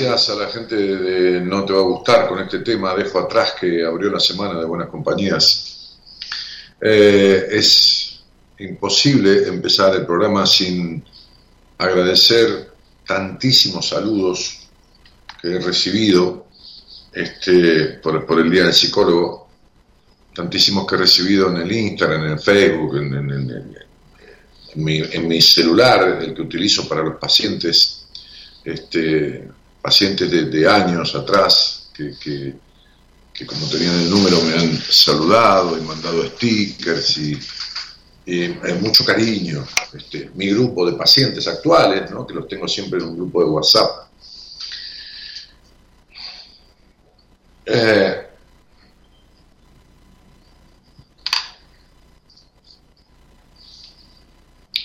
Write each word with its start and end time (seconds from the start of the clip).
Gracias 0.00 0.30
a 0.30 0.40
la 0.40 0.48
gente 0.48 0.76
de 0.76 1.40
No 1.40 1.64
Te 1.64 1.72
Va 1.72 1.80
a 1.80 1.82
Gustar 1.82 2.28
con 2.28 2.38
este 2.38 2.60
tema 2.60 2.94
Dejo 2.94 3.18
Atrás 3.18 3.54
que 3.60 3.84
abrió 3.84 4.10
la 4.10 4.20
semana 4.20 4.58
de 4.58 4.64
Buenas 4.64 4.88
Compañías. 4.88 5.98
Eh, 6.80 7.46
es 7.50 8.20
imposible 8.58 9.46
empezar 9.46 9.94
el 9.94 10.06
programa 10.06 10.46
sin 10.46 11.04
agradecer 11.76 12.72
tantísimos 13.06 13.88
saludos 13.88 14.60
que 15.40 15.56
he 15.56 15.60
recibido 15.60 16.46
este, 17.12 17.98
por, 18.02 18.40
el 18.40 18.50
Día 18.50 18.64
del 18.64 18.74
Psicólogo, 18.74 19.48
tantísimos 20.34 20.86
que 20.86 20.94
he 20.94 20.98
recibido 20.98 21.50
en 21.50 21.58
el 21.58 21.72
Instagram, 21.72 22.24
en 22.24 22.32
el 22.32 22.40
Facebook, 22.40 22.96
en, 22.96 23.76
mi, 24.76 24.98
en 24.98 25.28
mi, 25.28 25.42
celular, 25.42 26.22
el 26.22 26.32
que 26.32 26.42
utilizo 26.42 26.88
para 26.88 27.02
los 27.02 27.16
pacientes. 27.16 28.06
Este, 28.64 29.59
pacientes 29.80 30.30
de, 30.30 30.68
años 30.68 31.14
atrás 31.14 31.90
que, 31.94 32.14
que, 32.20 33.46
como 33.46 33.66
tenían 33.68 33.94
el 33.94 34.10
número 34.10 34.38
me 34.42 34.54
han 34.54 34.82
saludado 34.90 35.78
y 35.78 35.80
mandado 35.80 36.26
stickers 36.26 37.18
y, 37.18 37.38
mucho 38.80 39.04
cariño. 39.04 39.66
Este, 39.92 40.30
mi 40.34 40.50
grupo 40.50 40.88
de 40.88 40.96
pacientes 40.96 41.48
actuales, 41.48 42.08
¿no? 42.10 42.24
que 42.26 42.34
los 42.34 42.46
tengo 42.46 42.68
siempre 42.68 43.00
en 43.00 43.06
un 43.06 43.16
grupo 43.16 43.42
de 43.42 43.50
WhatsApp, 43.50 44.10
Eh, 47.72 48.26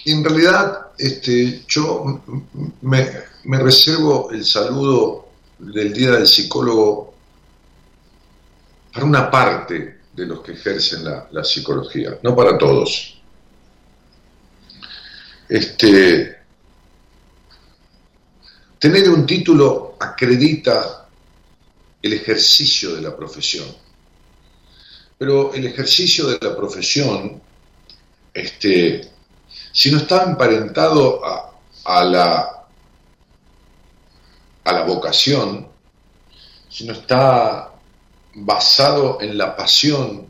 en 0.06 0.24
realidad, 0.24 0.91
este, 1.00 1.63
yo 1.68 2.21
me, 2.81 3.09
reservo 3.51 4.31
el 4.31 4.44
saludo 4.45 5.30
del 5.59 5.94
Día 5.94 6.12
del 6.12 6.27
Psicólogo 6.27 7.13
para 8.94 9.06
una 9.06 9.30
parte 9.30 10.01
de 10.13 10.25
los 10.25 10.42
que 10.42 10.53
ejercen 10.53 11.03
la, 11.03 11.44
psicología, 11.44 12.18
no 12.24 12.36
para 12.36 12.57
todos. 12.57 13.21
Este, 15.47 16.38
tener 18.80 19.09
un 19.09 19.25
título 19.25 19.98
acredita 20.00 21.07
el 22.01 22.13
ejercicio 22.13 22.95
de 22.95 23.01
la 23.01 23.15
profesión, 23.15 23.68
pero 25.18 25.53
el 25.53 25.65
ejercicio 25.65 26.27
de 26.27 26.39
la 26.41 26.56
profesión 26.56 27.41
este, 28.36 29.09
si 29.71 29.89
no 29.91 29.98
está 29.98 30.24
emparentado 30.24 31.21
a, 31.86 32.03
la, 32.03 32.54
a 34.65 34.73
la 34.73 34.83
vocación, 34.83 35.67
si 36.69 36.85
no 36.85 36.94
está 36.94 37.71
basado 38.33 39.21
en 39.21 39.38
la 39.38 39.56
pasión 39.56 40.27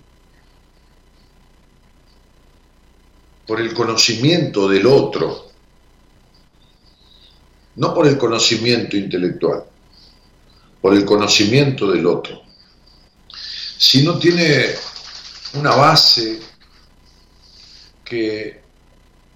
por 3.48 3.60
el 3.62 3.74
conocimiento 3.74 4.68
del 4.68 4.86
otro, 4.86 5.50
no 7.78 7.94
por 7.94 8.08
el 8.08 8.18
conocimiento 8.18 8.98
intelectual, 8.98 9.64
por 10.82 10.94
el 10.94 11.06
conocimiento 11.06 11.92
del 11.92 12.06
otro. 12.06 12.42
Si 13.78 14.04
no 14.04 14.20
tiene 14.20 14.76
una 15.54 15.76
base 15.76 16.42
que 18.04 18.62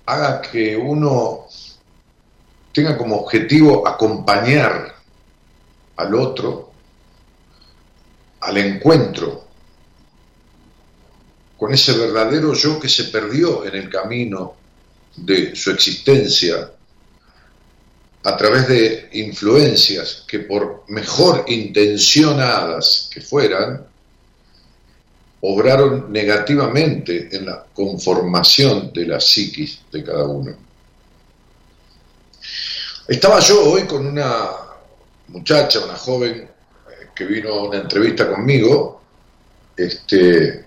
haga 0.06 0.42
que 0.42 0.76
uno 0.76 1.48
tenga 2.80 2.98
como 2.98 3.18
objetivo 3.18 3.86
acompañar 3.86 4.96
al 5.98 6.16
otro 6.16 6.72
al 8.40 8.58
encuentro 8.58 9.48
con 11.58 11.74
ese 11.74 11.98
verdadero 11.98 12.54
yo 12.54 12.80
que 12.80 12.88
se 12.88 13.06
perdió 13.06 13.66
en 13.66 13.76
el 13.76 13.90
camino 13.90 14.56
de 15.18 15.58
su 15.58 15.72
existencia 15.72 16.72
a 18.24 18.38
través 18.38 18.70
de 18.70 19.10
influencias 19.12 20.24
que 20.26 20.40
por 20.40 20.86
mejor 20.88 21.44
intencionadas 21.48 23.10
que 23.14 23.20
fueran, 23.20 23.86
obraron 25.42 26.12
negativamente 26.14 27.28
en 27.32 27.46
la 27.46 27.66
conformación 27.74 28.94
de 28.94 29.06
la 29.06 29.20
psiquis 29.20 29.82
de 29.92 30.04
cada 30.04 30.26
uno. 30.26 30.69
Estaba 33.10 33.40
yo 33.40 33.72
hoy 33.72 33.88
con 33.88 34.06
una 34.06 34.52
muchacha, 35.30 35.84
una 35.84 35.96
joven, 35.96 36.32
eh, 36.42 37.08
que 37.16 37.26
vino 37.26 37.50
a 37.50 37.64
una 37.68 37.80
entrevista 37.80 38.30
conmigo, 38.30 39.02
este, 39.76 40.64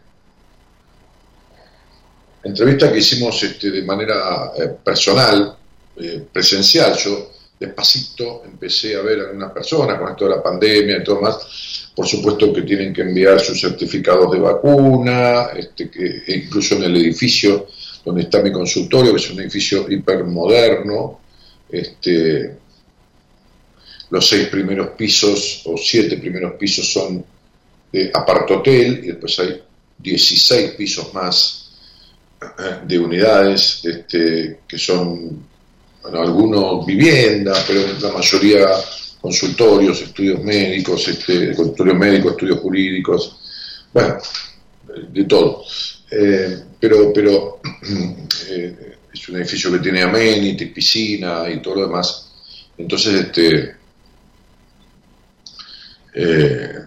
entrevista 2.43 2.93
que 2.93 2.99
hicimos 2.99 3.41
este, 3.45 3.71
de 3.71 3.83
manera 3.83 4.51
eh, 4.57 4.75
personal, 4.83 5.57
eh, 5.97 6.25
presencial, 6.33 6.97
yo 6.97 7.31
despacito 7.61 8.43
empecé 8.45 8.97
a 8.97 9.03
ver 9.03 9.21
a 9.21 9.23
algunas 9.29 9.53
personas 9.53 10.01
con 10.01 10.11
esto 10.11 10.25
de 10.25 10.31
la 10.35 10.43
pandemia 10.43 10.97
y 10.97 11.05
todo 11.05 11.21
más, 11.21 11.93
por 11.95 12.09
supuesto 12.09 12.53
que 12.53 12.63
tienen 12.63 12.93
que 12.93 13.03
enviar 13.03 13.39
sus 13.39 13.61
certificados 13.61 14.33
de 14.33 14.41
vacuna, 14.41 15.51
este, 15.55 15.89
que 15.89 16.25
e 16.27 16.39
incluso 16.39 16.75
en 16.75 16.83
el 16.83 16.97
edificio 16.97 17.69
donde 18.05 18.23
está 18.23 18.43
mi 18.43 18.51
consultorio, 18.51 19.13
que 19.13 19.21
es 19.21 19.31
un 19.31 19.39
edificio 19.39 19.89
hipermoderno, 19.89 21.22
este, 21.73 22.57
los 24.11 24.29
seis 24.29 24.49
primeros 24.49 24.91
pisos 24.91 25.63
o 25.65 25.77
siete 25.77 26.19
primeros 26.19 26.53
pisos 26.55 26.93
son 26.93 27.25
de 27.91 28.11
apartotel 28.13 29.01
y 29.05 29.07
después 29.09 29.39
hay 29.41 29.61
16 29.99 30.73
pisos 30.73 31.13
más 31.15 31.71
de 32.87 32.99
unidades 32.99 33.81
este, 33.85 34.61
que 34.69 34.79
son 34.79 35.47
bueno, 36.03 36.21
algunos 36.21 36.85
viviendas, 36.85 37.65
pero 37.67 37.87
la 38.01 38.13
mayoría 38.13 38.67
consultorios, 39.21 40.03
estudios 40.03 40.43
médicos, 40.43 41.07
este, 41.07 41.55
consultorios 41.55 41.97
médicos, 41.97 42.33
estudios 42.33 42.59
jurídicos, 42.59 43.37
bueno, 43.93 44.17
de 45.13 45.25
todo. 45.25 45.65
Eh, 46.11 46.59
pero 46.81 47.13
pero 47.13 47.61
eh, 48.49 48.97
es 49.13 49.29
un 49.29 49.37
edificio 49.37 49.71
que 49.73 49.79
tiene 49.79 50.03
amenities, 50.03 50.73
piscina 50.73 51.49
y 51.51 51.61
todo 51.61 51.77
lo 51.77 51.87
demás. 51.87 52.31
Entonces, 52.79 53.15
este, 53.15 53.77
eh, 56.15 56.79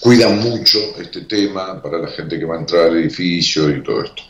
cuidan 0.00 0.38
mucho 0.38 0.78
este 1.00 1.22
tema 1.22 1.82
para 1.82 1.98
la 1.98 2.08
gente 2.08 2.38
que 2.38 2.44
va 2.44 2.56
a 2.56 2.60
entrar 2.60 2.84
al 2.84 2.96
edificio 2.96 3.68
y 3.70 3.82
todo 3.82 4.04
esto. 4.04 4.22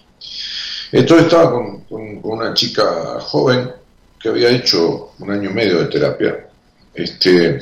Entonces 0.93 1.27
estaba 1.27 1.51
con, 1.51 1.85
una 2.23 2.55
chica 2.55 3.21
joven 3.21 3.71
que 4.19 4.29
había 4.29 4.51
hecho 4.51 5.13
un 5.19 5.31
año 5.31 5.51
y 5.51 5.55
medio 5.55 5.81
de 5.81 5.87
terapia. 5.87 6.49
Este, 6.95 7.61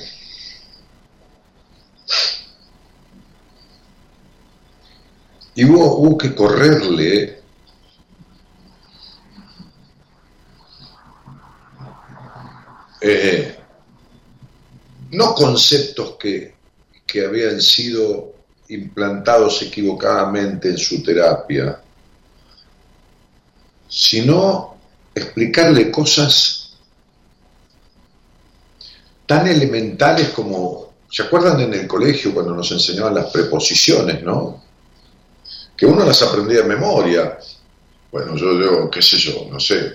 y 5.56 5.64
hubo, 5.64 6.17
que 6.19 6.34
correrle 6.34 7.43
eh, 13.06 13.54
no 15.10 15.34
conceptos 15.34 16.16
que, 16.18 16.54
que 17.06 17.26
habían 17.26 17.60
sido 17.60 18.32
implantados 18.68 19.60
equivocadamente 19.60 20.70
en 20.70 20.78
su 20.78 21.02
terapia, 21.02 21.82
sino 23.86 24.78
explicarle 25.14 25.90
cosas 25.90 26.78
tan 29.26 29.48
elementales 29.48 30.30
como, 30.30 30.94
¿se 31.10 31.24
acuerdan 31.24 31.60
en 31.60 31.74
el 31.74 31.86
colegio 31.86 32.32
cuando 32.32 32.55
nos 32.55 32.72
enseñaban 32.72 33.17
las 33.17 33.26
preposiciones, 33.31 34.22
no? 34.22 34.64
Que 35.76 35.84
uno 35.84 36.06
las 36.06 36.22
aprendía 36.22 36.62
de 36.62 36.69
memoria. 36.69 37.38
Bueno, 38.10 38.34
yo 38.34 38.58
digo, 38.58 38.90
qué 38.90 39.02
sé 39.02 39.19
yo, 39.19 39.46
no 39.50 39.60
sé, 39.60 39.93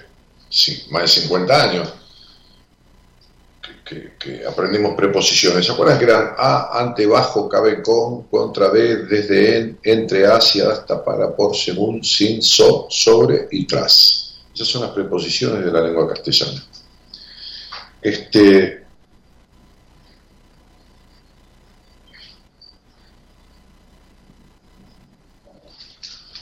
más 0.92 1.02
de 1.02 1.22
50 1.22 1.64
años 1.64 1.94
que, 3.90 4.46
aprendimos 4.46 4.96
preposiciones. 4.96 5.66
¿Se 5.66 5.72
acuerdan 5.72 5.98
que 5.98 6.06
eran 6.06 6.34
a, 6.38 6.80
ante, 6.80 7.06
bajo, 7.06 7.50
cabe 7.50 7.82
con, 7.82 8.24
contra, 8.24 8.70
de, 8.70 9.06
desde, 9.06 9.58
en, 9.58 9.80
entre, 9.84 10.28
hacia, 10.28 10.70
hasta, 10.70 11.04
para, 11.04 11.36
por, 11.36 11.56
según, 11.56 12.04
sin, 12.04 12.42
so, 12.42 12.88
sobre 12.90 13.48
y 13.52 13.66
tras? 13.66 14.42
Esas 14.54 14.68
son 14.68 14.82
las 14.84 14.92
preposiciones 14.92 15.66
de 15.66 15.72
la 15.72 15.82
lengua 15.82 16.08
castellana. 16.08 16.64
Este, 18.02 18.84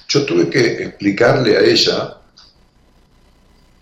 yo 0.08 0.26
tuve 0.26 0.50
que 0.50 0.84
explicarle 0.84 1.58
a 1.58 1.62
ella 1.62 2.17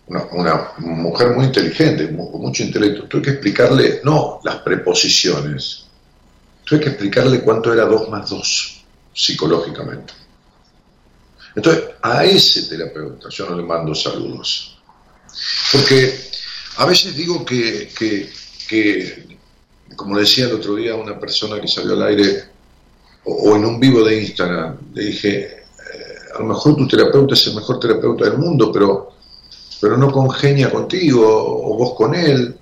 una, 0.08 0.74
mujer 0.78 1.32
muy 1.32 1.46
inteligente, 1.46 2.16
con 2.16 2.42
mucho 2.42 2.64
intelecto, 2.64 3.04
tuve 3.04 3.22
que 3.22 3.30
explicarle, 3.32 4.02
no 4.04 4.40
las 4.44 4.58
preposiciones, 4.58 5.86
tuve 6.64 6.80
que 6.80 6.90
explicarle 6.90 7.42
cuánto 7.42 7.74
era 7.74 7.86
2 7.86 8.10
más 8.10 8.30
2 8.30 8.84
psicológicamente. 9.14 10.14
Entonces, 11.56 11.86
a 12.02 12.26
ese 12.26 12.64
terapeuta 12.64 13.30
yo 13.30 13.50
no 13.50 13.56
le 13.56 13.64
mando 13.64 13.96
saludos. 13.96 14.78
Porque 15.72 16.20
a 16.78 16.86
veces 16.86 17.16
digo 17.16 17.46
que, 17.46 17.90
que, 18.68 19.38
como 19.96 20.18
decía 20.20 20.46
el 20.46 20.54
otro 20.54 20.76
día 20.76 20.96
una 20.96 21.18
persona 21.20 21.60
que 21.60 21.68
salió 21.68 21.94
al 21.94 22.04
aire, 22.04 22.44
o, 23.24 23.56
en 23.56 23.66
un 23.66 23.80
vivo 23.80 24.04
de 24.04 24.22
Instagram, 24.22 24.78
le 24.94 25.06
dije, 25.06 25.40
eh, 25.40 25.66
a 26.36 26.40
lo 26.40 26.46
mejor 26.46 26.76
tu 26.76 26.88
terapeuta 26.88 27.34
es 27.34 27.48
el 27.48 27.56
mejor 27.56 27.80
terapeuta 27.80 28.26
del 28.26 28.38
mundo, 28.38 28.72
pero 28.72 29.15
pero 29.80 29.98
no 29.98 30.12
congenia 30.12 30.72
contigo 30.72 31.24
o 31.24 31.78
vos 31.78 31.94
con 31.96 32.16
él. 32.16 32.56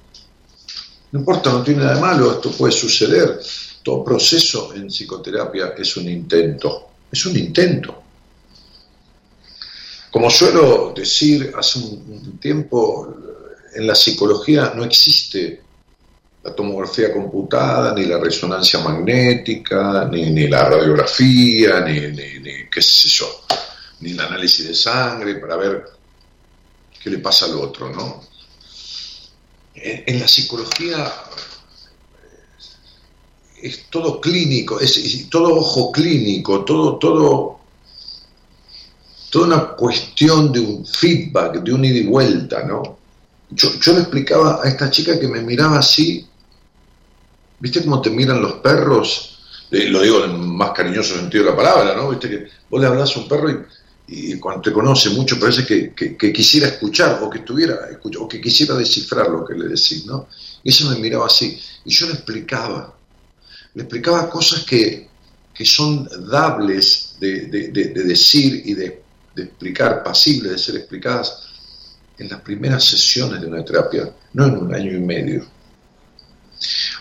No 1.12 1.20
importa, 1.20 1.52
no 1.52 1.64
tiene 1.64 1.82
nada 1.82 1.96
de 1.96 2.02
malo, 2.02 2.32
esto 2.32 2.52
puede 2.52 2.74
suceder. 2.74 3.40
Todo 3.84 4.04
proceso 4.04 4.74
en 4.74 4.88
psicoterapia 4.88 5.74
es 5.78 5.98
un 5.98 6.10
intento, 6.10 6.90
es 7.12 7.26
un 7.26 7.38
intento. 7.38 8.02
Como 10.10 10.30
suelo 10.30 10.94
decir 10.96 11.54
hace 11.58 11.80
un 11.80 12.38
tiempo, 12.40 13.16
en 13.74 13.88
la 13.88 13.96
psicología 13.96 14.74
no 14.76 14.84
existe 14.84 15.62
la 16.44 16.54
tomografía 16.54 17.12
computada, 17.12 17.94
ni 17.94 18.06
la 18.06 18.20
resonancia 18.20 18.80
magnética, 18.80 20.08
ni, 20.12 20.30
ni 20.30 20.48
la 20.48 20.70
radiografía, 20.70 21.80
ni, 21.82 22.00
ni, 22.00 22.68
qué 22.70 22.82
sé 22.82 23.08
yo, 23.08 23.28
ni 24.02 24.12
el 24.12 24.20
análisis 24.20 24.68
de 24.68 24.76
sangre 24.76 25.36
para 25.36 25.56
ver 25.56 25.86
qué 27.04 27.10
le 27.10 27.20
pasa 27.20 27.46
al 27.46 27.56
otro, 27.56 27.90
¿no? 27.90 28.24
En, 29.76 30.20
la 30.20 30.28
psicología 30.28 31.12
es 33.62 33.90
todo 33.90 34.22
clínico, 34.22 34.80
es, 34.80 35.30
todo 35.30 35.56
ojo 35.56 35.92
clínico, 35.92 36.64
todo, 36.64 36.98
todo, 36.98 37.60
toda 39.30 39.46
una 39.46 39.68
cuestión 39.76 40.52
de 40.52 40.60
un 40.60 40.86
feedback, 40.86 41.62
de 41.64 41.74
un 41.74 41.84
ida 41.84 41.98
y 41.98 42.06
vuelta, 42.06 42.64
¿no? 42.64 42.98
Yo, 43.50 43.70
le 43.94 44.00
explicaba 44.00 44.62
a 44.64 44.68
esta 44.68 44.90
chica 44.90 45.20
que 45.20 45.28
me 45.28 45.42
miraba 45.42 45.80
así 45.80 46.28
¿Viste 47.64 47.82
cómo 47.82 48.02
te 48.02 48.10
miran 48.10 48.42
los 48.42 48.56
perros? 48.56 49.30
lo 49.72 50.02
digo 50.02 50.24
en 50.26 50.32
el 50.32 50.38
más 50.38 50.72
cariñoso 50.72 51.16
sentido 51.16 51.46
de 51.46 51.52
la 51.52 51.56
palabra, 51.56 51.96
¿no? 51.96 52.10
¿Viste 52.10 52.30
que 52.30 52.48
vos 52.70 52.82
le 52.82 52.88
hablas 52.88 53.16
a 53.16 53.20
un 53.20 53.28
perro 53.30 53.50
y, 53.50 53.58
cuando 54.40 54.62
te 54.62 54.74
conoce 54.74 55.10
mucho 55.12 55.40
parece 55.40 55.66
que, 55.66 56.18
quisiera 56.34 56.68
escuchar 56.68 57.20
o 57.24 57.30
que 57.30 57.40
estuviera 57.40 57.80
o 58.20 58.28
que 58.28 58.42
quisiera 58.42 58.76
descifrar 58.76 59.30
lo 59.30 59.46
que 59.46 59.56
le 59.56 59.68
decís, 59.70 60.06
¿no? 60.06 60.28
Y 60.64 60.70
ese 60.70 60.86
me 60.86 60.98
miraba 60.98 61.28
así. 61.28 61.58
Y 61.86 61.92
yo 61.92 62.08
le 62.08 62.14
explicaba, 62.14 62.96
le 63.74 63.84
explicaba 63.84 64.30
cosas 64.30 64.64
que, 64.64 65.10
son 65.64 66.10
dables 66.30 67.16
de, 67.20 67.48
decir 67.48 68.62
y 68.66 68.74
de, 68.74 69.02
explicar, 69.36 70.04
pasibles 70.04 70.52
de 70.52 70.58
ser 70.58 70.76
explicadas 70.76 71.44
en 72.18 72.30
las 72.30 72.42
primeras 72.42 72.84
sesiones 72.84 73.42
de 73.42 73.48
una 73.48 73.64
terapia, 73.64 74.14
no 74.34 74.46
en 74.46 74.58
un 74.58 74.76
año 74.76 74.92
y 74.92 75.00
medio. 75.00 75.46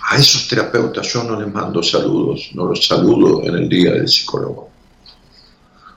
A 0.09 0.17
esos 0.17 0.49
terapeutas 0.49 1.13
yo 1.13 1.25
no 1.25 1.41
les 1.41 1.53
mando 1.53 1.83
saludos, 1.83 2.51
no 2.55 2.67
los 2.67 2.87
saludo 2.87 3.43
en 3.45 3.55
el 3.55 3.69
día 3.69 3.93
del 3.93 4.09
psicólogo. 4.09 4.72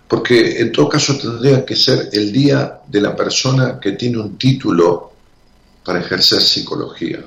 Porque 0.08 0.60
en 0.62 0.72
todo 0.72 0.90
caso 0.90 1.18
tendría 1.18 1.66
que 1.66 1.76
ser 1.76 2.10
el 2.12 2.32
día 2.32 2.82
de 2.88 3.02
la 3.02 3.16
persona 3.16 3.80
que 3.80 3.94
tiene 3.94 4.20
un 4.20 4.38
título 4.38 5.12
para 5.84 6.00
ejercer 6.00 6.42
psicología. 6.42 7.24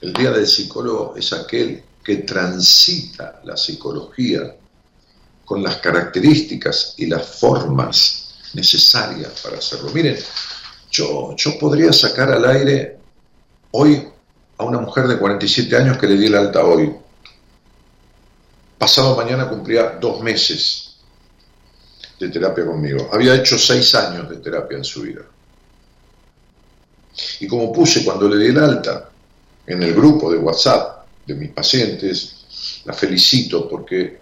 El 0.00 0.12
día 0.12 0.32
del 0.32 0.46
psicólogo 0.46 1.14
es 1.16 1.32
aquel 1.32 1.82
que 2.02 2.16
transita 2.16 3.40
la 3.44 3.56
psicología 3.56 4.56
con 5.44 5.62
las 5.62 5.76
características 5.76 6.94
y 6.96 7.06
las 7.06 7.24
formas 7.24 8.34
necesarias 8.54 9.40
para 9.42 9.58
hacerlo. 9.58 9.90
Miren, 9.92 10.16
yo, 10.90 11.34
yo 11.36 11.58
podría 11.58 11.92
sacar 11.92 12.30
al 12.30 12.44
aire 12.44 12.98
hoy 13.72 14.08
a 14.58 14.64
una 14.64 14.78
mujer 14.78 15.06
de 15.06 15.18
47 15.18 15.76
años 15.76 15.98
que 15.98 16.06
le 16.06 16.16
di 16.16 16.26
el 16.26 16.34
alta 16.34 16.64
hoy. 16.64 16.92
Pasado 18.82 19.14
mañana 19.14 19.48
cumplía 19.48 19.96
dos 20.00 20.20
meses 20.24 20.96
de 22.18 22.28
terapia 22.30 22.66
conmigo. 22.66 23.10
Había 23.12 23.36
hecho 23.36 23.56
seis 23.56 23.94
años 23.94 24.28
de 24.28 24.38
terapia 24.38 24.76
en 24.76 24.82
su 24.82 25.02
vida. 25.02 25.20
Y 27.38 27.46
como 27.46 27.72
puse 27.72 28.04
cuando 28.04 28.28
le 28.28 28.38
di 28.38 28.50
el 28.50 28.58
alta 28.58 29.08
en 29.68 29.84
el 29.84 29.94
grupo 29.94 30.32
de 30.32 30.38
WhatsApp 30.38 31.06
de 31.24 31.34
mis 31.36 31.50
pacientes, 31.50 32.82
la 32.84 32.92
felicito 32.92 33.68
porque 33.68 34.18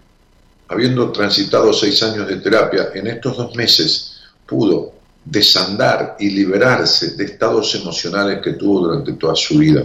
habiendo 0.67 1.11
transitado 1.11 1.73
seis 1.73 2.03
años 2.03 2.27
de 2.27 2.35
terapia, 2.35 2.91
en 2.93 3.07
estos 3.07 3.37
dos 3.37 3.55
meses 3.55 4.21
pudo 4.45 4.93
desandar 5.25 6.17
y 6.19 6.29
liberarse 6.29 7.15
de 7.15 7.23
estados 7.25 7.73
emocionales 7.73 8.39
que 8.43 8.53
tuvo 8.53 8.81
durante 8.81 9.13
toda 9.13 9.33
su 9.35 9.57
vida. 9.57 9.83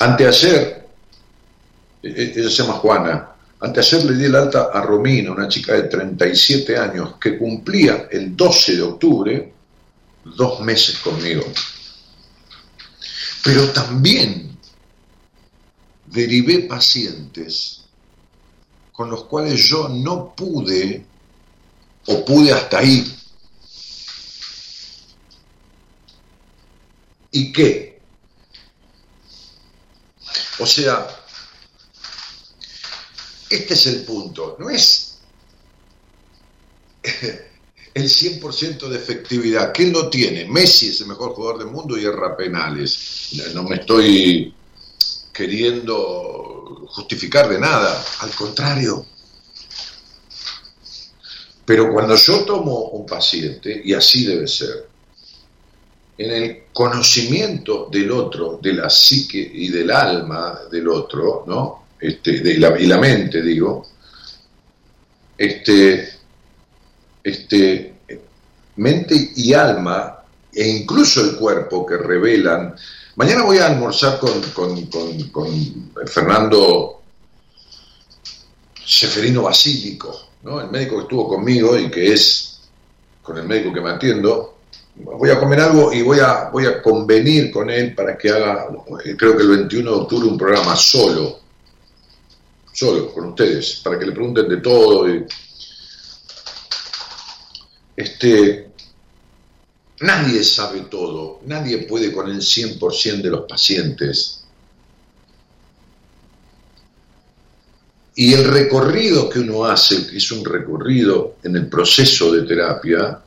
Anteayer, 0.00 0.81
ella 2.02 2.50
se 2.50 2.62
llama 2.62 2.74
Juana, 2.74 3.32
anteayer 3.60 4.04
le 4.04 4.16
di 4.16 4.24
el 4.24 4.34
alta 4.34 4.70
a 4.72 4.82
Romina, 4.82 5.30
una 5.30 5.48
chica 5.48 5.74
de 5.74 5.84
37 5.84 6.76
años 6.76 7.14
que 7.20 7.38
cumplía 7.38 8.08
el 8.10 8.36
12 8.36 8.76
de 8.76 8.82
octubre 8.82 9.52
dos 10.24 10.60
meses 10.60 10.98
conmigo. 10.98 11.44
Pero 13.44 13.70
también 13.72 14.56
derivé 16.06 16.60
pacientes 16.60 17.84
con 18.92 19.10
los 19.10 19.24
cuales 19.24 19.68
yo 19.68 19.88
no 19.88 20.34
pude 20.34 21.04
o 22.06 22.24
pude 22.24 22.52
hasta 22.52 22.78
ahí. 22.78 23.18
¿Y 27.30 27.52
qué? 27.52 28.00
O 30.58 30.66
sea, 30.66 31.21
este 33.54 33.74
es 33.74 33.86
el 33.86 34.02
punto, 34.04 34.56
no 34.58 34.70
es 34.70 35.18
el 37.94 38.04
100% 38.04 38.88
de 38.88 38.96
efectividad. 38.96 39.72
¿Quién 39.72 39.92
lo 39.92 40.08
tiene? 40.08 40.46
Messi 40.46 40.88
es 40.88 41.00
el 41.00 41.08
mejor 41.08 41.32
jugador 41.34 41.58
del 41.58 41.68
mundo 41.68 41.98
y 41.98 42.04
erra 42.04 42.36
penales. 42.36 43.30
No 43.54 43.64
me 43.64 43.76
estoy 43.76 44.54
queriendo 45.32 46.86
justificar 46.88 47.48
de 47.48 47.58
nada, 47.58 48.04
al 48.20 48.30
contrario. 48.30 49.06
Pero 51.64 51.92
cuando 51.92 52.16
yo 52.16 52.44
tomo 52.44 52.88
un 52.88 53.06
paciente, 53.06 53.82
y 53.84 53.94
así 53.94 54.24
debe 54.24 54.48
ser, 54.48 54.88
en 56.18 56.30
el 56.30 56.64
conocimiento 56.72 57.88
del 57.90 58.10
otro, 58.10 58.58
de 58.60 58.74
la 58.74 58.90
psique 58.90 59.38
y 59.38 59.68
del 59.68 59.90
alma 59.90 60.60
del 60.70 60.88
otro, 60.88 61.44
¿no? 61.46 61.81
Este, 62.02 62.40
de 62.40 62.58
la, 62.58 62.76
y 62.80 62.86
la 62.86 62.98
mente, 62.98 63.40
digo, 63.40 63.86
este, 65.38 66.14
este, 67.22 67.94
mente 68.74 69.30
y 69.36 69.52
alma, 69.52 70.18
e 70.52 70.68
incluso 70.68 71.20
el 71.20 71.36
cuerpo 71.36 71.86
que 71.86 71.96
revelan. 71.96 72.74
Mañana 73.14 73.44
voy 73.44 73.58
a 73.58 73.68
almorzar 73.68 74.18
con, 74.18 74.42
con, 74.50 74.84
con 75.30 75.92
Fernando 76.04 77.02
Seferino 78.84 79.42
Basílico, 79.42 80.30
el 80.60 80.70
médico 80.72 80.96
que 80.96 81.02
estuvo 81.02 81.28
conmigo 81.28 81.78
y 81.78 81.88
que 81.88 82.14
es 82.14 82.62
con 83.22 83.38
el 83.38 83.44
médico 83.44 83.72
que 83.72 83.80
me 83.80 83.90
atiendo, 83.90 84.56
voy 84.96 85.30
a 85.30 85.38
comer 85.38 85.60
algo 85.60 85.92
y 85.92 86.02
voy 86.02 86.18
a, 86.18 86.50
voy 86.50 86.66
a 86.66 86.82
convenir 86.82 87.52
con 87.52 87.70
él 87.70 87.94
para 87.94 88.18
que 88.18 88.28
haga, 88.28 88.66
creo 89.16 89.36
que 89.36 89.42
el 89.44 89.50
21 89.50 89.88
de 89.88 89.96
octubre, 89.96 90.28
un 90.28 90.36
programa 90.36 90.74
solo, 90.74 91.41
solo, 92.72 93.12
con 93.12 93.30
ustedes, 93.30 93.80
para 93.82 93.98
que 93.98 94.06
le 94.06 94.12
pregunten 94.12 94.48
de 94.48 94.56
todo. 94.58 95.06
este, 97.96 98.70
nadie 100.00 100.42
sabe 100.42 100.82
todo, 100.82 101.40
nadie 101.46 101.78
puede 101.86 102.12
con 102.12 102.30
el 102.30 102.40
100% 102.40 103.22
de 103.22 103.30
los 103.30 103.46
pacientes 103.46 104.42
Y 108.14 108.34
el 108.34 108.44
recorrido 108.44 109.28
que 109.28 109.40
uno 109.40 109.64
hace, 109.64 110.06
que 110.06 110.18
es 110.18 110.30
un 110.32 110.44
recorrido 110.44 111.36
en 111.42 111.56
el 111.56 111.68
proceso 111.68 112.30
de 112.32 112.42
terapia, 112.42 113.20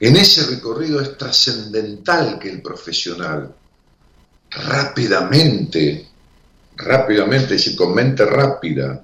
en 0.00 0.16
ese 0.16 0.46
recorrido 0.46 1.00
es 1.00 1.16
trascendental 1.16 2.38
que 2.38 2.50
el 2.50 2.60
profesional 2.60 3.54
rápidamente, 4.50 6.05
rápidamente, 6.76 7.54
es 7.54 7.64
decir, 7.64 7.76
con 7.76 7.94
mente 7.94 8.24
rápida, 8.24 9.02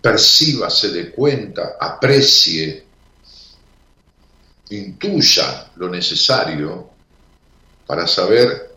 perciba, 0.00 0.68
se 0.68 0.90
dé 0.90 1.10
cuenta, 1.10 1.76
aprecie, 1.80 2.84
intuya 4.70 5.70
lo 5.76 5.88
necesario 5.88 6.90
para 7.86 8.06
saber 8.06 8.72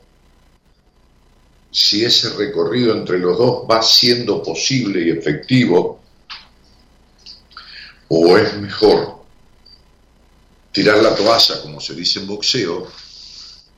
si 1.71 2.05
ese 2.05 2.29
recorrido 2.29 2.93
entre 2.93 3.19
los 3.19 3.37
dos 3.37 3.65
va 3.69 3.81
siendo 3.81 4.41
posible 4.41 5.05
y 5.05 5.09
efectivo, 5.09 5.99
o 8.07 8.37
es 8.37 8.55
mejor 8.57 9.23
tirar 10.71 10.97
la 10.99 11.15
toalla, 11.15 11.61
como 11.61 11.81
se 11.81 11.95
dice 11.95 12.19
en 12.19 12.27
boxeo, 12.27 12.91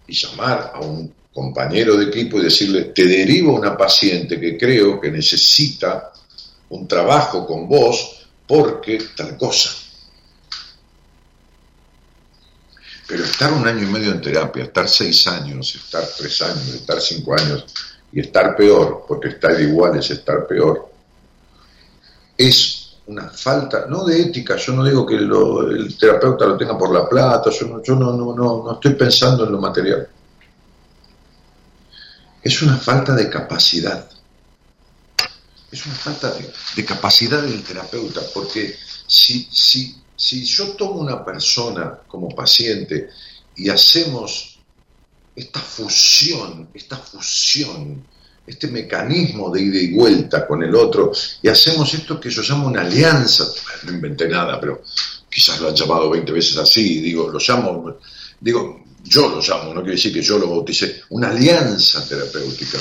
y 0.05 0.13
llamar 0.13 0.73
a 0.75 0.79
un 0.79 1.13
compañero 1.37 1.95
de 1.95 2.05
equipo 2.05 2.39
y 2.39 2.45
decirle, 2.45 2.85
te 2.85 3.05
derivo 3.05 3.53
una 3.53 3.77
paciente 3.77 4.39
que 4.39 4.57
creo 4.57 4.99
que 4.99 5.11
necesita 5.11 6.11
un 6.69 6.87
trabajo 6.87 7.45
con 7.45 7.69
vos 7.69 8.25
porque 8.47 8.97
tal 9.15 9.37
cosa. 9.37 9.69
Pero 13.07 13.23
estar 13.23 13.53
un 13.53 13.67
año 13.67 13.83
y 13.83 13.91
medio 13.91 14.11
en 14.13 14.19
terapia, 14.19 14.63
estar 14.63 14.89
seis 14.89 15.27
años, 15.27 15.75
estar 15.75 16.03
tres 16.17 16.41
años, 16.41 16.69
estar 16.69 16.99
cinco 16.99 17.35
años 17.35 17.65
y 18.11 18.19
estar 18.21 18.55
peor, 18.55 19.05
porque 19.07 19.27
estar 19.27 19.61
igual 19.61 19.95
es 19.99 20.09
estar 20.09 20.47
peor, 20.47 20.89
es 22.35 22.95
una 23.05 23.29
falta, 23.29 23.85
no 23.87 24.03
de 24.05 24.23
ética, 24.23 24.55
yo 24.55 24.73
no 24.73 24.83
digo 24.83 25.05
que 25.05 25.17
el 25.17 25.95
terapeuta 25.99 26.47
lo 26.47 26.57
tenga 26.57 26.75
por 26.75 26.91
la 26.91 27.07
plata, 27.07 27.51
yo, 27.51 27.67
no, 27.67 27.83
yo 27.83 27.93
no, 27.95 28.11
no, 28.13 28.33
no, 28.33 28.73
estoy 28.73 28.95
pensando 28.95 29.45
en 29.45 29.51
lo 29.51 29.61
material. 29.61 30.16
Es 32.47 32.61
una 32.61 32.77
falta 32.77 33.13
de 33.13 33.29
capacidad. 33.29 34.09
Es 35.69 35.85
una 35.85 35.95
falta 35.95 36.33
de, 36.77 36.85
capacidad 36.85 37.41
del 37.41 37.61
terapeuta, 37.61 38.21
porque 38.33 38.73
si, 39.05 39.49
si, 39.51 39.97
si 40.15 40.45
yo 40.45 40.69
tomo 40.77 41.01
una 41.01 41.25
persona 41.25 41.99
como 42.07 42.29
paciente 42.29 43.09
y 43.57 43.67
hacemos 43.67 44.59
esta 45.35 45.59
fusión, 45.59 46.69
esta 46.73 46.95
fusión 46.95 48.05
este 48.45 48.67
mecanismo 48.69 49.51
de 49.51 49.63
ida 49.63 49.79
y 49.79 49.91
vuelta 49.91 50.47
con 50.47 50.63
el 50.63 50.73
otro 50.73 51.11
y 51.41 51.49
hacemos 51.49 51.93
esto 51.93 52.17
que 52.17 52.29
yo 52.29 52.41
llamo 52.43 52.67
una 52.67 52.79
alianza. 52.79 53.45
No 53.83 53.91
inventé 53.91 54.29
nada, 54.29 54.57
pero 54.57 54.83
quizás 55.29 55.59
lo 55.59 55.67
han 55.67 55.75
llamado 55.75 56.09
20 56.09 56.31
veces 56.31 56.55
así, 56.55 57.01
digo, 57.01 57.27
lo 57.27 57.39
llamo, 57.39 57.97
digo, 58.39 58.86
yo 59.07 59.29
lo 59.29 59.41
llamo, 59.41 59.73
no 59.73 59.81
quiere 59.81 59.95
decir 59.95 60.13
que 60.13 60.21
yo 60.21 60.37
lo 60.37 60.49
bauticé, 60.49 61.03
una 61.09 61.29
alianza 61.29 62.05
terapéutica. 62.07 62.77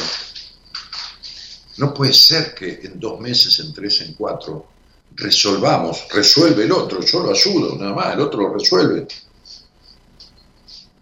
No 1.79 1.95
puede 1.95 2.13
ser 2.13 2.55
que 2.55 2.81
en 2.83 2.99
dos 2.99 3.21
meses, 3.21 3.59
en 3.61 3.73
tres, 3.73 4.01
en 4.01 4.15
cuatro, 4.15 4.67
resolvamos, 5.15 6.07
resuelve 6.11 6.65
el 6.65 6.73
otro, 6.73 7.01
yo 7.01 7.21
lo 7.21 7.31
ayudo, 7.31 7.77
nada 7.77 7.93
más, 7.93 8.15
el 8.15 8.21
otro 8.21 8.41
lo 8.41 8.55
resuelve. 8.55 9.07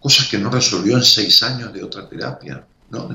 Cosas 0.01 0.29
que 0.29 0.39
no 0.39 0.51
resolvió 0.51 0.97
en 0.97 1.05
seis 1.05 1.43
años 1.43 1.73
de 1.73 1.83
otra 1.83 2.09
terapia. 2.09 2.67
No, 2.91 3.09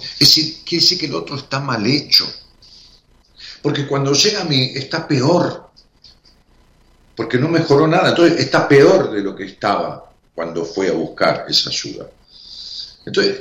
es 0.00 0.18
decir, 0.18 0.58
quiere 0.64 0.82
decir 0.82 0.98
que 0.98 1.06
el 1.06 1.14
otro 1.14 1.36
está 1.36 1.58
mal 1.58 1.84
hecho. 1.86 2.32
Porque 3.60 3.86
cuando 3.86 4.12
llega 4.12 4.42
a 4.42 4.44
mí 4.44 4.72
está 4.74 5.06
peor. 5.06 5.70
Porque 7.16 7.36
no 7.38 7.48
mejoró 7.48 7.86
nada. 7.86 8.10
Entonces 8.10 8.38
está 8.38 8.66
peor 8.66 9.10
de 9.10 9.20
lo 9.20 9.34
que 9.34 9.44
estaba 9.44 10.09
cuando 10.40 10.64
fue 10.64 10.88
a 10.88 10.92
buscar 10.92 11.44
esa 11.48 11.68
ayuda. 11.68 12.10
Entonces, 13.04 13.40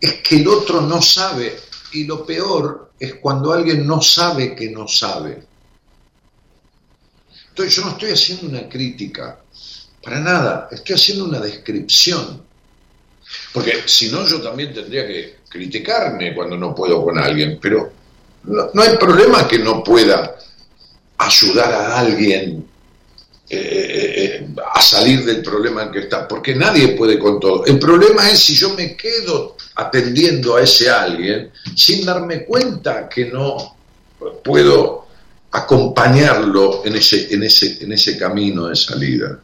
es 0.00 0.14
que 0.14 0.36
el 0.36 0.48
otro 0.48 0.80
no 0.80 1.00
sabe. 1.00 1.56
Y 1.92 2.04
lo 2.04 2.26
peor 2.26 2.90
es 2.98 3.14
cuando 3.14 3.52
alguien 3.52 3.86
no 3.86 4.02
sabe 4.02 4.56
que 4.56 4.70
no 4.70 4.88
sabe. 4.88 5.44
Entonces 7.50 7.76
yo 7.76 7.84
no 7.84 7.90
estoy 7.90 8.10
haciendo 8.10 8.48
una 8.48 8.68
crítica, 8.68 9.40
para 10.02 10.20
nada, 10.20 10.68
estoy 10.72 10.96
haciendo 10.96 11.24
una 11.26 11.38
descripción 11.38 12.42
porque 13.52 13.82
si 13.86 14.10
no, 14.10 14.26
yo 14.26 14.40
también 14.40 14.72
tendría 14.72 15.06
que 15.06 15.36
criticarme 15.48 16.34
cuando 16.34 16.56
no 16.56 16.74
puedo 16.74 17.04
con 17.04 17.18
alguien, 17.18 17.58
pero 17.60 17.92
no, 18.44 18.82
hay 18.82 18.96
problema 18.96 19.46
que 19.46 19.58
no 19.58 19.84
pueda 19.84 20.36
ayudar 21.18 21.72
a 21.72 21.98
alguien 21.98 22.66
eh, 23.52 24.46
a 24.72 24.80
salir 24.80 25.24
del 25.24 25.42
problema 25.42 25.82
en 25.82 25.90
que 25.90 26.00
está, 26.00 26.28
porque 26.28 26.54
nadie 26.54 26.88
puede 26.88 27.18
con 27.18 27.40
todo. 27.40 27.64
El 27.66 27.80
problema 27.80 28.30
es 28.30 28.38
si 28.38 28.54
yo 28.54 28.74
me 28.74 28.96
quedo 28.96 29.56
atendiendo 29.74 30.56
a 30.56 30.62
ese 30.62 30.88
alguien 30.88 31.50
sin 31.74 32.04
darme 32.04 32.44
cuenta 32.44 33.08
que 33.08 33.26
no 33.26 33.76
puedo 34.44 35.06
acompañarlo 35.50 36.84
en 36.84 36.94
ese, 36.94 37.34
en 37.34 37.42
ese, 37.42 37.82
en 37.82 37.92
ese 37.92 38.16
camino 38.16 38.68
de 38.68 38.76
salida. 38.76 39.40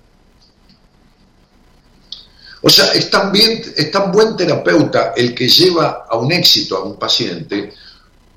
O 2.63 2.71
sea, 2.71 2.93
es 2.93 3.11
tan, 3.11 3.33
bien, 3.33 3.61
es 3.77 3.91
tan 3.91 4.13
buen 4.13 4.37
terapeuta 4.37 5.15
el 5.17 5.35
que 5.35 5.49
lleva 5.49 6.07
a 6.09 6.17
un 6.17 6.31
éxito 6.33 6.77
a 6.77 6.85
un 6.85 6.97
paciente 6.97 7.73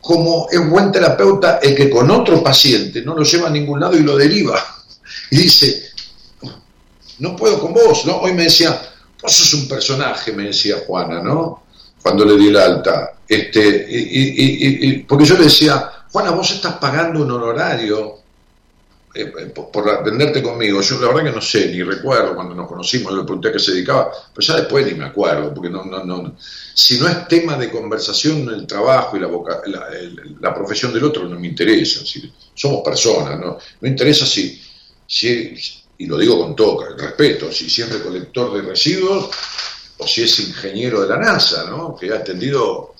como 0.01 0.47
es 0.49 0.69
buen 0.69 0.91
terapeuta 0.91 1.59
el 1.61 1.75
que 1.75 1.89
con 1.89 2.09
otro 2.09 2.41
paciente 2.41 3.01
no 3.01 3.15
lo 3.15 3.23
lleva 3.23 3.47
a 3.47 3.51
ningún 3.51 3.79
lado 3.79 3.95
y 3.97 4.01
lo 4.01 4.17
deriva. 4.17 4.78
Y 5.31 5.38
dice, 5.38 5.91
no 7.19 7.36
puedo 7.36 7.59
con 7.59 7.74
vos, 7.74 8.05
¿no? 8.05 8.17
Hoy 8.17 8.33
me 8.33 8.43
decía, 8.43 8.81
vos 9.21 9.31
sos 9.31 9.53
un 9.53 9.67
personaje, 9.67 10.31
me 10.31 10.45
decía 10.45 10.77
Juana, 10.86 11.21
¿no? 11.21 11.63
Cuando 12.01 12.25
le 12.25 12.38
di 12.38 12.48
el 12.48 12.57
alta. 12.57 13.13
Este, 13.27 13.85
y, 13.89 15.03
porque 15.03 15.25
yo 15.25 15.37
le 15.37 15.44
decía, 15.44 16.05
Juana, 16.11 16.31
vos 16.31 16.50
estás 16.51 16.75
pagando 16.77 17.22
un 17.22 17.31
honorario 17.31 18.20
eh, 19.13 19.31
eh, 19.39 19.46
por, 19.48 19.89
atenderte 19.89 20.42
conmigo, 20.42 20.81
yo 20.81 21.00
la 21.00 21.07
verdad 21.07 21.24
que 21.24 21.35
no 21.35 21.42
sé, 21.42 21.70
ni 21.70 21.81
recuerdo 21.81 22.35
cuando 22.35 22.53
nos 22.53 22.68
conocimos, 22.68 23.11
le 23.11 23.24
pregunté 23.24 23.50
a 23.50 23.51
qué 23.51 23.59
se 23.59 23.72
dedicaba, 23.72 24.11
pero 24.33 24.48
ya 24.48 24.55
después 24.57 24.85
ni 24.85 24.94
me 24.94 25.05
acuerdo, 25.05 25.51
porque 25.51 25.70
no, 25.70 25.83
no, 25.83 26.03
no, 26.03 26.35
si 26.74 27.00
no 27.00 27.07
es 27.07 27.27
tema 27.27 27.55
de 27.57 27.72
conversación 27.72 28.48
el 28.50 28.68
trabajo 28.68 29.18
y 29.18 29.20
la, 29.20 29.29
la, 30.39 30.53
profesión 30.53 30.94
del 30.94 31.03
otro, 31.03 31.27
no 31.27 31.39
me 31.39 31.48
interesa, 31.48 32.05
si, 32.05 32.31
somos 32.53 32.81
personas, 32.83 33.39
¿no? 33.39 33.57
Me 33.81 33.89
interesa 33.89 34.27
si, 34.27 34.61
si, 35.09 35.55
y 35.98 36.05
lo 36.05 36.17
digo 36.17 36.39
con 36.39 36.55
todo 36.55 36.95
respeto, 36.95 37.51
si, 37.51 37.65
es 37.65 37.89
recolector 37.89 38.53
de 38.53 38.69
residuos 38.69 39.29
o 39.98 40.07
si 40.07 40.24
es 40.24 40.39
ingeniero 40.39 41.01
de 41.01 41.09
la 41.09 41.17
NASA, 41.17 41.69
¿no? 41.69 41.98
Que 41.98 42.13
ha 42.13 42.17
atendido 42.17 42.95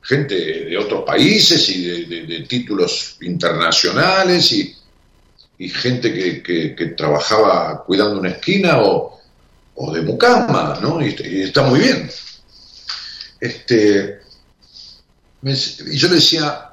gente 0.00 0.34
de 0.64 0.78
otros 0.78 1.04
países 1.04 1.68
y 1.68 1.82
de 2.06 2.46
títulos 2.48 3.18
internacionales 3.20 4.52
y 4.52 4.74
y 5.58 5.68
gente 5.68 6.42
que, 6.42 6.86
trabajaba 6.96 7.84
cuidando 7.84 8.20
una 8.20 8.30
esquina 8.30 8.80
o, 8.80 9.20
de 9.92 10.02
mucama, 10.02 10.78
¿no? 10.80 11.04
Y, 11.04 11.14
está 11.42 11.62
muy 11.62 11.80
bien. 11.80 12.10
Este, 13.40 14.20
y 15.42 15.96
yo 15.96 16.08
le 16.08 16.16
decía, 16.16 16.67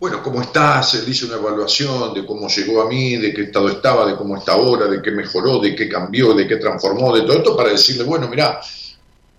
bueno, 0.00 0.22
¿cómo 0.22 0.40
estás? 0.40 0.94
Él 0.94 1.08
hizo 1.08 1.26
una 1.26 1.36
evaluación 1.36 2.14
de 2.14 2.24
cómo 2.24 2.48
llegó 2.48 2.82
a 2.82 2.88
mí, 2.88 3.16
de 3.16 3.34
qué 3.34 3.42
estado 3.42 3.68
estaba, 3.68 4.06
de 4.06 4.16
cómo 4.16 4.36
está 4.36 4.52
ahora, 4.52 4.86
de 4.86 5.02
qué 5.02 5.10
mejoró, 5.10 5.58
de 5.58 5.74
qué 5.74 5.88
cambió, 5.88 6.34
de 6.34 6.46
qué 6.46 6.56
transformó, 6.56 7.14
de 7.14 7.22
todo 7.22 7.38
esto, 7.38 7.56
para 7.56 7.70
decirle, 7.70 8.04
bueno, 8.04 8.28
mira, 8.28 8.60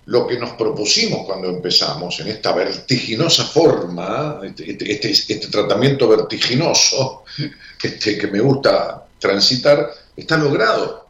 lo 0.08 0.28
que 0.28 0.38
nos 0.38 0.52
propusimos 0.52 1.26
cuando 1.26 1.48
empezamos 1.50 2.20
en 2.20 2.28
esta 2.28 2.52
vertiginosa 2.52 3.46
forma, 3.46 4.42
este, 4.44 4.72
este, 4.72 4.92
este, 4.92 5.12
este 5.12 5.48
tratamiento 5.48 6.10
vertiginoso 6.10 7.24
este, 7.84 8.18
que 8.18 8.28
me 8.28 8.42
gusta 8.42 9.06
transitar, 9.18 9.90
está 10.18 10.36
logrado. 10.36 11.08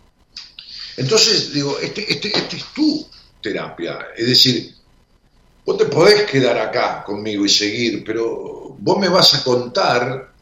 Entonces, 0.97 1.51
digo, 1.51 1.79
este, 1.81 2.11
este, 2.11 2.27
este 2.27 2.57
es 2.57 2.65
tu 2.75 3.07
terapia. 3.41 4.09
Es 4.15 4.27
decir, 4.27 4.75
vos 5.69 5.77
te 5.77 5.85
podés 5.85 6.23
quedar 6.23 6.57
acá 6.57 7.03
conmigo 7.03 7.45
y 7.45 7.49
seguir, 7.49 8.03
pero 8.03 8.75
vos 8.79 8.97
me 8.97 9.07
vas 9.07 9.35
a 9.35 9.43
contar 9.43 10.33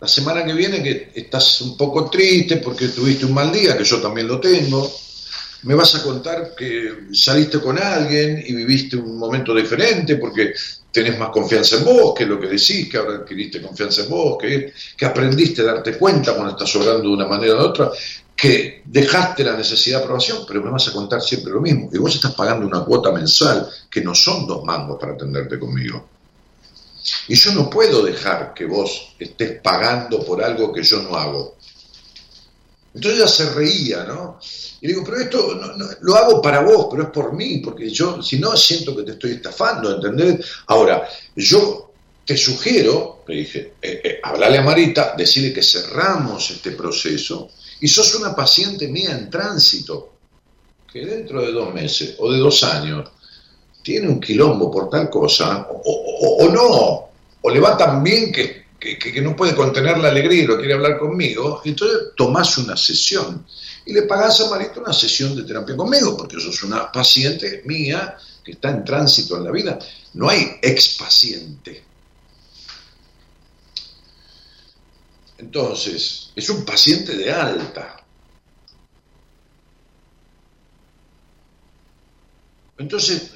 la 0.00 0.08
semana 0.08 0.42
que 0.42 0.54
viene 0.54 0.82
que 0.82 1.12
estás 1.16 1.60
un 1.60 1.76
poco 1.76 2.08
triste 2.08 2.56
porque 2.56 2.88
tuviste 2.88 3.26
un 3.26 3.34
mal 3.34 3.52
día, 3.52 3.76
que 3.76 3.84
yo 3.84 4.00
también 4.00 4.26
lo 4.26 4.40
tengo. 4.40 4.90
Me 5.64 5.74
vas 5.74 5.94
a 5.96 6.02
contar 6.02 6.54
que 6.56 7.08
saliste 7.12 7.60
con 7.60 7.78
alguien 7.78 8.42
y 8.46 8.54
viviste 8.54 8.96
un 8.96 9.18
momento 9.18 9.54
diferente 9.54 10.16
porque 10.16 10.54
tenés 10.90 11.18
más 11.18 11.28
confianza 11.28 11.76
en 11.76 11.84
vos, 11.84 12.14
que 12.16 12.24
lo 12.24 12.40
que 12.40 12.46
decís, 12.46 12.88
que 12.88 12.96
ahora 12.96 13.16
adquiriste 13.16 13.60
confianza 13.60 14.04
en 14.04 14.08
vos, 14.08 14.38
que, 14.40 14.72
que 14.96 15.04
aprendiste 15.04 15.60
a 15.60 15.66
darte 15.66 15.98
cuenta 15.98 16.32
cuando 16.32 16.52
estás 16.52 16.74
obrando 16.76 17.02
de 17.02 17.08
una 17.08 17.26
manera 17.26 17.56
u 17.56 17.58
otra, 17.58 17.90
que 18.38 18.82
dejaste 18.84 19.42
la 19.42 19.56
necesidad 19.56 19.98
de 19.98 20.04
aprobación, 20.04 20.44
pero 20.46 20.62
me 20.62 20.70
vas 20.70 20.86
a 20.86 20.92
contar 20.92 21.20
siempre 21.20 21.52
lo 21.52 21.60
mismo. 21.60 21.90
Y 21.92 21.98
vos 21.98 22.14
estás 22.14 22.34
pagando 22.34 22.68
una 22.68 22.84
cuota 22.84 23.10
mensual 23.10 23.68
que 23.90 24.00
no 24.00 24.14
son 24.14 24.46
dos 24.46 24.62
mangos 24.62 24.96
para 25.00 25.14
atenderte 25.14 25.58
conmigo. 25.58 26.06
Y 27.26 27.34
yo 27.34 27.52
no 27.52 27.68
puedo 27.68 28.04
dejar 28.04 28.54
que 28.54 28.64
vos 28.64 29.14
estés 29.18 29.60
pagando 29.60 30.24
por 30.24 30.40
algo 30.40 30.72
que 30.72 30.84
yo 30.84 31.02
no 31.02 31.16
hago. 31.16 31.56
Entonces 32.94 33.18
ella 33.18 33.28
se 33.28 33.50
reía, 33.50 34.04
¿no? 34.04 34.38
Y 34.82 34.86
digo, 34.86 35.02
pero 35.04 35.16
esto 35.18 35.60
lo 36.02 36.14
hago 36.14 36.40
para 36.40 36.60
vos, 36.60 36.86
pero 36.92 37.04
es 37.04 37.10
por 37.10 37.32
mí, 37.32 37.58
porque 37.58 37.90
yo, 37.90 38.22
si 38.22 38.38
no, 38.38 38.56
siento 38.56 38.94
que 38.94 39.02
te 39.02 39.12
estoy 39.12 39.32
estafando, 39.32 39.96
¿entendés? 39.96 40.46
Ahora, 40.68 41.08
yo 41.34 41.90
te 42.24 42.36
sugiero, 42.36 43.24
le 43.26 43.34
dije, 43.34 43.74
eh, 43.82 44.00
eh, 44.04 44.20
hablale 44.22 44.58
a 44.58 44.62
Marita, 44.62 45.14
decirle 45.18 45.52
que 45.52 45.62
cerramos 45.62 46.52
este 46.52 46.70
proceso 46.70 47.50
y 47.80 47.88
sos 47.88 48.14
una 48.14 48.34
paciente 48.34 48.88
mía 48.88 49.12
en 49.12 49.30
tránsito, 49.30 50.14
que 50.90 51.04
dentro 51.04 51.42
de 51.42 51.52
dos 51.52 51.72
meses 51.72 52.16
o 52.18 52.32
de 52.32 52.38
dos 52.38 52.62
años 52.64 53.08
tiene 53.82 54.08
un 54.08 54.20
quilombo 54.20 54.70
por 54.70 54.90
tal 54.90 55.08
cosa, 55.08 55.68
o, 55.70 56.48
no, 56.52 57.08
o 57.40 57.50
le 57.50 57.60
va 57.60 57.76
tan 57.76 58.02
bien 58.02 58.32
que, 58.32 58.66
que, 58.78 59.22
no 59.22 59.34
puede 59.36 59.54
contener 59.54 59.98
la 59.98 60.08
alegría 60.08 60.42
y 60.42 60.46
lo 60.46 60.58
quiere 60.58 60.74
hablar 60.74 60.98
conmigo, 60.98 61.62
entonces 61.64 61.98
tomás 62.16 62.58
una 62.58 62.76
sesión 62.76 63.44
y 63.86 63.92
le 63.92 64.02
pagás 64.02 64.40
a 64.42 64.50
Marita 64.50 64.80
una 64.80 64.92
sesión 64.92 65.34
de 65.34 65.44
terapia 65.44 65.74
conmigo, 65.74 66.16
porque 66.16 66.38
sos 66.38 66.62
una 66.62 66.92
paciente 66.92 67.62
mía 67.64 68.16
que 68.44 68.52
está 68.52 68.70
en 68.70 68.84
tránsito 68.84 69.38
en 69.38 69.44
la 69.44 69.50
vida. 69.50 69.78
No 70.14 70.28
hay 70.28 70.58
ex 70.60 70.96
paciente. 70.98 71.87
Entonces, 75.38 76.32
es 76.34 76.50
un 76.50 76.64
paciente 76.64 77.16
de 77.16 77.32
alta. 77.32 78.04
Entonces, 82.76 83.32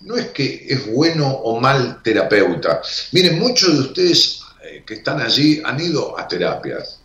no 0.00 0.16
es 0.16 0.28
que 0.28 0.66
es 0.68 0.86
bueno 0.92 1.28
o 1.28 1.60
mal 1.60 2.02
terapeuta. 2.02 2.82
Miren, 3.12 3.38
muchos 3.38 3.74
de 3.74 3.80
ustedes 3.80 4.40
eh, 4.62 4.82
que 4.86 4.94
están 4.94 5.20
allí 5.20 5.60
han 5.64 5.80
ido 5.80 6.18
a 6.18 6.26
terapias 6.26 7.00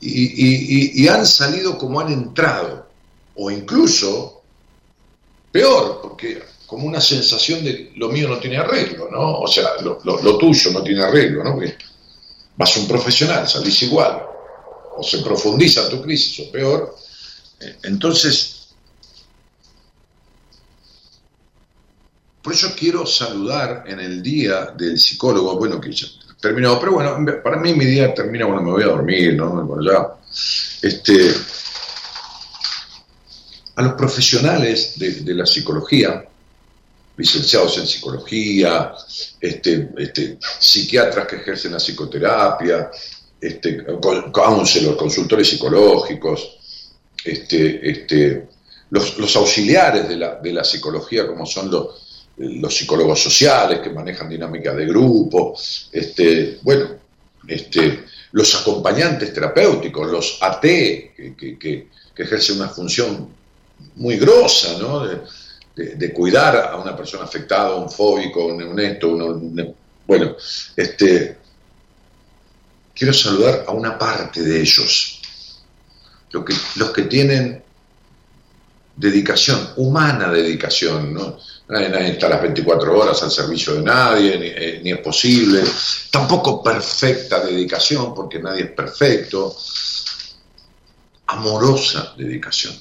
y, 0.00 1.06
han 1.08 1.26
salido 1.26 1.76
como 1.76 2.00
han 2.00 2.10
entrado, 2.10 2.86
o 3.34 3.50
incluso 3.50 4.42
peor, 5.52 6.00
porque 6.02 6.42
como 6.66 6.86
una 6.86 7.00
sensación 7.00 7.64
de 7.64 7.92
lo 7.96 8.08
mío 8.08 8.28
no 8.28 8.38
tiene 8.38 8.56
arreglo, 8.58 9.10
¿no? 9.10 9.40
O 9.40 9.46
sea, 9.46 9.70
lo, 9.82 10.38
tuyo 10.38 10.70
no 10.70 10.82
tiene 10.82 11.02
arreglo, 11.02 11.44
¿no? 11.44 11.58
Vas 12.60 12.76
un 12.76 12.86
profesional, 12.86 13.48
salís 13.48 13.82
igual, 13.84 14.20
o 14.94 15.02
se 15.02 15.18
profundiza 15.24 15.88
tu 15.88 16.02
crisis, 16.02 16.46
o 16.46 16.52
peor. 16.52 16.94
Eh, 17.58 17.78
entonces, 17.84 18.68
por 22.42 22.52
eso 22.52 22.74
quiero 22.78 23.06
saludar 23.06 23.84
en 23.86 23.98
el 23.98 24.22
día 24.22 24.74
del 24.76 24.98
psicólogo, 24.98 25.56
bueno, 25.56 25.80
que 25.80 25.90
ya 25.90 26.06
terminó, 26.38 26.78
pero 26.78 26.92
bueno, 26.92 27.16
para 27.42 27.56
mí 27.56 27.72
mi 27.72 27.86
día 27.86 28.12
termina 28.12 28.44
cuando 28.44 28.62
me 28.62 28.72
voy 28.72 28.82
a 28.82 28.88
dormir, 28.88 29.36
¿no? 29.36 29.64
Bueno, 29.64 29.82
ya, 29.90 30.16
este, 30.82 31.34
a 33.76 33.82
los 33.82 33.94
profesionales 33.94 34.98
de, 34.98 35.34
la 35.34 35.46
psicología, 35.46 36.28
licenciados 37.20 37.76
en 37.76 37.86
psicología, 37.86 38.94
este, 39.38 39.90
este, 39.98 40.38
psiquiatras 40.40 41.26
que 41.26 41.36
ejercen 41.36 41.72
la 41.72 41.78
psicoterapia, 41.78 42.90
este, 43.38 43.84
counselors, 44.32 44.96
consultores 44.96 45.48
psicológicos, 45.50 46.56
este, 47.22 47.90
este, 47.90 48.48
los, 48.88 49.36
auxiliares 49.36 50.08
de 50.08 50.16
la, 50.16 50.36
de 50.36 50.52
la, 50.52 50.64
psicología, 50.64 51.26
como 51.26 51.44
son 51.44 51.70
los, 51.70 52.26
los 52.38 52.74
psicólogos 52.74 53.22
sociales 53.22 53.80
que 53.80 53.90
manejan 53.90 54.30
dinámicas 54.30 54.74
de 54.74 54.86
grupo, 54.86 55.54
este, 55.92 56.58
bueno, 56.62 56.88
este, 57.46 58.04
los 58.32 58.54
acompañantes 58.54 59.34
terapéuticos, 59.34 60.10
los 60.10 60.38
AT, 60.40 60.62
que, 60.62 61.34
que, 61.58 61.88
ejercen 62.16 62.56
una 62.56 62.68
función 62.68 63.28
muy 63.96 64.18
grosa, 64.18 64.76
¿no? 64.78 65.08
Cuidar 66.14 66.56
a 66.72 66.76
una 66.76 66.96
persona 66.96 67.24
afectada, 67.24 67.74
un 67.76 67.90
fóbico, 67.90 68.46
un 68.46 68.62
honesto, 68.62 69.08
un, 69.08 69.74
bueno, 70.06 70.36
este, 70.76 71.38
quiero 72.94 73.12
saludar 73.12 73.64
a 73.66 73.70
una 73.70 73.96
parte 73.98 74.42
de 74.42 74.60
ellos, 74.60 75.20
los 76.32 76.44
que, 76.44 76.54
los 76.76 76.90
que 76.90 77.02
tienen 77.02 77.62
dedicación, 78.96 79.70
humana 79.76 80.30
dedicación, 80.30 81.14
¿no? 81.14 81.38
Nadie, 81.68 82.10
está 82.10 82.28
las 82.28 82.42
24 82.42 82.98
horas 82.98 83.22
al 83.22 83.30
servicio 83.30 83.74
de 83.74 83.82
nadie, 83.82 84.34
eh, 84.34 84.80
ni, 84.82 84.90
es 84.90 84.98
posible. 84.98 85.62
Tampoco 86.10 86.62
perfecta 86.62 87.44
dedicación, 87.44 88.12
porque 88.12 88.40
nadie 88.40 88.64
es 88.64 88.70
perfecto. 88.72 89.56
Amorosa 91.28 92.12
dedicación. 92.16 92.74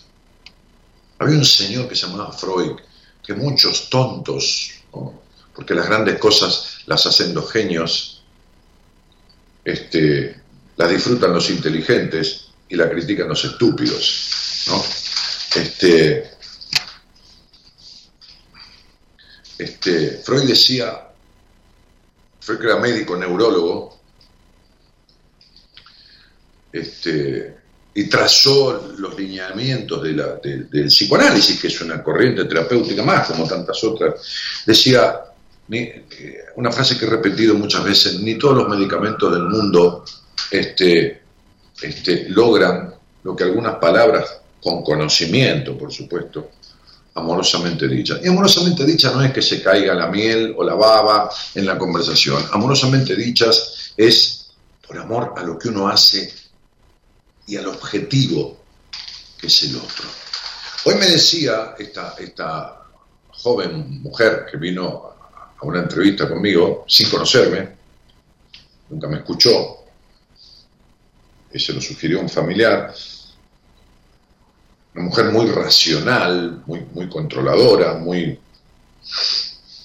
Había 1.19 1.37
un 1.37 1.45
señor 1.45 1.87
que 1.89 1.95
se 1.95 2.07
llamaba 2.07 2.31
Freud, 2.31 2.79
que 3.21 3.33
muchos 3.33 3.89
tontos, 3.89 4.71
porque 5.53 5.75
las 5.75 5.85
grandes 5.85 6.17
cosas 6.17 6.79
las 6.85 7.05
hacen 7.05 7.33
los 7.33 7.51
genios, 7.51 8.23
este, 9.65 10.41
las 10.77 10.89
disfrutan 10.89 11.33
los 11.33 11.49
inteligentes 11.49 12.47
y 12.69 12.75
la 12.75 12.89
critican 12.89 13.27
los 13.27 13.43
estúpidos. 13.43 14.63
¿no? 14.67 14.83
Este, 15.61 16.31
este, 19.57 20.21
Freud 20.23 20.43
decía, 20.43 21.09
Freud 22.39 22.59
que 22.59 22.65
era 22.65 22.77
médico, 22.77 23.17
neurólogo, 23.17 23.99
este, 26.71 27.58
y 27.93 28.05
trazó 28.05 28.93
los 28.97 29.17
lineamientos 29.17 30.03
del 30.03 30.87
psicoanálisis, 30.87 31.59
que 31.59 31.67
es 31.67 31.81
una 31.81 32.03
corriente 32.03 32.45
terapéutica 32.45 33.03
más, 33.03 33.27
como 33.27 33.47
tantas 33.47 33.83
otras, 33.83 34.15
decía 34.65 35.21
una 36.55 36.71
frase 36.71 36.97
que 36.97 37.05
he 37.05 37.09
repetido 37.09 37.55
muchas 37.55 37.83
veces, 37.83 38.19
ni 38.19 38.35
todos 38.35 38.57
los 38.57 38.69
medicamentos 38.69 39.31
del 39.31 39.43
mundo 39.43 40.03
este, 40.49 41.21
este, 41.81 42.29
logran 42.29 42.93
lo 43.23 43.35
que 43.35 43.43
algunas 43.43 43.75
palabras 43.75 44.41
con 44.61 44.83
conocimiento, 44.83 45.77
por 45.77 45.91
supuesto, 45.91 46.51
amorosamente 47.15 47.87
dicha. 47.87 48.19
Y 48.23 48.27
amorosamente 48.27 48.85
dicha 48.85 49.11
no 49.11 49.21
es 49.21 49.31
que 49.31 49.41
se 49.41 49.61
caiga 49.61 49.93
la 49.93 50.07
miel 50.07 50.53
o 50.57 50.63
la 50.63 50.73
baba 50.73 51.29
en 51.53 51.65
la 51.65 51.77
conversación. 51.77 52.43
Amorosamente 52.51 53.15
dichas 53.15 53.93
es 53.95 54.47
por 54.87 54.97
amor 54.97 55.33
a 55.37 55.43
lo 55.43 55.57
que 55.57 55.69
uno 55.69 55.87
hace 55.87 56.33
y 57.49 57.57
al 57.57 57.67
objetivo 57.67 58.57
que 59.39 59.47
es 59.47 59.63
el 59.63 59.75
otro. 59.77 60.07
Hoy 60.85 60.95
me 60.95 61.07
decía 61.07 61.75
esta, 61.77 62.15
esta 62.19 62.85
joven 63.31 64.01
mujer 64.01 64.45
que 64.49 64.57
vino 64.57 65.15
a 65.57 65.65
una 65.65 65.79
entrevista 65.79 66.29
conmigo 66.29 66.85
sin 66.87 67.09
conocerme, 67.09 67.69
nunca 68.89 69.07
me 69.07 69.17
escuchó, 69.17 69.77
y 71.51 71.59
se 71.59 71.73
lo 71.73 71.81
sugirió 71.81 72.21
un 72.21 72.29
familiar, 72.29 72.93
una 74.93 75.03
mujer 75.05 75.31
muy 75.31 75.47
racional, 75.47 76.63
muy, 76.67 76.85
muy 76.93 77.09
controladora, 77.09 77.95
muy... 77.95 78.39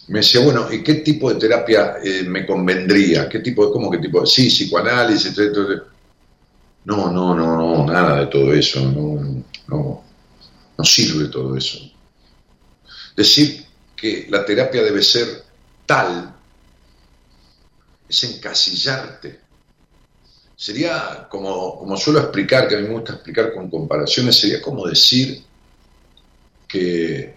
Me 0.08 0.18
decía, 0.18 0.42
bueno, 0.42 0.70
¿y 0.70 0.82
qué 0.82 0.96
tipo 0.96 1.32
de 1.32 1.40
terapia 1.40 1.96
eh, 2.04 2.24
me 2.24 2.44
convendría? 2.44 3.26
¿Qué 3.26 3.38
tipo, 3.38 3.72
cómo 3.72 3.90
qué 3.90 3.98
tipo? 3.98 4.26
Sí, 4.26 4.48
psicoanálisis, 4.48 5.34
No, 6.84 7.10
no, 7.10 7.34
no, 7.34 7.56
no, 7.56 7.86
nada 7.86 8.20
de 8.20 8.26
todo 8.26 8.52
eso, 8.52 8.80
no, 8.80 9.44
no, 9.68 10.04
no 10.76 10.84
sirve 10.84 11.28
todo 11.28 11.56
eso. 11.56 11.78
Decir 13.16 13.64
que 13.96 14.26
la 14.28 14.44
terapia 14.44 14.82
debe 14.82 15.02
ser 15.02 15.44
tal 15.86 16.34
es 18.08 18.24
encasillarte 18.24 19.44
Sería 20.56 21.26
como, 21.28 21.78
como 21.78 21.96
suelo 21.96 22.20
explicar, 22.20 22.68
que 22.68 22.76
a 22.76 22.78
mí 22.78 22.86
me 22.86 22.94
gusta 22.94 23.14
explicar 23.14 23.52
con 23.52 23.68
comparaciones, 23.68 24.38
sería 24.38 24.62
como 24.62 24.86
decir 24.86 25.42
que, 26.68 27.34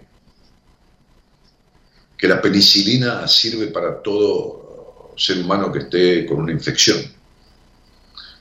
que 2.15 2.27
la 2.27 2.39
penicilina 2.41 3.27
sirve 3.27 3.67
para 3.67 4.01
todo 4.01 5.13
ser 5.17 5.39
humano 5.39 5.71
que 5.71 5.79
esté 5.79 6.25
con 6.27 6.41
una 6.41 6.51
infección. 6.51 7.16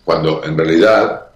Cuando 0.07 0.45
en 0.45 0.57
realidad 0.57 1.31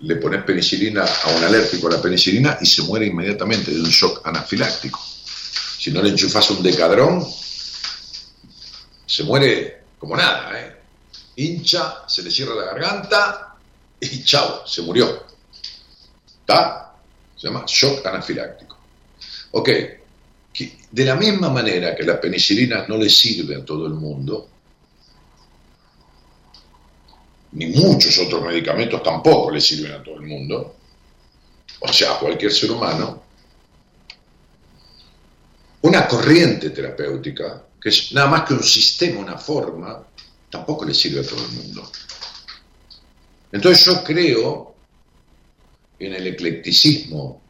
le 0.00 0.16
pones 0.16 0.42
penicilina 0.42 1.04
a 1.04 1.30
un 1.30 1.42
alérgico 1.42 1.88
a 1.88 1.92
la 1.92 2.02
penicilina 2.02 2.58
y 2.60 2.66
se 2.66 2.82
muere 2.82 3.06
inmediatamente 3.06 3.70
de 3.70 3.80
un 3.80 3.88
shock 3.88 4.20
anafiláctico. 4.26 5.00
Si 5.00 5.90
no 5.90 6.02
le 6.02 6.10
enchufas 6.10 6.50
un 6.50 6.62
decadrón, 6.62 7.26
se 9.06 9.24
muere 9.24 9.84
como 9.98 10.18
nada, 10.18 10.52
¿eh? 10.60 10.76
hincha, 11.36 12.06
se 12.06 12.22
le 12.22 12.30
cierra 12.30 12.54
la 12.54 12.66
garganta 12.66 13.56
y 13.98 14.22
chao, 14.22 14.66
se 14.66 14.82
murió. 14.82 15.24
¿Está? 16.40 16.92
Se 17.34 17.46
llama 17.46 17.64
shock 17.66 18.04
anafiláctico. 18.04 18.76
Ok, 19.52 19.70
de 20.90 21.04
la 21.06 21.16
misma 21.16 21.48
manera 21.48 21.96
que 21.96 22.02
la 22.02 22.20
penicilina 22.20 22.84
no 22.86 22.98
le 22.98 23.08
sirve 23.08 23.56
a 23.56 23.64
todo 23.64 23.86
el 23.86 23.94
mundo, 23.94 24.50
ni 27.54 27.66
muchos 27.66 28.18
otros 28.18 28.42
medicamentos 28.42 29.02
tampoco 29.02 29.50
le 29.50 29.60
sirven 29.60 29.92
a 29.92 30.02
todo 30.02 30.16
el 30.16 30.22
mundo, 30.22 30.76
o 31.80 31.92
sea, 31.92 32.14
a 32.14 32.18
cualquier 32.18 32.52
ser 32.52 32.70
humano, 32.70 33.22
una 35.82 36.08
corriente 36.08 36.70
terapéutica, 36.70 37.62
que 37.80 37.88
es 37.90 38.12
nada 38.12 38.28
más 38.28 38.42
que 38.42 38.54
un 38.54 38.62
sistema, 38.62 39.20
una 39.20 39.36
forma, 39.36 40.02
tampoco 40.50 40.84
le 40.84 40.94
sirve 40.94 41.20
a 41.20 41.26
todo 41.26 41.44
el 41.44 41.52
mundo. 41.52 41.90
Entonces 43.52 43.84
yo 43.84 44.02
creo 44.02 44.74
en 45.98 46.14
el 46.14 46.26
eclecticismo, 46.26 47.42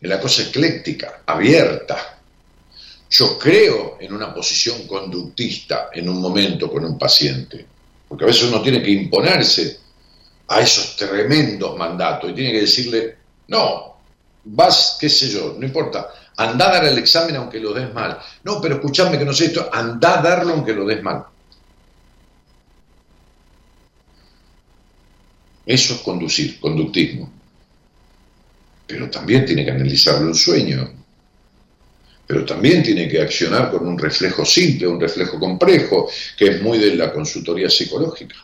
en 0.00 0.08
la 0.08 0.20
cosa 0.20 0.42
ecléctica, 0.42 1.22
abierta. 1.26 2.18
Yo 3.08 3.36
creo 3.36 3.98
en 4.00 4.12
una 4.12 4.32
posición 4.32 4.86
conductista 4.86 5.90
en 5.92 6.08
un 6.08 6.20
momento 6.20 6.70
con 6.70 6.84
un 6.84 6.96
paciente, 6.96 7.66
porque 8.10 8.24
a 8.24 8.26
veces 8.26 8.48
uno 8.48 8.60
tiene 8.60 8.82
que 8.82 8.90
imponerse 8.90 9.78
a 10.48 10.58
esos 10.58 10.96
tremendos 10.96 11.78
mandatos 11.78 12.28
y 12.28 12.34
tiene 12.34 12.50
que 12.50 12.62
decirle, 12.62 13.16
no, 13.46 13.98
vas, 14.46 14.96
qué 15.00 15.08
sé 15.08 15.28
yo, 15.28 15.54
no 15.56 15.64
importa, 15.64 16.08
anda 16.36 16.68
a 16.68 16.72
dar 16.72 16.84
el 16.86 16.98
examen 16.98 17.36
aunque 17.36 17.60
lo 17.60 17.72
des 17.72 17.94
mal. 17.94 18.18
No, 18.42 18.60
pero 18.60 18.74
escuchadme 18.74 19.16
que 19.16 19.24
no 19.24 19.32
sé 19.32 19.44
esto, 19.44 19.70
anda 19.72 20.18
a 20.18 20.22
darlo 20.22 20.54
aunque 20.54 20.72
lo 20.72 20.84
des 20.84 21.00
mal. 21.00 21.24
Eso 25.64 25.94
es 25.94 26.00
conducir, 26.00 26.58
conductismo. 26.58 27.30
Pero 28.88 29.08
también 29.08 29.46
tiene 29.46 29.64
que 29.64 29.70
analizarlo 29.70 30.26
un 30.26 30.34
sueño. 30.34 30.99
Pero 32.30 32.44
también 32.44 32.80
tiene 32.80 33.08
que 33.08 33.20
accionar 33.20 33.72
con 33.72 33.84
un 33.84 33.98
reflejo 33.98 34.44
simple, 34.44 34.86
un 34.86 35.00
reflejo 35.00 35.36
complejo, 35.36 36.08
que 36.36 36.44
es 36.44 36.62
muy 36.62 36.78
de 36.78 36.94
la 36.94 37.12
consultoría 37.12 37.68
psicológica, 37.68 38.36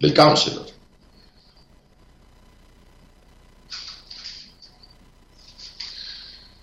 del 0.00 0.14
counselor. 0.14 0.64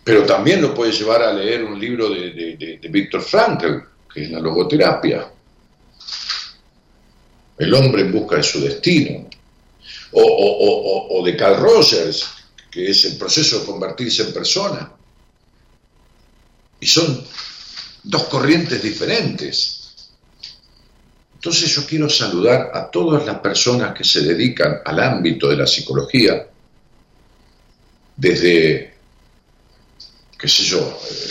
Pero 0.03 0.25
también 0.25 0.59
lo 0.59 0.73
puede 0.73 0.91
llevar 0.91 1.21
a 1.21 1.31
leer 1.31 1.63
un 1.65 1.79
libro 1.79 2.09
de, 2.09 2.31
de, 2.31 2.79
de 2.81 2.88
Víctor 2.88 3.21
Frankl, 3.21 3.83
que 4.12 4.23
es 4.23 4.31
la 4.31 4.39
logoterapia. 4.39 5.31
El 7.59 7.73
hombre 7.75 8.01
en 8.01 8.12
busca 8.12 8.38
de 8.38 8.43
su 8.43 8.59
destino. 8.59 9.29
O, 10.13 10.23
o, 10.23 11.19
o, 11.19 11.23
de 11.23 11.38
Carl 11.38 11.62
Rogers, 11.62 12.27
que 12.71 12.89
es 12.89 13.05
el 13.05 13.17
proceso 13.19 13.59
de 13.59 13.65
convertirse 13.67 14.23
en 14.23 14.33
persona. 14.33 14.95
Y 16.79 16.87
son 16.87 17.23
dos 18.03 18.23
corrientes 18.25 18.81
diferentes. 18.81 19.79
Entonces 21.39 21.73
yo 21.73 21.85
quiero 21.85 22.09
saludar 22.09 22.71
a 22.73 22.91
todas 22.91 23.25
las 23.25 23.39
personas 23.39 23.93
que 23.93 24.03
se 24.03 24.21
dedican 24.21 24.81
al 24.83 24.99
ámbito 24.99 25.47
de 25.47 25.55
la 25.55 25.65
psicología, 25.65 26.45
desde, 28.17 28.93
qué 30.37 30.47
sé 30.49 30.63
yo, 30.63 30.79
eh, 30.79 31.29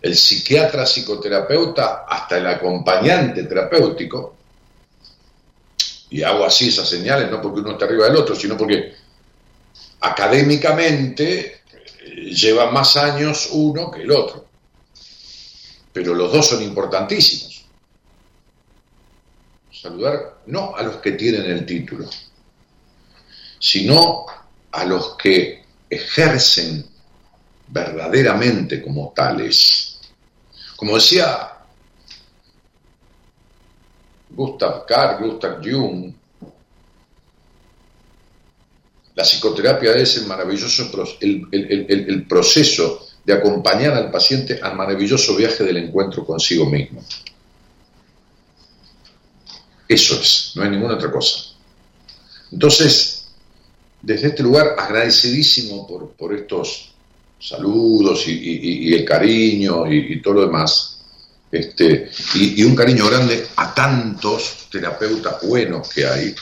el 0.00 0.16
psiquiatra 0.16 0.86
psicoterapeuta 0.86 2.06
hasta 2.08 2.38
el 2.38 2.46
acompañante 2.46 3.44
terapéutico, 3.44 4.36
y 6.08 6.22
hago 6.22 6.44
así 6.46 6.68
esas 6.68 6.88
señales, 6.88 7.30
no 7.30 7.42
porque 7.42 7.60
uno 7.60 7.72
esté 7.72 7.84
arriba 7.84 8.06
del 8.06 8.16
otro, 8.16 8.34
sino 8.34 8.56
porque 8.56 8.94
académicamente 10.00 11.60
eh, 12.00 12.30
lleva 12.30 12.70
más 12.70 12.96
años 12.96 13.50
uno 13.52 13.90
que 13.90 14.00
el 14.00 14.10
otro. 14.10 14.49
Pero 15.92 16.14
los 16.14 16.32
dos 16.32 16.48
son 16.48 16.62
importantísimos. 16.62 17.64
Saludar 19.72 20.42
no 20.46 20.76
a 20.76 20.82
los 20.82 20.96
que 20.96 21.12
tienen 21.12 21.44
el 21.44 21.64
título, 21.64 22.08
sino 23.58 24.26
a 24.72 24.84
los 24.84 25.16
que 25.16 25.64
ejercen 25.88 26.86
verdaderamente 27.68 28.82
como 28.82 29.12
tales. 29.14 30.00
Como 30.76 30.96
decía 30.96 31.50
Gustav 34.30 34.86
Carl, 34.86 35.24
Gustav 35.24 35.60
Jung, 35.62 36.12
la 39.14 39.24
psicoterapia 39.24 39.92
es 39.94 40.16
el 40.16 40.26
maravilloso 40.26 40.90
el, 41.20 42.26
proceso 42.26 43.06
de 43.30 43.36
acompañar 43.36 43.94
al 43.94 44.10
paciente 44.10 44.58
al 44.60 44.76
maravilloso 44.76 45.36
viaje 45.36 45.62
del 45.62 45.76
encuentro 45.76 46.26
consigo 46.26 46.66
mismo. 46.66 47.00
Eso 49.88 50.20
es, 50.20 50.52
no 50.56 50.62
hay 50.64 50.70
ninguna 50.70 50.94
otra 50.94 51.10
cosa. 51.12 51.54
Entonces, 52.50 53.26
desde 54.02 54.28
este 54.28 54.42
lugar, 54.42 54.74
agradecidísimo 54.76 55.86
por, 55.86 56.10
por 56.12 56.34
estos 56.34 56.92
saludos 57.38 58.26
y, 58.26 58.92
el 58.92 59.04
cariño 59.04 59.90
y, 59.90 60.20
todo 60.20 60.34
lo 60.34 60.46
demás, 60.46 61.00
este, 61.52 62.10
y, 62.34 62.62
un 62.64 62.74
cariño 62.74 63.06
grande 63.08 63.46
a 63.56 63.72
tantos 63.72 64.66
terapeutas 64.70 65.40
buenos 65.42 65.88
que 65.88 66.04
hay, 66.04 66.34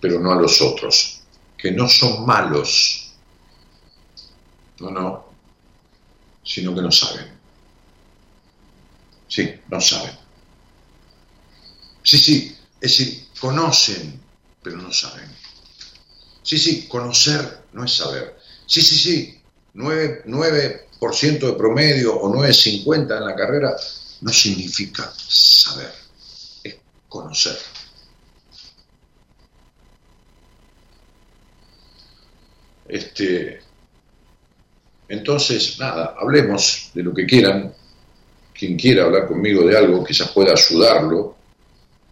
pero 0.00 0.20
no 0.20 0.32
a 0.32 0.36
los 0.36 0.60
otros, 0.60 1.20
que 1.56 1.70
no 1.70 1.88
son 1.88 2.26
malos, 2.26 3.12
no, 4.80 4.90
no, 4.90 5.31
sino 6.44 6.74
que 6.74 6.82
no 6.82 6.90
saben. 6.90 7.26
Sí, 9.28 9.54
no 9.68 9.80
saben. 9.80 10.16
Sí, 12.02 12.18
sí, 12.18 12.58
es 12.80 12.98
decir, 12.98 13.28
conocen, 13.40 14.20
pero 14.62 14.76
no 14.76 14.92
saben. 14.92 15.30
Sí, 16.42 16.58
sí, 16.58 16.88
conocer 16.88 17.62
no 17.72 17.84
es 17.84 17.92
saber. 17.94 18.38
Sí, 18.66 18.82
sí, 18.82 18.96
sí, 18.96 19.40
9%, 19.74 20.22
9 20.26 20.88
de 21.00 21.52
promedio 21.54 22.16
o 22.16 22.32
9,50 22.34 23.16
en 23.16 23.24
la 23.24 23.34
carrera 23.34 23.76
no 24.20 24.32
significa 24.32 25.12
saber, 25.16 25.92
es 26.62 26.76
conocer. 27.08 27.56
Este, 32.88 33.61
entonces, 35.12 35.78
nada, 35.78 36.14
hablemos 36.18 36.90
de 36.94 37.02
lo 37.02 37.12
que 37.12 37.26
quieran. 37.26 37.70
Quien 38.54 38.78
quiera 38.78 39.04
hablar 39.04 39.28
conmigo 39.28 39.62
de 39.62 39.76
algo, 39.76 40.02
quizás 40.02 40.30
pueda 40.30 40.52
ayudarlo 40.52 41.36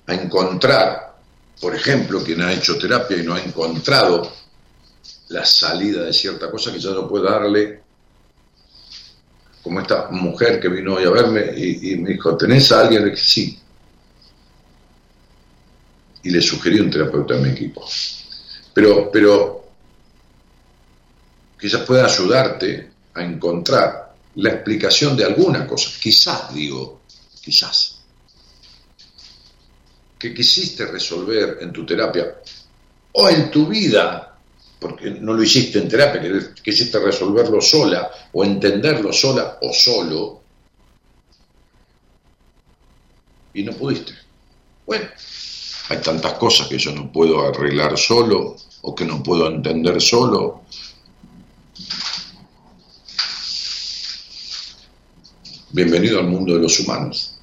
a 0.06 0.12
encontrar, 0.12 1.16
por 1.58 1.74
ejemplo, 1.74 2.22
quien 2.22 2.42
ha 2.42 2.52
hecho 2.52 2.76
terapia 2.76 3.16
y 3.16 3.22
no 3.22 3.34
ha 3.34 3.40
encontrado 3.40 4.30
la 5.28 5.46
salida 5.46 6.04
de 6.04 6.12
cierta 6.12 6.50
cosa 6.50 6.76
ya 6.76 6.90
no 6.90 7.08
puede 7.08 7.24
darle 7.24 7.80
como 9.62 9.80
esta 9.80 10.08
mujer 10.10 10.60
que 10.60 10.68
vino 10.68 10.96
hoy 10.96 11.04
a 11.04 11.10
verme 11.10 11.54
y, 11.56 11.96
me 11.96 12.10
dijo, 12.10 12.36
¿tenés 12.36 12.70
a 12.70 12.80
alguien? 12.80 13.10
que 13.10 13.16
sí. 13.16 13.58
Y 16.22 16.28
le 16.28 16.42
sugerí 16.42 16.80
un 16.80 16.90
terapeuta 16.90 17.34
a 17.34 17.38
mi 17.38 17.48
equipo. 17.48 17.82
Pero, 18.74 19.10
pero 19.10 19.64
quizás 21.58 21.80
pueda 21.82 22.04
ayudarte 22.04 22.89
a 23.14 23.22
encontrar 23.22 24.14
la 24.36 24.50
explicación 24.50 25.16
de 25.16 25.24
alguna 25.24 25.66
cosa. 25.66 25.90
Quizás, 26.00 26.54
digo, 26.54 27.00
quizás. 27.40 27.98
Que 30.18 30.34
quisiste 30.34 30.86
resolver 30.86 31.58
en 31.60 31.72
tu 31.72 31.84
terapia 31.86 32.36
o 33.12 33.28
en 33.28 33.50
tu 33.50 33.66
vida 33.66 34.26
porque 34.78 35.10
no 35.10 35.34
lo 35.34 35.42
hiciste 35.42 35.78
en 35.78 35.88
terapia, 35.88 36.22
que 36.22 36.62
quisiste 36.62 36.98
resolverlo 36.98 37.60
sola 37.60 38.10
o 38.32 38.42
entenderlo 38.42 39.12
sola 39.12 39.58
o 39.60 39.72
solo, 39.74 40.40
y 43.54 43.62
no 43.62 43.72
pudiste. 43.72 44.14
Bueno, 44.86 45.06
hay 45.88 45.98
tantas 45.98 46.34
cosas 46.34 46.68
que 46.68 46.78
yo 46.78 46.92
no 46.92 47.12
puedo 47.12 47.46
arreglar 47.46 47.96
solo 47.98 48.56
o 48.82 48.94
que 48.94 49.04
no 49.04 49.22
puedo 49.22 49.48
entender 49.48 50.00
solo. 50.00 50.62
Bienvenido 55.72 56.18
al 56.18 56.26
mundo 56.26 56.54
de 56.54 56.60
los 56.60 56.80
humanos. 56.80 57.38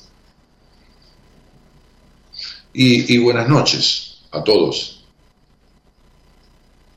Y, 2.73 3.13
y 3.13 3.17
buenas 3.19 3.47
noches 3.47 4.19
a 4.31 4.43
todos 4.43 4.97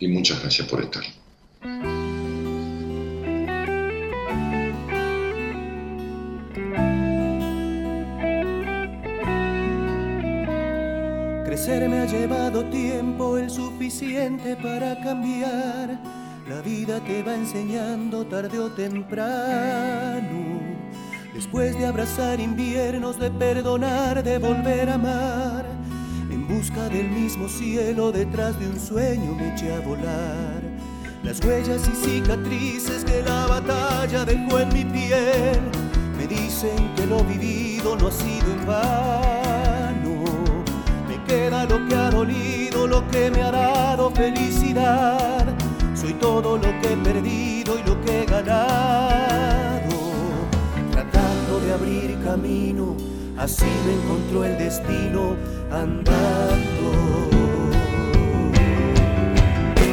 y 0.01 0.09
muchas 0.09 0.40
gracias 0.40 0.66
por 0.66 0.83
estar. 0.83 1.05
Crecer 11.45 11.88
me 11.88 11.99
ha 11.99 12.07
llevado 12.07 12.64
tiempo 12.71 13.37
el 13.37 13.51
suficiente 13.51 14.57
para 14.57 14.99
cambiar. 15.03 16.01
La 16.49 16.62
vida 16.62 16.99
te 17.05 17.23
va 17.23 17.35
enseñando 17.35 18.27
tarde 18.27 18.59
o 18.59 18.71
temprano. 18.71 20.50
Después 21.40 21.79
de 21.79 21.87
abrazar 21.87 22.38
inviernos, 22.38 23.18
de 23.18 23.31
perdonar, 23.31 24.22
de 24.22 24.37
volver 24.37 24.90
a 24.90 24.94
amar 24.94 25.64
busca 26.50 26.88
del 26.88 27.09
mismo 27.09 27.48
cielo, 27.48 28.11
detrás 28.12 28.59
de 28.59 28.68
un 28.68 28.79
sueño 28.79 29.35
me 29.35 29.55
eché 29.55 29.72
a 29.72 29.81
volar. 29.81 30.61
Las 31.22 31.40
huellas 31.44 31.88
y 31.88 31.94
cicatrices 31.94 33.05
que 33.05 33.22
la 33.22 33.46
batalla 33.46 34.24
dejó 34.24 34.59
en 34.59 34.68
mi 34.68 34.85
piel 34.85 35.61
me 36.18 36.26
dicen 36.26 36.92
que 36.96 37.07
lo 37.07 37.22
vivido 37.24 37.96
no 37.96 38.09
ha 38.09 38.12
sido 38.12 38.53
en 38.53 38.66
vano. 38.66 40.24
Me 41.09 41.24
queda 41.24 41.64
lo 41.64 41.87
que 41.87 41.94
ha 41.94 42.11
dolido, 42.11 42.87
lo 42.87 43.07
que 43.09 43.31
me 43.31 43.42
ha 43.42 43.50
dado 43.50 44.11
felicidad. 44.11 45.46
Soy 45.94 46.14
todo 46.14 46.57
lo 46.57 46.81
que 46.81 46.92
he 46.92 46.96
perdido 46.96 47.79
y 47.79 47.88
lo 47.88 48.00
que 48.03 48.22
he 48.22 48.26
ganado. 48.26 49.30
Abrir 51.73 52.19
camino, 52.25 52.97
así 53.39 53.65
me 53.87 53.95
encontró 53.95 54.45
el 54.45 54.59
destino 54.59 55.37
andando. 55.71 56.91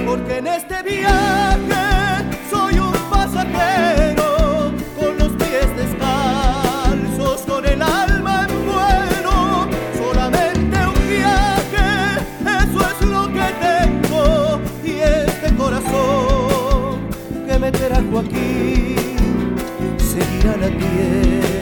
Porque 0.08 0.38
en 0.40 0.48
este 0.48 0.82
viaje 0.82 2.26
soy 2.50 2.80
un 2.80 2.94
pasajero 3.12 4.72
con 5.00 5.18
los 5.20 5.32
pies 5.34 5.68
descalzos, 5.78 7.42
con 7.42 7.64
el 7.64 7.80
alma 7.80 8.48
en 8.50 8.66
vuelo, 8.66 9.68
solamente 9.98 10.78
un 10.78 11.08
viaje, 11.08 12.26
eso 12.66 12.80
es 12.90 13.08
lo 13.08 13.28
que 13.28 13.48
tengo 13.62 14.60
y 14.84 15.00
este 15.00 15.56
corazón 15.56 17.08
que 17.48 17.60
me 17.60 17.72
trajo 17.72 18.20
aquí 18.20 18.96
seguirá 20.00 20.58
latiendo. 20.58 21.57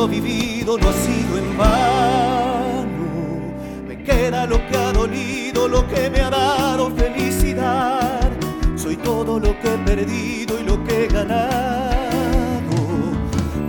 Lo 0.00 0.08
vivido 0.08 0.78
no 0.78 0.88
ha 0.88 0.92
sido 0.94 1.36
en 1.36 1.58
vano. 1.58 3.06
Me 3.86 4.02
queda 4.02 4.46
lo 4.46 4.56
que 4.66 4.74
ha 4.74 4.92
dolido, 4.92 5.68
lo 5.68 5.86
que 5.88 6.08
me 6.08 6.20
ha 6.22 6.30
dado 6.30 6.90
felicidad. 6.96 8.30
Soy 8.76 8.96
todo 8.96 9.38
lo 9.38 9.50
que 9.60 9.74
he 9.74 9.78
perdido 9.78 10.58
y 10.58 10.64
lo 10.64 10.82
que 10.84 11.04
he 11.04 11.06
ganado. 11.06 12.78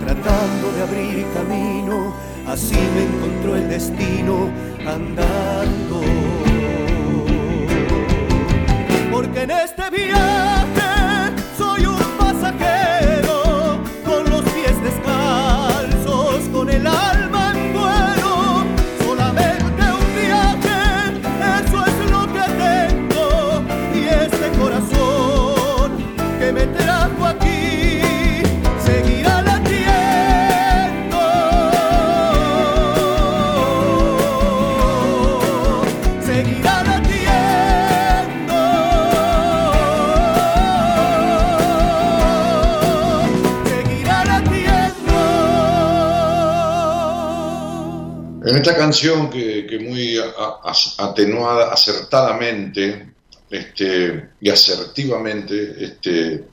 Tratando 0.00 0.72
de 0.74 0.82
abrir 0.82 1.26
camino, 1.34 2.14
así 2.46 2.80
me 2.94 3.02
encontró 3.10 3.54
el 3.54 3.68
destino 3.68 4.48
andando 4.86 6.00
porque 9.12 9.42
en 9.42 9.50
este 9.50 9.90
viaje 9.90 10.41
esta 48.62 48.76
canción 48.76 49.28
que, 49.28 49.78
muy 49.82 50.16
atenuada, 50.98 51.72
acertadamente 51.72 53.08
este, 53.50 54.30
y 54.40 54.48
asertivamente, 54.48 55.84
este, 55.84 56.44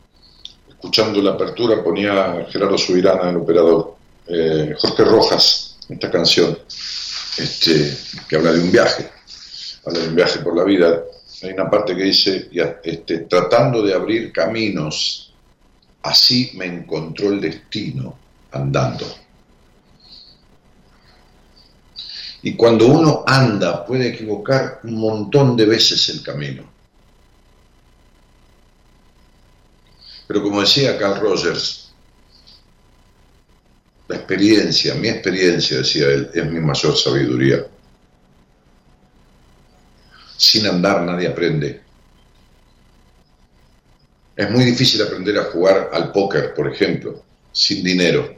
escuchando 0.67 1.21
la 1.21 1.31
apertura, 1.31 1.83
ponía 1.83 2.47
Gerardo 2.49 2.79
Subirana, 2.79 3.29
el 3.29 3.37
operador, 3.37 3.95
eh, 4.27 4.75
Jorge 4.79 5.03
Rojas, 5.05 5.77
esta 5.87 6.09
canción, 6.09 6.57
este, 7.37 7.95
que 8.27 8.35
habla 8.35 8.53
de 8.53 8.61
un 8.61 8.71
viaje, 8.71 9.07
habla 9.85 9.99
de 9.99 10.07
un 10.07 10.15
viaje 10.15 10.39
por 10.39 10.57
la 10.57 10.63
vida. 10.63 11.03
Hay 11.43 11.51
una 11.51 11.69
parte 11.69 11.95
que 11.95 12.03
dice, 12.03 12.49
tratando 13.29 13.83
de 13.83 13.93
abrir 13.93 14.33
caminos, 14.33 15.31
así 16.01 16.51
me 16.55 16.65
encontró 16.65 17.29
el 17.29 17.39
destino 17.39 18.17
andando. 18.51 19.05
Y 22.41 22.55
cuando 22.55 22.87
uno 22.87 23.23
anda 23.27 23.85
puede 23.85 24.09
equivocar 24.09 24.79
un 24.83 24.95
montón 24.95 25.57
de 25.57 25.65
veces 25.65 26.07
el 26.09 26.23
camino. 26.23 26.63
Pero 30.27 30.43
como 30.43 30.61
decía 30.61 30.97
Carl 30.97 31.19
Rogers, 31.19 31.91
la 34.07 34.15
experiencia, 34.15 34.95
mi 34.95 35.09
experiencia, 35.09 35.79
decía 35.79 36.07
él, 36.07 36.31
es 36.33 36.45
mi 36.45 36.59
mayor 36.59 36.95
sabiduría. 36.95 37.65
Sin 40.37 40.65
andar 40.65 41.01
nadie 41.01 41.27
aprende. 41.27 41.81
Es 44.35 44.49
muy 44.49 44.63
difícil 44.63 45.01
aprender 45.01 45.37
a 45.37 45.45
jugar 45.45 45.89
al 45.91 46.13
póker, 46.13 46.53
por 46.53 46.71
ejemplo, 46.71 47.21
sin 47.51 47.83
dinero. 47.83 48.35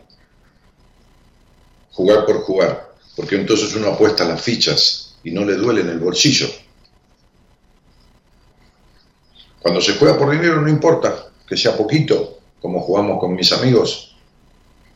Jugar 1.92 2.26
por 2.26 2.42
jugar 2.42 2.91
porque 3.22 3.36
entonces 3.36 3.76
uno 3.76 3.90
apuesta 3.90 4.24
las 4.24 4.42
fichas 4.42 5.14
y 5.24 5.30
no 5.30 5.46
le 5.46 5.54
duele 5.54 5.82
en 5.82 5.90
el 5.90 6.00
bolsillo. 6.00 6.48
Cuando 9.60 9.80
se 9.80 9.94
juega 9.94 10.18
por 10.18 10.32
dinero 10.32 10.60
no 10.60 10.68
importa 10.68 11.28
que 11.48 11.56
sea 11.56 11.78
poquito, 11.78 12.40
como 12.60 12.82
jugamos 12.82 13.20
con 13.20 13.36
mis 13.36 13.52
amigos, 13.52 14.16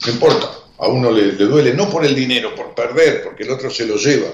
no 0.04 0.12
importa, 0.12 0.50
a 0.80 0.88
uno 0.88 1.12
le, 1.12 1.34
le 1.34 1.46
duele 1.46 1.76
no 1.76 1.88
por 1.88 2.04
el 2.04 2.16
dinero, 2.16 2.56
por 2.56 2.74
perder, 2.74 3.22
porque 3.24 3.44
el 3.44 3.52
otro 3.52 3.70
se 3.70 3.86
lo 3.86 3.96
lleva, 3.96 4.30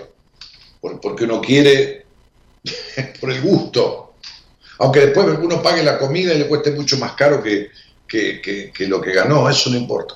por- 0.80 1.01
porque 1.01 1.25
uno 1.25 1.41
quiere 1.41 2.06
por 3.19 3.30
el 3.30 3.41
gusto, 3.41 4.13
aunque 4.80 5.01
después 5.08 5.38
uno 5.38 5.62
pague 5.62 5.84
la 5.84 5.99
comida 5.99 6.34
y 6.34 6.38
le 6.39 6.47
cueste 6.47 6.71
mucho 6.71 6.97
más 6.97 7.12
caro 7.12 7.43
que- 7.43 7.69
que- 8.08 8.71
que 8.73 8.88
lo 8.88 9.01
que 9.01 9.12
ganó, 9.12 9.49
eso 9.49 9.69
no 9.69 9.75
importa. 9.75 10.15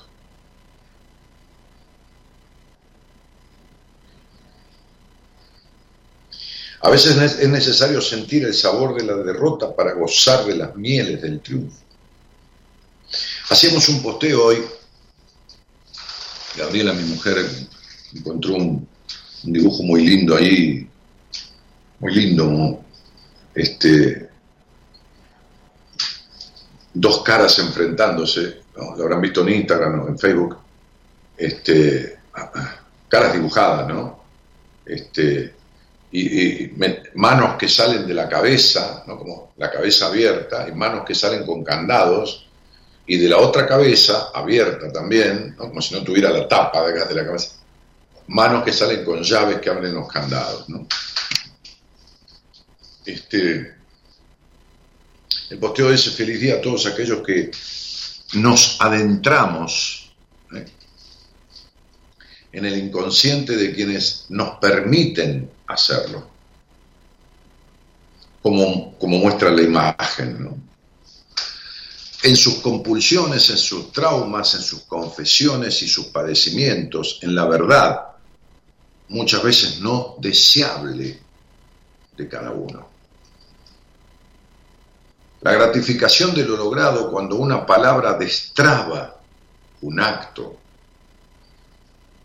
A 6.86 6.90
veces 6.92 7.18
es 7.40 7.50
necesario 7.50 8.00
sentir 8.00 8.46
el 8.46 8.54
sabor 8.54 8.96
de 8.96 9.04
la 9.04 9.16
derrota 9.16 9.76
para 9.76 9.94
gozar 9.94 10.46
de 10.46 10.56
las 10.56 10.76
mieles 10.76 11.20
del 11.20 11.40
triunfo. 11.40 11.76
Hacíamos 13.50 13.90
un 13.90 14.04
posteo 14.04 14.46
hoy. 14.46 14.64
Gabriela, 16.56 16.94
mi 16.94 17.02
mujer, 17.06 17.38
encontró 18.14 18.54
un, 18.54 18.88
dibujo 19.42 19.82
muy 19.82 20.06
lindo 20.06 20.36
ahí, 20.36 20.88
muy 22.02 22.14
lindo, 22.14 22.46
¿no? 22.46 22.86
este, 23.56 24.30
dos 26.94 27.24
caras 27.24 27.58
enfrentándose, 27.58 28.62
¿no? 28.78 28.96
lo 28.96 29.04
habrán 29.06 29.22
visto 29.22 29.42
en 29.42 29.56
Instagram 29.56 30.02
o 30.02 30.08
en 30.10 30.20
Facebook, 30.20 30.56
este, 31.36 32.20
caras 33.10 33.34
dibujadas, 33.34 33.88
¿no? 33.88 34.24
Este, 34.86 35.55
y, 36.12 36.72
manos 37.16 37.58
que 37.58 37.68
salen 37.68 38.08
de 38.08 38.14
la 38.14 38.30
cabeza, 38.30 39.04
¿no? 39.08 39.18
como 39.18 39.54
la 39.58 39.70
cabeza 39.72 40.08
abierta, 40.08 40.68
y 40.68 40.72
manos 40.72 41.06
que 41.06 41.16
salen 41.16 41.46
con 41.46 41.64
candados, 41.64 42.48
y 43.08 43.18
de 43.18 43.30
la 43.30 43.38
otra 43.38 43.68
cabeza, 43.68 44.30
abierta 44.34 44.92
también, 44.92 45.56
como 45.58 45.82
si 45.82 45.94
no 45.94 46.04
tuviera 46.04 46.32
la 46.32 46.48
tapa 46.48 46.86
de 46.88 47.06
de 47.06 47.14
la 47.16 47.26
cabeza, 47.26 47.52
manos 48.28 48.64
que 48.64 48.74
salen 48.74 49.04
con 49.04 49.22
llaves 49.22 49.60
que 49.60 49.70
abren 49.70 49.94
los 49.94 50.08
candados. 50.08 50.68
¿no? 50.70 50.88
Este, 53.06 53.76
el 55.50 55.60
posteo 55.60 55.92
dice 55.92 56.10
feliz 56.12 56.40
día 56.40 56.56
a 56.56 56.62
todos 56.62 56.88
aquellos 56.88 57.22
que 57.22 57.52
nos 58.34 58.82
adentramos 58.82 60.12
¿eh? 60.56 60.66
en 62.52 62.66
el 62.66 62.78
inconsciente 62.78 63.56
de 63.56 63.74
quienes 63.74 64.26
nos 64.30 64.58
permiten 64.58 65.52
hacerlo, 65.68 66.28
como, 68.42 68.98
como 68.98 69.18
muestra 69.18 69.50
la 69.52 69.62
imagen, 69.62 70.44
¿no? 70.44 70.66
en 72.26 72.36
sus 72.36 72.56
compulsiones, 72.56 73.52
en 73.52 73.58
sus 73.58 73.92
traumas, 73.92 74.56
en 74.56 74.62
sus 74.62 74.82
confesiones 74.82 75.84
y 75.84 75.88
sus 75.88 76.08
padecimientos, 76.08 77.20
en 77.22 77.36
la 77.36 77.46
verdad, 77.46 78.02
muchas 79.10 79.44
veces 79.44 79.80
no 79.80 80.16
deseable 80.20 81.20
de 82.18 82.28
cada 82.28 82.50
uno. 82.50 82.90
La 85.42 85.54
gratificación 85.54 86.34
de 86.34 86.46
lo 86.46 86.58
logrado 86.58 87.12
cuando 87.12 87.36
una 87.36 87.64
palabra 87.64 88.14
destraba 88.14 89.22
un 89.82 90.00
acto, 90.00 90.58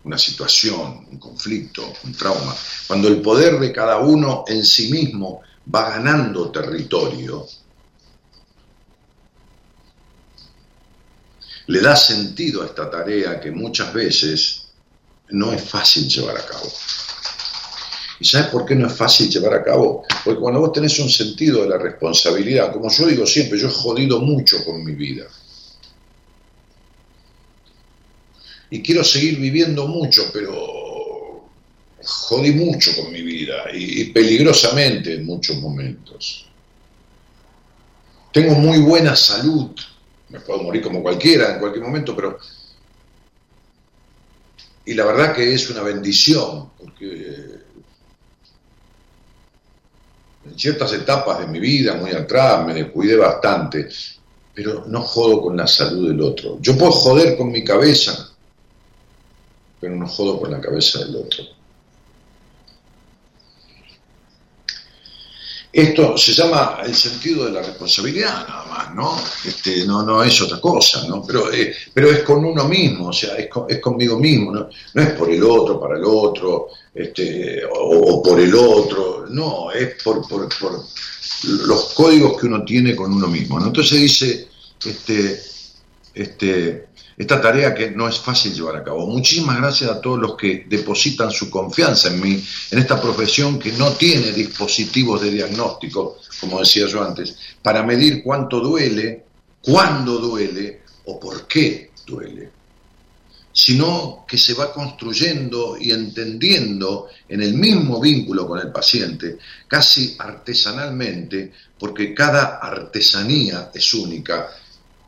una 0.03 0.17
situación, 0.17 1.05
un 1.11 1.19
conflicto, 1.19 1.93
un 2.03 2.13
trauma, 2.13 2.55
cuando 2.87 3.07
el 3.07 3.21
poder 3.21 3.59
de 3.59 3.71
cada 3.71 3.99
uno 3.99 4.43
en 4.47 4.65
sí 4.65 4.91
mismo 4.91 5.41
va 5.73 5.91
ganando 5.91 6.51
territorio, 6.51 7.47
le 11.67 11.79
da 11.79 11.95
sentido 11.95 12.63
a 12.63 12.65
esta 12.65 12.89
tarea 12.89 13.39
que 13.39 13.51
muchas 13.51 13.93
veces 13.93 14.67
no 15.29 15.53
es 15.53 15.63
fácil 15.63 16.07
llevar 16.07 16.37
a 16.37 16.45
cabo. 16.45 16.69
¿Y 18.19 18.25
sabes 18.25 18.47
por 18.47 18.65
qué 18.65 18.75
no 18.75 18.87
es 18.87 18.93
fácil 18.93 19.29
llevar 19.29 19.53
a 19.53 19.63
cabo? 19.63 20.03
Porque 20.23 20.39
cuando 20.39 20.59
vos 20.59 20.73
tenés 20.73 20.99
un 20.99 21.09
sentido 21.09 21.63
de 21.63 21.69
la 21.69 21.77
responsabilidad, 21.77 22.71
como 22.71 22.89
yo 22.89 23.07
digo 23.07 23.25
siempre, 23.25 23.57
yo 23.57 23.67
he 23.67 23.71
jodido 23.71 24.19
mucho 24.19 24.63
con 24.63 24.83
mi 24.83 24.93
vida. 24.93 25.25
Y 28.71 28.81
quiero 28.81 29.03
seguir 29.03 29.37
viviendo 29.37 29.85
mucho, 29.85 30.31
pero 30.31 30.81
jodí 32.03 32.53
mucho 32.53 32.91
con 32.95 33.11
mi 33.11 33.21
vida 33.21 33.65
y, 33.73 34.05
peligrosamente 34.05 35.15
en 35.15 35.25
muchos 35.25 35.57
momentos. 35.57 36.47
Tengo 38.31 38.55
muy 38.55 38.79
buena 38.79 39.15
salud, 39.15 39.71
me 40.29 40.39
puedo 40.39 40.63
morir 40.63 40.81
como 40.81 41.03
cualquiera 41.03 41.53
en 41.53 41.59
cualquier 41.59 41.83
momento, 41.83 42.15
pero... 42.15 42.39
Y 44.85 44.93
la 44.93 45.05
verdad 45.05 45.35
que 45.35 45.53
es 45.53 45.69
una 45.69 45.83
bendición, 45.83 46.71
porque 46.77 47.59
en 50.45 50.57
ciertas 50.57 50.93
etapas 50.93 51.39
de 51.39 51.47
mi 51.47 51.59
vida, 51.59 51.95
muy 51.95 52.11
atrás, 52.11 52.65
me 52.65 52.73
descuidé 52.73 53.17
bastante, 53.17 53.89
pero 54.53 54.85
no 54.87 55.01
jodo 55.01 55.41
con 55.41 55.57
la 55.57 55.67
salud 55.67 56.07
del 56.07 56.21
otro. 56.21 56.57
Yo 56.61 56.77
puedo 56.77 56.91
joder 56.91 57.37
con 57.37 57.51
mi 57.51 57.63
cabeza, 57.63 58.30
pero 59.81 59.95
no 59.95 60.07
jodo 60.07 60.39
con 60.39 60.51
la 60.51 60.61
cabeza 60.61 60.99
del 60.99 61.15
otro. 61.15 61.43
Esto 65.73 66.17
se 66.17 66.33
llama 66.33 66.79
el 66.83 66.93
sentido 66.93 67.45
de 67.45 67.51
la 67.51 67.61
responsabilidad, 67.61 68.45
nada 68.45 68.65
más, 68.65 68.93
¿no? 68.93 69.17
Este, 69.45 69.85
no, 69.85 70.03
no 70.03 70.21
es 70.21 70.41
otra 70.41 70.59
cosa, 70.59 71.07
¿no? 71.07 71.23
Pero, 71.25 71.51
eh, 71.51 71.73
pero 71.93 72.11
es 72.11 72.23
con 72.23 72.43
uno 72.43 72.65
mismo, 72.65 73.07
o 73.07 73.13
sea, 73.13 73.35
es, 73.35 73.47
es 73.69 73.79
conmigo 73.79 74.19
mismo, 74.19 74.51
¿no? 74.51 74.69
no 74.93 75.01
es 75.01 75.11
por 75.13 75.31
el 75.31 75.41
otro, 75.41 75.79
para 75.79 75.97
el 75.97 76.03
otro, 76.03 76.67
este, 76.93 77.61
o, 77.73 78.21
por 78.21 78.41
el 78.41 78.53
otro, 78.53 79.25
no, 79.29 79.71
es 79.71 80.01
por, 80.03 80.27
por, 80.27 80.49
por, 80.59 80.83
los 81.43 81.93
códigos 81.93 82.39
que 82.39 82.47
uno 82.47 82.65
tiene 82.65 82.93
con 82.93 83.13
uno 83.13 83.27
mismo, 83.27 83.57
¿no? 83.57 83.67
Entonces 83.67 84.01
dice, 84.01 84.49
este, 84.85 85.41
este, 86.13 86.87
esta 87.17 87.41
tarea 87.41 87.73
que 87.73 87.91
no 87.91 88.07
es 88.07 88.19
fácil 88.19 88.53
llevar 88.53 88.77
a 88.77 88.83
cabo. 88.83 89.07
Muchísimas 89.07 89.57
gracias 89.57 89.89
a 89.89 90.01
todos 90.01 90.19
los 90.19 90.35
que 90.35 90.65
depositan 90.67 91.31
su 91.31 91.49
confianza 91.49 92.09
en 92.09 92.21
mí, 92.21 92.43
en 92.71 92.79
esta 92.79 93.01
profesión 93.01 93.59
que 93.59 93.71
no 93.73 93.91
tiene 93.93 94.31
dispositivos 94.31 95.21
de 95.21 95.31
diagnóstico, 95.31 96.17
como 96.39 96.59
decía 96.59 96.87
yo 96.87 97.03
antes, 97.03 97.35
para 97.61 97.83
medir 97.83 98.23
cuánto 98.23 98.59
duele, 98.59 99.25
cuándo 99.61 100.17
duele 100.17 100.81
o 101.05 101.19
por 101.19 101.47
qué 101.47 101.91
duele, 102.05 102.49
sino 103.53 104.25
que 104.27 104.37
se 104.37 104.53
va 104.53 104.71
construyendo 104.71 105.77
y 105.79 105.91
entendiendo 105.91 107.07
en 107.27 107.41
el 107.41 107.53
mismo 107.53 107.99
vínculo 107.99 108.47
con 108.47 108.59
el 108.59 108.71
paciente, 108.71 109.37
casi 109.67 110.15
artesanalmente, 110.17 111.51
porque 111.77 112.13
cada 112.13 112.57
artesanía 112.57 113.69
es 113.73 113.93
única 113.93 114.49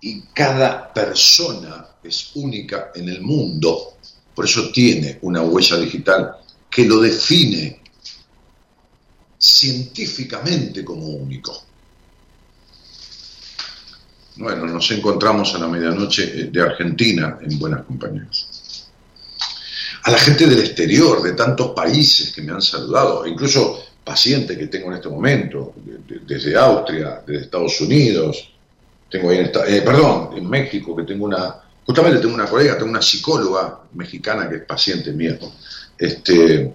y 0.04 0.22
cada 0.34 0.93
persona 0.93 1.88
es 2.04 2.32
única 2.36 2.91
en 2.93 3.08
el 3.08 3.22
mundo, 3.22 3.93
por 4.36 4.43
eso 4.43 4.70
tiene 4.70 5.20
una 5.22 5.41
huella 5.41 5.78
digital 5.78 6.36
que 6.70 6.84
lo 6.84 6.99
define 6.99 7.80
científicamente 9.38 10.84
como 10.84 11.08
único. 11.08 11.64
Bueno, 14.36 14.66
nos 14.66 14.91
encontramos 14.91 15.56
a 15.56 15.60
la 15.60 15.70
medianoche 15.70 16.49
de 16.51 16.62
Argentina 16.62 17.38
en 17.41 17.58
buenas 17.58 17.86
compañías. 17.86 18.89
A 20.04 20.12
la 20.12 20.18
gente 20.18 20.47
del 20.47 20.60
exterior, 20.60 21.22
de 21.22 21.32
tantos 21.32 21.72
países 21.72 22.34
que 22.34 22.41
me 22.41 22.51
han 22.51 22.62
saludado, 22.62 23.26
incluso 23.26 23.82
pacientes 24.04 24.58
que 24.58 24.68
tengo 24.68 24.89
en 24.89 24.95
este 24.95 25.08
momento, 25.08 25.74
desde 26.28 26.58
Austria, 26.58 27.24
desde 27.26 27.45
Estados 27.45 27.80
Unidos, 27.80 28.53
tengo 29.14 29.30
ahí 29.30 29.38
en 29.38 29.51
eh, 29.68 29.82
perdón, 29.84 30.32
en 30.36 30.49
México, 30.49 30.95
que 30.95 31.03
tengo 31.03 31.26
una, 31.26 31.61
justamente 31.86 32.20
tengo 32.20 32.34
una 32.34 32.47
colega, 32.47 32.76
tengo 32.76 32.89
una 32.89 33.01
psicóloga 33.01 33.82
mexicana 33.93 34.49
que 34.49 34.55
es 34.55 34.64
paciente 34.64 35.11
mía, 35.11 35.38
este, 35.95 36.74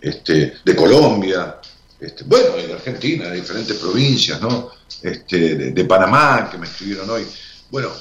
este, 0.00 0.54
de 0.64 0.74
Colombia, 0.74 1.60
este, 2.00 2.24
bueno, 2.24 2.56
de 2.56 2.72
Argentina, 2.72 3.28
de 3.28 3.36
diferentes 3.36 3.76
provincias, 3.76 4.40
¿no? 4.40 4.68
Este, 5.00 5.70
de, 5.70 5.84
Panamá, 5.84 6.48
que 6.50 6.58
me 6.58 6.66
escribieron 6.66 7.08
hoy. 7.08 7.24
Bueno, 7.70 7.92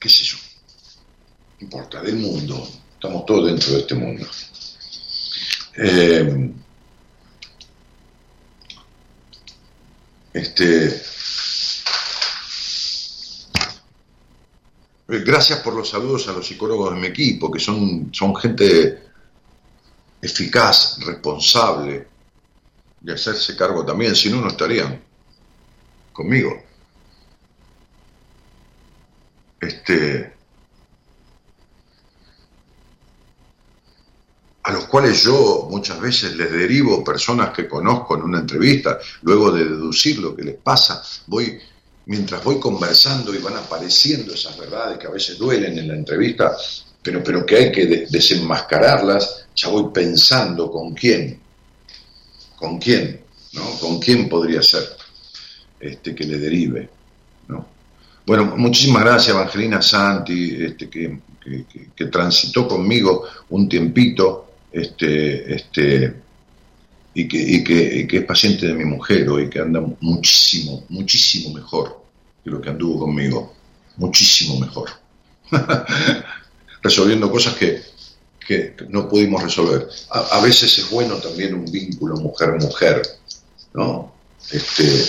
qué 0.00 0.08
sé 0.08 0.24
yo, 0.24 0.38
no 1.60 1.64
importa, 1.66 2.00
del 2.00 2.16
mundo, 2.16 2.66
estamos 2.94 3.26
todos 3.26 3.48
dentro 3.48 3.74
de 3.74 3.80
este 3.80 3.94
mundo. 3.94 4.26
Eh, 5.76 6.50
este, 10.32 11.02
gracias 15.20 15.60
por 15.60 15.74
los 15.74 15.90
saludos 15.90 16.28
a 16.28 16.32
los 16.32 16.46
psicólogos 16.46 16.94
de 16.94 17.00
mi 17.00 17.06
equipo, 17.08 17.50
que 17.50 17.58
son, 17.58 18.08
son 18.12 18.34
gente 18.36 19.02
eficaz, 20.20 20.98
responsable, 21.04 22.08
de 23.00 23.12
hacerse 23.12 23.56
cargo 23.56 23.84
también, 23.84 24.14
si 24.14 24.30
no, 24.30 24.40
no 24.40 24.48
estarían 24.48 25.02
conmigo. 26.12 26.62
Este, 29.60 30.32
a 34.62 34.72
los 34.72 34.84
cuales 34.86 35.22
yo 35.22 35.66
muchas 35.70 36.00
veces 36.00 36.36
les 36.36 36.50
derivo 36.50 37.02
personas 37.02 37.50
que 37.50 37.68
conozco 37.68 38.16
en 38.16 38.22
una 38.22 38.40
entrevista, 38.40 38.98
luego 39.22 39.50
de 39.50 39.64
deducir 39.64 40.18
lo 40.18 40.34
que 40.34 40.42
les 40.42 40.56
pasa, 40.56 41.02
voy 41.26 41.60
mientras 42.06 42.42
voy 42.42 42.58
conversando 42.58 43.34
y 43.34 43.38
van 43.38 43.56
apareciendo 43.56 44.34
esas 44.34 44.56
verdades 44.58 44.98
que 44.98 45.06
a 45.06 45.10
veces 45.10 45.38
duelen 45.38 45.78
en 45.78 45.88
la 45.88 45.94
entrevista, 45.94 46.56
pero, 47.02 47.22
pero 47.22 47.44
que 47.44 47.56
hay 47.56 47.72
que 47.72 48.06
desenmascararlas, 48.08 49.46
ya 49.54 49.68
voy 49.68 49.92
pensando 49.92 50.70
con 50.70 50.94
quién, 50.94 51.38
con 52.56 52.78
quién, 52.78 53.20
¿no? 53.52 53.62
Con 53.80 53.98
quién 53.98 54.28
podría 54.28 54.62
ser 54.62 54.84
este, 55.80 56.14
que 56.14 56.24
le 56.24 56.38
derive, 56.38 56.88
¿no? 57.48 57.66
Bueno, 58.24 58.54
muchísimas 58.56 59.02
gracias 59.02 59.34
Evangelina 59.34 59.82
Santi, 59.82 60.64
este, 60.64 60.88
que, 60.88 61.18
que, 61.96 62.06
transitó 62.06 62.68
conmigo 62.68 63.24
un 63.50 63.68
tiempito, 63.68 64.52
este, 64.70 65.54
este, 65.54 66.21
y 67.14 67.28
que, 67.28 67.36
y 67.38 67.64
que, 67.64 68.06
que, 68.06 68.18
es 68.18 68.24
paciente 68.24 68.66
de 68.66 68.74
mi 68.74 68.84
mujer 68.84 69.28
hoy, 69.28 69.50
que 69.50 69.60
anda 69.60 69.82
muchísimo, 70.00 70.84
muchísimo 70.88 71.52
mejor 71.54 72.02
que 72.42 72.50
lo 72.50 72.60
que 72.60 72.70
anduvo 72.70 73.00
conmigo, 73.00 73.54
muchísimo 73.96 74.58
mejor, 74.58 74.90
resolviendo 76.82 77.30
cosas 77.30 77.54
que, 77.54 77.82
que, 78.44 78.74
no 78.88 79.08
pudimos 79.08 79.42
resolver. 79.42 79.88
A, 80.10 80.40
veces 80.40 80.76
es 80.78 80.90
bueno 80.90 81.16
también 81.16 81.54
un 81.54 81.70
vínculo 81.70 82.16
mujer-mujer, 82.16 83.02
¿no? 83.74 84.14
Este, 84.50 85.02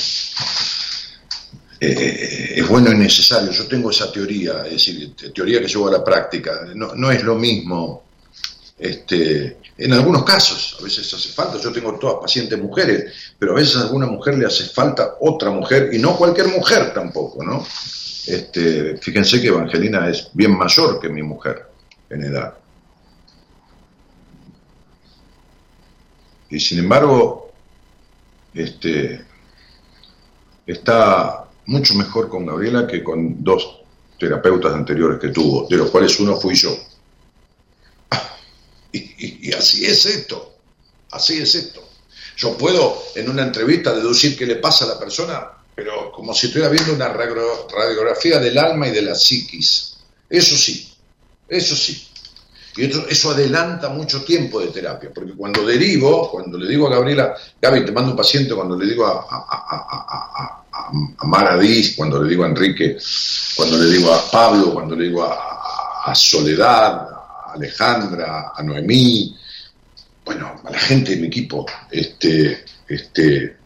eh, 1.79 1.89
eh, 1.89 2.53
es 2.57 2.67
bueno 2.67 2.91
y 2.91 2.97
necesario. 2.97 3.51
Yo 3.51 3.65
tengo 3.67 3.89
esa 3.89 4.11
teoría, 4.11 4.63
es 4.65 4.73
decir, 4.73 5.15
teoría 5.33 5.59
que 5.59 5.67
llevo 5.67 5.87
a 5.87 5.93
la 5.93 6.03
práctica. 6.03 6.67
No, 6.75 6.93
no 6.95 7.11
es 7.11 7.23
lo 7.23 7.35
mismo 7.35 8.03
este, 8.77 9.57
en 9.77 9.93
algunos 9.93 10.23
casos, 10.23 10.77
a 10.79 10.83
veces 10.83 11.11
hace 11.13 11.29
falta, 11.29 11.57
yo 11.57 11.71
tengo 11.71 11.97
todas 11.97 12.17
pacientes 12.21 12.59
mujeres, 12.59 13.13
pero 13.39 13.53
a 13.53 13.55
veces 13.55 13.77
a 13.77 13.81
alguna 13.81 14.05
mujer 14.05 14.37
le 14.37 14.45
hace 14.45 14.65
falta 14.65 15.15
otra 15.19 15.49
mujer, 15.49 15.89
y 15.93 15.99
no 15.99 16.15
cualquier 16.15 16.47
mujer 16.49 16.93
tampoco, 16.93 17.43
¿no? 17.43 17.65
Este, 18.27 18.97
fíjense 18.97 19.41
que 19.41 19.47
Evangelina 19.47 20.09
es 20.09 20.29
bien 20.33 20.57
mayor 20.57 20.99
que 20.99 21.09
mi 21.09 21.23
mujer 21.23 21.65
en 22.09 22.23
edad. 22.23 22.53
Y 26.49 26.59
sin 26.59 26.79
embargo, 26.79 27.51
este, 28.53 29.25
está 30.67 31.45
mucho 31.65 31.95
mejor 31.95 32.29
con 32.29 32.45
Gabriela 32.45 32.85
que 32.85 33.03
con 33.03 33.43
dos 33.43 33.81
terapeutas 34.19 34.73
anteriores 34.73 35.19
que 35.19 35.29
tuvo, 35.29 35.67
de 35.67 35.77
los 35.77 35.89
cuales 35.89 36.19
uno 36.19 36.35
fui 36.35 36.53
yo. 36.53 36.69
Y, 38.93 39.51
así 39.53 39.85
es 39.85 40.05
esto, 40.05 40.55
así 41.11 41.39
es 41.41 41.55
esto. 41.55 41.83
Yo 42.37 42.57
puedo 42.57 43.03
en 43.15 43.29
una 43.29 43.43
entrevista 43.43 43.93
deducir 43.93 44.37
qué 44.37 44.45
le 44.45 44.57
pasa 44.57 44.85
a 44.85 44.89
la 44.89 44.99
persona, 44.99 45.49
pero 45.75 46.11
como 46.11 46.33
si 46.33 46.47
estuviera 46.47 46.71
viendo 46.71 46.93
una 46.93 47.09
radiografía 47.09 48.39
del 48.39 48.57
alma 48.57 48.87
y 48.87 48.91
de 48.91 49.01
la 49.01 49.15
psiquis. 49.15 49.97
Eso 50.29 50.55
sí, 50.55 50.93
eso 51.47 51.75
sí. 51.75 52.07
Y 52.75 52.85
eso, 52.85 53.31
adelanta 53.31 53.89
mucho 53.89 54.23
tiempo 54.23 54.59
de 54.59 54.67
terapia, 54.67 55.11
porque 55.13 55.33
cuando 55.33 55.63
derivo, 55.63 56.29
cuando 56.31 56.57
le 56.57 56.67
digo 56.67 56.87
a 56.87 56.95
Gabriela, 56.95 57.35
Gaby, 57.61 57.85
te 57.85 57.91
mando 57.91 58.11
un 58.11 58.17
paciente, 58.17 58.55
cuando 58.55 58.75
le 58.75 58.87
digo 58.87 59.05
a, 59.05 59.27
a, 59.29 60.03
a, 60.39 60.63
cuando 61.95 62.23
le 62.23 62.29
digo 62.29 62.43
a 62.43 62.47
Enrique, 62.47 62.97
cuando 63.55 63.77
le 63.77 63.91
digo 63.95 64.11
a 64.11 64.29
Pablo, 64.31 64.73
cuando 64.73 64.95
le 64.95 65.05
digo 65.05 65.23
a, 65.23 66.13
Soledad, 66.15 67.07
Alejandra, 67.53 68.51
a 68.55 68.63
Noemí, 68.63 69.35
bueno, 70.25 70.61
a 70.63 70.71
la 70.71 70.79
gente 70.79 71.11
de 71.11 71.21
mi 71.21 71.27
equipo, 71.27 71.65
este, 71.91 72.63
este, 72.87 73.57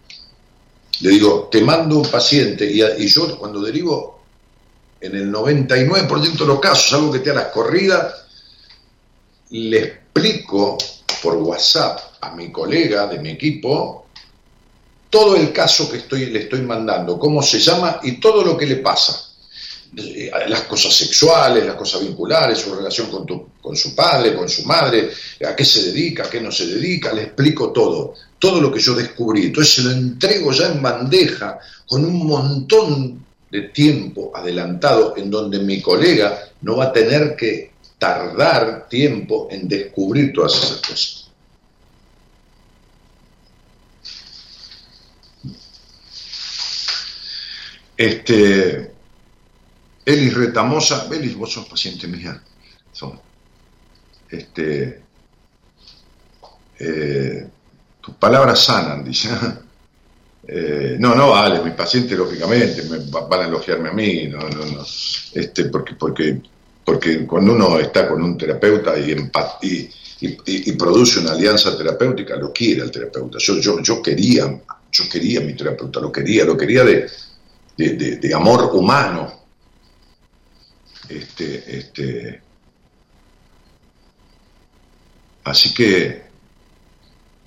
le 1.02 1.10
digo, 1.10 1.48
te 1.52 1.62
mando 1.62 2.00
un 2.00 2.10
paciente 2.10 2.66
y, 2.66 3.08
yo 3.08 3.38
cuando 3.38 3.62
derivo 3.62 4.24
en 5.00 5.16
el 5.16 5.32
99% 5.32 6.38
de 6.38 6.46
los 6.46 6.60
casos, 6.60 6.94
algo 6.94 7.12
que 7.12 7.20
te 7.20 7.30
a 7.30 7.36
las 7.36 7.48
corridas, 7.48 8.26
le 9.52 9.80
explico 9.80 10.78
por 11.22 11.36
WhatsApp 11.36 12.00
a 12.22 12.32
mi 12.32 12.52
colega 12.52 13.08
de 13.08 13.20
mi 13.20 13.30
equipo 13.30 14.08
todo 15.10 15.36
el 15.36 15.54
caso 15.54 15.90
que 15.90 15.98
estoy, 15.98 16.26
le 16.28 16.40
estoy 16.40 16.62
mandando, 16.62 17.18
cómo 17.18 17.42
se 17.42 17.60
llama 17.60 18.00
y 18.04 18.20
todo 18.20 18.44
lo 18.44 18.58
que 18.58 18.66
le 18.66 18.78
pasa. 18.78 19.27
Eh, 19.96 20.30
las 20.48 20.64
cosas 20.64 20.94
sexuales, 20.94 21.66
las 21.66 21.76
cosas 21.76 22.02
vinculares, 22.02 22.60
su 22.60 22.76
relación 22.76 23.10
con, 23.10 23.26
con 23.62 23.76
su 23.76 23.96
padre, 23.96 24.36
con 24.36 24.50
su 24.50 24.64
madre, 24.64 25.10
a 25.48 25.56
qué 25.56 25.64
se 25.64 25.84
dedica, 25.84 26.26
a 26.26 26.30
qué 26.30 26.42
no 26.42 26.52
se 26.52 26.68
dedica, 26.68 27.14
le 27.14 27.24
explico 27.24 27.72
todo, 27.72 28.14
todo 28.38 28.60
lo 28.60 28.72
que 28.72 28.80
yo 28.80 28.94
descubrí. 28.94 29.46
Entonces 29.46 29.76
se 29.76 29.82
lo 29.84 29.92
entrego 29.92 30.52
ya 30.52 30.68
en 30.68 30.82
bandeja 30.82 31.60
con 31.88 32.04
un 32.04 32.28
montón 32.28 33.26
de 33.50 33.62
tiempo 33.70 34.32
adelantado 34.36 35.16
en 35.16 35.32
donde 35.32 35.60
mi 35.60 35.82
colega 35.82 36.50
no 36.62 36.78
va 36.78 36.86
a 36.86 36.94
tener 36.94 37.36
que 37.36 37.72
tardar 37.98 38.88
tiempo 38.90 39.48
en 39.50 39.68
descubrir 39.68 40.34
todas 40.34 40.56
esas 40.56 40.78
cosas. 40.78 41.24
Este, 47.96 48.97
Elis 50.08 50.34
Retamosa, 50.34 51.10
Elis, 51.12 51.36
vos 51.36 51.52
sos 51.52 51.68
paciente 51.68 52.08
mía. 52.08 52.42
Son, 52.94 53.20
este, 54.30 55.02
eh, 56.80 57.48
tus 58.00 58.16
palabras 58.16 58.64
sanan, 58.64 59.04
dice. 59.04 59.30
Eh, 60.50 60.96
no, 60.98 61.14
no 61.14 61.32
vale, 61.32 61.62
mis 61.62 61.74
pacientes 61.74 62.18
lógicamente 62.18 62.84
me, 62.84 63.00
van 63.10 63.42
a 63.42 63.48
elogiarme 63.48 63.90
a 63.90 63.92
mí, 63.92 64.28
no, 64.28 64.40
no, 64.40 64.66
no, 64.66 64.86
este, 65.34 65.66
porque, 65.66 65.96
porque, 65.96 66.42
porque 66.86 67.28
cuando 67.28 67.52
uno 67.52 67.78
está 67.80 68.08
con 68.08 68.24
un 68.24 68.38
terapeuta 68.38 68.94
y, 68.98 70.72
produce 70.78 71.20
una 71.20 71.32
alianza 71.32 71.78
terapéutica, 71.78 72.38
lo 72.38 72.54
quiere 72.54 72.84
el 72.84 72.92
terapeuta. 72.92 73.40
Yo, 73.42 73.60
yo, 73.60 73.82
yo 73.82 74.02
quería, 74.02 74.46
yo 74.90 75.10
quería 75.12 75.42
a 75.42 75.44
mi 75.44 75.54
terapeuta, 75.54 76.00
lo 76.00 76.14
quería, 76.14 76.46
lo 76.46 76.56
quería 76.56 76.86
de, 76.86 77.10
de, 77.76 78.34
amor 78.34 78.70
humano. 78.74 79.47
Este, 81.10 81.78
este, 81.78 82.42
así 85.44 85.74
que, 85.74 86.24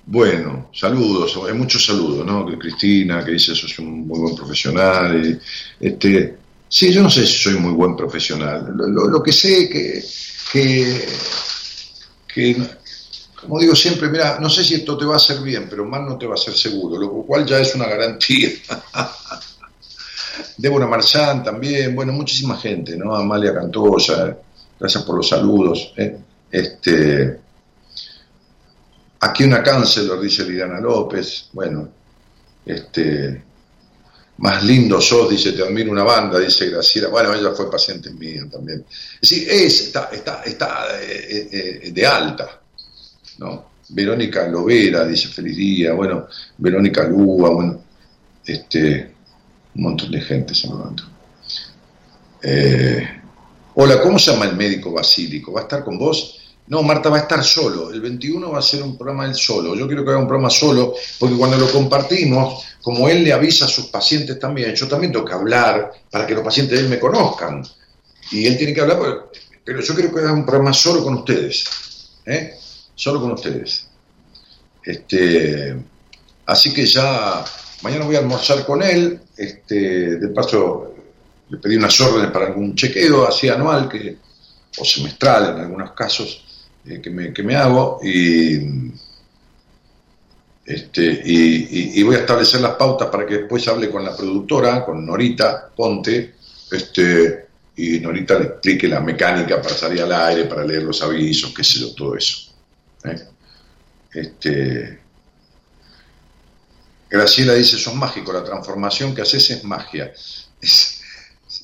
bueno, 0.05 0.69
saludos, 0.73 1.37
hay 1.47 1.53
muchos 1.53 1.85
saludos, 1.85 2.25
¿no? 2.25 2.45
Cristina, 2.57 3.23
que 3.23 3.31
dice, 3.31 3.55
sos 3.55 3.77
un 3.79 4.07
muy 4.07 4.19
buen 4.19 4.35
profesional. 4.35 5.39
Este, 5.79 6.37
sí, 6.67 6.91
yo 6.91 7.03
no 7.03 7.09
sé 7.09 7.25
si 7.25 7.37
soy 7.37 7.55
muy 7.55 7.73
buen 7.73 7.95
profesional. 7.95 8.73
Lo, 8.75 9.21
que 9.21 9.31
sé 9.31 9.69
que, 9.69 10.03
que, 10.51 11.07
que, 12.33 12.57
como 13.39 13.59
digo 13.59 13.75
siempre, 13.75 14.09
mira, 14.09 14.39
no 14.39 14.49
sé 14.49 14.63
si 14.63 14.75
esto 14.75 14.97
te 14.97 15.05
va 15.05 15.13
a 15.13 15.17
hacer 15.17 15.39
bien, 15.41 15.67
pero 15.69 15.85
mal 15.85 16.05
no 16.05 16.17
te 16.17 16.25
va 16.25 16.33
a 16.33 16.35
hacer 16.35 16.55
seguro, 16.55 16.99
lo 16.99 17.09
cual 17.23 17.45
ya 17.45 17.59
es 17.59 17.75
una 17.75 17.85
garantía. 17.85 18.49
Débora 20.57 20.87
Marchán 20.87 21.43
también, 21.43 21.95
bueno, 21.95 22.13
muchísima 22.13 22.57
gente, 22.57 22.95
¿no? 22.97 23.15
Amalia 23.15 23.53
Cantoya, 23.53 24.37
gracias 24.79 25.03
por 25.03 25.17
los 25.17 25.27
saludos. 25.27 25.93
¿eh? 25.97 26.17
Este, 26.51 27.39
aquí 29.19 29.43
una 29.43 29.63
cáncer, 29.63 30.03
dice 30.19 30.43
Liliana 30.43 30.79
López, 30.79 31.49
bueno, 31.53 31.89
este, 32.65 33.43
más 34.37 34.63
lindo 34.63 34.99
sos, 34.99 35.29
dice, 35.29 35.51
te 35.51 35.63
admiro 35.63 35.91
una 35.91 36.03
banda, 36.03 36.39
dice 36.39 36.69
Graciela, 36.69 37.09
bueno, 37.09 37.33
ella 37.33 37.51
fue 37.51 37.69
paciente 37.69 38.09
mía 38.11 38.43
también. 38.51 38.83
Sí, 39.21 39.45
es, 39.49 39.81
está, 39.81 40.09
está, 40.11 40.41
está 40.43 40.99
eh, 40.99 41.49
eh, 41.51 41.91
de 41.91 42.05
alta, 42.05 42.61
¿no? 43.37 43.71
Verónica 43.89 44.47
Lovera, 44.47 45.05
dice 45.05 45.27
feliz 45.27 45.55
día, 45.55 45.93
bueno, 45.93 46.27
Verónica 46.57 47.03
Lúa, 47.03 47.49
bueno, 47.49 47.83
este, 48.45 49.15
un 49.75 49.83
montón 49.83 50.11
de 50.11 50.21
gente 50.21 50.53
saludando. 50.53 51.03
Eh, 52.43 53.07
hola, 53.75 54.01
¿cómo 54.01 54.17
se 54.19 54.31
llama 54.31 54.45
el 54.45 54.55
médico 54.55 54.91
basílico? 54.91 55.53
¿Va 55.53 55.61
a 55.61 55.63
estar 55.63 55.83
con 55.83 55.97
vos? 55.97 56.37
No, 56.67 56.83
Marta 56.83 57.09
va 57.09 57.17
a 57.17 57.21
estar 57.21 57.43
solo. 57.43 57.91
El 57.91 58.01
21 58.01 58.49
va 58.49 58.59
a 58.59 58.61
ser 58.61 58.81
un 58.81 58.97
programa 58.97 59.25
él 59.25 59.35
solo. 59.35 59.75
Yo 59.75 59.87
quiero 59.87 60.03
que 60.03 60.11
haga 60.11 60.19
un 60.19 60.27
programa 60.27 60.49
solo, 60.49 60.93
porque 61.19 61.35
cuando 61.35 61.57
lo 61.57 61.69
compartimos, 61.69 62.63
como 62.81 63.09
él 63.09 63.23
le 63.23 63.33
avisa 63.33 63.65
a 63.65 63.67
sus 63.67 63.87
pacientes 63.87 64.39
también, 64.39 64.73
yo 64.73 64.87
también 64.87 65.11
tengo 65.11 65.25
que 65.25 65.33
hablar 65.33 65.91
para 66.09 66.25
que 66.25 66.33
los 66.33 66.43
pacientes 66.43 66.77
de 66.77 66.85
él 66.85 66.89
me 66.89 66.99
conozcan. 66.99 67.63
Y 68.31 68.45
él 68.45 68.57
tiene 68.57 68.73
que 68.73 68.81
hablar, 68.81 68.99
pero 69.63 69.81
yo 69.81 69.93
quiero 69.93 70.13
que 70.13 70.19
haga 70.19 70.31
un 70.31 70.45
programa 70.45 70.71
solo 70.71 71.03
con 71.03 71.15
ustedes. 71.15 71.65
¿eh? 72.25 72.55
Solo 72.95 73.19
con 73.19 73.31
ustedes. 73.31 73.87
Este, 74.83 75.75
así 76.45 76.73
que 76.73 76.85
ya 76.85 77.43
Mañana 77.81 78.05
voy 78.05 78.15
a 78.15 78.19
almorzar 78.19 78.65
con 78.65 78.83
él, 78.83 79.19
este, 79.35 80.17
de 80.17 80.27
paso 80.29 80.93
le 81.49 81.57
pedí 81.57 81.75
unas 81.75 81.99
órdenes 81.99 82.31
para 82.31 82.47
algún 82.47 82.75
chequeo 82.75 83.27
así 83.27 83.49
anual 83.49 83.89
que, 83.89 84.17
o 84.77 84.85
semestral 84.85 85.55
en 85.55 85.63
algunos 85.63 85.91
casos 85.91 86.45
eh, 86.85 87.01
que, 87.01 87.09
me, 87.09 87.55
hago 87.55 87.99
y, 88.01 88.91
este, 90.65 91.21
y, 91.25 92.01
voy 92.03 92.15
a 92.15 92.19
establecer 92.19 92.61
las 92.61 92.75
pautas 92.75 93.09
para 93.09 93.25
que 93.25 93.39
después 93.39 93.67
hable 93.67 93.89
con 93.89 94.03
la 94.05 94.15
productora, 94.15 94.85
con 94.85 95.05
Norita 95.05 95.69
Ponte, 95.75 96.35
este, 96.71 97.47
y 97.75 97.99
Norita 97.99 98.39
le 98.39 98.45
explique 98.45 98.87
la 98.87 99.01
mecánica 99.01 99.61
para 99.61 99.75
salir 99.75 100.01
al 100.03 100.13
aire, 100.13 100.45
para 100.45 100.63
leer 100.63 100.83
los 100.83 101.01
avisos, 101.01 101.53
qué 101.53 101.63
sé 101.63 101.79
yo, 101.79 101.93
todo 101.93 102.15
eso. 102.15 102.53
¿eh? 103.03 103.15
Este, 104.13 105.00
Graciela 107.11 107.55
dice, 107.55 107.77
son 107.77 107.99
mágicos, 107.99 108.33
la 108.33 108.43
transformación 108.43 109.13
que 109.13 109.21
haces 109.21 109.49
es 109.49 109.63
magia. 109.65 110.13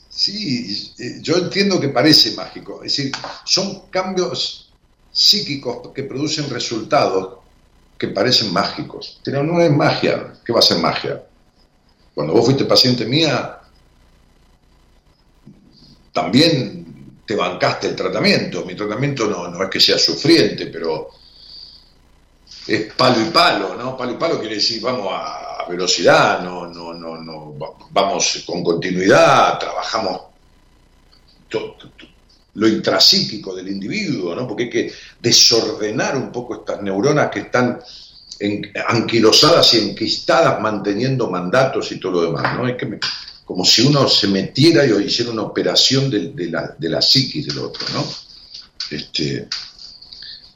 sí, 0.10 0.94
eh, 1.00 1.20
yo 1.22 1.38
entiendo 1.38 1.80
que 1.80 1.88
parece 1.88 2.32
mágico, 2.32 2.84
es 2.84 2.98
decir, 2.98 3.14
son 3.46 3.88
cambios 3.90 4.74
psíquicos 5.10 5.94
que 5.96 6.04
producen 6.04 6.50
resultados 6.50 7.40
que 7.98 8.10
parecen 8.10 8.52
mágicos, 8.52 9.22
pero 9.24 9.42
no 9.42 9.62
es 9.62 9.72
magia, 9.72 10.34
¿qué 10.46 10.52
va 10.52 10.60
a 10.60 10.62
ser 10.62 10.80
magia? 10.80 11.24
Cuando 12.14 12.34
vos 12.34 12.44
fuiste 12.46 12.66
paciente 12.66 13.06
mía, 13.06 13.60
también 16.12 17.22
te 17.26 17.36
bancaste 17.36 17.88
el 17.88 17.96
tratamiento, 17.96 18.66
mi 18.66 18.76
tratamiento 18.76 19.28
no, 19.28 19.48
no 19.48 19.64
es 19.64 19.70
que 19.70 19.80
sea 19.80 19.98
sufriente, 19.98 20.68
pero 20.68 21.10
es 22.68 22.94
palo 22.94 23.22
y 23.22 23.30
palo, 23.30 23.76
¿no? 23.76 23.96
Palo 23.96 24.12
y 24.12 24.16
palo 24.16 24.40
quiere 24.40 24.56
decir 24.56 24.82
vamos 24.82 25.08
a 25.12 25.66
velocidad, 25.70 26.42
no, 26.42 26.68
no, 26.68 26.94
no, 26.94 27.18
no, 27.18 27.56
vamos 27.92 28.44
con 28.46 28.64
continuidad, 28.64 29.60
trabajamos 29.60 30.22
lo 32.54 32.68
intrapsíquico 32.68 33.56
del 33.56 33.70
individuo, 33.70 34.36
¿no? 34.36 34.48
Porque 34.48 34.64
hay 34.64 34.70
que 34.70 34.94
desordenar 35.20 36.18
un 36.18 36.32
poco 36.32 36.56
estas 36.56 36.82
neuronas 36.82 37.30
que 37.30 37.40
están 37.42 37.80
anquilosadas 38.88 39.74
y 39.74 39.80
enquistadas 39.80 40.60
manteniendo 40.62 41.30
mandatos 41.30 41.92
y 41.92 42.00
todo 42.00 42.14
lo 42.14 42.22
demás, 42.24 42.58
¿no? 42.58 42.68
Es 42.68 42.76
que 42.76 43.00
como 43.46 43.64
si 43.64 43.82
uno 43.88 44.08
se 44.10 44.28
metiera 44.28 44.86
y 44.86 44.92
hiciera 45.06 45.32
una 45.32 45.44
operación 45.44 46.10
de, 46.10 46.50
la, 46.50 46.76
de 46.78 46.90
la 46.90 47.02
psiquis 47.02 47.48
del 47.48 47.60
otro, 47.60 47.88
¿no? 47.94 48.06
Este, 48.90 49.48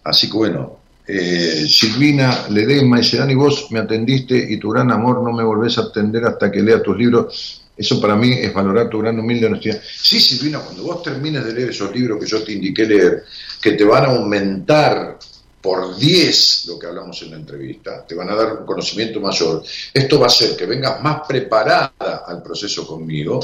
así 0.03 0.29
que 0.29 0.37
bueno, 0.37 0.80
eh, 1.13 1.67
Silvina 1.67 2.47
Ledema 2.47 2.97
dice, 2.97 3.17
Dani, 3.17 3.35
vos 3.35 3.69
me 3.71 3.79
atendiste 3.79 4.33
y 4.49 4.57
tu 4.57 4.69
gran 4.69 4.89
amor 4.91 5.21
no 5.21 5.33
me 5.33 5.43
volvés 5.43 5.77
a 5.77 5.81
atender 5.81 6.23
hasta 6.23 6.49
que 6.49 6.61
lea 6.61 6.81
tus 6.81 6.97
libros. 6.97 7.61
Eso 7.75 7.99
para 7.99 8.15
mí 8.15 8.31
es 8.31 8.53
valorar 8.53 8.89
tu 8.89 8.99
gran 8.99 9.19
humilde 9.19 9.47
honestidad. 9.47 9.81
Sí, 9.83 10.21
Silvina, 10.21 10.59
cuando 10.59 10.83
vos 10.83 11.03
termines 11.03 11.43
de 11.43 11.53
leer 11.53 11.71
esos 11.71 11.93
libros 11.93 12.17
que 12.17 12.29
yo 12.29 12.41
te 12.43 12.53
indiqué 12.53 12.85
leer, 12.85 13.25
que 13.61 13.73
te 13.73 13.83
van 13.83 14.05
a 14.05 14.07
aumentar 14.15 15.19
por 15.61 15.97
10 15.97 16.65
lo 16.67 16.79
que 16.79 16.87
hablamos 16.87 17.21
en 17.23 17.31
la 17.31 17.35
entrevista, 17.35 18.05
te 18.07 18.15
van 18.15 18.29
a 18.29 18.35
dar 18.35 18.53
un 18.59 18.65
conocimiento 18.65 19.19
mayor, 19.19 19.63
esto 19.93 20.17
va 20.17 20.27
a 20.27 20.27
hacer 20.27 20.55
que 20.55 20.65
vengas 20.65 21.03
más 21.03 21.27
preparada 21.27 22.23
al 22.25 22.41
proceso 22.41 22.87
conmigo, 22.87 23.41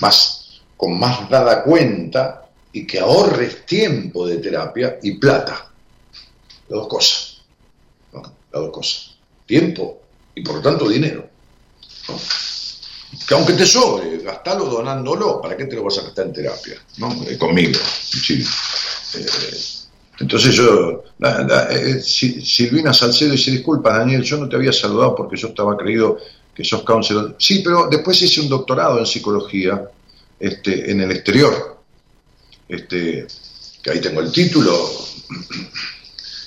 más, 0.00 0.62
con 0.76 0.98
más 0.98 1.30
dada 1.30 1.62
cuenta 1.62 2.48
y 2.72 2.84
que 2.84 2.98
ahorres 2.98 3.64
tiempo 3.64 4.26
de 4.26 4.38
terapia 4.38 4.98
y 5.00 5.12
plata 5.12 5.73
dos 6.74 6.88
cosas. 6.88 7.42
Las 8.12 8.22
dos 8.52 8.70
cosas. 8.70 9.16
Tiempo 9.46 10.00
y 10.34 10.42
por 10.42 10.56
lo 10.56 10.62
tanto 10.62 10.88
dinero. 10.88 11.28
Que 13.26 13.34
aunque 13.34 13.52
te 13.52 13.64
sobre, 13.64 14.18
gastalo 14.18 14.66
donándolo, 14.66 15.40
¿para 15.40 15.56
qué 15.56 15.66
te 15.66 15.76
lo 15.76 15.84
vas 15.84 15.98
a 15.98 16.02
gastar 16.02 16.26
en 16.26 16.32
terapia? 16.32 16.82
¿no? 16.98 17.12
Eh, 17.28 17.38
conmigo. 17.38 17.78
Eh, 18.28 18.44
entonces 20.20 20.54
yo, 20.54 21.04
eh, 21.70 22.00
Silvina 22.00 22.92
Salcedo 22.92 23.32
dice, 23.32 23.50
disculpa 23.50 23.98
Daniel, 23.98 24.22
yo 24.22 24.36
no 24.36 24.48
te 24.48 24.56
había 24.56 24.72
saludado 24.72 25.14
porque 25.14 25.36
yo 25.36 25.48
estaba 25.48 25.76
creído 25.76 26.18
que 26.54 26.64
sos 26.64 26.82
counselor. 26.82 27.36
Sí, 27.38 27.60
pero 27.64 27.88
después 27.88 28.20
hice 28.22 28.40
un 28.40 28.48
doctorado 28.48 28.98
en 28.98 29.06
psicología 29.06 29.88
este, 30.38 30.90
en 30.90 31.00
el 31.00 31.10
exterior. 31.10 31.82
Este, 32.68 33.26
que 33.82 33.90
ahí 33.90 34.00
tengo 34.00 34.20
el 34.20 34.32
título, 34.32 34.90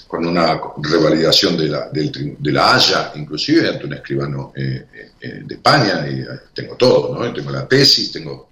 con 0.07 0.25
una 0.25 0.59
revalidación 0.77 1.57
de 1.57 1.67
la, 1.67 1.89
de 1.89 2.51
la 2.51 2.75
Haya, 2.75 3.11
inclusive 3.15 3.67
ante 3.67 3.85
un 3.85 3.93
escribano 3.93 4.53
eh, 4.55 4.87
eh, 5.19 5.41
de 5.43 5.55
España, 5.55 6.07
y 6.07 6.23
tengo 6.53 6.75
todo, 6.75 7.13
¿no? 7.13 7.33
Tengo 7.33 7.51
la 7.51 7.67
tesis, 7.67 8.11
tengo 8.11 8.47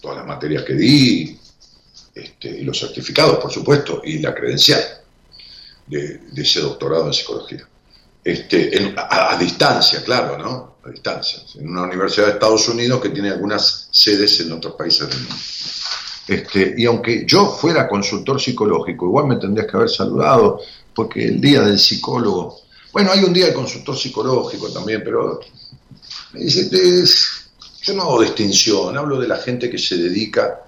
todas 0.00 0.18
las 0.18 0.26
materias 0.26 0.64
que 0.64 0.74
di, 0.74 1.38
este, 2.14 2.48
y 2.48 2.64
los 2.64 2.78
certificados, 2.78 3.38
por 3.38 3.52
supuesto, 3.52 4.00
y 4.04 4.18
la 4.18 4.34
credencial 4.34 4.82
de, 5.86 6.20
ese 6.36 6.60
doctorado 6.60 7.06
en 7.06 7.14
psicología. 7.14 7.66
Este, 8.24 8.94
a, 8.96 9.36
distancia, 9.38 10.02
claro, 10.02 10.38
¿no? 10.38 10.76
A 10.84 10.90
distancia, 10.90 11.40
en 11.56 11.68
una 11.68 11.82
universidad 11.82 12.26
de 12.26 12.32
Estados 12.32 12.68
Unidos 12.68 13.00
que 13.00 13.10
tiene 13.10 13.30
algunas 13.30 13.88
sedes 13.90 14.40
en 14.40 14.52
otros 14.52 14.74
países 14.74 15.08
del 15.08 15.18
mundo. 15.18 15.36
Este, 16.30 16.74
y 16.76 16.86
aunque 16.86 17.24
yo 17.26 17.46
fuera 17.46 17.88
consultor 17.88 18.40
psicológico, 18.40 19.06
igual 19.06 19.26
me 19.26 19.34
tendrías 19.34 19.68
que 19.68 19.76
haber 19.76 19.90
saludado, 19.90 20.60
porque 20.94 21.24
el 21.24 21.40
día 21.40 21.62
del 21.62 21.76
psicólogo, 21.76 22.60
bueno, 22.92 23.10
hay 23.10 23.24
un 23.24 23.32
día 23.32 23.46
de 23.46 23.52
consultor 23.52 23.96
psicológico 23.96 24.70
también, 24.70 25.02
pero 25.04 25.40
yo 26.32 27.94
no 27.94 28.02
hago 28.02 28.22
distinción, 28.22 28.96
hablo 28.96 29.18
de 29.18 29.26
la 29.26 29.38
gente 29.38 29.68
que 29.68 29.76
se 29.76 29.96
dedica 29.96 30.66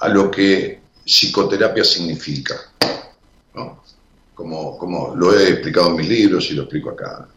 a 0.00 0.08
lo 0.08 0.28
que 0.32 0.80
psicoterapia 1.04 1.84
significa, 1.84 2.56
como, 4.34 4.76
como 4.76 5.14
lo 5.14 5.38
he 5.38 5.50
explicado 5.50 5.90
en 5.90 5.96
mis 5.96 6.08
libros 6.08 6.50
y 6.50 6.54
lo 6.54 6.62
explico 6.62 6.90
acá 6.90 7.28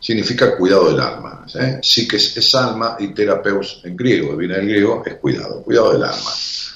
significa 0.00 0.56
cuidado 0.56 0.90
del 0.90 1.00
alma. 1.00 1.46
Sí 1.82 2.08
es, 2.12 2.54
alma 2.54 2.96
y 2.98 3.08
terapeus 3.08 3.80
en 3.84 3.96
griego, 3.96 4.36
viene 4.36 4.56
del 4.56 4.68
griego, 4.68 5.02
es 5.04 5.14
cuidado, 5.14 5.62
cuidado 5.62 5.92
del 5.92 6.04
alma. 6.04 6.30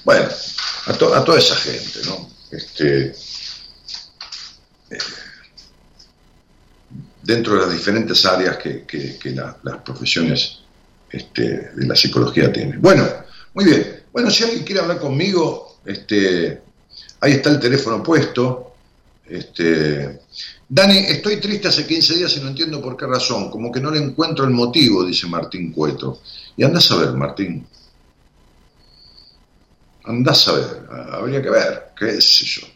Bueno, 0.04 0.28
a, 0.86 0.92
toda 0.94 1.38
esa 1.38 1.54
gente, 1.56 2.00
¿no? 2.06 2.28
Este, 2.50 3.14
eh, 4.90 4.98
dentro 7.22 7.54
de 7.54 7.60
las 7.60 7.72
diferentes 7.72 8.24
áreas 8.26 8.56
que, 8.58 8.84
las 9.62 9.76
profesiones 9.82 10.58
este, 11.10 11.70
de 11.74 11.86
la 11.86 11.94
psicología 11.94 12.52
tienen. 12.52 12.80
Bueno, 12.80 13.08
muy 13.54 13.64
bien. 13.64 14.02
Bueno, 14.12 14.30
si 14.30 14.42
alguien 14.44 14.64
quiere 14.64 14.80
hablar 14.80 14.98
conmigo, 14.98 15.78
este, 15.84 16.60
ahí 17.20 17.32
está 17.32 17.50
el 17.50 17.60
teléfono 17.60 18.02
puesto. 18.02 18.71
Este, 19.26 20.20
Dani, 20.68 20.98
estoy 20.98 21.40
triste 21.40 21.68
hace 21.68 21.86
15 21.86 22.16
días 22.16 22.36
y 22.36 22.40
no 22.40 22.48
entiendo 22.48 22.80
por 22.82 22.96
qué 22.96 23.06
razón, 23.06 23.50
como 23.50 23.70
que 23.70 23.80
no 23.80 23.90
le 23.90 23.98
encuentro 23.98 24.44
el 24.44 24.50
motivo, 24.50 25.04
dice 25.04 25.26
Martín 25.26 25.72
Cueto. 25.72 26.20
Y 26.56 26.64
andás 26.64 26.90
a 26.90 26.96
ver, 26.96 27.12
Martín, 27.12 27.66
Andás 30.04 30.48
a 30.48 30.52
ver, 30.52 30.88
habría 31.12 31.40
que 31.40 31.50
ver, 31.50 31.92
qué 31.96 32.20
sé 32.20 32.44
yo. 32.44 32.66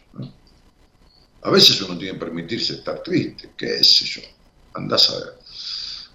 A 1.41 1.49
veces 1.49 1.81
uno 1.81 1.97
tiene 1.97 2.13
que 2.13 2.25
permitirse 2.25 2.75
estar 2.75 3.03
triste, 3.03 3.51
qué 3.57 3.83
sé 3.83 4.05
yo. 4.05 4.21
Andás 4.73 5.09
a 5.09 5.15
ver. 5.15 5.33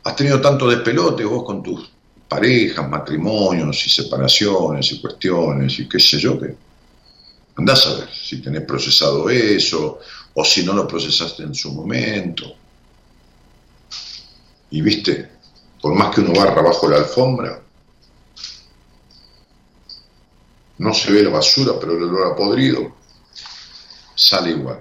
Has 0.05 0.17
tenido 0.17 0.41
tanto 0.41 0.69
despelote 0.69 1.25
vos 1.25 1.45
con 1.45 1.63
tus 1.63 1.91
parejas, 2.27 2.89
matrimonios 2.89 3.87
y 3.87 3.91
separaciones 3.91 4.91
y 4.93 5.01
cuestiones 5.01 5.79
y 5.81 5.89
qué 5.89 6.01
sé 6.01 6.19
yo, 6.19 6.41
que 6.41 6.55
andás 7.57 7.87
a 7.87 7.95
ver 7.97 8.09
si 8.11 8.41
tenés 8.41 8.63
procesado 8.63 9.29
eso 9.29 10.01
o 10.35 10.45
si 10.45 10.65
no 10.65 10.73
lo 10.73 10.87
procesaste 10.87 11.43
en 11.43 11.55
su 11.55 11.73
momento. 11.73 12.55
Y 14.71 14.81
viste, 14.81 15.29
por 15.81 15.95
más 15.95 16.15
que 16.15 16.21
uno 16.21 16.33
barra 16.33 16.63
bajo 16.63 16.89
la 16.89 16.97
alfombra, 16.99 17.61
no 20.79 20.95
se 20.95 21.13
ve 21.13 21.23
la 21.23 21.31
basura, 21.31 21.75
pero 21.79 21.93
el 21.93 22.05
olor 22.05 22.33
a 22.33 22.37
podrido 22.37 22.97
sale 24.15 24.51
igual. 24.51 24.81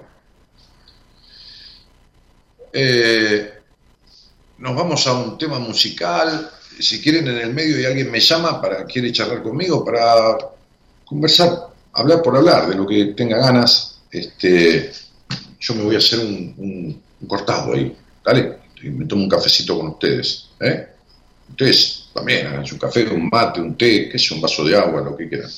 Eh, 2.72 3.52
nos 4.58 4.74
vamos 4.74 5.06
a 5.06 5.12
un 5.12 5.36
tema 5.36 5.58
musical. 5.58 6.50
Si 6.78 7.02
quieren, 7.02 7.28
en 7.28 7.38
el 7.38 7.52
medio 7.52 7.78
y 7.78 7.84
alguien 7.84 8.10
me 8.10 8.20
llama 8.20 8.60
para 8.60 8.84
quiere 8.86 9.12
charlar 9.12 9.42
conmigo, 9.42 9.84
para 9.84 10.38
conversar, 11.04 11.68
hablar 11.92 12.22
por 12.22 12.36
hablar 12.36 12.68
de 12.68 12.76
lo 12.76 12.86
que 12.86 13.06
tenga 13.16 13.36
ganas. 13.36 14.00
Este, 14.10 14.92
yo 15.62 15.74
me 15.74 15.84
voy 15.84 15.94
a 15.94 15.98
hacer 15.98 16.18
un, 16.18 17.00
cortado 17.26 17.72
ahí, 17.74 17.96
¿vale? 18.24 18.58
Y 18.82 18.90
me 18.90 19.06
tomo 19.06 19.22
un 19.22 19.28
cafecito 19.28 19.78
con 19.78 19.88
ustedes. 19.88 20.48
¿eh? 20.60 20.88
Ustedes 21.50 22.08
también 22.12 22.48
hagan 22.48 22.66
su 22.66 22.76
café, 22.76 23.06
un 23.08 23.28
mate, 23.30 23.60
un 23.60 23.76
té, 23.76 24.08
qué 24.08 24.18
sé, 24.18 24.34
un 24.34 24.40
vaso 24.40 24.64
de 24.64 24.76
agua, 24.76 25.02
lo 25.02 25.16
que 25.16 25.28
quieran. 25.28 25.48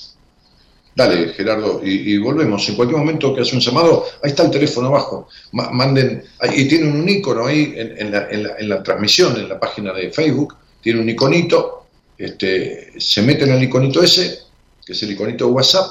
Dale, 0.94 1.30
Gerardo, 1.30 1.80
y, 1.82 2.16
volvemos. 2.18 2.68
En 2.68 2.76
cualquier 2.76 2.98
momento 2.98 3.34
que 3.34 3.40
hace 3.40 3.56
un 3.56 3.60
llamado, 3.60 4.04
ahí 4.22 4.30
está 4.30 4.44
el 4.44 4.50
teléfono 4.50 4.88
abajo. 4.88 5.28
manden, 5.52 6.22
y 6.54 6.68
tiene 6.68 6.86
un 6.86 7.08
icono 7.08 7.46
ahí 7.46 7.74
en, 7.76 8.68
la, 8.68 8.82
transmisión, 8.82 9.36
en 9.38 9.48
la 9.48 9.58
página 9.58 9.92
de 9.92 10.12
Facebook, 10.12 10.54
tiene 10.80 11.00
un 11.00 11.08
iconito, 11.08 11.86
este, 12.16 12.92
se 13.00 13.22
meten 13.22 13.48
en 13.48 13.56
el 13.56 13.64
iconito 13.64 14.02
ese, 14.02 14.40
que 14.84 14.92
es 14.92 15.02
el 15.02 15.12
iconito 15.12 15.46
de 15.46 15.52
WhatsApp, 15.52 15.86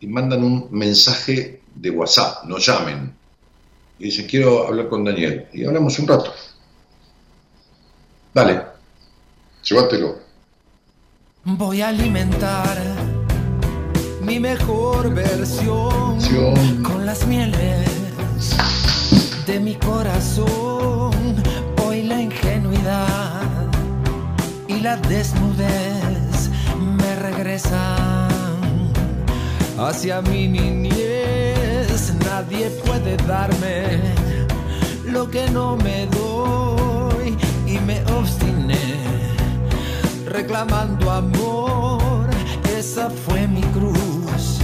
y 0.00 0.06
mandan 0.06 0.44
un 0.44 0.68
mensaje 0.70 1.62
de 1.74 1.90
WhatsApp, 1.90 2.44
no 2.44 2.58
llamen. 2.58 3.18
Y 3.98 4.04
dicen, 4.04 4.26
quiero 4.26 4.66
hablar 4.66 4.88
con 4.88 5.04
Daniel. 5.04 5.46
Y 5.52 5.64
hablamos 5.64 5.98
un 5.98 6.06
rato. 6.06 6.32
Dale, 8.32 8.62
llévatelo. 9.64 10.18
Voy 11.44 11.80
a 11.80 11.88
alimentar 11.88 12.78
mi 14.22 14.38
mejor 14.38 15.14
versión 15.14 16.18
con 16.82 17.06
las 17.06 17.26
mieles 17.26 17.88
de 19.46 19.58
mi 19.58 19.74
corazón. 19.76 21.12
Hoy 21.82 22.02
la 22.02 22.20
ingenuidad 22.20 23.66
y 24.68 24.80
la 24.80 24.96
desnudez 24.96 26.50
me 26.78 27.16
regresan 27.16 28.28
hacia 29.78 30.20
mi 30.20 30.46
niñez. 30.48 31.57
Nadie 32.40 32.70
puede 32.86 33.16
darme 33.16 33.98
lo 35.04 35.28
que 35.28 35.50
no 35.50 35.76
me 35.76 36.06
doy 36.06 37.36
y 37.66 37.80
me 37.80 38.00
obstiné 38.12 38.78
reclamando 40.24 41.10
amor. 41.10 42.30
Esa 42.78 43.10
fue 43.10 43.48
mi 43.48 43.62
cruz 43.76 44.60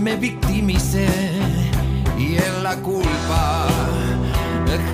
me 0.00 0.16
victimicé 0.16 1.06
y 2.18 2.38
en 2.38 2.64
la 2.64 2.74
culpa 2.74 3.68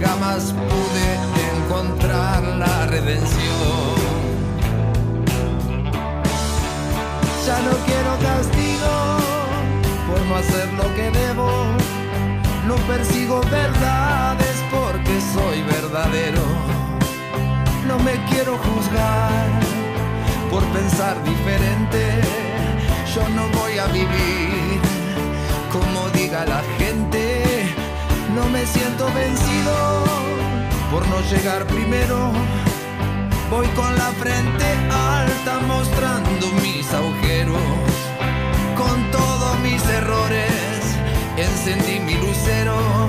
jamás 0.03 0.53
pude 0.53 1.09
encontrar 1.57 2.43
la 2.43 2.87
redención. 2.89 3.97
Ya 7.47 7.59
no 7.63 7.75
quiero 7.87 8.13
castigo 8.21 9.26
no 10.25 10.37
hacer 10.37 10.73
lo 10.75 10.95
que 10.95 11.11
debo. 11.11 11.51
No 12.67 12.75
persigo 12.87 13.41
verdades 13.51 14.57
porque 14.71 15.21
soy 15.35 15.63
verdadero. 15.63 16.43
No 17.87 17.99
me 17.99 18.15
quiero 18.31 18.59
juzgar 18.59 19.49
por 20.51 20.65
pensar 20.77 21.23
diferente. 21.25 22.21
Yo 23.15 23.29
no 23.31 23.49
voy 23.59 23.79
a 23.79 23.87
vivir 23.87 24.81
como 25.73 26.09
diga 26.11 26.45
la 26.47 26.63
gente. 26.79 27.75
No 28.35 28.49
me 28.49 28.67
siento 28.67 29.07
vencido 29.15 30.05
por 30.91 31.07
no 31.09 31.21
llegar 31.31 31.67
primero. 31.67 32.33
Voy 33.51 33.67
con 33.69 33.95
la 33.97 34.11
frente 34.23 34.67
alta 34.91 35.61
mostrando 35.69 36.47
mis 36.63 36.93
agujeros. 36.93 37.61
Con 38.77 39.11
todos 39.11 39.26
mis 39.63 39.83
errores 39.89 40.51
encendí 41.37 42.01
mi 42.01 42.15
lucero 42.15 43.09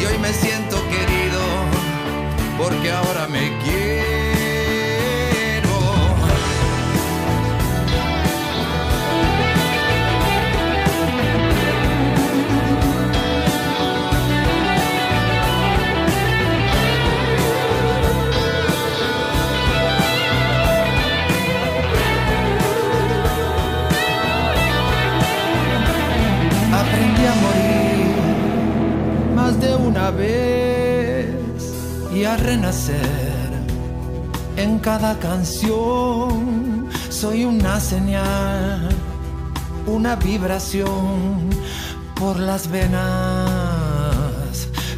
y 0.00 0.04
hoy 0.04 0.18
me 0.18 0.32
siento 0.32 0.76
querido 0.88 1.40
porque 2.58 2.90
ahora 2.90 3.26
me 3.28 3.56
quiero. 3.62 4.17
Una 29.66 30.10
vez 30.10 31.26
y 32.14 32.24
a 32.24 32.36
renacer 32.36 33.48
en 34.56 34.78
cada 34.78 35.18
canción. 35.18 36.88
Soy 37.08 37.44
una 37.44 37.80
señal, 37.80 38.88
una 39.86 40.14
vibración 40.16 41.50
por 42.14 42.38
las 42.38 42.70
venas 42.70 43.08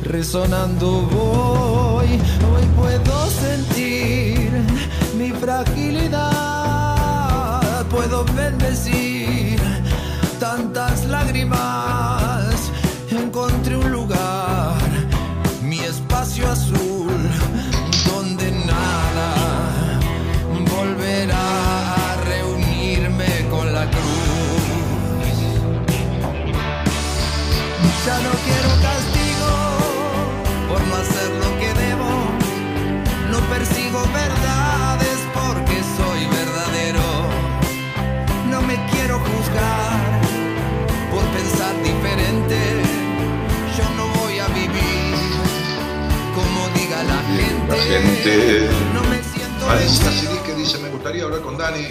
resonando 0.05 1.03
voy. 1.11 2.21
Hoy 2.53 2.67
puedo 2.77 3.31
sentir 3.31 4.51
mi 5.17 5.31
fragilidad, 5.31 6.21
puedo 7.87 8.25
bendecir 8.37 9.59
tantas 10.39 11.07
lágrimas. 11.07 12.71
Encontré 13.11 13.80
azul, 16.47 17.31
donde 18.07 18.51
nada 18.67 20.01
volverá 20.71 22.13
a 22.13 22.17
reunirme 22.25 23.49
con 23.51 23.73
la 23.73 23.85
cruz. 23.91 24.01
Ya 28.07 28.19
no 28.21 28.31
quiero 28.45 28.80
gente. 47.99 48.69
Alicia 49.69 50.11
que 50.47 50.55
dice, 50.55 50.79
me 50.79 50.89
gustaría 50.91 51.25
hablar 51.25 51.41
con 51.41 51.57
Dani. 51.59 51.85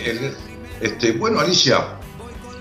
Este, 0.81 1.11
bueno, 1.13 1.39
Alicia, 1.39 1.97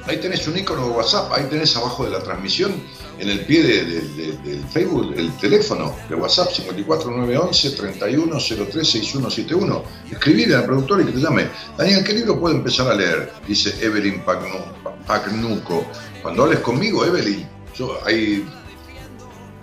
ahí 0.06 0.18
tenés 0.18 0.46
un 0.48 0.56
icono 0.58 0.84
de 0.86 0.90
WhatsApp, 0.90 1.32
ahí 1.32 1.44
tenés 1.48 1.76
abajo 1.76 2.04
de 2.04 2.10
la 2.10 2.18
transmisión, 2.20 2.72
en 3.18 3.28
el 3.28 3.40
pie 3.40 3.62
de- 3.62 3.84
de- 3.84 4.00
de- 4.00 4.32
del 4.44 4.64
Facebook, 4.68 5.12
el 5.16 5.30
teléfono 5.38 5.94
de 6.08 6.14
WhatsApp 6.14 6.50
54911 6.52 7.70
31036171. 7.76 9.82
Escribile 10.10 10.54
al 10.56 10.64
productor 10.64 11.00
y 11.02 11.06
que 11.06 11.12
te 11.12 11.20
llame. 11.20 11.48
Daniel, 11.76 12.04
¿qué 12.04 12.12
libro 12.12 12.38
puedo 12.40 12.54
empezar 12.54 12.88
a 12.88 12.94
leer? 12.94 13.32
Dice 13.46 13.74
Evelyn 13.84 14.24
Pagnu- 14.24 15.04
Pagnuco. 15.06 15.86
Cuando 16.22 16.44
hables 16.44 16.60
conmigo, 16.60 17.04
Evelyn, 17.04 17.46
yo 17.76 17.98
hay 18.04 18.46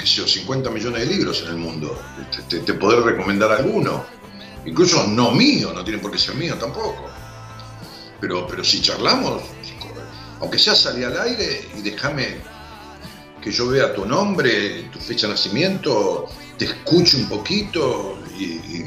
qué 0.06 0.12
sé 0.12 0.18
yo, 0.18 0.28
50 0.28 0.70
millones 0.70 1.08
de 1.08 1.16
libros 1.16 1.42
en 1.42 1.48
el 1.48 1.58
mundo. 1.58 2.00
Te, 2.48 2.60
te, 2.60 2.74
podré 2.76 3.02
recomendar 3.02 3.52
alguno. 3.52 4.06
Incluso 4.64 5.08
no 5.08 5.32
mío, 5.32 5.74
no 5.74 5.84
tiene 5.84 6.00
por 6.00 6.12
qué 6.12 6.20
ser 6.20 6.36
mío 6.36 6.56
tampoco. 6.60 7.10
Pero, 8.22 8.46
pero 8.46 8.64
si 8.64 8.82
charlamos, 8.82 9.42
aunque 10.40 10.60
sea 10.60 10.76
salir 10.76 11.06
al 11.06 11.20
aire 11.22 11.70
y 11.76 11.82
déjame 11.82 12.38
que 13.42 13.52
yo 13.52 13.68
vea 13.68 13.96
tu 13.96 14.06
nombre, 14.06 14.84
tu 14.94 15.00
fecha 15.00 15.26
de 15.26 15.34
nacimiento, 15.34 16.28
te 16.56 16.66
escuche 16.66 17.18
un 17.18 17.28
poquito 17.28 18.20
y 18.38 18.84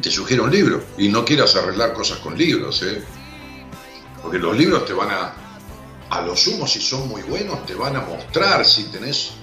te 0.00 0.10
sugiero 0.12 0.44
un 0.44 0.52
libro. 0.52 0.84
Y 0.96 1.08
no 1.08 1.24
quieras 1.24 1.56
arreglar 1.56 1.92
cosas 1.92 2.18
con 2.18 2.38
libros, 2.38 2.80
¿eh? 2.84 3.02
Porque 4.22 4.38
los 4.38 4.56
libros 4.56 4.84
te 4.86 4.92
van 4.92 5.10
a, 5.10 5.34
a 6.08 6.20
lo 6.20 6.36
sumo, 6.36 6.68
si 6.68 6.80
son 6.80 7.08
muy 7.08 7.22
buenos, 7.22 7.66
te 7.66 7.74
van 7.74 7.96
a 7.96 8.02
mostrar 8.02 8.64
si 8.64 8.84
tenés 8.84 9.39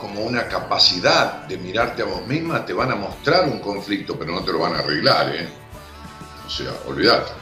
como 0.00 0.22
una 0.22 0.48
capacidad 0.48 1.46
de 1.46 1.58
mirarte 1.58 2.02
a 2.02 2.06
vos 2.06 2.26
misma, 2.26 2.64
te 2.64 2.72
van 2.72 2.90
a 2.90 2.96
mostrar 2.96 3.48
un 3.48 3.60
conflicto, 3.60 4.18
pero 4.18 4.32
no 4.32 4.42
te 4.42 4.52
lo 4.52 4.60
van 4.60 4.74
a 4.74 4.78
arreglar, 4.78 5.34
¿eh? 5.34 5.48
O 6.46 6.50
sea, 6.50 6.72
olvidate. 6.86 7.32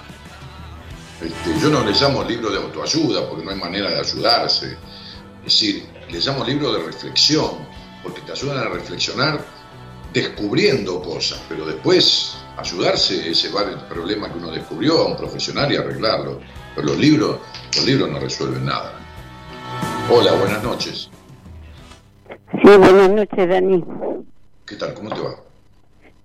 Este, 1.23 1.61
yo 1.61 1.71
no 1.71 1.85
le 1.85 1.93
llamo 1.93 2.23
libro 2.23 2.51
de 2.51 2.59
autoayuda, 2.59 3.29
porque 3.29 3.45
no 3.45 3.51
hay 3.51 3.57
manera 3.57 3.91
de 3.91 4.01
ayudarse. 4.01 4.77
Es 5.39 5.45
decir, 5.45 5.87
le 6.11 6.19
llamo 6.21 6.45
libro 6.45 6.73
de 6.73 6.85
reflexión, 6.85 7.67
porque 8.03 8.21
te 8.23 8.33
ayudan 8.33 8.59
a 8.59 8.69
reflexionar 8.69 9.45
descubriendo 10.13 11.03
cosas, 11.03 11.41
pero 11.49 11.67
después 11.67 12.37
ayudarse 12.57 13.31
es 13.31 13.43
llevar 13.43 13.69
el 13.69 13.79
problema 13.81 14.31
que 14.33 14.39
uno 14.39 14.51
descubrió 14.51 14.99
a 14.99 15.07
un 15.07 15.17
profesional 15.17 15.73
y 15.73 15.77
arreglarlo. 15.77 16.41
Pero 16.75 16.89
los 16.89 16.99
libros, 16.99 17.39
los 17.75 17.85
libros 17.85 18.11
no 18.11 18.21
resuelven 18.21 18.65
nada. 18.65 18.95
Hola, 20.11 20.33
buenas 20.33 20.63
noches. 20.63 21.11
Sí, 22.53 22.61
buenas 22.79 23.11
noches, 23.11 23.49
Dani. 23.49 23.85
¿Qué 24.67 24.77
tal? 24.77 24.95
¿Cómo 24.95 25.11
te 25.11 25.21
va? 25.21 25.35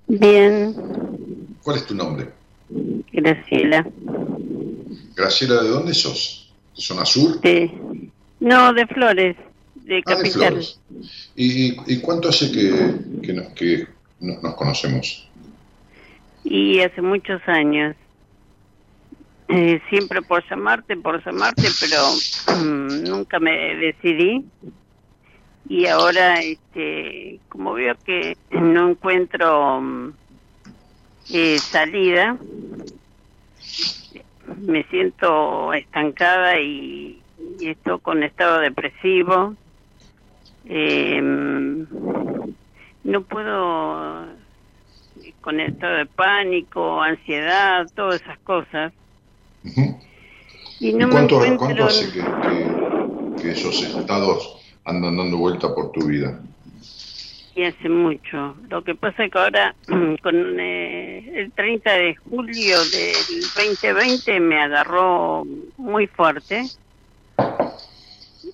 Bien, 0.07 0.75
¿Cuál 1.63 1.77
es 1.77 1.85
tu 1.85 1.95
nombre? 1.95 2.29
Graciela. 3.11 3.87
Graciela, 5.15 5.61
¿de 5.63 5.69
dónde 5.69 5.93
sos? 5.93 6.53
¿De 6.75 6.81
zona 6.81 7.05
sur? 7.05 7.39
De... 7.41 7.71
No, 8.39 8.73
de 8.73 8.85
Flores, 8.87 9.37
de 9.75 10.03
Ah, 10.05 10.15
de 10.15 10.15
Capital. 10.15 10.31
Flores. 10.49 10.79
¿Y, 11.35 11.93
y- 11.93 12.01
cuánto 12.01 12.29
hace 12.29 12.51
que, 12.51 13.21
que 13.21 13.33
nos, 13.33 13.47
que 13.53 13.87
no- 14.19 14.39
nos 14.41 14.55
conocemos? 14.55 15.27
y 16.45 16.81
hace 16.81 17.01
muchos 17.01 17.41
años. 17.47 17.95
Eh, 19.47 19.79
siempre 19.89 20.21
por 20.21 20.43
llamarte, 20.49 20.95
por 20.97 21.23
llamarte, 21.25 21.63
pero 21.79 22.57
mm, 22.59 23.03
nunca 23.09 23.39
me 23.39 23.51
decidí. 23.75 24.45
Y 25.65 25.87
ahora, 25.87 26.41
este, 26.41 27.41
como 27.49 27.73
veo 27.73 27.95
que 28.03 28.37
no 28.51 28.89
encuentro 28.91 29.81
mm, 29.81 30.17
eh, 31.29 31.63
salida, 31.71 32.37
me 34.57 34.83
siento 34.85 35.73
estancada 35.73 36.59
y, 36.59 37.25
y 37.59 37.69
estoy 37.69 37.99
con 38.01 38.23
estado 38.23 38.59
depresivo. 38.59 39.55
Eh, 40.65 41.21
no 43.03 43.23
puedo 43.25 44.27
con 45.41 45.59
estado 45.59 45.97
de 45.97 46.05
pánico, 46.07 47.01
ansiedad, 47.01 47.85
todas 47.95 48.21
esas 48.21 48.39
cosas. 48.39 48.93
Y 50.79 50.93
no 50.93 51.07
¿Y 51.07 51.11
cuánto, 51.11 51.39
me 51.39 51.57
cuánto 51.57 51.85
hace 51.85 52.11
que, 52.11 52.23
que- 52.41 52.93
que 53.41 53.51
esos 53.51 53.81
estados 53.81 54.62
andan 54.85 55.17
dando 55.17 55.37
vuelta 55.37 55.73
por 55.73 55.91
tu 55.91 56.07
vida? 56.07 56.39
Y 57.55 57.63
hace 57.63 57.87
mucho. 57.87 58.55
Lo 58.69 58.83
que 58.83 58.95
pasa 58.95 59.25
es 59.25 59.31
que 59.31 59.37
ahora, 59.37 59.75
con 60.23 60.59
eh, 60.59 61.31
el 61.35 61.51
30 61.51 61.91
de 61.91 62.15
julio 62.15 62.77
del 62.91 63.41
2020, 63.55 64.39
me 64.39 64.59
agarró 64.59 65.45
muy 65.77 66.07
fuerte. 66.07 66.63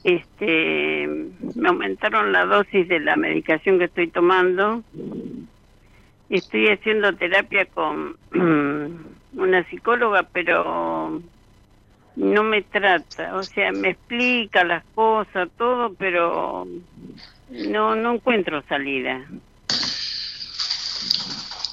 Este, 0.03 1.07
me 1.55 1.69
aumentaron 1.69 2.31
la 2.31 2.45
dosis 2.45 2.87
de 2.87 2.99
la 2.99 3.15
medicación 3.15 3.79
que 3.79 3.85
estoy 3.85 4.07
tomando. 4.07 4.83
Estoy 6.29 6.67
haciendo 6.67 7.15
terapia 7.15 7.65
con 7.65 8.17
una 9.33 9.63
psicóloga, 9.69 10.23
pero 10.23 11.21
no 12.15 12.43
me 12.43 12.63
trata. 12.63 13.35
O 13.35 13.43
sea, 13.43 13.71
me 13.71 13.89
explica 13.91 14.63
las 14.63 14.83
cosas, 14.93 15.49
todo, 15.57 15.93
pero 15.95 16.67
no 17.49 17.95
no 17.95 18.15
encuentro 18.15 18.63
salida. 18.67 19.25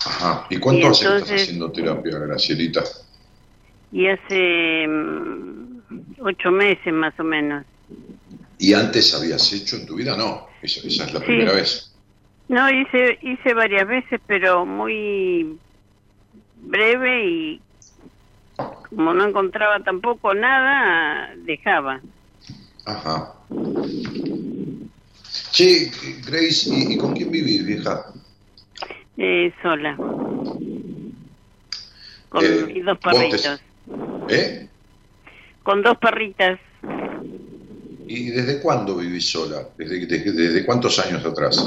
Ajá. 0.05 0.47
¿Y 0.51 0.59
cuánto 0.59 0.87
Y 0.87 0.91
hace 0.91 1.07
que 1.07 1.15
estás 1.17 1.31
haciendo 1.43 1.73
terapia, 1.73 2.19
Gracielita? 2.19 2.85
Y 3.93 4.07
hace 4.09 4.87
mm, 4.89 5.81
ocho 6.21 6.51
meses 6.51 6.93
más 6.93 7.19
o 7.19 7.25
menos. 7.25 7.65
¿Y 8.59 8.73
antes 8.73 9.15
habías 9.15 9.53
hecho 9.53 9.77
en 9.77 9.87
tu 9.87 9.97
vida? 9.97 10.17
No, 10.17 10.49
esa, 10.63 10.87
esa 10.87 11.05
es 11.05 11.13
la 11.13 11.21
Sí. 11.21 11.27
primera 11.27 11.53
vez. 11.53 11.93
No, 12.49 12.71
hice, 12.71 13.19
hice 13.23 13.55
varias 13.55 13.87
veces, 13.89 14.21
pero 14.27 14.65
muy 14.65 15.59
breve 16.55 17.27
y 17.27 17.61
como 18.89 19.13
no 19.15 19.27
encontraba 19.29 19.81
tampoco 19.81 20.33
nada, 20.35 21.35
dejaba. 21.39 22.01
Ajá. 22.85 23.33
Che, 25.51 25.91
Grace, 26.27 26.69
¿y, 26.71 26.95
y 26.95 26.99
con 26.99 27.13
quién 27.15 27.31
vivís, 27.31 27.65
vieja? 27.67 28.05
Eh, 29.17 29.53
sola. 29.63 29.97
Con 29.97 30.85
Eh, 32.45 32.73
mis 32.75 32.85
dos 32.85 32.99
te- 33.01 33.11
perritos. 33.11 33.61
¿Eh? 34.29 34.69
Con 35.63 35.83
dos 35.83 35.97
perritas. 35.99 36.59
¿Y 38.07 38.31
desde 38.31 38.61
cuándo 38.61 38.97
vivís 38.97 39.31
sola? 39.31 39.69
¿Desde, 39.77 40.07
desde, 40.07 40.33
desde 40.33 40.65
cuántos 40.65 40.99
años 40.99 41.25
atrás? 41.25 41.65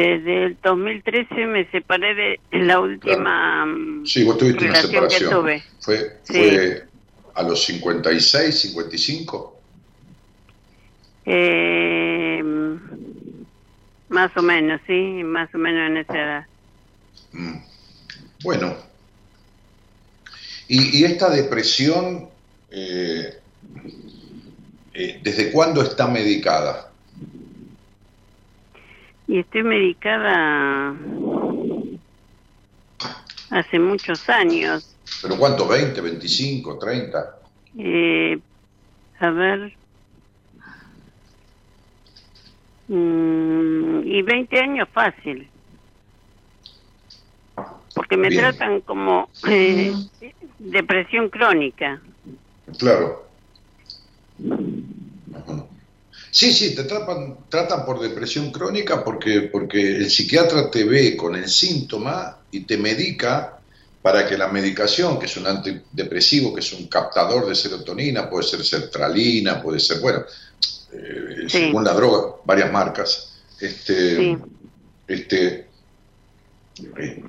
Desde 0.00 0.44
el 0.46 0.56
2013 0.62 1.46
me 1.46 1.70
separé 1.70 2.14
de 2.14 2.40
la 2.52 2.80
última 2.80 3.66
Sí, 4.04 4.24
vos 4.24 4.38
tuviste 4.38 4.64
una 4.64 4.80
relación 4.80 5.08
que 5.08 5.14
separación. 5.16 5.30
tuve. 5.42 5.62
¿Fue, 5.80 6.16
Sí. 6.22 6.32
fue 6.32 6.84
a 7.34 7.42
los 7.42 7.64
56, 7.64 8.58
55? 8.60 9.56
Eh, 11.26 12.42
más 14.08 14.34
o 14.36 14.42
menos, 14.42 14.80
sí, 14.86 15.22
más 15.22 15.54
o 15.54 15.58
menos 15.58 15.90
en 15.90 15.96
esa 15.98 16.14
edad. 16.14 16.46
Mm. 17.32 17.56
Bueno. 18.42 18.74
¿Y, 20.66 21.00
y 21.00 21.04
esta 21.04 21.28
depresión, 21.28 22.30
eh, 22.70 23.38
eh, 24.94 25.20
desde 25.22 25.50
cuándo 25.52 25.82
está 25.82 26.06
medicada? 26.06 26.89
Y 29.30 29.38
estoy 29.38 29.62
medicada 29.62 30.92
hace 33.50 33.78
muchos 33.78 34.28
años. 34.28 34.98
¿Pero 35.22 35.38
cuánto? 35.38 35.68
¿20, 35.68 36.02
25, 36.02 36.76
30? 36.76 37.38
Eh, 37.78 38.40
a 39.20 39.30
ver. 39.30 39.72
Mm, 42.88 44.00
y 44.04 44.22
20 44.22 44.58
años 44.58 44.88
fácil. 44.92 45.48
Porque 47.94 48.16
me 48.16 48.30
tratan 48.30 48.80
como 48.80 49.30
eh, 49.48 49.94
depresión 50.58 51.28
crónica. 51.28 52.02
Claro. 52.80 53.30
Sí, 56.30 56.52
sí, 56.52 56.74
te 56.74 56.84
tratan, 56.84 57.36
tratan 57.48 57.84
por 57.84 58.00
depresión 58.00 58.52
crónica 58.52 59.02
porque, 59.02 59.42
porque 59.42 59.96
el 59.96 60.10
psiquiatra 60.10 60.70
te 60.70 60.84
ve 60.84 61.16
con 61.16 61.34
el 61.34 61.48
síntoma 61.48 62.38
y 62.52 62.60
te 62.60 62.76
medica 62.78 63.60
para 64.02 64.26
que 64.26 64.38
la 64.38 64.48
medicación, 64.48 65.18
que 65.18 65.26
es 65.26 65.36
un 65.36 65.46
antidepresivo, 65.46 66.54
que 66.54 66.60
es 66.60 66.72
un 66.72 66.86
captador 66.86 67.46
de 67.46 67.54
serotonina, 67.54 68.30
puede 68.30 68.44
ser 68.44 68.64
sertralina, 68.64 69.60
puede 69.60 69.78
ser, 69.78 70.00
bueno, 70.00 70.24
eh, 70.92 71.48
según 71.48 71.84
la 71.84 71.92
droga, 71.92 72.36
varias 72.44 72.72
marcas, 72.72 73.32
este, 73.60 74.38
este, 75.06 75.66
eh, 76.98 77.22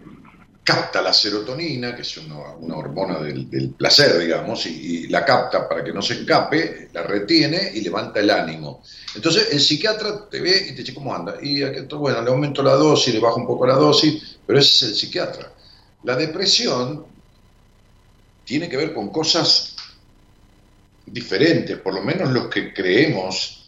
capta 0.71 1.01
la 1.01 1.13
serotonina, 1.13 1.93
que 1.95 2.01
es 2.01 2.17
una, 2.17 2.75
hormona 2.75 3.19
del, 3.19 3.73
placer, 3.77 4.17
digamos, 4.19 4.65
y, 4.65 5.07
la 5.07 5.25
capta 5.25 5.67
para 5.67 5.83
que 5.83 5.91
no 5.91 6.01
se 6.01 6.13
escape, 6.13 6.89
la 6.93 7.03
retiene 7.03 7.71
y 7.73 7.81
levanta 7.81 8.19
el 8.19 8.29
ánimo. 8.29 8.81
Entonces 9.15 9.49
el 9.51 9.59
psiquiatra 9.59 10.29
te 10.29 10.39
ve 10.39 10.67
y 10.69 10.71
te 10.71 10.81
dice 10.81 10.93
cómo 10.93 11.13
anda. 11.13 11.35
Y 11.41 11.61
bueno, 11.95 12.21
le 12.21 12.29
aumento 12.29 12.63
la 12.63 12.75
dosis, 12.75 13.13
le 13.13 13.19
bajo 13.19 13.37
un 13.37 13.47
poco 13.47 13.67
la 13.67 13.75
dosis, 13.75 14.37
pero 14.45 14.59
ese 14.59 14.85
es 14.85 14.91
el 14.91 14.97
psiquiatra. 14.97 15.51
La 16.03 16.15
depresión 16.15 17.05
tiene 18.45 18.69
que 18.69 18.77
ver 18.77 18.93
con 18.93 19.09
cosas 19.09 19.75
diferentes, 21.05 21.77
por 21.79 21.93
lo 21.93 22.01
menos 22.01 22.31
los 22.31 22.47
que 22.47 22.73
creemos 22.73 23.67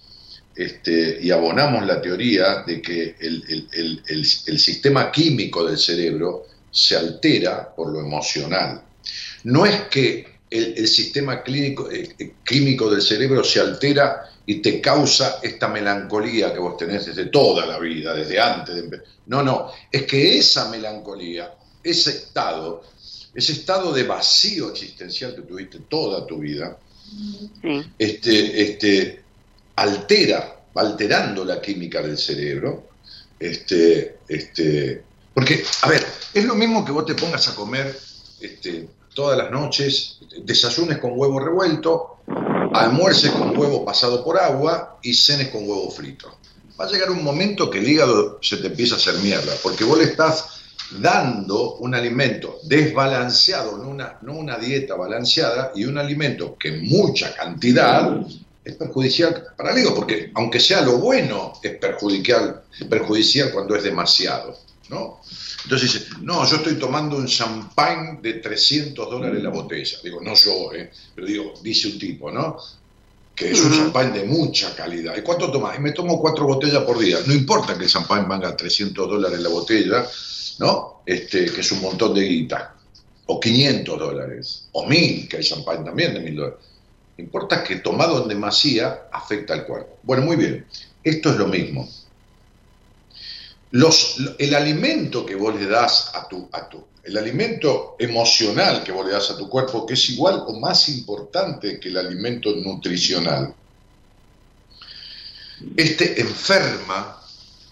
este, 0.55 1.19
y 1.21 1.31
abonamos 1.31 1.85
la 1.85 2.01
teoría 2.01 2.63
de 2.65 2.81
que 2.81 3.15
el 3.19 4.59
sistema 4.59 5.11
químico 5.11 5.65
del 5.65 5.77
cerebro 5.77 6.52
se 6.73 6.97
altera 6.97 7.73
por 7.73 7.93
lo 7.93 7.99
emocional. 7.99 8.81
No 9.43 9.65
es 9.65 9.81
que 9.83 10.33
el, 10.49 10.87
sistema 10.87 11.41
clínico, 11.41 11.89
eh, 11.89 12.15
eh, 12.17 12.33
químico 12.43 12.89
del 12.89 13.01
cerebro 13.01 13.43
se 13.43 13.59
altera 13.59 14.29
y 14.45 14.55
te 14.55 14.81
causa 14.81 15.39
esta 15.41 15.67
melancolía 15.67 16.51
que 16.51 16.59
vos 16.59 16.75
tenés 16.77 17.05
desde 17.05 17.27
toda 17.27 17.65
la 17.65 17.79
vida, 17.79 18.13
desde 18.13 18.39
antes 18.39 18.75
de 18.75 19.01
No, 19.27 19.41
no, 19.41 19.71
es 19.91 20.03
que 20.03 20.37
esa 20.37 20.69
melancolía, 20.69 21.53
ese 21.83 22.09
estado, 22.09 22.83
ese 23.33 23.53
estado 23.53 23.93
de 23.93 24.03
vacío 24.03 24.71
existencial 24.71 25.35
que 25.35 25.43
tuviste 25.43 25.79
toda 25.87 26.25
tu 26.27 26.39
vida, 26.39 26.77
este, 27.97 28.61
este, 28.61 29.23
altera, 29.75 30.59
va 30.75 30.81
alterando 30.81 31.45
la 31.45 31.61
química 31.61 32.01
del 32.01 32.17
cerebro, 32.17 32.89
este, 33.39 34.17
este, 34.27 35.03
porque, 35.33 35.63
a 35.81 35.89
ver, 35.89 36.05
es 36.33 36.45
lo 36.45 36.55
mismo 36.55 36.85
que 36.85 36.91
vos 36.91 37.05
te 37.05 37.15
pongas 37.15 37.47
a 37.47 37.55
comer 37.55 37.97
este, 38.39 38.87
todas 39.13 39.37
las 39.37 39.51
noches, 39.51 40.19
desayunes 40.43 40.97
con 40.97 41.11
huevo 41.15 41.39
revuelto, 41.39 42.17
almuerces 42.73 43.31
con 43.31 43.57
huevo 43.57 43.85
pasado 43.85 44.23
por 44.23 44.37
agua 44.39 44.99
y 45.01 45.13
cenes 45.13 45.49
con 45.49 45.67
huevo 45.67 45.89
frito. 45.91 46.37
Va 46.79 46.85
a 46.85 46.89
llegar 46.89 47.11
un 47.11 47.23
momento 47.23 47.69
que 47.69 47.79
el 47.79 47.87
hígado 47.87 48.39
se 48.41 48.57
te 48.57 48.67
empieza 48.67 48.95
a 48.95 48.97
hacer 48.97 49.15
mierda, 49.15 49.53
porque 49.61 49.83
vos 49.83 49.97
le 49.97 50.05
estás 50.05 50.61
dando 50.99 51.75
un 51.75 51.95
alimento 51.95 52.59
desbalanceado, 52.63 53.77
no 53.77 53.89
una, 53.89 54.17
no 54.21 54.33
una 54.33 54.57
dieta 54.57 54.95
balanceada, 54.95 55.71
y 55.75 55.85
un 55.85 55.97
alimento 55.97 56.57
que 56.57 56.69
en 56.69 56.87
mucha 56.87 57.33
cantidad 57.35 58.25
es 58.63 58.75
perjudicial 58.75 59.47
para 59.57 59.71
el 59.71 59.79
hígado, 59.79 59.95
porque 59.95 60.31
aunque 60.35 60.59
sea 60.59 60.81
lo 60.81 60.97
bueno, 60.97 61.53
es 61.61 61.77
perjudicial, 61.77 62.63
perjudicial 62.89 63.51
cuando 63.51 63.75
es 63.75 63.83
demasiado. 63.83 64.57
¿No? 64.93 65.21
Entonces 65.63 65.93
dice, 65.93 66.05
no, 66.21 66.47
yo 66.47 66.57
estoy 66.57 66.75
tomando 66.75 67.17
un 67.17 67.25
champán 67.25 68.21
de 68.21 68.33
300 68.35 69.09
dólares 69.09 69.41
la 69.41 69.49
botella. 69.49 69.97
Digo, 70.03 70.21
no 70.21 70.33
yo, 70.35 70.73
¿eh? 70.73 70.91
pero 71.15 71.27
digo, 71.27 71.53
dice 71.61 71.87
un 71.89 71.99
tipo, 71.99 72.31
¿no? 72.31 72.57
Que 73.35 73.51
es 73.51 73.61
un 73.61 73.73
champán 73.73 74.13
de 74.13 74.25
mucha 74.25 74.75
calidad. 74.75 75.17
¿Y 75.17 75.21
cuánto 75.21 75.49
tomas? 75.49 75.77
Y 75.77 75.81
me 75.81 75.91
tomo 75.91 76.21
cuatro 76.21 76.45
botellas 76.45 76.83
por 76.83 76.99
día. 76.99 77.17
No 77.25 77.33
importa 77.33 77.77
que 77.77 77.85
el 77.85 77.89
champán 77.89 78.27
valga 78.27 78.55
300 78.55 79.09
dólares 79.09 79.39
la 79.39 79.49
botella, 79.49 80.05
¿no? 80.59 81.01
Este, 81.05 81.45
que 81.45 81.61
es 81.61 81.71
un 81.71 81.81
montón 81.81 82.13
de 82.13 82.21
guita. 82.21 82.75
O 83.25 83.39
500 83.39 83.99
dólares. 83.99 84.67
O 84.73 84.85
1000, 84.85 85.27
que 85.27 85.37
hay 85.37 85.43
champán 85.43 85.83
también 85.83 86.13
de 86.13 86.19
1000 86.19 86.35
dólares. 86.35 86.59
Importa 87.17 87.63
que 87.63 87.77
tomado 87.77 88.21
en 88.21 88.27
demasía 88.27 89.07
afecta 89.11 89.53
al 89.53 89.65
cuerpo. 89.65 89.97
Bueno, 90.03 90.23
muy 90.23 90.35
bien. 90.35 90.65
Esto 91.03 91.31
es 91.31 91.37
lo 91.37 91.47
mismo 91.47 91.89
el 93.73 94.53
alimento 94.53 95.25
que 95.25 95.35
vos 95.35 95.55
le 95.55 95.65
das 95.65 96.11
a 96.13 96.27
tu, 96.27 96.47
a 96.51 96.69
tu, 96.69 96.85
el 97.03 97.17
alimento 97.17 97.95
emocional 97.97 98.83
que 98.83 98.91
vos 98.91 99.05
le 99.05 99.13
das 99.13 99.31
a 99.31 99.37
tu 99.37 99.49
cuerpo, 99.49 99.85
que 99.85 99.95
es 99.95 100.09
igual 100.11 100.43
o 100.45 100.59
más 100.59 100.89
importante 100.89 101.79
que 101.79 101.89
el 101.89 101.97
alimento 101.97 102.55
nutricional, 102.55 103.53
este 105.75 106.21
enferma, 106.21 107.19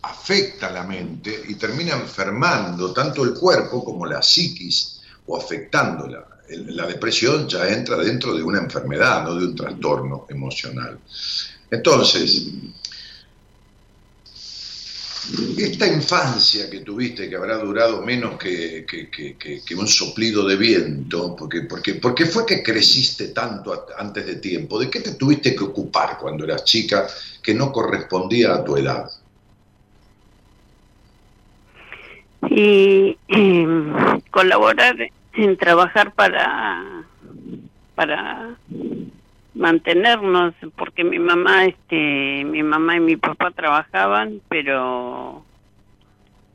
afecta 0.03 0.71
la 0.71 0.83
mente 0.83 1.43
y 1.47 1.55
termina 1.55 1.93
enfermando 1.93 2.91
tanto 2.91 3.23
el 3.23 3.33
cuerpo 3.33 3.83
como 3.83 4.05
la 4.05 4.21
psiquis 4.21 5.01
o 5.27 5.37
afectándola. 5.37 6.27
La 6.49 6.87
depresión 6.87 7.47
ya 7.47 7.67
entra 7.69 7.97
dentro 7.97 8.33
de 8.35 8.41
una 8.41 8.59
enfermedad, 8.59 9.23
no 9.23 9.35
de 9.35 9.45
un 9.45 9.55
trastorno 9.55 10.25
emocional. 10.29 10.99
Entonces, 11.69 12.47
esta 15.57 15.87
infancia 15.87 16.69
que 16.69 16.79
tuviste, 16.79 17.29
que 17.29 17.35
habrá 17.35 17.57
durado 17.57 18.01
menos 18.01 18.37
que, 18.37 18.85
un 19.77 19.87
soplido 19.87 20.45
de 20.45 20.55
viento, 20.55 21.35
porque, 21.35 21.61
porque, 21.61 21.95
porque 21.95 22.25
fue 22.25 22.45
que 22.45 22.61
creciste 22.61 23.29
tanto 23.29 23.85
antes 23.97 24.25
de 24.25 24.35
tiempo, 24.35 24.79
¿de 24.79 24.89
qué 24.89 24.99
te 24.99 25.15
tuviste 25.15 25.55
que 25.55 25.63
ocupar 25.63 26.17
cuando 26.19 26.43
eras 26.43 26.63
chica 26.63 27.07
que 27.41 27.53
no 27.53 27.71
correspondía 27.71 28.55
a 28.55 28.63
tu 28.63 28.77
edad? 28.77 29.09
Y 32.49 33.17
colaborar 34.31 34.95
en 35.33 35.57
trabajar 35.57 36.13
para, 36.13 37.05
para 37.95 38.57
mantenernos 39.53 40.53
porque 40.77 41.03
mi 41.03 41.19
mamá 41.19 41.65
este 41.65 42.45
mi 42.45 42.63
mamá 42.63 42.95
y 42.95 42.99
mi 43.01 43.17
papá 43.17 43.51
trabajaban 43.51 44.41
pero 44.47 45.43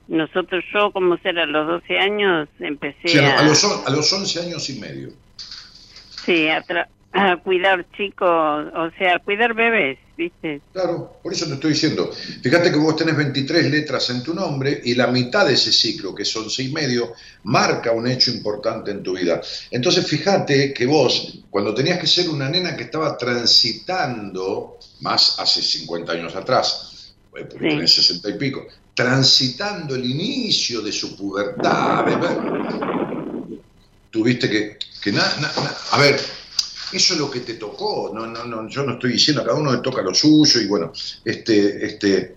nosotros 0.09 0.65
yo 0.73 0.93
como 0.93 1.17
ser 1.19 1.39
a 1.39 1.47
los 1.47 1.67
12 1.67 1.99
años 1.99 2.49
empecé 2.59 3.21
a, 3.21 3.41
a, 3.41 3.43
los, 3.43 3.65
a 3.87 3.91
los 3.91 4.13
11 4.13 4.41
años 4.41 4.71
y 4.71 4.81
medio. 4.81 5.09
Sí 6.25 6.49
a, 6.49 6.65
a 7.13 7.37
cuidar 7.37 7.85
chicos 7.97 8.29
o 8.75 8.91
sea 8.99 9.17
a 9.17 9.19
cuidar 9.19 9.55
bebés 9.55 9.99
¿viste? 10.17 10.61
Claro, 10.73 11.19
por 11.23 11.33
eso 11.33 11.47
te 11.47 11.55
estoy 11.55 11.73
diciendo. 11.73 12.11
Fíjate 12.43 12.71
que 12.71 12.79
vos 12.79 12.97
tenés 12.97 13.17
23 13.17 13.71
letras 13.71 14.11
en 14.11 14.23
tu 14.23 14.35
nombre 14.35 14.81
y 14.85 14.95
la 14.95 15.09
mitad 15.09 15.47
de 15.47 15.55
ese 15.55 15.73
ciclo, 15.73 16.15
que 16.15 16.25
son 16.25 16.49
seis 16.51 16.71
y 16.71 16.73
medio, 16.73 17.13
marca 17.45 17.93
un 17.93 18.07
hecho 18.07 18.31
importante 18.31 18.91
en 18.91 19.03
tu 19.03 19.17
vida. 19.17 19.41
Entonces 19.71 20.07
fíjate 20.07 20.73
que 20.73 20.87
vos, 20.87 21.41
cuando 21.51 21.75
tenías 21.75 21.99
que 21.99 22.07
ser 22.07 22.29
una 22.29 22.49
nena 22.49 22.77
que 22.77 22.85
estaba 22.85 23.17
transitando, 23.17 24.79
más 25.01 25.39
hace 25.39 25.63
50 25.63 26.13
años 26.13 26.35
atrás, 26.35 27.15
eh, 27.37 27.45
porque 27.45 27.69
tenés 27.69 27.95
60 27.95 28.31
y 28.31 28.39
pico, 28.39 28.67
transitando 28.95 29.95
el 29.95 30.05
inicio 30.05 30.81
de 30.81 30.93
su 30.93 31.17
pubertad, 31.17 32.07
tuviste 34.11 34.49
que, 34.49 34.79
que 35.03 35.13
nada, 35.13 35.53
a 35.91 35.99
ver, 35.99 36.19
eso 36.93 37.15
es 37.15 37.21
lo 37.21 37.31
que 37.31 37.41
te 37.41 37.55
tocó, 37.55 38.13
no, 38.15 38.27
no, 38.27 38.45
no, 38.45 38.69
yo 38.69 38.85
no 38.85 38.95
estoy 38.95 39.13
diciendo, 39.13 39.43
a 39.43 39.45
cada 39.45 39.59
uno 39.59 39.73
le 39.73 39.81
toca 39.81 40.03
lo 40.03 40.15
suyo 40.15 40.61
y 40.61 40.67
bueno, 40.67 40.93
este, 41.25 41.85
este, 41.85 42.37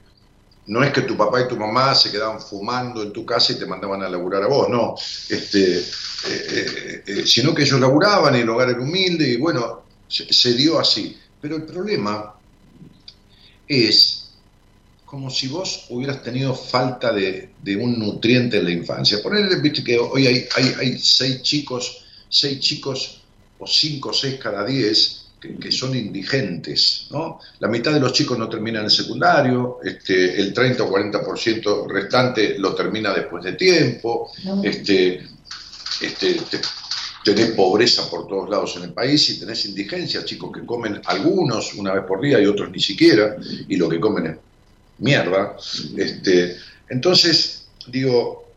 no 0.68 0.84
es 0.84 0.92
que 0.92 1.02
tu 1.02 1.16
papá 1.16 1.42
y 1.42 1.48
tu 1.48 1.56
mamá 1.56 1.94
se 1.94 2.12
quedaban 2.12 2.40
fumando 2.40 3.04
en 3.04 3.12
tu 3.12 3.26
casa 3.26 3.54
y 3.54 3.60
te 3.60 3.66
mandaban 3.66 4.02
a 4.02 4.10
laburar 4.10 4.44
a 4.44 4.48
vos, 4.48 4.70
no, 4.70 4.96
este, 5.30 5.80
eh, 5.80 5.84
eh, 6.28 7.04
eh, 7.06 7.24
sino 7.26 7.54
que 7.54 7.64
ellos 7.64 7.80
laburaban 7.80 8.36
y 8.36 8.40
el 8.40 8.50
hogar 8.50 8.70
era 8.70 8.82
humilde 8.82 9.28
y 9.28 9.38
bueno, 9.38 9.84
se, 10.08 10.54
dio 10.54 10.80
así. 10.80 11.16
Pero 11.40 11.56
el 11.56 11.64
problema 11.64 12.36
es 13.68 14.32
como 15.06 15.30
si 15.30 15.48
vos 15.48 15.86
hubieras 15.90 16.22
tenido 16.22 16.54
falta 16.54 17.14
de, 17.14 17.52
un 17.80 17.98
nutriente 17.98 18.58
en 18.58 18.66
la 18.66 18.72
infancia. 18.72 19.22
Ponerle, 19.24 19.60
viste 19.62 19.84
que 19.84 19.98
hoy 19.98 20.28
hay, 20.28 20.48
hay, 20.56 20.74
hay 20.80 21.00
seis 21.00 21.42
chicos, 21.42 22.06
seis 22.30 22.60
chicos 22.60 23.19
o 23.60 23.68
5 23.68 24.10
o 24.10 24.14
6 24.14 24.40
cada 24.40 24.66
10 24.66 25.20
que, 25.40 25.72
son 25.72 25.96
indigentes. 25.96 27.08
¿no? 27.12 27.40
La 27.60 27.68
mitad 27.68 27.94
de 27.94 28.00
los 28.00 28.14
chicos 28.14 28.38
no 28.38 28.50
terminan 28.50 28.86
el 28.86 28.92
secundario, 28.92 29.80
este, 29.84 30.40
el 30.40 30.54
30 30.54 30.84
o 30.84 30.92
40% 30.92 31.88
restante 31.88 32.58
lo 32.60 32.76
termina 32.76 33.14
después 33.14 33.44
de 33.44 33.54
tiempo, 33.54 34.32
este, 34.64 35.26
este, 36.02 36.38
tenés 37.24 37.52
pobreza 37.52 38.10
por 38.10 38.28
todos 38.28 38.50
lados 38.50 38.76
en 38.78 38.84
el 38.84 38.94
país 38.94 39.30
y 39.30 39.40
tenés 39.40 39.66
indigencia, 39.66 40.26
chicos 40.26 40.52
que 40.54 40.66
comen 40.66 41.02
algunos 41.06 41.74
una 41.76 41.94
vez 41.94 42.04
por 42.06 42.22
día 42.22 42.40
y 42.40 42.46
otros 42.46 42.70
ni 42.72 42.80
siquiera, 42.80 43.38
y 43.68 43.76
lo 43.78 43.88
que 43.88 44.00
comen 44.00 44.26
es 44.28 44.38
mierda. 45.00 45.56
Este, 45.98 46.58
entonces, 46.90 47.68
digo, 47.88 48.54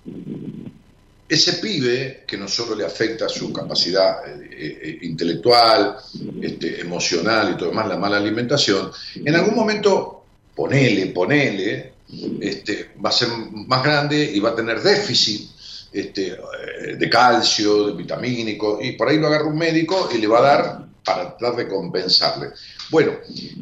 ese 1.33 1.55
pibe, 1.55 2.24
que 2.26 2.37
no 2.37 2.47
solo 2.47 2.74
le 2.74 2.85
afecta 2.85 3.26
su 3.26 3.51
capacidad 3.51 4.18
eh, 4.28 4.78
eh, 4.83 4.99
intelectual, 5.03 5.97
este, 6.43 6.83
emocional 6.83 7.53
y 7.53 7.57
todo 7.57 7.70
demás, 7.70 7.89
la 7.89 7.97
mala 7.97 8.18
alimentación, 8.18 8.91
en 9.14 9.35
algún 9.35 9.55
momento, 9.55 10.24
ponele, 10.55 11.07
ponele, 11.07 11.95
este, 12.39 12.91
va 13.03 13.09
a 13.09 13.12
ser 13.12 13.28
más 13.66 13.83
grande 13.83 14.22
y 14.22 14.41
va 14.41 14.51
a 14.51 14.55
tener 14.55 14.83
déficit 14.83 15.51
este, 15.91 16.33
eh, 16.33 16.97
de 16.99 17.09
calcio, 17.09 17.87
de 17.87 17.95
vitamínico, 17.95 18.78
y 18.83 18.93
por 18.93 19.09
ahí 19.09 19.18
lo 19.18 19.28
agarra 19.28 19.47
un 19.47 19.57
médico 19.57 20.11
y 20.14 20.18
le 20.18 20.26
va 20.26 20.39
a 20.39 20.43
dar 20.43 20.87
para 21.03 21.35
tratar 21.35 21.57
de 21.57 21.68
compensarle. 21.68 22.51
Bueno, 22.91 23.12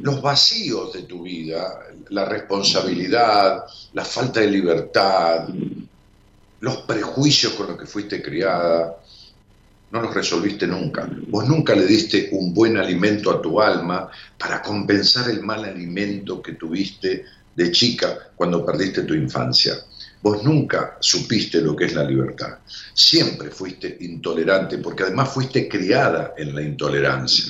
los 0.03 0.21
vacíos 0.21 0.93
de 0.93 1.03
tu 1.03 1.23
vida, 1.23 1.87
la 2.09 2.25
responsabilidad, 2.25 3.65
la 3.93 4.05
falta 4.05 4.41
de 4.41 4.51
libertad, 4.51 5.49
los 6.61 6.79
prejuicios 6.79 7.55
con 7.55 7.69
los 7.69 7.79
que 7.79 7.87
fuiste 7.87 8.23
criada, 8.23 8.97
no 9.91 10.03
los 10.03 10.15
resolviste 10.15 10.67
nunca. 10.67 11.09
Vos 11.29 11.49
nunca 11.49 11.75
le 11.75 11.87
diste 11.87 12.29
un 12.33 12.55
buen 12.55 12.77
alimento 12.77 13.31
a 13.31 13.43
tu 13.43 13.61
alma 13.61 14.09
para 14.39 14.63
compensar 14.63 15.29
el 15.31 15.43
mal 15.43 15.65
alimento 15.65 16.41
que 16.41 16.53
tuviste 16.53 17.25
de 17.55 17.73
chica 17.73 18.31
cuando 18.37 18.65
perdiste 18.65 19.03
tu 19.03 19.15
infancia. 19.15 19.75
Vos 20.23 20.45
nunca 20.45 20.99
supiste 21.01 21.61
lo 21.61 21.75
que 21.75 21.87
es 21.87 21.95
la 21.95 22.05
libertad. 22.05 22.59
Siempre 22.93 23.51
fuiste 23.51 23.97
intolerante 24.01 24.79
porque 24.79 25.05
además 25.05 25.31
fuiste 25.33 25.67
criada 25.67 26.35
en 26.37 26.55
la 26.55 26.63
intolerancia. 26.63 27.47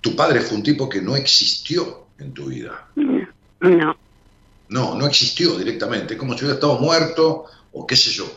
Tu 0.00 0.14
padre 0.14 0.40
fue 0.40 0.58
un 0.58 0.62
tipo 0.62 0.88
que 0.88 1.02
no 1.02 1.16
existió 1.16 2.06
en 2.18 2.32
tu 2.32 2.46
vida. 2.46 2.88
No. 3.60 3.96
No, 4.68 4.94
no 4.94 5.06
existió 5.06 5.58
directamente. 5.58 6.16
como 6.16 6.34
si 6.34 6.44
hubiera 6.44 6.54
estado 6.54 6.78
muerto 6.78 7.46
qué 7.86 7.96
sé 7.96 8.10
yo. 8.10 8.30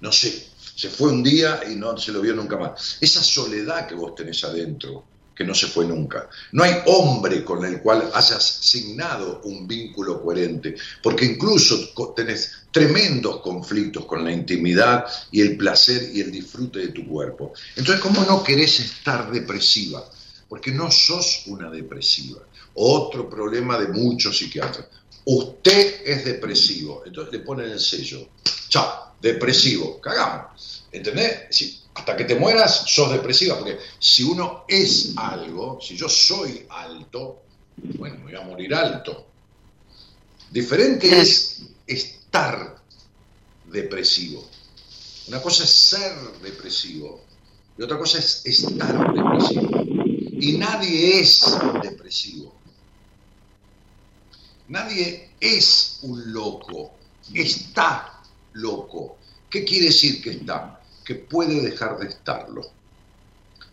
No 0.00 0.12
sé. 0.12 0.48
Se 0.76 0.88
fue 0.88 1.10
un 1.10 1.22
día 1.22 1.62
y 1.70 1.76
no 1.76 1.96
se 1.96 2.12
lo 2.12 2.20
vio 2.20 2.34
nunca 2.34 2.56
más. 2.56 2.98
Esa 3.00 3.22
soledad 3.22 3.86
que 3.86 3.94
vos 3.94 4.14
tenés 4.14 4.42
adentro, 4.42 5.04
que 5.34 5.44
no 5.44 5.54
se 5.54 5.66
fue 5.66 5.84
nunca. 5.84 6.28
No 6.52 6.62
hay 6.62 6.74
hombre 6.86 7.44
con 7.44 7.64
el 7.64 7.80
cual 7.80 8.10
hayas 8.12 8.42
signado 8.42 9.40
un 9.44 9.66
vínculo 9.66 10.22
coherente, 10.22 10.76
porque 11.02 11.24
incluso 11.24 11.90
tenés 12.14 12.66
tremendos 12.70 13.40
conflictos 13.40 14.04
con 14.04 14.24
la 14.24 14.32
intimidad 14.32 15.04
y 15.30 15.40
el 15.40 15.56
placer 15.56 16.10
y 16.12 16.20
el 16.20 16.30
disfrute 16.30 16.80
de 16.80 16.88
tu 16.88 17.06
cuerpo. 17.06 17.52
Entonces, 17.76 18.02
¿cómo 18.02 18.24
no 18.24 18.42
querés 18.42 18.80
estar 18.80 19.30
depresiva? 19.30 20.04
Porque 20.48 20.70
no 20.70 20.90
sos 20.90 21.44
una 21.46 21.70
depresiva. 21.70 22.40
Otro 22.74 23.28
problema 23.28 23.78
de 23.78 23.88
muchos 23.88 24.38
psiquiatras. 24.38 24.86
Usted 25.24 26.02
es 26.04 26.24
depresivo. 26.24 27.02
Entonces 27.06 27.32
le 27.32 27.40
ponen 27.40 27.70
el 27.70 27.80
sello. 27.80 28.28
Chao, 28.68 29.14
depresivo. 29.20 30.00
Cagamos. 30.00 30.84
¿Entendés? 30.92 31.80
hasta 31.94 32.16
que 32.16 32.24
te 32.24 32.34
mueras 32.34 32.84
sos 32.86 33.12
depresiva, 33.12 33.56
porque 33.56 33.78
si 33.98 34.24
uno 34.24 34.64
es 34.68 35.12
algo, 35.16 35.78
si 35.80 35.96
yo 35.96 36.08
soy 36.08 36.66
alto, 36.68 37.42
bueno, 37.76 38.16
me 38.18 38.24
voy 38.24 38.34
a 38.34 38.40
morir 38.40 38.74
alto. 38.74 39.26
Diferente 40.50 41.20
es 41.20 41.62
estar 41.86 42.76
depresivo. 43.66 44.44
Una 45.28 45.40
cosa 45.40 45.64
es 45.64 45.70
ser 45.70 46.12
depresivo 46.42 47.22
y 47.78 47.82
otra 47.82 47.98
cosa 47.98 48.18
es 48.18 48.44
estar 48.44 49.14
depresivo. 49.14 49.82
Y 50.40 50.58
nadie 50.58 51.20
es 51.20 51.44
depresivo. 51.82 52.54
Nadie 54.68 55.30
es 55.40 55.98
un 56.02 56.32
loco, 56.32 56.92
está 57.32 58.20
loco. 58.54 59.18
¿Qué 59.50 59.64
quiere 59.64 59.86
decir 59.86 60.22
que 60.22 60.30
está? 60.30 60.80
que 61.04 61.14
puede 61.14 61.60
dejar 61.60 61.98
de 61.98 62.08
estarlo, 62.08 62.62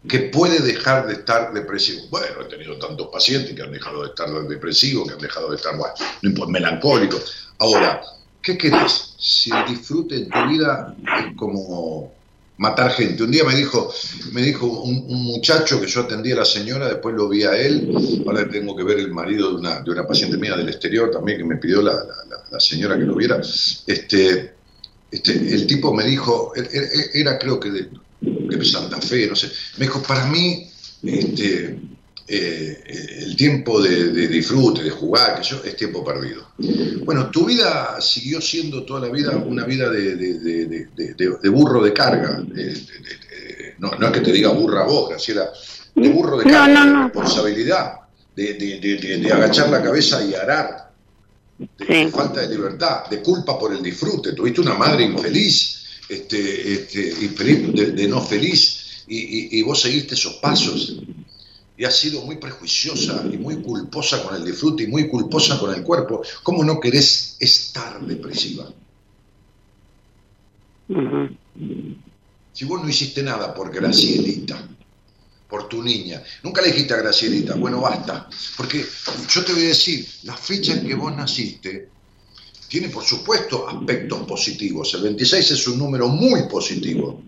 que 0.08 0.20
puede 0.20 0.60
dejar 0.60 1.08
de 1.08 1.14
estar 1.14 1.54
depresivo. 1.54 2.04
Bueno, 2.10 2.42
he 2.42 2.50
tenido 2.50 2.78
tantos 2.78 3.08
pacientes 3.08 3.56
que 3.56 3.62
han 3.62 3.72
dejado 3.72 4.04
de 4.04 4.10
estar 4.10 4.30
depresivos, 4.48 5.08
que 5.08 5.14
han 5.14 5.22
dejado 5.22 5.50
de 5.50 5.56
estar 5.56 5.76
bueno, 5.78 6.48
melancólicos. 6.48 7.50
Ahora, 7.58 8.02
¿qué 8.42 8.58
querés? 8.58 9.16
Si 9.18 9.52
el 9.52 9.66
disfrute 9.66 10.16
en 10.16 10.30
tu 10.30 10.48
vida 10.48 10.96
es 11.20 11.36
como 11.38 12.12
matar 12.62 12.92
gente. 12.92 13.24
Un 13.24 13.32
día 13.32 13.44
me 13.44 13.56
dijo, 13.56 13.92
me 14.32 14.42
dijo 14.42 14.68
un, 14.68 15.24
muchacho 15.24 15.82
que 15.82 15.88
yo 15.88 16.02
atendí 16.02 16.32
a 16.32 16.38
la 16.38 16.46
señora, 16.46 16.88
después 16.88 17.16
lo 17.16 17.28
vi 17.28 17.44
a 17.44 17.58
él, 17.58 17.92
ahora 18.26 18.48
tengo 18.48 18.76
que 18.76 18.84
ver 18.84 19.00
el 19.00 19.12
marido 19.12 19.50
de 19.50 19.56
una, 19.56 19.82
de 19.82 19.92
una 19.92 20.08
paciente 20.08 20.38
mía 20.38 20.56
del 20.56 20.70
exterior 20.70 21.10
también 21.12 21.40
que 21.40 21.44
me 21.44 21.58
pidió 21.58 21.82
la, 21.82 21.94
la 22.52 22.60
señora 22.60 22.98
que 22.98 23.06
lo 23.06 23.16
viera. 23.16 23.42
Este, 23.88 24.54
este, 25.10 25.32
el 25.34 25.66
tipo 25.66 25.94
me 25.94 26.04
dijo, 26.04 26.54
er, 26.56 26.70
er, 26.72 26.84
er, 26.84 27.10
era, 27.14 27.40
creo 27.40 27.60
que 27.60 27.72
de, 27.72 27.90
Santa 28.64 29.02
Fe, 29.02 29.28
no 29.28 29.36
sé, 29.36 29.52
me 29.78 29.86
dijo, 29.86 30.02
para 30.04 30.28
mí 30.28 30.70
este, 31.02 31.80
eh, 32.34 32.84
el 33.26 33.36
tiempo 33.36 33.82
de, 33.82 34.28
disfrute, 34.30 34.84
de 34.84 34.90
jugar, 34.90 35.42
que 35.42 35.44
yo, 35.44 35.62
es 35.66 35.76
tiempo 35.76 36.02
perdido. 36.06 36.52
Bueno, 37.04 37.30
tu 37.30 37.46
vida 37.46 38.00
siguió 38.00 38.40
siendo 38.40 38.84
toda 38.84 39.02
la 39.02 39.10
vida 39.10 39.36
una 39.36 39.66
vida 39.66 39.90
de, 39.90 41.50
burro 41.50 41.84
de 41.84 41.92
carga. 41.92 42.42
no, 43.80 43.92
no 44.00 44.08
es 44.08 44.14
que 44.14 44.22
te 44.22 44.32
diga 44.32 44.50
burra 44.50 44.86
boca, 44.86 45.20
si 45.20 45.34
era 45.34 45.52
de 45.94 46.08
burro 46.08 46.38
de 46.38 46.50
carga, 46.50 46.86
de 46.86 47.04
responsabilidad, 47.04 47.96
de, 48.34 49.30
agachar 49.34 49.70
la 49.70 49.84
cabeza 49.84 50.24
y 50.24 50.34
arar 50.34 50.90
de 51.58 52.10
falta 52.10 52.48
de 52.48 52.56
libertad, 52.56 53.08
de 53.10 53.22
culpa 53.22 53.60
por 53.60 53.74
el 53.74 53.84
disfrute. 53.84 54.32
Tuviste 54.32 54.62
una 54.62 54.76
madre 54.76 55.04
infeliz, 55.04 56.00
este, 56.08 56.74
este, 56.74 57.14
de, 57.92 58.08
no 58.08 58.22
feliz, 58.22 59.04
y, 59.08 59.62
vos 59.64 59.82
seguiste 59.82 60.16
esos 60.16 60.36
pasos. 60.36 61.02
Y 61.82 61.86
has 61.86 61.98
sido 61.98 62.22
muy 62.22 62.36
prejuiciosa 62.36 63.26
y 63.34 63.38
muy 63.38 63.56
culposa 63.56 64.22
con 64.22 64.36
el 64.36 64.46
disfrute 64.46 64.84
y 64.84 64.88
muy 64.88 65.08
culposa 65.08 65.58
con 65.58 65.74
el 65.74 65.82
cuerpo. 65.82 66.22
¿Cómo 66.44 66.64
no 66.64 66.80
querés 66.80 67.38
estar 67.40 68.00
depresiva? 68.06 68.72
Si 72.54 72.66
vos 72.66 72.84
no 72.84 72.88
hiciste 72.88 73.24
nada 73.24 73.52
por 73.52 73.74
Gracielita, 73.74 74.64
por 75.50 75.68
tu 75.68 75.82
niña. 75.82 76.22
Nunca 76.44 76.62
le 76.62 76.68
dijiste 76.68 76.94
a 76.94 76.98
Gracielita, 76.98 77.56
bueno, 77.56 77.82
basta. 77.82 78.30
Porque 78.58 78.86
yo 79.28 79.44
te 79.44 79.54
voy 79.54 79.64
a 79.64 79.70
decir, 79.70 80.08
la 80.22 80.38
fecha 80.38 80.74
en 80.74 80.86
que 80.86 80.94
vos 80.94 81.16
naciste 81.16 81.90
tiene, 82.68 82.90
por 82.90 83.04
supuesto, 83.04 83.68
aspectos 83.68 84.28
positivos. 84.28 84.94
El 84.94 85.02
26 85.02 85.50
es 85.50 85.68
un 85.68 85.80
número 85.80 86.10
muy 86.10 86.44
positivo. 86.44 87.24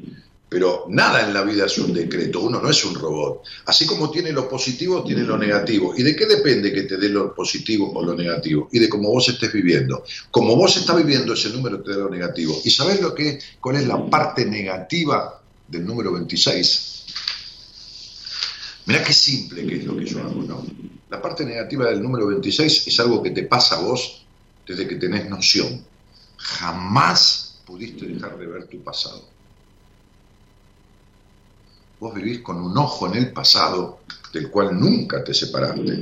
Pero 0.53 0.85
nada 0.87 1.25
en 1.25 1.33
la 1.33 1.41
vida 1.41 1.65
es 1.65 1.79
un 1.79 1.91
decreto, 1.91 2.41
uno 2.41 2.61
no 2.61 2.69
es 2.69 2.85
un 2.85 2.93
robot. 2.93 3.41
Así 3.65 3.87
como 3.87 4.11
tiene 4.11 4.31
lo 4.31 4.47
positivo, 4.47 5.03
tiene 5.03 5.23
lo 5.23 5.35
negativo. 5.35 5.95
¿Y 5.97 6.03
de 6.03 6.15
qué 6.15 6.27
depende 6.27 6.71
que 6.71 6.83
te 6.83 6.97
dé 6.97 7.09
lo 7.09 7.33
positivo 7.33 7.91
o 7.91 8.05
lo 8.05 8.13
negativo? 8.13 8.69
Y 8.71 8.77
de 8.77 8.87
cómo 8.87 9.09
vos 9.09 9.27
estés 9.27 9.51
viviendo. 9.51 10.03
Como 10.29 10.55
vos 10.55 10.77
estás 10.77 10.95
viviendo, 10.95 11.33
ese 11.33 11.49
número 11.49 11.81
te 11.81 11.89
da 11.89 11.97
lo 11.97 12.09
negativo. 12.11 12.55
¿Y 12.63 12.69
sabés 12.69 13.01
lo 13.01 13.15
que, 13.15 13.39
cuál 13.59 13.77
es 13.77 13.87
la 13.87 14.07
parte 14.07 14.45
negativa 14.45 15.41
del 15.67 15.87
número 15.87 16.13
26? 16.13 17.05
Mirá 18.85 19.03
qué 19.03 19.13
simple 19.13 19.65
que 19.65 19.77
es 19.77 19.85
lo 19.85 19.97
que 19.97 20.05
yo 20.05 20.19
hago, 20.19 20.43
¿no? 20.43 20.63
La 21.09 21.19
parte 21.19 21.45
negativa 21.45 21.87
del 21.87 22.03
número 22.03 22.27
26 22.27 22.89
es 22.89 22.99
algo 22.99 23.23
que 23.23 23.31
te 23.31 23.41
pasa 23.41 23.77
a 23.77 23.81
vos 23.81 24.23
desde 24.67 24.87
que 24.87 24.97
tenés 24.97 25.27
noción. 25.27 25.83
Jamás 26.37 27.55
pudiste 27.65 28.05
dejar 28.05 28.37
de 28.37 28.45
ver 28.45 28.67
tu 28.67 28.83
pasado. 28.83 29.32
Vos 32.03 32.13
vivís 32.13 32.41
con 32.41 32.57
un 32.61 32.77
ojo 32.77 33.07
en 33.07 33.15
el 33.15 33.31
pasado 33.31 34.01
del 34.33 34.49
cual 34.49 34.77
nunca 34.77 35.23
te 35.23 35.33
separaste. 35.33 35.93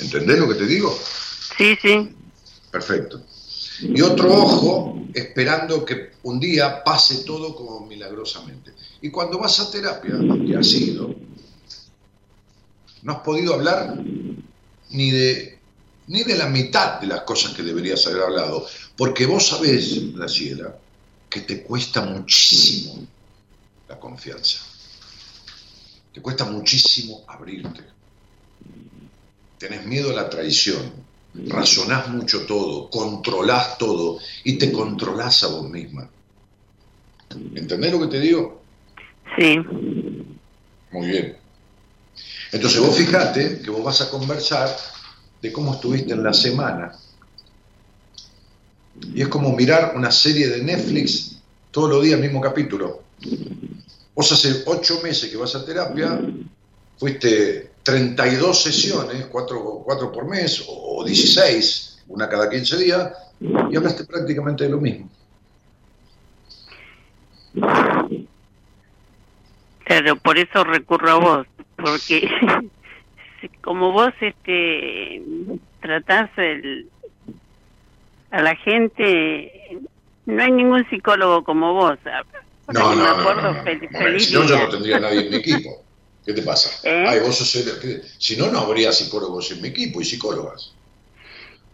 ¿Entendés 0.00 0.38
lo 0.40 0.48
que 0.48 0.56
te 0.56 0.66
digo? 0.66 0.92
Sí, 1.56 1.78
sí. 1.80 2.12
Perfecto. 2.72 3.22
Y 3.82 4.00
otro 4.00 4.34
ojo 4.34 5.00
esperando 5.14 5.84
que 5.84 6.14
un 6.24 6.40
día 6.40 6.82
pase 6.82 7.18
todo 7.18 7.54
como 7.54 7.86
milagrosamente. 7.86 8.72
Y 9.00 9.12
cuando 9.12 9.38
vas 9.38 9.60
a 9.60 9.70
terapia, 9.70 10.14
que 10.44 10.56
ha 10.56 10.62
sido, 10.64 11.14
no 13.02 13.12
has 13.12 13.20
podido 13.20 13.54
hablar 13.54 13.96
ni 14.88 15.12
de, 15.12 15.60
ni 16.08 16.24
de 16.24 16.36
la 16.36 16.48
mitad 16.48 17.00
de 17.00 17.06
las 17.06 17.20
cosas 17.20 17.52
que 17.52 17.62
deberías 17.62 18.04
haber 18.08 18.22
hablado, 18.22 18.66
porque 18.96 19.24
vos 19.24 19.46
sabés, 19.46 20.16
Graciela, 20.16 20.76
que 21.28 21.42
te 21.42 21.62
cuesta 21.62 22.00
muchísimo 22.00 23.06
la 23.88 23.96
confianza. 24.00 24.69
Te 26.12 26.20
cuesta 26.20 26.44
muchísimo 26.44 27.22
abrirte. 27.26 27.84
Tenés 29.58 29.84
miedo 29.86 30.10
a 30.10 30.14
la 30.14 30.30
traición, 30.30 30.92
razonás 31.46 32.08
mucho 32.08 32.46
todo, 32.46 32.88
controlás 32.90 33.78
todo 33.78 34.18
y 34.44 34.58
te 34.58 34.72
controlás 34.72 35.42
a 35.44 35.48
vos 35.48 35.68
misma. 35.68 36.08
¿Entendés 37.54 37.92
lo 37.92 38.00
que 38.00 38.06
te 38.06 38.20
digo? 38.20 38.62
Sí. 39.36 39.58
Muy 40.90 41.06
bien. 41.06 41.36
Entonces 42.52 42.80
vos 42.80 42.96
fijate 42.96 43.60
que 43.60 43.70
vos 43.70 43.84
vas 43.84 44.00
a 44.00 44.10
conversar 44.10 44.76
de 45.40 45.52
cómo 45.52 45.74
estuviste 45.74 46.12
en 46.12 46.22
la 46.24 46.32
semana. 46.32 46.92
Y 49.14 49.22
es 49.22 49.28
como 49.28 49.54
mirar 49.54 49.92
una 49.94 50.10
serie 50.10 50.48
de 50.48 50.62
Netflix 50.62 51.36
todos 51.70 51.88
los 51.88 52.02
días, 52.02 52.16
el 52.16 52.22
mismo 52.22 52.40
capítulo. 52.40 53.02
Vos 54.20 54.32
hace 54.32 54.64
ocho 54.66 55.00
meses 55.02 55.30
que 55.30 55.38
vas 55.38 55.54
a 55.54 55.64
terapia, 55.64 56.20
fuiste 56.98 57.70
32 57.82 58.62
sesiones, 58.62 59.24
cuatro, 59.32 59.80
cuatro 59.82 60.12
por 60.12 60.28
mes, 60.28 60.62
o 60.68 61.02
16, 61.02 62.04
una 62.08 62.28
cada 62.28 62.50
15 62.50 62.76
días, 62.76 63.14
y 63.40 63.74
hablaste 63.74 64.04
prácticamente 64.04 64.64
de 64.64 64.70
lo 64.70 64.78
mismo. 64.78 65.08
Claro, 69.84 70.16
por 70.16 70.36
eso 70.36 70.64
recurro 70.64 71.10
a 71.12 71.14
vos, 71.14 71.46
porque 71.76 72.28
como 73.62 73.92
vos 73.92 74.12
este 74.20 75.22
tratás 75.80 76.28
el, 76.36 76.90
a 78.30 78.42
la 78.42 78.54
gente, 78.54 79.80
no 80.26 80.42
hay 80.42 80.52
ningún 80.52 80.86
psicólogo 80.90 81.42
como 81.42 81.72
vos. 81.72 81.98
No, 82.72 82.94
no, 82.94 83.34
no, 83.34 83.52
no, 83.52 84.20
Si 84.20 84.32
no, 84.34 84.46
yo 84.46 84.58
no 84.58 84.68
tendría 84.68 85.00
nadie 85.00 85.20
en 85.20 85.30
mi 85.30 85.36
equipo. 85.36 85.84
¿Qué 86.24 86.34
te 86.34 86.42
pasa? 86.42 86.70
¿Eh? 86.88 87.04
Ay, 87.08 87.20
vos 87.20 87.36
sos 87.36 87.54
el, 87.56 88.02
si 88.18 88.36
no, 88.36 88.50
no 88.50 88.60
habría 88.60 88.92
psicólogos 88.92 89.50
en 89.52 89.62
mi 89.62 89.68
equipo 89.68 90.00
y 90.00 90.04
psicólogas. 90.04 90.72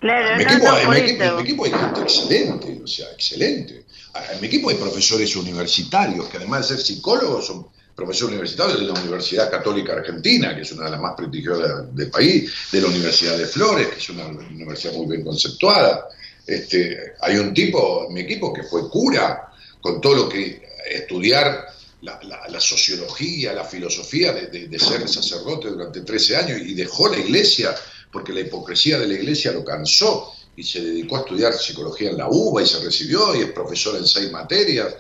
Claro, 0.01 0.31
En 0.31 0.39
mi, 0.39 0.45
no, 0.45 0.51
equipo, 0.51 0.77
en, 0.77 0.85
por 0.85 0.95
mi 0.95 1.01
equipo, 1.01 1.23
en 1.23 1.29
eso. 1.29 1.37
mi 1.37 1.43
equipo 1.43 1.65
hay 1.65 1.71
gente 1.73 2.01
excelente, 2.03 2.81
o 2.83 2.87
sea, 2.87 3.11
excelente. 3.13 3.85
Ah, 4.15 4.25
En 4.35 4.41
mi 4.41 4.47
equipo 4.47 4.71
hay 4.71 4.77
profesores 4.77 5.35
universitarios 5.37 6.29
que 6.29 6.37
además 6.37 6.69
de 6.69 6.77
ser 6.77 6.85
psicólogos 6.87 7.47
son 7.47 7.67
profesores 7.95 8.35
universitarios 8.35 8.79
de 8.79 8.87
la 8.87 8.93
Universidad 8.93 9.51
Católica 9.51 9.95
Argentina, 9.95 10.55
que 10.55 10.63
es 10.63 10.73
una 10.73 10.85
de 10.85 10.91
las 10.93 11.01
más 11.01 11.15
prestigiosas 11.17 11.95
del 11.95 12.11
país, 12.11 12.53
de 12.71 12.81
la 12.83 12.89
Universidad 12.89 13.39
de 13.39 13.47
Flores, 13.47 13.89
que 13.89 13.97
es 13.97 14.11
una 14.11 14.27
universidad 14.27 14.93
muy 14.93 15.07
bien 15.07 15.25
conceptuada. 15.25 16.07
Este, 16.47 17.15
hay 17.21 17.37
un 17.39 17.53
tipo 17.55 18.07
en 18.07 18.15
mi 18.15 18.21
equipo 18.21 18.53
que 18.53 18.63
fue 18.65 18.89
cura, 18.91 19.51
con 19.81 20.01
todo 20.01 20.15
lo 20.15 20.29
que 20.29 20.63
estudiar 20.91 21.67
la, 22.03 22.21
la- 22.23 22.49
la 22.49 22.61
sociología, 22.61 23.53
la 23.53 23.65
filosofía 23.65 24.33
de, 24.33 24.47
de- 24.49 24.69
de 24.69 24.79
ser 24.79 25.09
sacerdote 25.09 25.69
durante 25.69 26.01
13 26.03 26.37
años 26.37 26.61
y 26.61 26.75
dejó 26.75 27.09
la 27.09 27.19
iglesia 27.19 27.75
porque 28.13 28.33
la 28.33 28.41
hipocresía 28.41 28.99
de 28.99 29.07
la 29.09 29.15
iglesia 29.15 29.53
lo 29.53 29.65
cansó 29.65 30.33
y 30.57 30.63
se 30.63 30.81
dedicó 30.81 31.17
a 31.17 31.21
estudiar 31.21 31.53
psicología 31.55 32.11
en 32.11 32.17
la 32.19 32.29
UBA 32.31 32.63
y 32.63 32.67
se 32.67 32.81
recibió 32.81 33.35
y 33.35 33.43
es 33.43 33.51
profesor 33.51 33.97
en 33.97 34.07
seis 34.07 34.31
materias. 34.31 34.95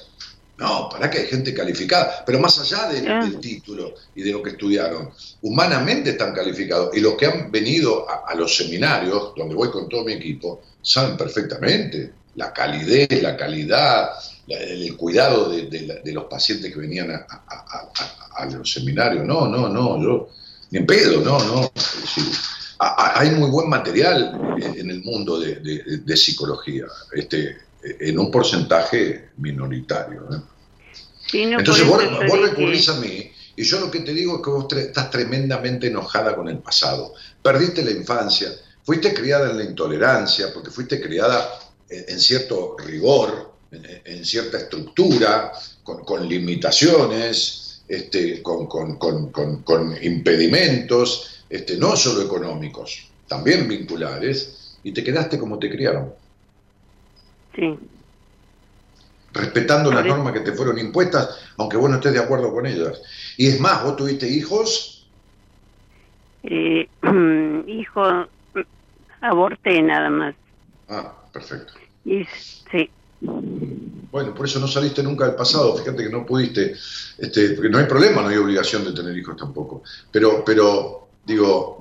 No, 0.58 0.88
para 0.90 1.10
que 1.10 1.18
hay 1.18 1.26
gente 1.26 1.52
calificada, 1.52 2.22
pero 2.24 2.38
más 2.40 2.58
allá 2.58 2.88
del, 2.90 3.06
Ah. 3.10 3.20
del 3.22 3.38
título 3.40 3.92
y 4.14 4.22
de 4.22 4.32
lo 4.32 4.42
que 4.42 4.50
estudiaron, 4.50 5.10
humanamente 5.42 6.10
están 6.10 6.34
calificados 6.34 6.96
y 6.96 7.00
los 7.00 7.14
que 7.14 7.26
han 7.26 7.50
venido 7.52 8.08
a, 8.08 8.24
a 8.26 8.34
los 8.34 8.56
seminarios, 8.56 9.32
donde 9.36 9.54
voy 9.54 9.70
con 9.70 9.86
todo 9.86 10.02
mi 10.04 10.14
equipo, 10.14 10.62
saben 10.82 11.14
perfectamente 11.16 12.10
la 12.36 12.52
calidez, 12.52 13.20
la 13.22 13.36
calidad, 13.36 14.10
la- 14.46 14.56
el 14.58 14.96
cuidado 14.96 15.50
de, 15.50 15.66
de 16.04 16.12
los 16.12 16.24
pacientes 16.24 16.72
que 16.72 16.78
venían 16.80 17.10
a, 17.10 17.26
a- 17.28 17.44
a- 17.48 17.90
a- 18.38 18.42
a 18.42 18.46
los 18.46 18.70
seminarios. 18.70 19.24
No, 19.26 19.48
no, 19.48 19.68
no, 19.68 20.00
yo, 20.02 20.28
ni 20.70 20.78
en 20.78 20.86
pedo, 20.86 21.20
no, 21.22 21.38
no. 21.44 21.72
Hay 22.78 23.30
muy 23.30 23.48
buen 23.50 23.68
material 23.70 24.38
en 24.58 24.90
el 24.90 25.02
mundo 25.02 25.40
de, 25.40 26.16
psicología, 26.16 26.84
este, 27.12 27.56
en 27.82 28.18
un 28.18 28.30
porcentaje 28.30 29.30
minoritario. 29.38 30.22
¿eh? 30.30 30.40
Sí, 31.26 31.46
no, 31.46 31.58
Entonces 31.58 31.86
vos, 31.86 32.02
vos 32.28 32.40
recurrís 32.40 32.88
a 32.90 32.96
mí 33.00 33.30
y 33.56 33.62
yo 33.64 33.80
lo 33.80 33.90
que 33.90 34.00
te 34.00 34.12
digo 34.12 34.36
es 34.36 34.42
que 34.44 34.50
vos 34.50 34.66
tre- 34.68 34.86
estás 34.88 35.10
tremendamente 35.10 35.86
enojada 35.86 36.36
con 36.36 36.48
el 36.48 36.58
pasado. 36.58 37.14
Perdiste 37.42 37.82
la 37.82 37.92
infancia, 37.92 38.48
fuiste 38.84 39.14
criada 39.14 39.50
en 39.50 39.56
la 39.58 39.64
intolerancia, 39.64 40.52
porque 40.52 40.70
fuiste 40.70 41.00
criada 41.00 41.48
en, 41.88 42.04
en 42.08 42.20
cierto 42.20 42.76
rigor, 42.78 43.60
en, 43.70 43.84
en 44.04 44.24
cierta 44.24 44.58
estructura, 44.58 45.52
con, 45.82 46.04
con 46.04 46.28
limitaciones, 46.28 47.84
este, 47.88 48.42
con, 48.42 48.66
con- 48.66 48.98
con- 48.98 49.30
con- 49.32 49.62
con 49.62 49.96
impedimentos, 50.02 51.44
este, 51.48 51.76
no 51.76 51.96
solo 51.96 52.22
económicos, 52.22 53.14
también 53.26 53.68
vinculares, 53.68 54.78
y 54.82 54.92
te 54.92 55.02
quedaste 55.04 55.38
como 55.38 55.58
te 55.58 55.70
criaron 55.70 56.14
Sí. 57.54 57.78
respetando 59.32 59.92
las 59.92 60.04
normas 60.06 60.32
que 60.32 60.40
te 60.40 60.52
fueron 60.52 60.78
impuestas, 60.78 61.28
aunque 61.58 61.76
vos 61.76 61.90
no 61.90 61.96
estés 61.96 62.12
de 62.14 62.20
acuerdo 62.20 62.52
con 62.52 62.66
ellas. 62.66 63.00
Y 63.36 63.48
es 63.48 63.60
más, 63.60 63.84
vos 63.84 63.96
tuviste 63.96 64.28
hijos, 64.28 65.12
Eh, 66.42 66.88
hijo, 67.66 68.02
aborté 69.20 69.82
nada 69.82 70.10
más. 70.10 70.34
ah, 70.88 71.25
perfecto. 71.36 71.74
Y 72.04 72.24
sí, 72.70 72.90
Bueno, 73.20 74.34
por 74.34 74.46
eso 74.46 74.58
no 74.58 74.68
saliste 74.68 75.02
nunca 75.02 75.26
del 75.26 75.34
pasado, 75.34 75.76
fíjate 75.76 76.04
que 76.04 76.10
no 76.10 76.24
pudiste, 76.24 76.74
este, 77.18 77.50
porque 77.50 77.68
no 77.68 77.78
hay 77.78 77.86
problema, 77.86 78.22
no 78.22 78.28
hay 78.28 78.36
obligación 78.36 78.84
de 78.84 78.92
tener 78.92 79.16
hijos 79.16 79.36
tampoco. 79.36 79.82
Pero, 80.10 80.44
pero, 80.44 81.08
digo, 81.24 81.78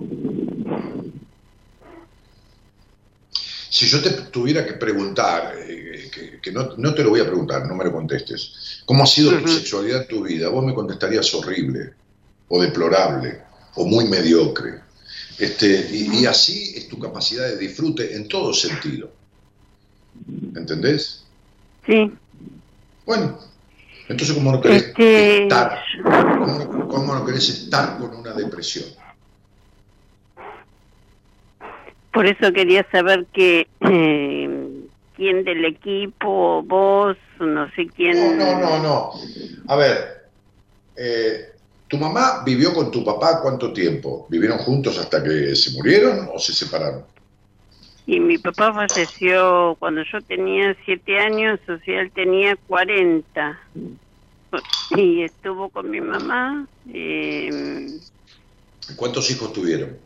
si 3.70 3.86
yo 3.88 4.01
te 4.01 4.10
tuviera 4.32 4.66
que 4.66 4.74
preguntar, 4.74 5.56
eh, 5.58 6.10
que, 6.14 6.39
que 6.41 6.51
no, 6.51 6.76
no 6.78 6.93
te 6.93 7.03
lo 7.03 7.12
voy 7.12 7.22
a 7.22 7.28
preguntar, 7.28 7.66
no 7.66 7.76
me 7.76 7.86
lo 7.86 7.91
contestes, 7.91 8.82
¿cómo 8.86 9.03
ha 9.03 9.08
sido 9.08 9.38
tu 9.39 9.47
sexualidad 9.47 10.01
en 10.01 10.08
tu 10.08 10.24
vida? 10.24 10.49
Vos 10.49 10.66
me 10.66 10.74
contestarías 10.74 11.34
horrible, 11.34 11.93
o 12.49 12.62
deplorable, 12.62 13.41
o 13.76 13.86
muy 13.86 14.06
mediocre. 14.06 14.82
Este, 15.38 15.89
y, 15.91 16.22
y 16.22 16.26
así 16.26 16.74
es 16.76 16.88
tu 16.88 16.97
capacidad 16.97 17.45
de 17.45 17.58
disfrute 17.58 18.16
en 18.16 18.28
todo 18.28 18.53
sentido. 18.53 19.24
¿Entendés? 20.55 21.23
sí. 21.86 22.11
Bueno, 23.05 23.38
entonces 24.09 24.36
¿cómo 24.36 24.51
no 24.51 24.61
querés 24.61 24.84
Este, 24.86 25.43
estar? 25.43 25.80
¿Cómo 26.03 26.57
no, 26.57 26.88
cómo 26.88 27.13
no 27.13 27.23
querés 27.23 27.49
estar 27.49 27.99
con 27.99 28.15
una 28.15 28.34
depresión? 28.34 28.86
Por 32.12 32.25
eso 32.25 32.51
quería 32.51 32.87
saber 32.91 33.28
que 33.32 33.67
eh, 33.82 34.70
quién 35.16 35.43
del 35.43 35.66
equipo, 35.66 36.63
vos, 36.63 37.17
no 37.39 37.70
sé 37.71 37.87
quién. 37.95 38.37
No, 38.37 38.45
no, 38.45 38.59
no, 38.59 38.83
no. 38.83 39.12
A 39.67 39.75
ver, 39.75 40.29
eh, 40.95 41.51
¿tu 41.87 41.97
mamá 41.97 42.41
vivió 42.45 42.74
con 42.74 42.89
tu 42.89 43.04
papá 43.04 43.41
cuánto 43.41 43.74
tiempo? 43.74 44.28
¿Vivieron 44.29 44.58
juntos 44.59 44.97
hasta 44.97 45.21
que 45.21 45.55
se 45.55 45.71
murieron 45.71 46.29
o 46.33 46.39
se 46.39 46.54
separaron? 46.54 47.05
Y 48.07 48.19
mi 48.19 48.37
papá 48.37 48.73
falleció 48.73 49.75
cuando 49.79 50.03
yo 50.11 50.21
tenía 50.23 50.75
siete 50.86 51.19
años, 51.19 51.59
o 51.67 51.77
sea, 51.79 52.01
él 52.01 52.11
tenía 52.13 52.55
40. 52.67 53.59
Y 54.91 55.23
estuvo 55.23 55.69
con 55.69 55.89
mi 55.89 56.01
mamá. 56.01 56.67
eh, 56.93 57.99
¿Cuántos 58.95 59.29
hijos 59.32 59.51
tuvieron? 59.53 59.99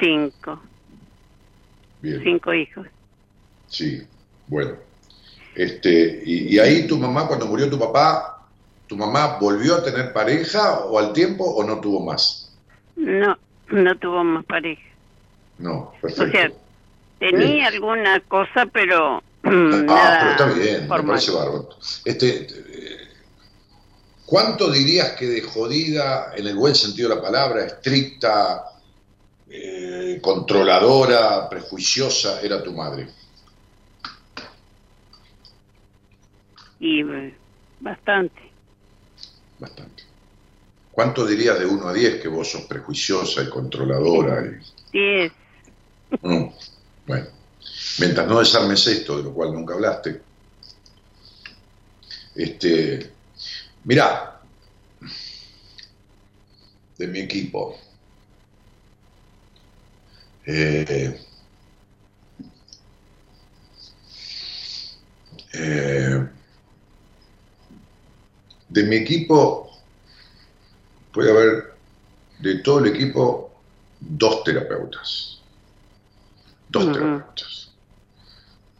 cinco, 0.00 0.60
Bien, 2.00 2.22
cinco 2.24 2.54
hijos. 2.54 2.86
sí, 3.66 4.02
bueno. 4.46 4.78
Este, 5.54 6.22
y, 6.24 6.54
y 6.54 6.58
ahí 6.58 6.86
tu 6.86 6.96
mamá, 6.98 7.26
cuando 7.26 7.46
murió 7.46 7.68
tu 7.68 7.78
papá, 7.78 8.48
¿tu 8.86 8.96
mamá 8.96 9.38
volvió 9.40 9.76
a 9.76 9.84
tener 9.84 10.12
pareja 10.12 10.80
o 10.86 10.98
al 10.98 11.12
tiempo 11.12 11.44
o 11.44 11.64
no 11.64 11.80
tuvo 11.80 12.04
más? 12.04 12.56
No, 12.96 13.36
no 13.70 13.98
tuvo 13.98 14.22
más 14.24 14.44
pareja. 14.44 14.82
No, 15.60 15.92
O 15.92 16.00
perfecto. 16.00 16.32
sea, 16.32 16.50
tenía 17.18 17.68
alguna 17.68 18.20
cosa, 18.20 18.66
pero 18.72 19.22
Ah, 19.42 19.50
nada 19.52 20.18
pero 20.18 20.30
está 20.30 20.46
bien, 20.46 20.88
me 20.88 21.02
parece 21.02 21.30
bárbaro. 21.32 21.68
Este, 22.04 22.46
¿Cuánto 24.26 24.70
dirías 24.70 25.12
que 25.12 25.26
de 25.26 25.42
jodida, 25.42 26.32
en 26.36 26.46
el 26.46 26.54
buen 26.56 26.74
sentido 26.74 27.08
de 27.08 27.16
la 27.16 27.22
palabra, 27.22 27.64
estricta, 27.66 28.64
eh, 29.48 30.18
controladora, 30.22 31.48
prejuiciosa, 31.48 32.40
era 32.40 32.62
tu 32.62 32.72
madre? 32.72 33.08
Y 36.78 37.02
eh, 37.02 37.36
bastante. 37.80 38.40
Bastante. 39.58 40.04
¿Cuánto 40.92 41.26
dirías 41.26 41.58
de 41.58 41.66
1 41.66 41.88
a 41.88 41.92
10 41.92 42.20
que 42.22 42.28
vos 42.28 42.50
sos 42.50 42.62
prejuiciosa 42.62 43.42
y 43.42 43.50
controladora? 43.50 44.42
y- 44.46 44.60
Diez. 44.92 45.32
Bueno, 47.06 47.26
mientras 47.98 48.26
no 48.26 48.38
desarmes 48.38 48.86
esto, 48.86 49.16
de 49.18 49.24
lo 49.24 49.32
cual 49.32 49.52
nunca 49.52 49.74
hablaste, 49.74 50.20
este, 52.34 53.12
mirá, 53.84 54.40
de 56.98 57.06
mi 57.06 57.20
equipo. 57.20 57.76
Eh, 60.46 61.20
eh, 65.52 66.28
de 68.68 68.82
mi 68.84 68.96
equipo 68.96 69.70
puede 71.12 71.30
haber 71.30 71.74
de 72.40 72.58
todo 72.60 72.80
el 72.80 72.94
equipo 72.94 73.52
dos 74.00 74.44
terapeutas. 74.44 75.39
Dos 76.70 76.92
terapeutas. 76.92 77.70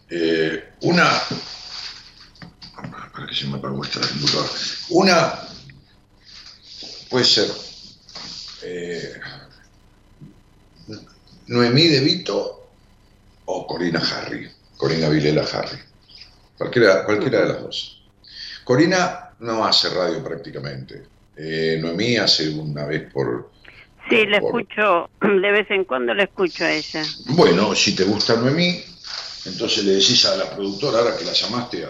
Eh, 0.09 0.75
una, 0.83 1.11
para 3.13 3.27
que 3.27 3.35
se 3.35 3.47
me 3.47 3.59
apague 3.59 3.77
Una 4.91 5.41
puede 7.09 7.25
ser 7.25 7.51
eh, 8.63 9.21
Noemí 11.49 11.89
De 11.89 12.01
Vito 12.01 12.69
o 13.47 13.67
Corina 13.67 14.01
Harry, 14.01 14.49
Corina 14.77 15.09
Vilela 15.09 15.43
Harry. 15.53 15.79
Cualquiera, 16.57 17.05
cualquiera 17.05 17.41
de 17.41 17.47
las 17.49 17.63
dos. 17.63 18.03
Corina 18.63 19.31
no 19.41 19.65
hace 19.65 19.89
radio 19.91 20.23
prácticamente. 20.23 21.03
Eh, 21.37 21.79
Noemí 21.81 22.17
hace 22.19 22.51
una 22.51 22.85
vez 22.85 23.13
por... 23.13 23.51
Sí, 24.09 24.27
le 24.27 24.39
escucho, 24.39 25.11
de 25.21 25.51
vez 25.51 25.71
en 25.71 25.85
cuando 25.85 26.15
le 26.15 26.25
escucho 26.25 26.65
a 26.65 26.73
ella. 26.73 27.05
Bueno, 27.27 27.75
si 27.75 27.95
te 27.95 28.05
gusta 28.05 28.37
Noemí, 28.37 28.83
entonces 29.47 29.85
le 29.85 29.93
decís 29.93 30.25
a 30.27 30.37
la 30.37 30.51
productora, 30.51 30.99
ahora 30.99 31.17
que 31.17 31.25
la 31.25 31.33
llamaste 31.33 31.87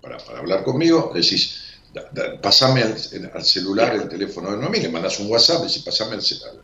para, 0.00 0.16
hablar 0.38 0.62
conmigo, 0.62 1.10
le 1.14 1.20
decís, 1.20 1.78
pasame 2.42 2.82
al, 2.82 3.44
celular 3.44 3.94
el 3.94 4.08
teléfono 4.08 4.50
de 4.50 4.58
Noemí, 4.58 4.80
le 4.80 4.88
mandas 4.88 5.18
un 5.20 5.30
WhatsApp, 5.30 5.62
decís, 5.62 5.82
pasame 5.82 6.16
el 6.16 6.22
celular, 6.22 6.54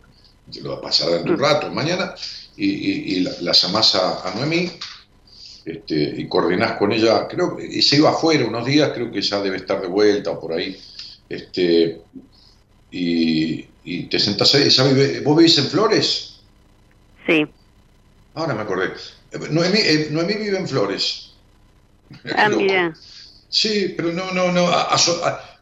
te 0.51 0.61
lo 0.61 0.81
pasará 0.81 1.17
en 1.17 1.29
un 1.29 1.37
mm. 1.37 1.41
rato, 1.41 1.71
mañana, 1.71 2.15
y, 2.57 3.21
la, 3.21 3.33
la, 3.41 3.53
llamás 3.53 3.95
a, 3.95 4.29
a 4.29 4.35
Noemí 4.35 4.71
este, 5.65 6.15
y 6.17 6.27
coordinás 6.27 6.77
con 6.77 6.93
ella, 6.93 7.29
creo 7.29 7.57
que 7.57 7.81
se 7.83 7.97
iba 7.97 8.11
afuera 8.11 8.45
unos 8.45 8.67
días, 8.67 8.91
creo 8.93 9.11
que 9.13 9.23
ya 9.23 9.41
debe 9.41 9.59
estar 9.59 9.81
de 9.81 9.87
vuelta 9.87 10.33
o 10.33 10.41
por 10.41 10.53
ahí, 10.55 10.77
este, 11.29 12.03
y, 12.93 14.03
te 14.05 14.19
sentás 14.19 14.55
ahí, 14.55 14.69
¿vos 15.25 15.37
vivís 15.37 15.59
en 15.59 15.67
Flores? 15.67 16.37
Sí. 17.27 17.47
Ahora 18.35 18.55
me 18.55 18.63
acordé. 18.63 18.93
Noemí, 19.51 19.79
eh, 19.79 20.09
Noemí 20.11 20.35
vive 20.35 20.59
en 20.59 20.69
Flores. 20.69 21.33
Ah, 22.37 22.49
mira. 22.57 22.95
Sí, 23.49 23.95
pero 23.97 24.13
no, 24.13 24.33
no, 24.33 24.53
no. 24.53 24.71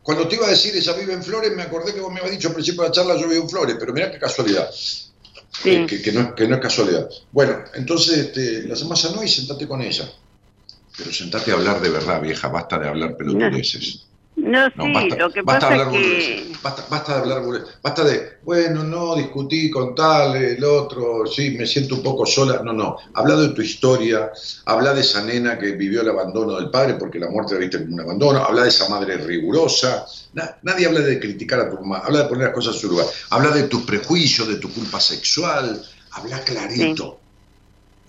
cuando 0.02 0.28
te 0.28 0.36
iba 0.36 0.46
a 0.46 0.50
decir 0.50 0.76
ella 0.76 0.92
vive 0.92 1.12
en 1.12 1.22
Flores, 1.22 1.54
me 1.56 1.62
acordé 1.62 1.94
que 1.94 2.00
vos 2.00 2.12
me 2.12 2.20
habías 2.20 2.36
dicho 2.36 2.48
al 2.48 2.54
principio 2.54 2.82
de 2.82 2.88
la 2.88 2.94
charla 2.94 3.16
yo 3.16 3.28
vivo 3.28 3.42
en 3.42 3.50
Flores, 3.50 3.76
pero 3.78 3.92
mira 3.92 4.10
qué 4.10 4.18
casualidad. 4.18 4.70
Sí. 4.72 5.86
Que, 5.86 6.12
no, 6.12 6.34
que, 6.34 6.46
no, 6.46 6.56
es 6.56 6.60
casualidad. 6.60 7.08
Bueno, 7.32 7.64
entonces 7.74 8.18
este, 8.18 8.62
la 8.62 8.74
llamas 8.74 9.04
a 9.04 9.10
no 9.10 9.22
y 9.22 9.28
sentate 9.28 9.66
con 9.66 9.82
ella. 9.82 10.10
Pero 10.96 11.12
sentate 11.12 11.50
a 11.50 11.54
hablar 11.54 11.80
de 11.80 11.90
verdad, 11.90 12.20
vieja, 12.20 12.48
basta 12.48 12.78
de 12.78 12.88
hablar 12.88 13.16
pelotudeces. 13.16 14.06
No, 14.36 14.68
sí, 14.68 15.10
lo 15.18 15.30
que 15.30 15.42
pasa 15.42 15.76
es 15.76 15.88
que... 15.88 16.52
Basta, 16.62 16.84
basta, 16.88 17.14
de 17.14 17.20
hablar 17.20 17.42
basta 17.82 18.04
de, 18.04 18.38
bueno, 18.42 18.84
no, 18.84 19.16
discutí 19.16 19.70
con 19.70 19.94
tal, 19.94 20.36
el 20.36 20.62
otro, 20.62 21.26
sí, 21.26 21.56
me 21.58 21.66
siento 21.66 21.96
un 21.96 22.02
poco 22.02 22.24
sola. 22.24 22.62
No, 22.62 22.72
no, 22.72 22.96
habla 23.14 23.36
de 23.36 23.48
tu 23.50 23.62
historia, 23.62 24.30
habla 24.66 24.94
de 24.94 25.00
esa 25.00 25.22
nena 25.24 25.58
que 25.58 25.72
vivió 25.72 26.02
el 26.02 26.10
abandono 26.10 26.56
del 26.56 26.70
padre 26.70 26.94
porque 26.94 27.18
la 27.18 27.28
muerte 27.28 27.54
la 27.54 27.60
viste 27.60 27.78
como 27.80 27.94
un 27.94 28.00
abandono, 28.00 28.44
habla 28.44 28.62
de 28.62 28.68
esa 28.68 28.88
madre 28.88 29.16
rigurosa. 29.16 30.06
nadie 30.62 30.86
habla 30.86 31.00
de 31.00 31.18
criticar 31.18 31.60
a 31.60 31.70
tu 31.70 31.76
mamá, 31.76 31.98
habla 32.04 32.22
de 32.22 32.28
poner 32.28 32.46
las 32.46 32.54
cosas 32.54 32.74
en 32.74 32.80
su 32.80 32.88
lugar, 32.88 33.06
habla 33.30 33.50
de 33.50 33.64
tus 33.64 33.82
prejuicios, 33.82 34.48
de 34.48 34.56
tu 34.56 34.72
culpa 34.72 35.00
sexual, 35.00 35.82
habla 36.12 36.40
clarito 36.40 37.20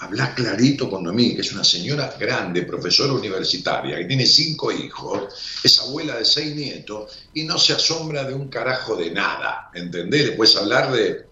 habla 0.02 0.34
clarito 0.34 0.90
con 0.90 1.04
Noemí, 1.04 1.36
que 1.36 1.42
es 1.42 1.54
una 1.54 1.64
señora 1.64 2.16
grande, 2.20 2.64
profesora 2.64 3.14
universitaria, 3.14 3.98
que 3.98 4.06
tiene 4.06 4.26
cinco 4.26 4.72
hijos, 4.72 5.60
es 5.64 5.80
abuela 5.80 6.18
de 6.18 6.26
seis 6.26 6.56
nietos 6.56 7.12
y 7.36 7.44
no 7.44 7.60
se 7.60 7.74
asombra 7.74 8.24
de 8.24 8.34
un 8.34 8.48
carajo 8.50 8.96
de 8.96 9.12
nada, 9.12 9.70
¿entendés? 9.76 10.26
Le 10.26 10.32
puedes 10.32 10.56
hablar 10.56 10.92
de, 10.92 11.26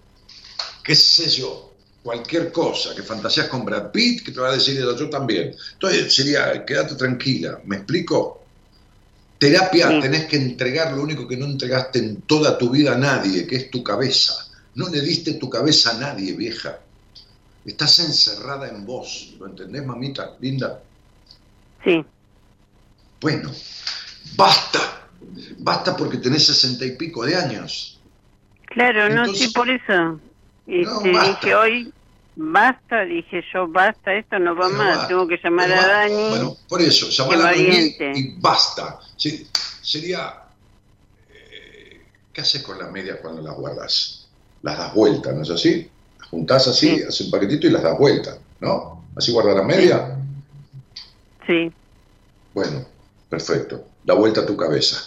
qué 0.84 0.94
sé 0.94 1.28
yo, 1.32 1.74
cualquier 2.04 2.52
cosa, 2.52 2.94
que 2.94 3.02
fantasías 3.02 3.48
con 3.48 3.66
Brad 3.66 3.92
Pitt, 3.92 4.24
que 4.24 4.32
te 4.32 4.40
va 4.40 4.50
a 4.50 4.54
decir 4.54 4.78
eso, 4.78 4.96
yo 4.96 5.10
también. 5.10 5.56
Entonces 5.74 6.14
sería, 6.14 6.64
quédate 6.64 6.94
tranquila, 6.94 7.60
¿me 7.66 7.78
explico? 7.78 8.44
Terapia 9.40 10.00
tenés 10.00 10.26
que 10.26 10.36
entregar 10.36 10.94
lo 10.94 11.02
único 11.02 11.28
que 11.28 11.38
no 11.38 11.46
entregaste 11.46 11.98
en 11.98 12.22
toda 12.22 12.56
tu 12.56 12.70
vida 12.70 12.94
a 12.94 12.98
nadie, 12.98 13.48
que 13.48 13.56
es 13.56 13.72
tu 13.72 13.84
cabeza. 13.84 14.48
No 14.76 14.90
le 14.90 15.02
diste 15.02 15.34
tu 15.34 15.50
cabeza 15.50 15.92
a 15.92 16.00
nadie, 16.00 16.34
vieja. 16.34 16.82
Estás 17.66 18.00
encerrada 18.00 18.70
en 18.70 18.86
vos, 18.86 19.36
¿lo 19.40 19.48
entendés, 19.48 19.86
mamita 19.86 20.36
linda? 20.40 20.82
Sí. 21.84 22.04
Bueno, 23.22 23.52
basta, 24.36 25.08
basta 25.58 25.96
porque 25.96 26.18
tenés 26.18 26.46
sesenta 26.46 26.86
y 26.86 26.92
pico 26.92 27.26
de 27.26 27.36
años. 27.36 28.00
Claro, 28.66 29.10
no, 29.10 29.26
sí, 29.34 29.50
por 29.50 29.70
eso. 29.70 30.20
Este, 30.66 31.10
dije 31.10 31.56
hoy, 31.56 31.94
basta, 32.36 33.02
dije 33.02 33.44
yo, 33.54 33.68
basta, 33.68 34.14
esto 34.14 34.40
no 34.40 34.56
va 34.56 34.70
más, 34.70 35.08
tengo 35.08 35.28
que 35.28 35.38
llamar 35.44 35.72
a 35.72 35.88
Dani. 35.88 36.30
Bueno, 36.30 36.58
por 36.68 36.82
eso, 36.82 37.10
llamar 37.10 37.40
a 37.40 37.52
Dani 37.52 37.96
y 38.16 38.36
basta. 38.40 39.00
Sí, 39.18 39.48
sería, 39.82 40.44
eh, 41.30 42.02
¿qué 42.32 42.42
haces 42.42 42.64
con 42.64 42.80
las 42.80 42.92
medias 42.92 43.18
cuando 43.22 43.42
las 43.42 43.56
guardas? 43.56 44.28
Las 44.62 44.78
das 44.78 44.94
vuelta, 44.94 45.32
¿no 45.34 45.42
es 45.42 45.50
así? 45.50 45.90
Juntás 46.30 46.68
así, 46.68 47.02
haces 47.04 47.22
un 47.22 47.32
paquetito 47.32 47.68
y 47.68 47.72
las 47.72 47.84
das 47.84 47.98
vuelta, 47.98 48.38
¿no? 48.60 49.06
Así 49.16 49.32
guarda 49.32 49.54
la 49.54 49.64
media. 49.64 50.18
Sí. 51.46 51.72
Bueno, 52.54 52.86
perfecto. 53.30 53.86
Da 54.04 54.14
vuelta 54.14 54.42
a 54.42 54.46
tu 54.46 54.56
cabeza. 54.56 54.98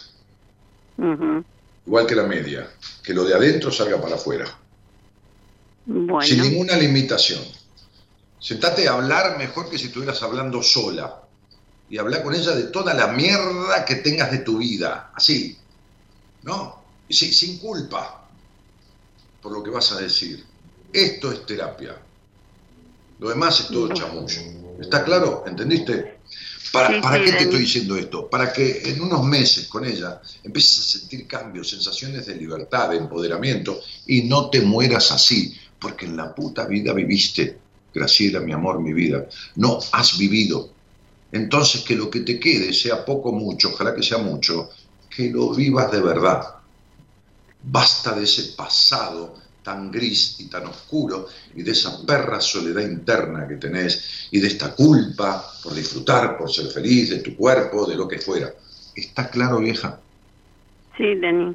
Igual 1.86 2.06
que 2.06 2.14
la 2.14 2.24
media. 2.24 2.68
Que 3.02 3.14
lo 3.14 3.24
de 3.24 3.34
adentro 3.34 3.70
salga 3.70 4.00
para 4.00 4.16
afuera. 4.16 4.46
Bueno. 5.86 6.22
Sin 6.22 6.42
ninguna 6.42 6.76
limitación. 6.76 7.40
Sentate 8.38 8.88
a 8.88 8.94
hablar 8.94 9.38
mejor 9.38 9.70
que 9.70 9.78
si 9.78 9.86
estuvieras 9.86 10.22
hablando 10.22 10.62
sola. 10.62 11.22
Y 11.88 11.98
hablar 11.98 12.22
con 12.22 12.34
ella 12.34 12.52
de 12.52 12.64
toda 12.64 12.94
la 12.94 13.08
mierda 13.08 13.84
que 13.84 13.96
tengas 13.96 14.30
de 14.30 14.38
tu 14.38 14.58
vida. 14.58 15.12
Así. 15.14 15.58
¿No? 16.42 16.82
Y 17.08 17.14
sin 17.14 17.58
culpa 17.58 18.22
por 19.42 19.52
lo 19.52 19.62
que 19.62 19.70
vas 19.70 19.92
a 19.92 20.00
decir. 20.00 20.44
Esto 20.92 21.32
es 21.32 21.46
terapia. 21.46 21.96
Lo 23.18 23.28
demás 23.28 23.60
es 23.60 23.68
todo 23.68 23.92
chamullo. 23.92 24.40
¿Está 24.80 25.04
claro? 25.04 25.44
¿Entendiste? 25.46 26.18
¿Para, 26.72 27.00
¿para 27.00 27.22
qué 27.22 27.32
te 27.32 27.42
estoy 27.44 27.60
diciendo 27.60 27.96
esto? 27.96 28.28
Para 28.28 28.52
que 28.52 28.90
en 28.90 29.00
unos 29.00 29.24
meses 29.24 29.68
con 29.68 29.84
ella 29.84 30.20
empieces 30.42 30.78
a 30.78 30.98
sentir 30.98 31.26
cambios, 31.26 31.70
sensaciones 31.70 32.26
de 32.26 32.34
libertad, 32.34 32.90
de 32.90 32.96
empoderamiento 32.96 33.80
y 34.06 34.22
no 34.22 34.48
te 34.48 34.60
mueras 34.62 35.12
así, 35.12 35.54
porque 35.78 36.06
en 36.06 36.16
la 36.16 36.34
puta 36.34 36.64
vida 36.64 36.92
viviste, 36.92 37.58
Graciela, 37.94 38.40
mi 38.40 38.52
amor, 38.52 38.80
mi 38.80 38.92
vida. 38.92 39.26
No 39.56 39.78
has 39.92 40.16
vivido. 40.16 40.70
Entonces 41.30 41.82
que 41.82 41.94
lo 41.94 42.10
que 42.10 42.20
te 42.20 42.40
quede 42.40 42.72
sea 42.72 43.04
poco 43.04 43.30
o 43.30 43.32
mucho, 43.32 43.68
ojalá 43.68 43.94
que 43.94 44.02
sea 44.02 44.18
mucho, 44.18 44.70
que 45.14 45.30
lo 45.30 45.54
vivas 45.54 45.92
de 45.92 46.00
verdad. 46.00 46.42
Basta 47.62 48.14
de 48.14 48.24
ese 48.24 48.54
pasado 48.56 49.34
tan 49.62 49.90
gris 49.90 50.40
y 50.40 50.48
tan 50.48 50.66
oscuro 50.66 51.26
y 51.54 51.62
de 51.62 51.70
esa 51.70 52.04
perra 52.04 52.40
soledad 52.40 52.82
interna 52.82 53.46
que 53.46 53.56
tenés 53.56 54.28
y 54.30 54.40
de 54.40 54.48
esta 54.48 54.74
culpa 54.74 55.44
por 55.62 55.74
disfrutar, 55.74 56.36
por 56.36 56.50
ser 56.50 56.66
feliz, 56.66 57.10
de 57.10 57.18
tu 57.20 57.36
cuerpo, 57.36 57.86
de 57.86 57.96
lo 57.96 58.08
que 58.08 58.18
fuera. 58.18 58.52
¿Está 58.94 59.30
claro, 59.30 59.60
vieja? 59.60 60.00
Sí, 60.96 61.14
Dani. 61.14 61.54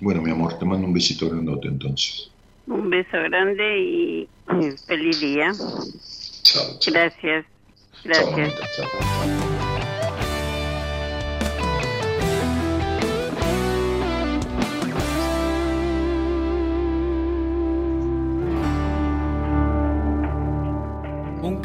Bueno, 0.00 0.20
mi 0.20 0.30
amor, 0.30 0.58
te 0.58 0.64
mando 0.64 0.86
un 0.86 0.92
besito 0.92 1.30
grandote 1.30 1.68
entonces. 1.68 2.30
Un 2.66 2.90
beso 2.90 3.16
grande 3.30 3.78
y 3.78 4.28
feliz 4.86 5.20
día. 5.20 5.52
Chao, 6.42 6.78
chao. 6.78 6.92
Gracias. 6.92 7.46
Gracias. 8.04 8.54
chao. 8.76 9.55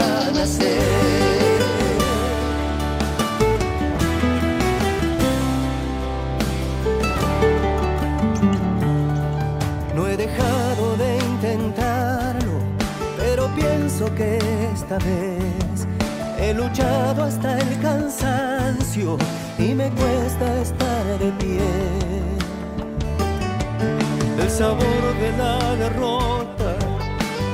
a 0.00 0.30
nacer. 0.32 0.80
No 9.94 10.06
he 10.08 10.16
dejado 10.16 10.96
de 10.96 11.16
intentarlo, 11.18 12.52
pero 13.16 13.48
pienso 13.54 14.12
que 14.14 14.38
esta 14.74 14.98
vez 14.98 15.86
he 16.38 16.52
luchado 16.52 17.24
hasta 17.24 17.58
el 17.58 17.80
cansancio 17.80 19.16
y 19.58 19.74
me 19.74 19.90
cuesta 19.90 20.60
estar 20.60 21.18
de 21.18 21.30
pie. 21.32 22.34
El 24.42 24.50
sabor 24.50 25.02
de 25.20 25.30
la 25.38 25.76
derrota 25.76 26.76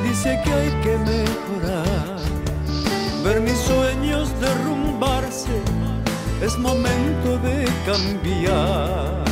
dice 0.02 0.40
que 0.44 0.52
hay 0.52 0.70
que 0.82 0.98
mejorar. 0.98 1.89
Ver 3.24 3.38
mis 3.42 3.58
sueños 3.58 4.28
derrumbarse 4.40 5.60
es 6.40 6.56
momento 6.56 7.38
de 7.38 7.68
cambiar. 7.84 9.24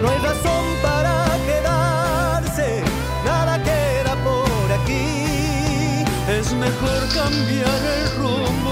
No 0.00 0.08
hay 0.08 0.18
razón 0.30 0.64
para 0.82 1.26
quedarse, 1.48 2.82
nada 3.26 3.62
queda 3.62 4.14
por 4.24 4.72
aquí. 4.78 6.04
Es 6.38 6.54
mejor 6.54 7.00
cambiar 7.20 7.80
el 7.96 8.04
rumbo, 8.16 8.69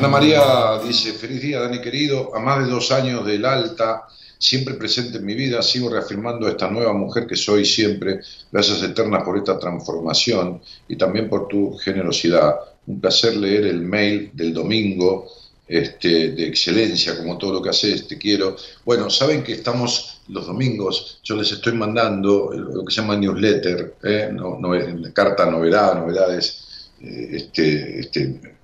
Ana 0.00 0.08
María 0.08 0.80
dice, 0.82 1.12
feliz 1.12 1.42
día 1.42 1.60
Dani 1.60 1.78
querido, 1.78 2.34
a 2.34 2.40
más 2.40 2.64
de 2.64 2.72
dos 2.72 2.90
años 2.90 3.26
del 3.26 3.44
alta, 3.44 4.08
siempre 4.38 4.72
presente 4.72 5.18
en 5.18 5.26
mi 5.26 5.34
vida, 5.34 5.60
sigo 5.60 5.90
reafirmando 5.90 6.48
esta 6.48 6.70
nueva 6.70 6.94
mujer 6.94 7.26
que 7.26 7.36
soy 7.36 7.66
siempre, 7.66 8.20
gracias 8.50 8.82
eternas 8.82 9.22
por 9.24 9.36
esta 9.36 9.58
transformación 9.58 10.62
y 10.88 10.96
también 10.96 11.28
por 11.28 11.48
tu 11.48 11.76
generosidad. 11.76 12.60
Un 12.86 12.98
placer 12.98 13.36
leer 13.36 13.66
el 13.66 13.82
mail 13.82 14.30
del 14.32 14.54
domingo, 14.54 15.26
este, 15.68 16.30
de 16.30 16.46
excelencia, 16.46 17.18
como 17.18 17.36
todo 17.36 17.52
lo 17.52 17.62
que 17.62 17.68
haces, 17.68 18.08
te 18.08 18.16
quiero. 18.16 18.56
Bueno, 18.86 19.10
saben 19.10 19.44
que 19.44 19.52
estamos 19.52 20.22
los 20.28 20.46
domingos, 20.46 21.20
yo 21.24 21.36
les 21.36 21.52
estoy 21.52 21.74
mandando 21.74 22.50
lo 22.54 22.86
que 22.86 22.94
se 22.94 23.02
llama 23.02 23.16
newsletter, 23.18 23.96
¿eh? 24.02 24.30
no, 24.32 24.58
no, 24.58 24.70
carta 25.12 25.44
novedad, 25.44 25.94
novedades, 25.96 26.88
eh, 27.02 27.28
este, 27.32 28.00
este, 28.00 28.59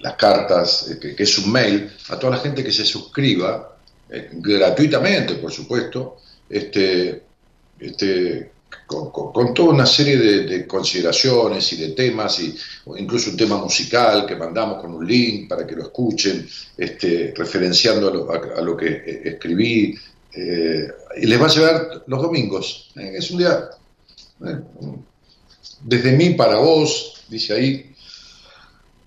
las 0.00 0.14
cartas, 0.14 0.90
eh, 0.90 1.14
que, 1.16 1.22
es 1.22 1.38
un 1.38 1.52
mail, 1.52 1.90
a 2.08 2.18
toda 2.18 2.36
la 2.36 2.42
gente 2.42 2.62
que 2.62 2.72
se 2.72 2.84
suscriba, 2.84 3.76
eh, 4.08 4.28
gratuitamente, 4.32 5.34
por 5.34 5.52
supuesto, 5.52 6.18
este, 6.48 7.22
este, 7.78 8.52
con, 8.86 9.54
toda 9.54 9.70
una 9.70 9.86
serie 9.86 10.16
de, 10.16 10.42
de, 10.44 10.66
consideraciones 10.66 11.72
y 11.72 11.76
de 11.76 11.88
temas, 11.90 12.40
y 12.40 12.56
incluso 12.98 13.30
un 13.30 13.36
tema 13.36 13.56
musical 13.56 14.26
que 14.26 14.36
mandamos 14.36 14.80
con 14.80 14.94
un 14.94 15.06
link 15.06 15.48
para 15.48 15.66
que 15.66 15.76
lo 15.76 15.82
escuchen, 15.82 16.48
este, 16.76 17.32
referenciando 17.36 18.30
a 18.30 18.60
lo, 18.60 18.76
que 18.76 19.22
escribí, 19.24 19.96
y 20.32 21.26
les 21.26 21.40
va 21.40 21.46
a 21.46 21.54
llegar 21.54 22.02
los 22.06 22.22
domingos. 22.22 22.92
es 22.96 23.30
un 23.30 23.38
día 23.38 23.70
desde 25.82 26.12
mí 26.12 26.30
para 26.30 26.56
vos, 26.56 27.24
dice 27.28 27.54
ahí, 27.54 27.89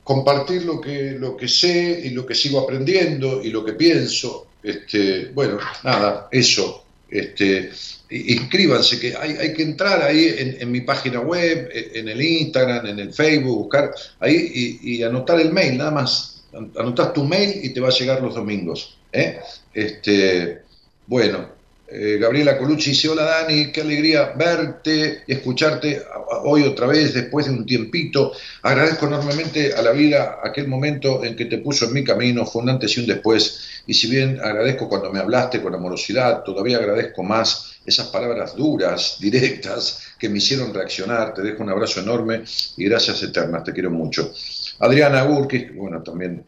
compartir 0.04 0.64
lo 0.66 0.82
que, 0.82 1.12
lo 1.12 1.38
que 1.38 1.48
sé 1.48 2.02
y 2.04 2.10
lo 2.10 2.26
que 2.26 2.36
sigo 2.36 2.60
aprendiendo 2.60 3.42
y 3.44 3.50
lo 3.50 3.64
que 3.64 3.74
pienso. 3.74 4.48
Este, 4.62 5.26
bueno, 5.34 5.58
nada, 5.84 6.28
eso. 6.32 6.86
Este, 7.10 7.70
inscríbanse, 8.10 9.00
que 9.00 9.16
hay, 9.16 9.34
hay 9.34 9.54
que 9.54 9.64
entrar 9.64 10.02
ahí 10.04 10.34
en, 10.38 10.62
en, 10.62 10.72
mi 10.72 10.82
página 10.82 11.20
web, 11.20 11.70
en 11.72 12.08
el 12.10 12.22
Instagram, 12.22 12.88
en 12.88 13.00
el 13.00 13.14
Facebook, 13.14 13.56
buscar 13.56 13.94
ahí 14.20 14.80
y, 14.82 14.96
y 14.96 15.04
anotar 15.04 15.40
el 15.40 15.54
mail, 15.54 15.78
nada 15.78 15.92
más. 15.92 16.44
Anotas 16.54 17.14
tu 17.14 17.24
mail 17.24 17.60
y 17.64 17.70
te 17.70 17.80
va 17.80 17.90
a 17.90 17.92
llegar 17.92 18.22
los 18.22 18.36
domingos. 18.36 18.98
¿eh? 19.12 19.40
Este, 19.74 20.62
bueno, 21.08 21.48
eh, 21.96 22.18
Gabriela 22.20 22.58
Colucci 22.58 22.90
dice, 22.90 23.10
hola 23.10 23.24
Dani, 23.24 23.72
qué 23.72 23.82
alegría 23.82 24.34
verte 24.36 25.24
y 25.28 25.34
escucharte 25.34 26.02
hoy 26.44 26.64
otra 26.64 26.88
vez 26.88 27.14
después 27.14 27.46
de 27.46 27.52
un 27.52 27.68
tiempito. 27.68 28.32
Agradezco 28.64 29.06
enormemente 29.06 29.74
a 29.76 29.82
la 29.84 29.92
vida 29.92 30.40
aquel 30.44 30.68
momento 30.68 31.24
en 31.24 31.36
que 31.36 31.46
te 31.46 31.60
puso 31.60 31.86
en 31.86 31.94
mi 31.94 32.04
camino, 32.04 32.48
fue 32.48 32.64
un 32.64 32.70
antes 32.70 32.98
y 32.98 33.02
un 33.02 33.06
después. 33.06 33.84
Y 33.86 33.94
si 33.94 34.10
bien 34.10 34.40
agradezco 34.44 34.90
cuando 34.90 35.12
me 35.12 35.20
hablaste 35.20 35.62
con 35.62 35.76
amorosidad, 35.76 36.42
todavía 36.42 36.78
agradezco 36.78 37.22
más 37.22 37.76
esas 37.86 38.08
palabras 38.08 38.56
duras, 38.56 39.18
directas, 39.20 40.16
que 40.18 40.30
me 40.30 40.40
hicieron 40.40 40.74
reaccionar. 40.74 41.36
Te 41.36 41.44
dejo 41.44 41.62
un 41.62 41.70
abrazo 41.70 42.00
enorme 42.00 42.42
y 42.76 42.86
gracias 42.86 43.22
eternas, 43.22 43.64
te 43.64 43.72
quiero 43.72 43.92
mucho. 43.92 44.34
Adriana 44.80 45.26
Urquis, 45.26 45.76
bueno, 45.76 46.02
también 46.02 46.44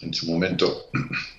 en 0.00 0.12
su 0.12 0.26
momento 0.26 0.88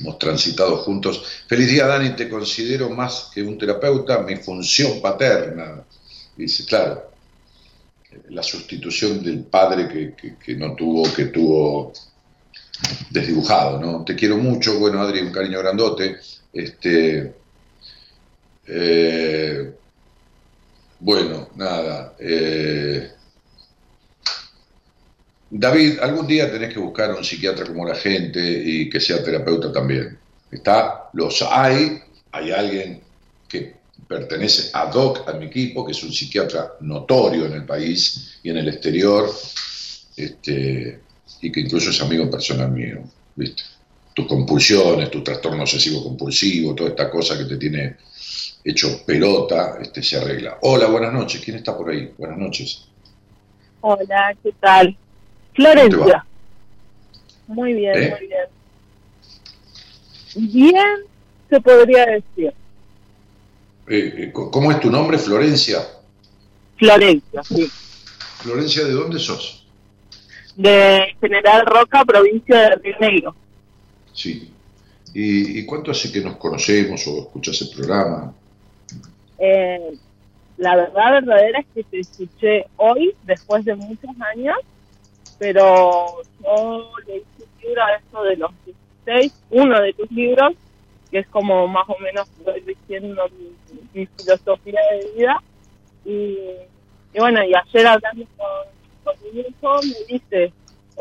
hemos 0.00 0.18
transitado 0.18 0.78
juntos. 0.78 1.22
Feliz 1.46 1.68
día, 1.68 1.86
Dani, 1.86 2.10
te 2.10 2.28
considero 2.28 2.90
más 2.90 3.30
que 3.32 3.42
un 3.42 3.58
terapeuta, 3.58 4.18
mi 4.18 4.36
función 4.36 5.00
paterna. 5.00 5.84
Dice, 6.36 6.64
claro, 6.64 7.10
la 8.30 8.42
sustitución 8.42 9.22
del 9.22 9.44
padre 9.44 10.14
que, 10.16 10.54
no 10.56 10.74
tuvo, 10.74 11.12
que 11.12 11.26
tuvo 11.26 11.92
desdibujado, 13.10 13.78
¿no? 13.78 14.04
Te 14.04 14.16
quiero 14.16 14.36
mucho, 14.38 14.78
bueno, 14.78 15.00
Adri, 15.00 15.20
un 15.20 15.32
cariño 15.32 15.58
grandote. 15.58 16.18
Este, 16.52 17.34
eh, 18.66 19.74
bueno, 20.98 21.48
nada. 21.56 22.14
Eh, 22.18 23.12
David, 25.50 25.98
algún 25.98 26.28
día 26.28 26.50
tenés 26.50 26.72
que 26.72 26.78
buscar 26.78 27.10
a 27.10 27.16
un 27.16 27.24
psiquiatra 27.24 27.66
como 27.66 27.84
la 27.84 27.96
gente 27.96 28.40
y 28.40 28.88
que 28.88 29.00
sea 29.00 29.22
terapeuta 29.22 29.72
también. 29.72 30.16
Está, 30.50 31.10
los 31.12 31.42
hay, 31.42 32.00
hay 32.30 32.52
alguien 32.52 33.00
que 33.48 33.74
pertenece 34.06 34.70
ad 34.72 34.94
hoc 34.94 35.28
a 35.28 35.32
mi 35.32 35.46
equipo, 35.46 35.84
que 35.84 35.90
es 35.90 36.02
un 36.04 36.12
psiquiatra 36.12 36.74
notorio 36.80 37.46
en 37.46 37.54
el 37.54 37.64
país 37.64 38.38
y 38.44 38.50
en 38.50 38.58
el 38.58 38.68
exterior, 38.68 39.28
este, 40.16 41.00
y 41.40 41.50
que 41.50 41.60
incluso 41.60 41.90
es 41.90 42.00
amigo 42.00 42.30
personal 42.30 42.70
mío, 42.70 43.02
¿viste? 43.34 43.62
Tus 44.14 44.26
compulsiones, 44.26 45.10
tu 45.10 45.22
trastorno 45.22 45.62
obsesivo 45.62 46.02
compulsivo, 46.02 46.74
toda 46.74 46.90
esta 46.90 47.10
cosa 47.10 47.36
que 47.36 47.44
te 47.44 47.56
tiene 47.56 47.96
hecho 48.62 49.04
pelota, 49.04 49.78
este, 49.80 50.02
se 50.02 50.16
arregla. 50.16 50.58
Hola, 50.62 50.86
buenas 50.86 51.12
noches, 51.12 51.40
¿quién 51.44 51.56
está 51.56 51.76
por 51.76 51.90
ahí? 51.90 52.12
Buenas 52.18 52.38
noches. 52.38 52.86
Hola, 53.80 54.36
¿qué 54.42 54.52
tal? 54.60 54.96
Florencia. 55.54 56.24
Muy 57.48 57.74
bien, 57.74 57.96
¿Eh? 57.96 58.16
muy 58.18 58.28
bien. 58.28 60.52
Bien, 60.52 60.96
se 61.48 61.60
podría 61.60 62.06
decir. 62.06 62.52
Eh, 63.88 64.14
eh, 64.16 64.32
¿Cómo 64.32 64.70
es 64.70 64.80
tu 64.80 64.90
nombre, 64.90 65.18
Florencia? 65.18 65.80
Florencia, 66.76 67.42
sí. 67.42 67.68
Florencia, 68.38 68.84
¿de 68.84 68.92
dónde 68.92 69.18
sos? 69.18 69.66
De 70.54 71.16
General 71.20 71.66
Roca, 71.66 72.04
provincia 72.04 72.60
de 72.60 72.76
Río 72.76 72.96
Negro. 73.00 73.34
Sí. 74.12 74.52
¿Y, 75.12 75.58
y 75.58 75.66
cuánto 75.66 75.90
hace 75.90 76.12
que 76.12 76.20
nos 76.20 76.36
conocemos 76.36 77.04
o 77.08 77.22
escuchas 77.22 77.60
el 77.62 77.70
programa? 77.70 78.32
Eh, 79.38 79.94
la 80.58 80.76
verdad 80.76 81.12
verdadera 81.12 81.60
es 81.60 81.66
que 81.74 81.84
te 81.84 82.00
escuché 82.00 82.66
hoy, 82.76 83.14
después 83.24 83.64
de 83.64 83.74
muchos 83.74 84.10
años, 84.34 84.56
pero 85.40 86.22
yo 86.44 86.92
leí 87.06 87.24
tu 87.38 87.44
libro 87.62 87.82
a 87.82 87.94
esto 87.94 88.22
de 88.22 88.36
los 88.36 88.50
16, 89.06 89.32
uno 89.50 89.80
de 89.80 89.92
tus 89.94 90.10
libros, 90.12 90.52
que 91.10 91.20
es 91.20 91.26
como 91.28 91.66
más 91.66 91.88
o 91.88 91.98
menos 91.98 92.28
voy 92.44 92.60
diciendo 92.60 93.22
mi, 93.94 94.06
filosofía 94.06 94.80
de 94.92 95.10
vida. 95.16 95.42
Y, 96.04 96.38
bueno, 97.18 97.42
y 97.42 97.54
ayer 97.54 97.86
hablando 97.86 98.26
con, 98.36 98.46
con 99.02 99.34
mi 99.34 99.40
hijo 99.40 99.80
me 99.82 100.14
dice, 100.14 100.52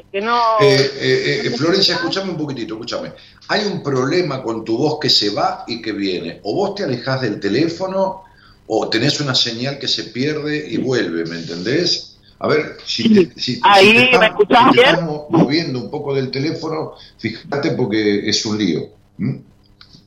que 0.10 0.22
no... 0.22 0.40
Eh, 0.62 0.92
eh, 1.00 1.42
eh, 1.46 1.50
Florencia, 1.52 1.96
escúchame 1.96 2.32
un 2.32 2.38
poquitito, 2.38 2.76
escúchame. 2.76 3.12
Hay 3.50 3.66
un 3.66 3.84
problema 3.84 4.42
con 4.42 4.64
tu 4.64 4.78
voz 4.78 5.00
que 5.02 5.10
se 5.10 5.32
va 5.32 5.66
y 5.68 5.82
que 5.82 5.92
viene. 5.92 6.40
O 6.44 6.56
vos 6.56 6.76
te 6.76 6.86
alejás 6.86 7.22
del 7.22 7.42
teléfono 7.42 8.24
o 8.68 8.90
tenés 8.90 9.20
una 9.20 9.36
señal 9.36 9.80
que 9.80 9.90
se 9.90 10.06
pierde 10.06 10.66
y 10.66 10.78
vuelve, 10.78 11.26
¿me 11.26 11.38
entendés? 11.40 12.09
A 12.40 12.48
ver, 12.48 12.78
si 12.86 13.14
te, 13.14 13.40
si, 13.40 13.60
Ahí, 13.64 13.88
si 13.88 13.94
te 13.94 14.04
estás, 14.04 14.32
¿me 14.32 14.38
si 14.38 14.46
te 14.46 14.54
bien? 14.72 14.86
estás 14.86 15.02
mo- 15.04 15.28
moviendo 15.30 15.80
un 15.80 15.92
poco 15.92 16.14
del 16.14 16.32
teléfono, 16.32 16.94
fíjate 17.18 17.72
porque 17.72 18.30
es 18.30 18.46
un 18.46 18.58
lío. 18.58 18.82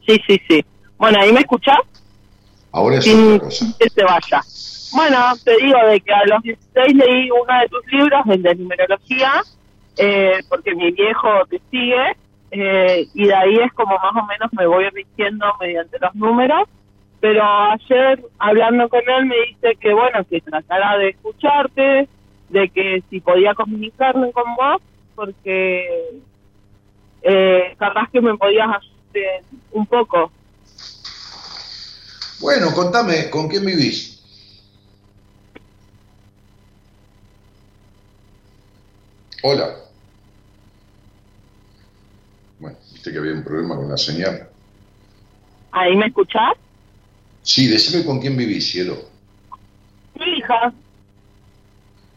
Sí, 0.06 0.20
sí, 0.26 0.40
sí. 0.48 0.64
Bueno, 0.96 1.18
¿ahí 1.20 1.32
me 1.32 1.40
escuchás? 1.40 1.78
Ahora 2.72 2.96
es 2.96 3.04
sin 3.04 3.34
otra 3.34 3.46
cosa. 3.46 3.66
que 3.78 3.90
se 3.90 4.02
vaya. 4.04 4.42
Bueno, 4.92 5.18
te 5.44 5.56
digo 5.56 5.78
de 5.86 6.00
que 6.00 6.12
a 6.12 6.24
los 6.26 6.42
16 6.42 6.94
leí 6.94 7.30
uno 7.30 7.60
de 7.60 7.68
tus 7.68 7.86
libros, 7.92 8.22
el 8.30 8.42
de 8.42 8.54
numerología, 8.54 9.42
eh, 9.96 10.40
porque 10.48 10.74
mi 10.74 10.90
viejo 10.92 11.28
te 11.50 11.60
sigue, 11.70 12.16
eh, 12.50 13.08
y 13.14 13.26
de 13.26 13.34
ahí 13.34 13.56
es 13.56 13.72
como 13.72 13.94
más 13.98 14.12
o 14.14 14.26
menos 14.26 14.50
me 14.52 14.66
voy 14.66 14.88
rigiendo 14.90 15.46
mediante 15.60 15.98
los 15.98 16.14
números, 16.14 16.68
pero 17.20 17.42
ayer 17.44 18.22
hablando 18.38 18.88
con 18.88 19.00
él 19.06 19.26
me 19.26 19.36
dice 19.48 19.76
que 19.80 19.94
bueno, 19.94 20.24
que 20.28 20.40
tratara 20.40 20.98
de 20.98 21.10
escucharte, 21.10 22.08
de 22.52 22.68
que 22.68 23.02
si 23.08 23.20
podía 23.20 23.54
comunicarme 23.54 24.30
con 24.32 24.44
vos, 24.54 24.82
porque 25.14 26.20
eh, 27.22 27.74
capaz 27.78 28.10
que 28.10 28.20
me 28.20 28.36
podías 28.36 28.68
ayudar 28.68 29.42
un 29.72 29.86
poco. 29.86 30.30
Bueno, 32.40 32.74
contame, 32.74 33.30
¿con 33.30 33.48
quién 33.48 33.64
vivís? 33.64 34.20
Hola. 39.42 39.74
Bueno, 42.58 42.76
viste 42.92 43.12
que 43.12 43.18
había 43.18 43.32
un 43.32 43.44
problema 43.44 43.76
con 43.76 43.88
la 43.88 43.96
señal. 43.96 44.48
¿Ahí 45.72 45.96
me 45.96 46.06
escuchás? 46.06 46.52
Sí, 47.42 47.66
decime 47.66 48.04
con 48.04 48.20
quién 48.20 48.36
vivís, 48.36 48.70
cielo. 48.70 48.96
Mi 50.14 50.38
hija. 50.38 50.72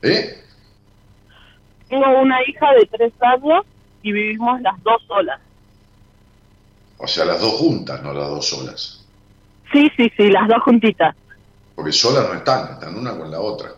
¿Eh? 0.05 0.41
Tengo 1.89 2.19
una 2.21 2.37
hija 2.47 2.73
de 2.73 2.85
tres 2.85 3.13
años 3.21 3.65
y 4.01 4.11
vivimos 4.11 4.61
las 4.61 4.81
dos 4.83 5.01
solas. 5.07 5.39
O 6.97 7.07
sea, 7.07 7.25
las 7.25 7.41
dos 7.41 7.53
juntas, 7.53 8.01
no 8.01 8.13
las 8.13 8.29
dos 8.29 8.47
solas. 8.47 9.05
Sí, 9.71 9.91
sí, 9.97 10.11
sí, 10.15 10.29
las 10.29 10.47
dos 10.47 10.61
juntitas. 10.63 11.15
Porque 11.75 11.91
solas 11.91 12.27
no 12.27 12.35
están, 12.35 12.73
están 12.73 12.95
una 12.97 13.17
con 13.17 13.29
la 13.29 13.39
otra. 13.39 13.71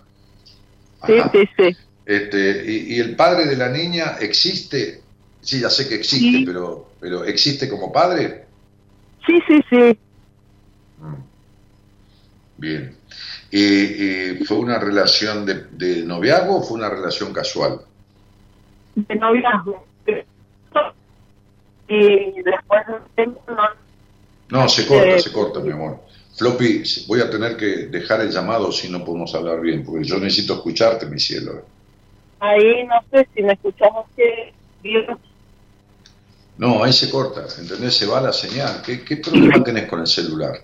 Sí, 1.05 1.17
Ajá. 1.17 1.31
sí, 1.33 1.49
sí. 1.57 1.77
Este, 2.05 2.63
y, 2.71 2.95
y 2.95 2.99
el 2.99 3.15
padre 3.15 3.45
de 3.45 3.57
la 3.57 3.69
niña 3.69 4.17
existe? 4.19 5.01
Sí, 5.41 5.59
ya 5.59 5.69
sé 5.69 5.87
que 5.89 5.95
existe, 5.95 6.39
Sí. 6.39 6.45
pero, 6.45 6.91
pero 6.99 7.23
¿existe 7.25 7.67
como 7.69 7.91
padre? 7.91 8.45
Sí, 9.25 9.39
sí, 9.47 9.61
sí. 9.69 9.99
Mm. 10.99 11.15
Bien. 12.57 12.97
¿Y, 13.51 13.63
y 13.63 14.45
fue 14.45 14.57
una 14.57 14.77
relación 14.79 15.45
de, 15.45 15.65
de 15.71 16.03
noviazgo 16.03 16.57
o 16.57 16.63
fue 16.63 16.77
una 16.77 16.89
relación 16.89 17.33
casual? 17.33 17.81
De 18.95 19.15
noviazgo. 19.15 19.85
Y 21.89 22.41
después 22.41 22.81
no- 22.87 23.69
No, 24.49 24.67
se 24.67 24.85
corta, 24.85 25.15
Eh, 25.15 25.19
se 25.19 25.31
corta, 25.31 25.59
mi 25.61 25.71
amor. 25.71 26.01
Floppy, 26.37 26.83
voy 27.07 27.21
a 27.21 27.29
tener 27.29 27.57
que 27.57 27.87
dejar 27.87 28.21
el 28.21 28.29
llamado 28.29 28.71
si 28.71 28.89
no 28.89 29.03
podemos 29.03 29.33
hablar 29.33 29.61
bien, 29.61 29.83
porque 29.83 30.05
yo 30.05 30.19
necesito 30.19 30.53
escucharte, 30.55 31.05
mi 31.07 31.19
cielo. 31.19 31.63
ahí 32.39 32.85
no 32.85 32.95
sé 33.11 33.27
si 33.33 33.41
me 33.41 33.53
escuchamos 33.53 34.05
que 34.15 34.53
Dios 34.83 35.05
No, 36.57 36.83
ahí 36.83 36.93
se 36.93 37.09
corta, 37.09 37.45
¿entendés? 37.57 37.95
Se 37.95 38.05
va 38.05 38.19
la 38.21 38.33
señal. 38.33 38.81
¿Qué, 38.85 39.03
qué 39.03 39.17
problema 39.17 39.63
tenés 39.63 39.87
con 39.87 40.01
el 40.01 40.07
celular? 40.07 40.59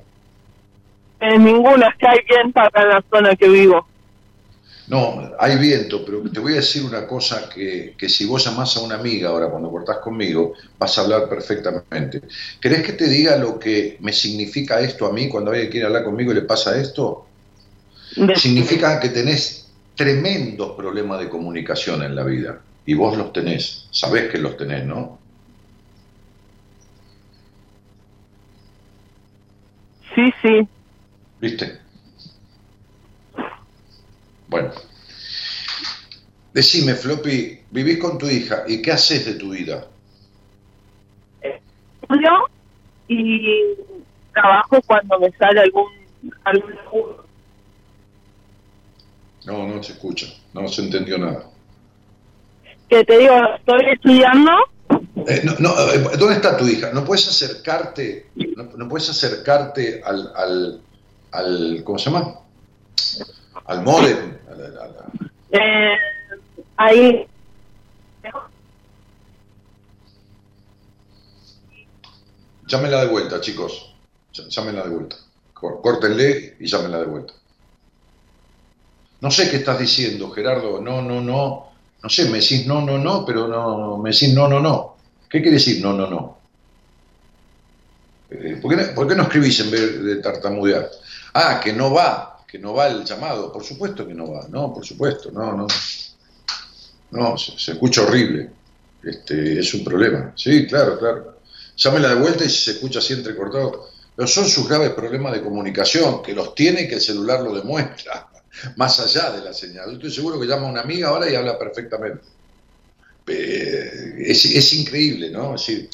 Eh, 1.23 1.37
ninguna 1.39 1.87
es 1.89 1.95
que 1.97 2.07
hay 2.07 2.19
viento 2.29 2.59
acá 2.59 2.83
en 2.83 2.89
la 2.89 3.03
zona 3.11 3.35
que 3.35 3.49
vivo. 3.49 3.87
No, 4.87 5.31
hay 5.39 5.57
viento, 5.57 6.03
pero 6.05 6.23
te 6.29 6.39
voy 6.41 6.53
a 6.53 6.55
decir 6.57 6.83
una 6.83 7.07
cosa 7.07 7.47
que, 7.49 7.95
que 7.97 8.09
si 8.09 8.25
vos 8.25 8.43
llamás 8.43 8.75
a 8.75 8.81
una 8.81 8.95
amiga 8.95 9.29
ahora 9.29 9.49
cuando 9.49 9.69
cortás 9.71 9.99
conmigo, 9.99 10.53
vas 10.77 10.97
a 10.97 11.01
hablar 11.01 11.29
perfectamente. 11.29 12.21
¿Querés 12.61 12.83
que 12.85 12.93
te 12.93 13.07
diga 13.07 13.37
lo 13.37 13.57
que 13.59 13.97
me 14.01 14.11
significa 14.11 14.81
esto 14.81 15.05
a 15.05 15.13
mí 15.13 15.29
cuando 15.29 15.51
alguien 15.51 15.69
quiere 15.71 15.85
hablar 15.87 16.03
conmigo 16.03 16.31
y 16.31 16.35
le 16.35 16.41
pasa 16.43 16.77
esto? 16.79 17.29
De- 18.15 18.41
Significa 18.41 18.99
que 18.99 19.09
tenés 19.09 19.75
tremendos 19.95 20.75
problemas 20.75 21.19
de 21.19 21.29
comunicación 21.29 22.03
en 22.03 22.15
la 22.15 22.23
vida. 22.23 22.65
Y 22.85 22.95
vos 22.95 23.17
los 23.17 23.31
tenés, 23.33 23.87
sabés 23.91 24.29
que 24.31 24.37
los 24.39 24.57
tenés, 24.57 24.85
¿no? 24.85 25.23
Sí, 30.15 30.31
sí. 30.41 30.69
¿Viste? 31.43 31.77
Bueno. 34.47 34.71
Decime, 36.53 36.93
Floppy, 36.93 37.59
vivís 37.69 37.97
con 37.97 38.17
tu 38.17 38.29
hija 38.29 38.63
y 38.65 38.81
qué 38.81 38.93
haces 38.93 39.25
de 39.25 39.33
tu 39.33 39.49
vida? 39.49 39.85
Estudio 41.41 42.31
y 43.09 43.75
trabajo 44.33 44.81
cuando 44.87 45.19
me 45.19 45.31
sale 45.31 45.59
algún 45.59 45.91
algún. 46.45 46.71
No, 49.45 49.67
no 49.67 49.83
se 49.83 49.91
escucha, 49.91 50.27
no 50.53 50.65
se 50.69 50.83
entendió 50.83 51.17
nada. 51.17 51.43
que 52.87 53.03
te 53.03 53.17
digo, 53.17 53.35
estoy 53.57 53.85
estudiando 53.91 54.51
Eh, 55.27 55.41
no, 55.43 55.55
no, 55.59 55.71
eh, 55.91 56.17
¿Dónde 56.17 56.35
está 56.35 56.55
tu 56.55 56.65
hija? 56.69 56.93
¿No 56.93 57.03
puedes 57.03 57.27
acercarte, 57.27 58.27
no, 58.55 58.63
no 58.77 58.87
puedes 58.87 59.09
acercarte 59.09 60.01
al, 60.05 60.31
al, 60.37 60.81
al, 61.33 61.81
¿cómo 61.83 61.97
se 61.97 62.09
llama? 62.09 62.39
Al 63.65 63.81
modem. 63.83 64.37
a 64.49 64.55
la- 64.55 64.83
a 64.83 64.87
la- 64.87 65.11
eh, 65.51 65.97
ahí 66.77 67.27
Llámenla 72.67 73.01
de 73.01 73.07
vuelta, 73.07 73.41
chicos. 73.41 73.95
Ll- 74.33 74.47
Llámenla 74.49 74.83
de 74.83 74.89
vuelta. 74.89 75.15
Córtenle 75.53 76.57
y 76.59 76.67
llámenla 76.67 76.99
de 76.99 77.05
vuelta. 77.05 77.33
No 79.21 79.31
sé 79.31 79.49
qué 79.49 79.57
estás 79.57 79.79
diciendo, 79.79 80.29
Gerardo. 80.31 80.81
No, 80.81 81.01
no, 81.01 81.21
no. 81.21 81.69
No 82.01 82.09
sé, 82.09 82.25
me 82.29 82.39
decís 82.39 82.65
no, 82.67 82.81
no, 82.81 82.97
no, 82.97 83.25
pero 83.25 83.47
no, 83.47 83.97
me 83.97 84.09
decís 84.11 84.33
no, 84.33 84.47
no, 84.47 84.59
no. 84.59 84.97
¿Qué 85.29 85.41
quiere 85.41 85.55
decir 85.57 85.81
no, 85.81 85.93
no, 85.93 86.09
no? 86.09 86.39
Eh, 88.29 88.57
¿por, 88.61 88.75
qué 88.75 88.81
no 88.83 88.93
por 88.95 89.07
qué 89.07 89.15
no 89.15 89.23
escribís 89.23 89.59
en 89.61 89.71
vez 89.71 90.03
de 90.03 90.15
tartamudear? 90.17 90.89
Ah, 91.33 91.59
que 91.63 91.73
no 91.73 91.91
va, 91.91 92.43
que 92.47 92.59
no 92.59 92.73
va 92.73 92.87
el 92.87 93.03
llamado. 93.03 93.51
Por 93.51 93.63
supuesto 93.63 94.07
que 94.07 94.13
no 94.13 94.31
va, 94.31 94.47
no, 94.49 94.73
por 94.73 94.85
supuesto, 94.85 95.31
no, 95.31 95.53
no. 95.53 95.67
No, 97.11 97.37
se, 97.37 97.57
se 97.59 97.71
escucha 97.73 98.01
horrible. 98.01 98.49
Este, 99.03 99.59
es 99.59 99.73
un 99.73 99.83
problema. 99.83 100.33
Sí, 100.35 100.65
claro, 100.67 100.97
claro. 100.97 101.39
Llámela 101.75 102.09
de 102.09 102.15
vuelta 102.15 102.45
y 102.45 102.49
si 102.49 102.57
se 102.65 102.71
escucha 102.71 102.99
así 102.99 103.13
entrecortado. 103.13 103.89
Pero 104.15 104.27
son 104.27 104.47
sus 104.47 104.67
graves 104.67 104.91
problemas 104.91 105.33
de 105.33 105.41
comunicación, 105.41 106.21
que 106.21 106.33
los 106.33 106.53
tiene 106.53 106.87
que 106.87 106.95
el 106.95 107.01
celular 107.01 107.41
lo 107.41 107.53
demuestra, 107.53 108.29
más 108.77 108.99
allá 108.99 109.31
de 109.31 109.43
la 109.43 109.53
señal. 109.53 109.93
Estoy 109.93 110.11
seguro 110.11 110.39
que 110.39 110.47
llama 110.47 110.67
a 110.67 110.71
una 110.71 110.81
amiga 110.81 111.09
ahora 111.09 111.29
y 111.29 111.35
habla 111.35 111.57
perfectamente. 111.57 112.21
Es, 113.25 114.45
es 114.45 114.73
increíble, 114.73 115.29
¿no? 115.29 115.55
Es 115.55 115.65
decir, 115.65 115.89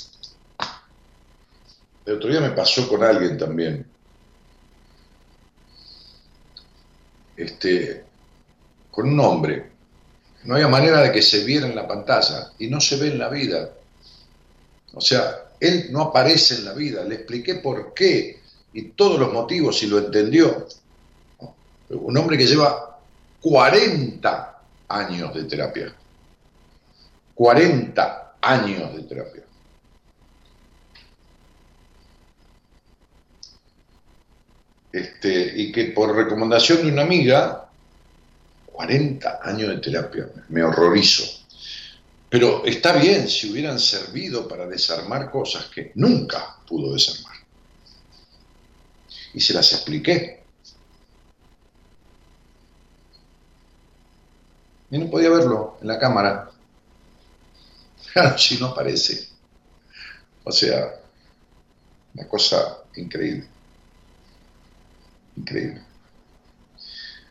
el 2.05 2.15
otro 2.15 2.29
día 2.29 2.41
me 2.41 2.51
pasó 2.51 2.87
con 2.89 3.03
alguien 3.03 3.37
también. 3.37 3.85
Este, 7.39 8.03
con 8.91 9.07
un 9.07 9.19
hombre. 9.21 9.71
No 10.43 10.55
había 10.55 10.67
manera 10.67 11.01
de 11.01 11.11
que 11.11 11.21
se 11.21 11.45
viera 11.45 11.67
en 11.67 11.75
la 11.75 11.87
pantalla 11.87 12.51
y 12.59 12.67
no 12.67 12.81
se 12.81 12.97
ve 12.97 13.07
en 13.07 13.17
la 13.17 13.29
vida. 13.29 13.69
O 14.93 14.99
sea, 14.99 15.45
él 15.57 15.87
no 15.91 16.01
aparece 16.01 16.55
en 16.55 16.65
la 16.65 16.73
vida. 16.73 17.03
Le 17.05 17.15
expliqué 17.15 17.55
por 17.55 17.93
qué 17.93 18.41
y 18.73 18.89
todos 18.89 19.17
los 19.17 19.31
motivos 19.31 19.81
y 19.83 19.87
lo 19.87 19.99
entendió. 19.99 20.67
Un 21.91 22.17
hombre 22.17 22.37
que 22.37 22.45
lleva 22.45 22.99
40 23.41 24.61
años 24.89 25.33
de 25.33 25.43
terapia. 25.45 25.95
40 27.35 28.33
años 28.41 28.95
de 28.95 29.03
terapia. 29.03 29.43
Este, 34.91 35.53
y 35.55 35.71
que 35.71 35.85
por 35.85 36.15
recomendación 36.15 36.83
de 36.83 36.91
una 36.91 37.03
amiga, 37.03 37.69
40 38.71 39.39
años 39.43 39.69
de 39.69 39.77
terapia, 39.77 40.29
me 40.49 40.63
horrorizo. 40.63 41.23
Pero 42.29 42.63
está 42.65 42.93
bien 42.93 43.27
si 43.27 43.51
hubieran 43.51 43.79
servido 43.79 44.47
para 44.47 44.67
desarmar 44.67 45.31
cosas 45.31 45.65
que 45.65 45.91
nunca 45.95 46.57
pudo 46.67 46.93
desarmar. 46.93 47.35
Y 49.33 49.39
se 49.39 49.53
las 49.53 49.71
expliqué. 49.73 50.43
Y 54.91 54.97
no 54.97 55.09
podía 55.09 55.29
verlo 55.29 55.77
en 55.81 55.87
la 55.87 55.99
cámara. 55.99 56.51
Si 58.37 58.57
no 58.57 58.67
aparece. 58.67 59.29
O 60.43 60.51
sea, 60.51 60.99
una 62.15 62.27
cosa 62.27 62.79
increíble. 62.95 63.47
Increíble. 65.39 65.81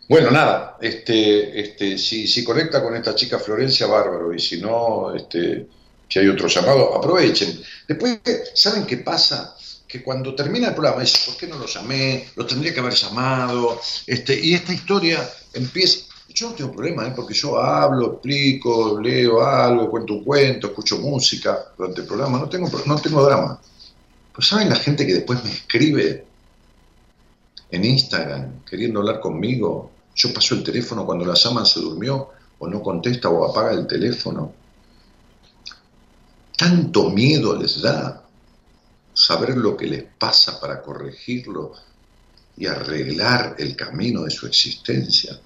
Bueno, 0.08 0.30
nada, 0.30 0.78
este, 0.80 1.60
este, 1.60 1.98
si, 1.98 2.26
si 2.26 2.42
conecta 2.42 2.82
con 2.82 2.96
esta 2.96 3.14
chica 3.14 3.38
Florencia, 3.38 3.86
bárbaro, 3.86 4.32
y 4.32 4.38
si 4.38 4.58
no, 4.58 5.14
este, 5.14 5.66
si 6.08 6.18
hay 6.18 6.28
otro 6.28 6.48
llamado, 6.48 6.96
aprovechen. 6.96 7.60
Después, 7.86 8.18
¿saben 8.54 8.86
qué 8.86 8.98
pasa? 8.98 9.54
Que 9.86 10.02
cuando 10.02 10.34
termina 10.34 10.68
el 10.68 10.74
programa 10.74 11.02
dice, 11.02 11.18
¿por 11.26 11.36
qué 11.36 11.46
no 11.46 11.58
lo 11.58 11.66
llamé? 11.66 12.28
Lo 12.36 12.46
tendría 12.46 12.72
que 12.72 12.80
haber 12.80 12.94
llamado. 12.94 13.78
Este, 14.06 14.38
y 14.38 14.54
esta 14.54 14.72
historia 14.72 15.28
empieza. 15.52 16.06
Yo 16.30 16.50
no 16.50 16.54
tengo 16.54 16.72
problema, 16.72 17.06
¿eh? 17.06 17.12
porque 17.14 17.34
yo 17.34 17.58
hablo, 17.58 18.12
explico, 18.14 19.00
leo 19.00 19.44
algo, 19.44 19.90
cuento 19.90 20.14
un 20.14 20.24
cuento, 20.24 20.68
escucho 20.68 20.98
música 20.98 21.72
durante 21.76 22.02
el 22.02 22.06
programa, 22.06 22.38
no 22.38 22.48
tengo, 22.48 22.70
no 22.86 22.96
tengo 22.96 23.24
drama. 23.24 23.60
Pues 24.34 24.46
¿saben 24.46 24.68
la 24.68 24.76
gente 24.76 25.06
que 25.06 25.14
después 25.14 25.42
me 25.42 25.50
escribe 25.50 26.27
en 27.70 27.84
Instagram 27.84 28.64
queriendo 28.64 29.00
hablar 29.00 29.20
conmigo. 29.20 29.92
Yo 30.14 30.32
paso 30.32 30.54
el 30.54 30.62
teléfono 30.62 31.04
cuando 31.06 31.24
la 31.24 31.34
llaman 31.34 31.66
se 31.66 31.80
durmió 31.80 32.30
o 32.58 32.68
no 32.68 32.82
contesta 32.82 33.28
o 33.28 33.44
apaga 33.44 33.72
el 33.72 33.86
teléfono. 33.86 34.52
Tanto 36.56 37.10
miedo 37.10 37.56
les 37.56 37.80
da 37.80 38.24
saber 39.12 39.56
lo 39.56 39.76
que 39.76 39.86
les 39.86 40.04
pasa 40.18 40.60
para 40.60 40.82
corregirlo 40.82 41.72
y 42.56 42.66
arreglar 42.66 43.54
el 43.58 43.76
camino 43.76 44.22
de 44.22 44.30
su 44.30 44.46
existencia. 44.46 45.38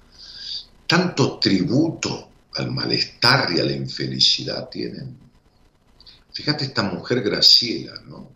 Tanto 0.87 1.37
tributo 1.39 2.29
al 2.55 2.71
malestar 2.71 3.51
y 3.55 3.59
a 3.59 3.63
la 3.63 3.71
infelicidad 3.71 4.69
tienen. 4.69 5.17
Fíjate 6.31 6.65
esta 6.65 6.83
mujer 6.83 7.21
Graciela, 7.21 8.01
¿no? 8.07 8.31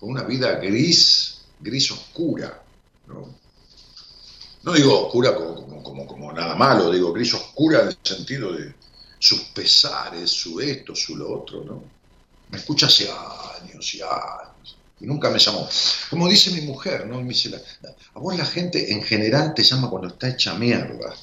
Con 0.00 0.10
una 0.10 0.22
vida 0.22 0.54
gris, 0.56 1.37
gris 1.60 1.90
oscura, 1.90 2.62
¿no? 3.06 3.34
No 4.62 4.72
digo 4.72 5.06
oscura 5.06 5.34
como, 5.34 5.82
como, 5.82 6.06
como, 6.06 6.32
nada 6.32 6.54
malo, 6.54 6.90
digo 6.90 7.12
gris 7.12 7.34
oscura 7.34 7.82
en 7.82 7.88
el 7.88 7.98
sentido 8.02 8.52
de 8.52 8.74
sus 9.18 9.40
pesares, 9.54 10.30
su 10.30 10.60
esto, 10.60 10.94
su 10.94 11.16
lo 11.16 11.40
otro, 11.40 11.64
¿no? 11.64 11.82
Me 12.50 12.58
escucha 12.58 12.86
hace 12.86 13.08
años 13.10 13.94
y 13.94 14.00
años 14.00 14.78
y 15.00 15.06
nunca 15.06 15.30
me 15.30 15.38
llamó. 15.38 15.68
Como 16.10 16.28
dice 16.28 16.50
mi 16.50 16.62
mujer, 16.62 17.06
¿no? 17.06 17.20
Me 17.20 17.28
dice, 17.28 17.50
a 18.14 18.18
vos 18.18 18.36
la 18.36 18.44
gente 18.44 18.92
en 18.92 19.02
general 19.02 19.54
te 19.54 19.62
llama 19.62 19.88
cuando 19.90 20.08
está 20.08 20.28
hecha 20.28 20.54
mierda, 20.54 21.14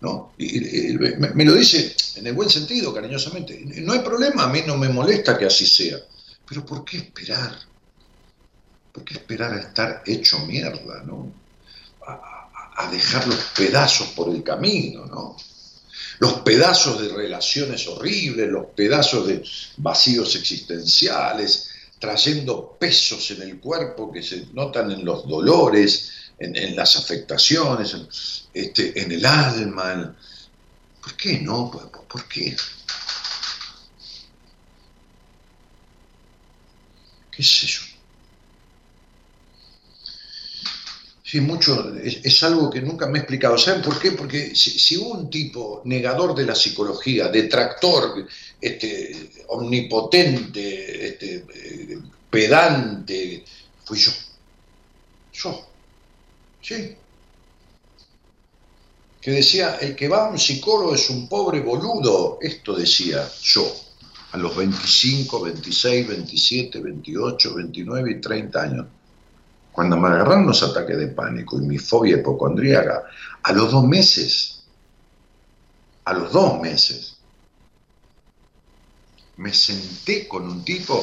¿no? 0.00 0.32
Y, 0.38 0.60
me, 0.98 1.44
lo 1.44 1.54
dice 1.54 1.94
en 2.16 2.26
el 2.26 2.32
buen 2.32 2.48
sentido, 2.48 2.94
cariñosamente. 2.94 3.60
No 3.82 3.92
hay 3.92 4.00
problema, 4.00 4.44
a 4.44 4.48
mí 4.48 4.62
no 4.66 4.76
me 4.76 4.88
molesta 4.88 5.36
que 5.36 5.46
así 5.46 5.66
sea. 5.66 5.98
Pero 6.48 6.64
¿por 6.64 6.84
qué 6.84 6.98
esperar? 6.98 7.54
¿Por 8.98 9.04
qué 9.04 9.14
esperar 9.14 9.52
a 9.52 9.60
estar 9.60 10.02
hecho 10.06 10.40
mierda, 10.40 11.04
¿no? 11.04 11.32
A, 12.04 12.90
dejar 12.90 13.28
los 13.28 13.38
pedazos 13.56 14.08
por 14.08 14.34
el 14.34 14.42
camino, 14.42 15.06
¿no? 15.06 15.36
Los 16.18 16.40
pedazos 16.40 17.00
de 17.00 17.08
relaciones 17.10 17.86
horribles, 17.86 18.50
los 18.50 18.66
pedazos 18.74 19.28
de 19.28 19.44
vacíos 19.76 20.34
existenciales, 20.34 21.68
trayendo 22.00 22.76
pesos 22.76 23.30
en 23.30 23.42
el 23.42 23.60
cuerpo 23.60 24.10
que 24.10 24.20
se 24.20 24.46
notan 24.52 24.90
en 24.90 25.04
los 25.04 25.28
dolores, 25.28 26.32
en, 26.36 26.74
las 26.74 26.96
afectaciones, 26.96 27.94
en, 27.94 28.08
este, 28.52 29.00
en 29.00 29.12
el 29.12 29.24
alma. 29.24 30.16
¿Por 31.00 31.16
qué 31.16 31.38
no? 31.38 31.70
¿Por 31.70 32.26
qué? 32.26 32.56
¿Qué 37.30 37.42
es 37.42 37.62
eso? 37.62 37.87
Sí, 41.28 41.42
mucho, 41.42 41.94
es, 41.98 42.42
algo 42.42 42.70
que 42.70 42.80
nunca 42.80 43.06
me 43.06 43.18
he 43.18 43.20
explicado. 43.20 43.58
¿Saben 43.58 43.82
por 43.82 44.00
qué? 44.00 44.12
Porque 44.12 44.54
si, 44.54 44.96
un 44.96 45.28
tipo 45.28 45.82
negador 45.84 46.34
de 46.34 46.46
la 46.46 46.54
psicología, 46.54 47.28
detractor, 47.28 48.26
este, 48.58 49.32
omnipotente, 49.48 51.06
este, 51.06 51.44
pedante, 52.30 53.44
fui 53.84 53.98
yo. 53.98 54.10
Yo. 55.34 55.68
Sí. 56.62 56.96
Que 59.20 59.30
decía, 59.30 59.76
el 59.82 59.94
que 59.94 60.08
va 60.08 60.28
a 60.28 60.30
un 60.30 60.38
psicólogo 60.38 60.94
es 60.94 61.10
un 61.10 61.28
pobre 61.28 61.60
boludo. 61.60 62.38
Esto 62.40 62.74
decía 62.74 63.30
yo, 63.42 63.70
a 64.32 64.38
los 64.38 64.56
25, 64.56 65.42
26, 65.42 66.08
27, 66.08 66.80
28, 66.80 67.54
29 67.54 68.12
y 68.12 68.18
30 68.18 68.62
años 68.62 68.86
cuando 69.78 69.96
me 69.96 70.08
agarraron 70.08 70.44
los 70.44 70.60
ataques 70.64 70.98
de 70.98 71.06
pánico 71.06 71.56
y 71.56 71.60
mi 71.60 71.78
fobia 71.78 72.16
hipocondríaca, 72.16 73.04
a 73.44 73.52
los 73.52 73.70
dos 73.70 73.84
meses, 73.84 74.64
a 76.04 76.14
los 76.14 76.32
dos 76.32 76.60
meses, 76.60 77.16
me 79.36 79.54
senté 79.54 80.26
con 80.26 80.48
un 80.48 80.64
tipo, 80.64 81.00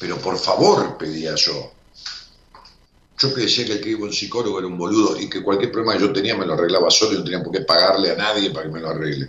pero 0.00 0.16
por 0.16 0.38
favor, 0.38 0.96
pedía 0.96 1.34
yo. 1.34 1.72
Yo 3.18 3.34
que 3.34 3.42
decía 3.42 3.66
que 3.66 3.72
el 3.72 3.80
que 3.82 3.90
iba 3.90 4.04
un 4.04 4.14
psicólogo 4.14 4.60
era 4.60 4.66
un 4.66 4.78
boludo 4.78 5.20
y 5.20 5.28
que 5.28 5.42
cualquier 5.42 5.70
problema 5.70 5.98
que 5.98 6.06
yo 6.06 6.12
tenía 6.14 6.34
me 6.38 6.46
lo 6.46 6.54
arreglaba 6.54 6.90
solo 6.90 7.12
y 7.12 7.18
no 7.18 7.24
tenía 7.24 7.42
por 7.42 7.52
qué 7.52 7.60
pagarle 7.66 8.12
a 8.12 8.16
nadie 8.16 8.48
para 8.48 8.64
que 8.64 8.72
me 8.72 8.80
lo 8.80 8.88
arregle. 8.88 9.28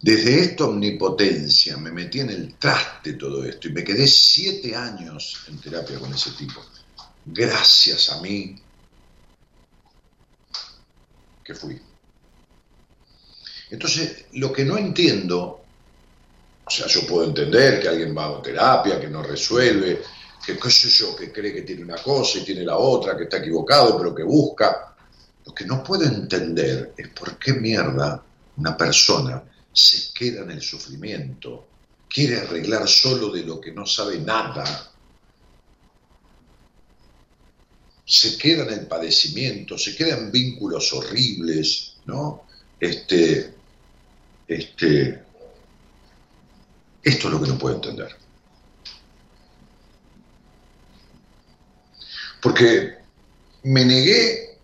Desde 0.00 0.40
esta 0.40 0.66
omnipotencia 0.66 1.76
me 1.76 1.90
metí 1.90 2.20
en 2.20 2.30
el 2.30 2.54
traste 2.54 3.14
todo 3.14 3.42
esto 3.42 3.66
y 3.66 3.72
me 3.72 3.82
quedé 3.82 4.06
siete 4.06 4.76
años 4.76 5.36
en 5.48 5.58
terapia 5.58 5.98
con 5.98 6.14
ese 6.14 6.30
tipo 6.30 6.62
gracias 7.32 8.10
a 8.10 8.20
mí 8.20 8.56
que 11.44 11.54
fui. 11.54 11.80
Entonces, 13.70 14.26
lo 14.32 14.52
que 14.52 14.64
no 14.64 14.78
entiendo, 14.78 15.60
o 16.64 16.70
sea, 16.70 16.86
yo 16.86 17.06
puedo 17.06 17.24
entender 17.24 17.80
que 17.80 17.88
alguien 17.88 18.16
va 18.16 18.26
a 18.26 18.42
terapia, 18.42 19.00
que 19.00 19.08
no 19.08 19.22
resuelve, 19.22 20.02
que 20.44 20.58
qué 20.58 20.70
sé 20.70 20.88
yo, 20.88 21.14
que 21.14 21.32
cree 21.32 21.52
que 21.52 21.62
tiene 21.62 21.84
una 21.84 22.02
cosa 22.02 22.38
y 22.38 22.44
tiene 22.44 22.64
la 22.64 22.76
otra, 22.76 23.16
que 23.16 23.24
está 23.24 23.38
equivocado, 23.38 23.96
pero 23.98 24.14
que 24.14 24.22
busca. 24.22 24.94
Lo 25.44 25.54
que 25.54 25.64
no 25.66 25.82
puedo 25.82 26.04
entender 26.04 26.94
es 26.96 27.08
por 27.08 27.38
qué 27.38 27.54
mierda 27.54 28.22
una 28.56 28.76
persona 28.76 29.42
se 29.72 30.12
queda 30.12 30.42
en 30.42 30.50
el 30.50 30.62
sufrimiento, 30.62 31.68
quiere 32.08 32.38
arreglar 32.38 32.88
solo 32.88 33.30
de 33.30 33.44
lo 33.44 33.60
que 33.60 33.72
no 33.72 33.86
sabe 33.86 34.18
nada 34.18 34.92
se 38.08 38.38
queda 38.38 38.64
en 38.64 38.70
el 38.70 38.86
padecimiento, 38.86 39.76
se 39.76 39.94
quedan 39.94 40.32
vínculos 40.32 40.94
horribles, 40.94 41.96
¿no? 42.06 42.46
Este, 42.80 43.52
este, 44.46 45.22
esto 47.02 47.26
es 47.26 47.32
lo 47.32 47.42
que 47.42 47.48
no 47.48 47.58
puedo 47.58 47.74
entender. 47.74 48.16
Porque 52.40 52.94
me 53.64 53.84
negué 53.84 54.56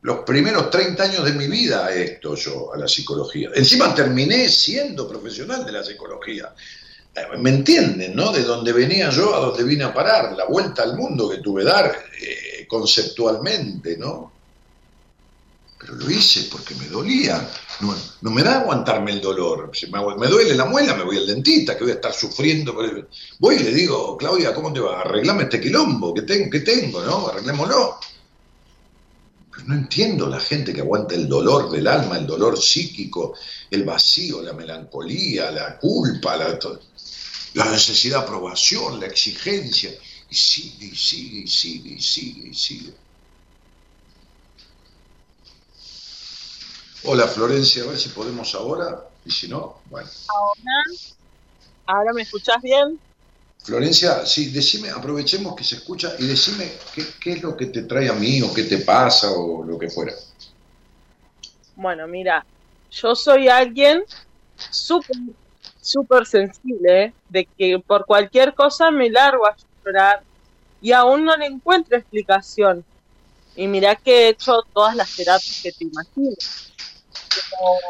los 0.00 0.20
primeros 0.20 0.70
30 0.70 1.02
años 1.02 1.24
de 1.26 1.32
mi 1.32 1.46
vida 1.46 1.84
a 1.84 1.92
esto 1.92 2.36
yo, 2.36 2.72
a 2.72 2.78
la 2.78 2.88
psicología. 2.88 3.50
Encima 3.54 3.94
terminé 3.94 4.48
siendo 4.48 5.06
profesional 5.06 5.66
de 5.66 5.72
la 5.72 5.84
psicología. 5.84 6.54
¿Me 7.38 7.50
entienden, 7.50 8.14
no? 8.14 8.32
De 8.32 8.42
donde 8.42 8.72
venía 8.72 9.10
yo 9.10 9.34
a 9.34 9.40
donde 9.40 9.64
vine 9.64 9.84
a 9.84 9.92
parar, 9.92 10.32
la 10.32 10.46
vuelta 10.46 10.82
al 10.82 10.96
mundo 10.96 11.28
que 11.28 11.38
tuve 11.38 11.64
dar 11.64 11.92
eh, 12.20 12.66
conceptualmente, 12.68 13.96
¿no? 13.96 14.32
Pero 15.78 15.94
lo 15.94 16.10
hice 16.10 16.48
porque 16.50 16.74
me 16.74 16.86
dolía. 16.86 17.48
No, 18.20 18.30
me 18.30 18.42
da 18.42 18.60
aguantarme 18.60 19.12
el 19.12 19.20
dolor. 19.22 19.70
Si 19.72 19.90
me, 19.90 20.28
duele 20.28 20.54
la 20.54 20.66
muela, 20.66 20.94
me 20.94 21.04
voy 21.04 21.16
al 21.16 21.26
dentista, 21.26 21.76
que 21.76 21.84
voy 21.84 21.92
a 21.92 21.94
estar 21.94 22.12
sufriendo. 22.12 22.76
Voy 23.38 23.54
y 23.56 23.60
le 23.60 23.72
digo, 23.72 24.16
Claudia, 24.18 24.52
¿cómo 24.54 24.72
te 24.72 24.80
va? 24.80 25.00
Arreglame 25.00 25.44
este 25.44 25.60
quilombo 25.60 26.12
que 26.12 26.22
tengo, 26.22 26.50
que 26.50 26.60
tengo 26.60 27.02
¿no? 27.02 27.28
Arreglémoslo. 27.28 27.98
Pero 29.50 29.64
no 29.66 29.74
entiendo 29.74 30.28
la 30.28 30.38
gente 30.38 30.74
que 30.74 30.82
aguanta 30.82 31.14
el 31.14 31.26
dolor 31.26 31.70
del 31.70 31.86
alma, 31.86 32.18
el 32.18 32.26
dolor 32.26 32.58
psíquico, 32.60 33.34
el 33.70 33.82
vacío, 33.84 34.42
la 34.42 34.52
melancolía, 34.52 35.50
la 35.50 35.78
culpa, 35.78 36.36
la, 36.36 36.58
la 37.54 37.70
necesidad 37.70 38.18
de 38.18 38.24
aprobación, 38.24 39.00
la 39.00 39.06
exigencia. 39.06 39.90
Y 40.28 40.34
sigue, 40.34 40.86
y 40.86 40.94
sigue, 40.94 41.38
y 41.40 41.48
sigue, 41.48 41.90
y 41.90 42.00
sigue, 42.00 42.48
y 42.48 42.54
sigue. 42.54 42.94
Hola 47.04 47.26
Florencia, 47.26 47.82
a 47.82 47.86
ver 47.86 47.98
si 47.98 48.10
podemos 48.10 48.54
ahora, 48.54 49.08
y 49.24 49.30
si 49.30 49.48
no, 49.48 49.80
bueno. 49.86 50.08
Ahora, 50.28 50.84
ahora 51.86 52.12
me 52.12 52.22
escuchás 52.22 52.60
bien. 52.62 53.00
Florencia, 53.62 54.24
sí, 54.26 54.50
decime, 54.50 54.90
aprovechemos 54.90 55.56
que 55.56 55.64
se 55.64 55.76
escucha 55.76 56.14
y 56.18 56.26
decime 56.26 56.72
qué, 57.20 57.32
es 57.32 57.42
lo 57.42 57.56
que 57.56 57.66
te 57.66 57.82
trae 57.82 58.08
a 58.08 58.12
mí 58.12 58.42
o 58.42 58.52
qué 58.52 58.64
te 58.64 58.78
pasa 58.78 59.30
o 59.30 59.64
lo 59.64 59.78
que 59.78 59.88
fuera. 59.88 60.14
Bueno, 61.74 62.06
mira, 62.06 62.44
yo 62.90 63.14
soy 63.14 63.48
alguien 63.48 64.04
súper, 64.70 65.16
súper 65.80 66.26
sensible, 66.26 67.04
¿eh? 67.04 67.12
de 67.28 67.46
que 67.46 67.78
por 67.78 68.06
cualquier 68.06 68.54
cosa 68.54 68.90
me 68.90 69.10
largo 69.10 69.46
a 69.46 69.56
llorar 69.84 70.22
y 70.80 70.92
aún 70.92 71.24
no 71.24 71.36
le 71.36 71.46
encuentro 71.46 71.96
explicación. 71.96 72.84
Y 73.56 73.66
mira 73.66 73.96
que 73.96 74.26
he 74.26 74.28
hecho 74.28 74.62
todas 74.72 74.94
las 74.94 75.14
terapias 75.14 75.60
que 75.62 75.72
te 75.72 75.84
imaginas 75.84 76.70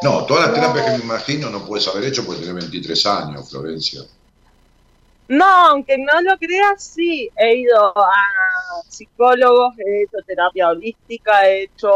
no, 0.03 0.27
todas 0.27 0.47
las 0.47 0.55
terapias 0.55 0.85
que 0.85 0.99
me 0.99 1.05
imagino 1.05 1.51
no 1.51 1.65
puedes 1.65 1.87
haber 1.89 2.05
hecho 2.05 2.25
porque 2.25 2.43
tienes 2.43 2.65
23 2.65 3.07
años, 3.07 3.51
Florencia. 3.51 4.03
No, 5.29 5.69
aunque 5.69 5.97
no 5.97 6.21
lo 6.23 6.37
creas, 6.39 6.83
sí. 6.83 7.31
He 7.37 7.57
ido 7.57 7.97
a 7.97 8.83
psicólogos, 8.89 9.75
he 9.79 10.03
hecho 10.03 10.19
terapia 10.27 10.69
holística, 10.69 11.49
he 11.49 11.65
hecho. 11.65 11.93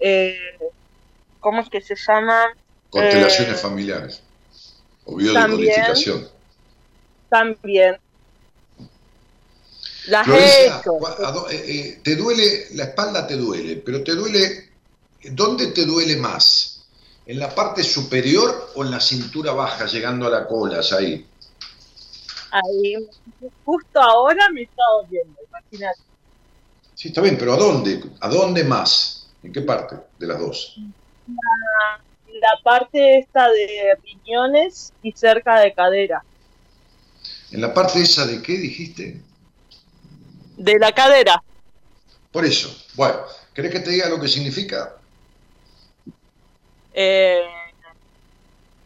Eh, 0.00 0.58
¿Cómo 1.38 1.60
es 1.60 1.70
que 1.70 1.80
se 1.80 1.94
llama? 1.94 2.52
Constelaciones 2.90 3.54
eh, 3.54 3.62
familiares. 3.62 4.22
O 5.10 5.16
biodecodificación. 5.16 6.28
También. 7.28 7.96
Las 10.06 10.26
he 10.28 10.66
hecho. 10.66 10.98
Eh, 11.50 12.00
te 12.02 12.16
duele, 12.16 12.68
la 12.72 12.84
espalda 12.84 13.26
te 13.26 13.36
duele, 13.36 13.76
pero 13.76 14.02
te 14.02 14.14
duele 14.14 14.70
¿Dónde 15.22 15.68
te 15.68 15.84
duele 15.84 16.16
más? 16.16 16.82
¿En 17.26 17.38
la 17.38 17.54
parte 17.54 17.84
superior 17.84 18.72
o 18.74 18.84
en 18.84 18.90
la 18.90 19.00
cintura 19.00 19.52
baja, 19.52 19.86
llegando 19.86 20.26
a 20.26 20.30
la 20.30 20.46
cola, 20.46 20.80
ahí? 20.96 21.26
Ahí, 22.50 22.96
justo 23.64 24.00
ahora 24.00 24.48
me 24.50 24.62
está 24.62 24.82
doliendo, 25.02 25.38
imagínate. 25.48 26.00
Sí, 26.94 27.08
está 27.08 27.20
bien, 27.20 27.36
pero 27.38 27.52
¿a 27.52 27.56
dónde? 27.56 28.02
¿A 28.20 28.28
dónde 28.28 28.64
más? 28.64 29.28
¿En 29.42 29.52
qué 29.52 29.60
parte 29.60 29.96
de 30.18 30.26
las 30.26 30.40
dos? 30.40 30.76
La, 31.28 32.02
la 32.34 32.60
parte 32.62 33.18
esta 33.18 33.48
de 33.48 33.96
riñones 34.02 34.92
y 35.02 35.12
cerca 35.12 35.60
de 35.60 35.72
cadera. 35.72 36.22
¿En 37.50 37.60
la 37.60 37.74
parte 37.74 38.00
esa 38.00 38.26
de 38.26 38.40
qué 38.42 38.52
dijiste? 38.58 39.20
De 40.56 40.78
la 40.78 40.92
cadera. 40.92 41.42
Por 42.30 42.44
eso. 42.44 42.74
Bueno, 42.94 43.18
¿querés 43.54 43.72
que 43.72 43.80
te 43.80 43.90
diga 43.90 44.08
lo 44.08 44.20
que 44.20 44.28
significa? 44.28 44.96
Eh, 46.92 47.42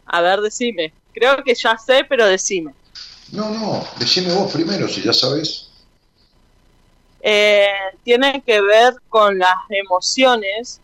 a 0.06 0.20
ver, 0.20 0.40
decime. 0.40 0.92
Creo 1.12 1.42
que 1.44 1.54
ya 1.54 1.76
sé, 1.76 2.04
pero 2.08 2.26
decime. 2.26 2.74
No, 3.32 3.50
no, 3.50 3.86
decime 3.98 4.32
vos 4.32 4.52
primero, 4.52 4.88
si 4.88 5.02
ya 5.02 5.12
sabes. 5.12 5.70
Eh, 7.20 7.66
tiene 8.02 8.42
que 8.44 8.60
ver 8.60 8.94
con 9.08 9.38
las 9.38 9.56
emociones, 9.70 10.80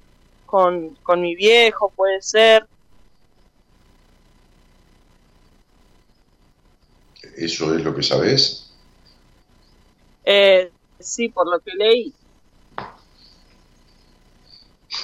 con, 0.50 0.96
con 1.04 1.20
mi 1.20 1.36
viejo, 1.36 1.92
puede 1.94 2.20
ser. 2.20 2.66
¿Eso 7.36 7.72
es 7.74 7.84
lo 7.84 7.94
que 7.94 8.02
sabes? 8.02 8.72
Eh, 10.24 10.72
sí, 10.98 11.28
por 11.28 11.48
lo 11.48 11.60
que 11.60 11.70
leí. 11.74 12.12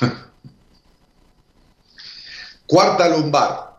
Cuarta 2.67 3.09
lumbar, 3.09 3.77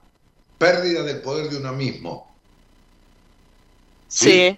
pérdida 0.58 1.04
del 1.04 1.20
poder 1.22 1.50
de 1.50 1.58
uno 1.58 1.74
mismo. 1.74 2.34
¿Sí? 4.08 4.58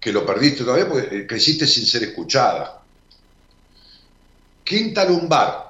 Que 0.00 0.12
lo 0.12 0.24
perdiste 0.24 0.64
todavía 0.64 0.88
porque 0.88 1.26
creciste 1.26 1.66
sin 1.66 1.84
ser 1.84 2.04
escuchada. 2.04 2.80
Quinta 4.64 5.04
lumbar, 5.04 5.69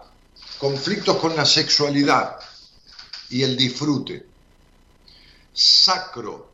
conflictos 0.60 1.16
con 1.16 1.34
la 1.34 1.46
sexualidad 1.46 2.36
y 3.30 3.42
el 3.42 3.56
disfrute. 3.56 4.26
Sacro, 5.54 6.50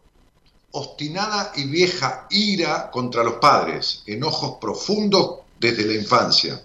obstinada 0.71 1.53
y 1.57 1.65
vieja 1.65 2.29
ira 2.31 2.89
contra 2.89 3.25
los 3.25 3.35
padres, 3.35 4.05
enojos 4.07 4.59
profundos 4.61 5.41
desde 5.59 5.85
la 5.85 5.95
infancia. 5.95 6.63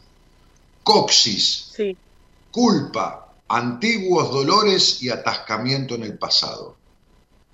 Coxis, 0.84 1.72
sí. 1.76 1.98
culpa, 2.52 3.34
antiguos 3.48 4.30
dolores 4.30 5.02
y 5.02 5.10
atascamiento 5.10 5.96
en 5.96 6.04
el 6.04 6.20
pasado. 6.20 6.76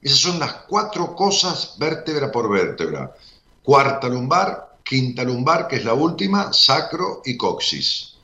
Esas 0.02 0.20
son 0.20 0.38
las 0.38 0.54
cuatro 0.68 1.16
cosas 1.16 1.76
vértebra 1.78 2.30
por 2.30 2.50
vértebra. 2.50 3.16
Cuarta 3.64 4.10
lumbar, 4.10 4.80
quinta 4.84 5.24
lumbar, 5.24 5.68
que 5.68 5.78
es 5.78 5.86
la 5.86 5.94
última, 5.94 6.52
sacro 6.52 7.22
y 7.24 7.38
coxis. 7.38 8.17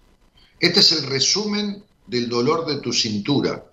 Este 0.63 0.79
es 0.79 0.93
el 0.93 1.07
resumen 1.07 1.83
del 2.07 2.29
dolor 2.29 2.65
de 2.65 2.77
tu 2.77 2.93
cintura. 2.93 3.65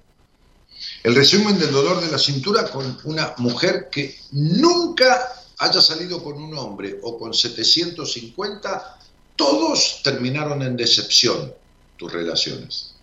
El 1.04 1.14
resumen 1.14 1.56
del 1.56 1.70
dolor 1.70 2.00
de 2.00 2.10
la 2.10 2.18
cintura 2.18 2.68
con 2.68 2.98
una 3.04 3.32
mujer 3.36 3.88
que 3.92 4.18
nunca 4.32 5.32
haya 5.58 5.80
salido 5.80 6.20
con 6.20 6.42
un 6.42 6.52
hombre 6.58 6.98
o 7.04 7.16
con 7.16 7.32
750, 7.32 8.98
todos 9.36 10.00
terminaron 10.02 10.62
en 10.62 10.76
decepción 10.76 11.54
tus 11.96 12.12
relaciones. 12.12 12.96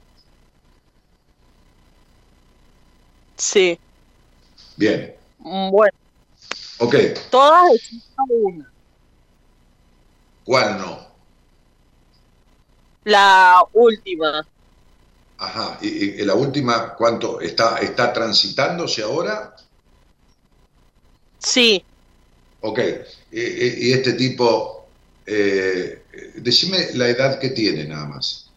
Sí. 3.38 3.80
Bien. 4.76 5.16
Bueno. 5.40 5.98
Ok. 6.80 6.96
Todas 7.32 7.74
excepto 7.74 8.24
una. 8.28 8.70
¿Cuál 10.44 10.78
no? 10.78 11.07
La 13.08 13.64
última. 13.72 14.46
Ajá. 15.38 15.78
¿Y, 15.82 16.26
la 16.26 16.34
última 16.34 16.94
cuánto? 16.94 17.40
¿Está, 17.40 17.78
está 17.78 18.12
transitándose 18.12 19.02
ahora? 19.02 19.56
Sí. 21.38 21.86
Ok. 22.60 22.80
¿Y, 23.32 23.94
este 23.94 24.12
tipo, 24.12 24.90
eh, 25.26 26.04
decime 26.36 26.90
la 26.96 27.08
edad 27.08 27.40
que 27.40 27.52
tiene 27.52 27.86
nada 27.86 28.08
más? 28.08 28.52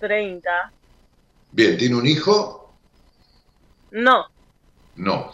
30. 0.00 0.72
Bien, 1.52 1.78
¿tiene 1.78 1.94
un 1.94 2.06
hijo? 2.06 2.74
No. 3.92 4.26
No. 4.96 5.30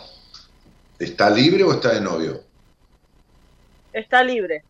¿Está 0.98 1.30
libre 1.30 1.64
o 1.64 1.72
está 1.72 1.94
de 1.94 2.02
novio? 2.02 2.44
Está 3.90 4.22
libre. 4.22 4.62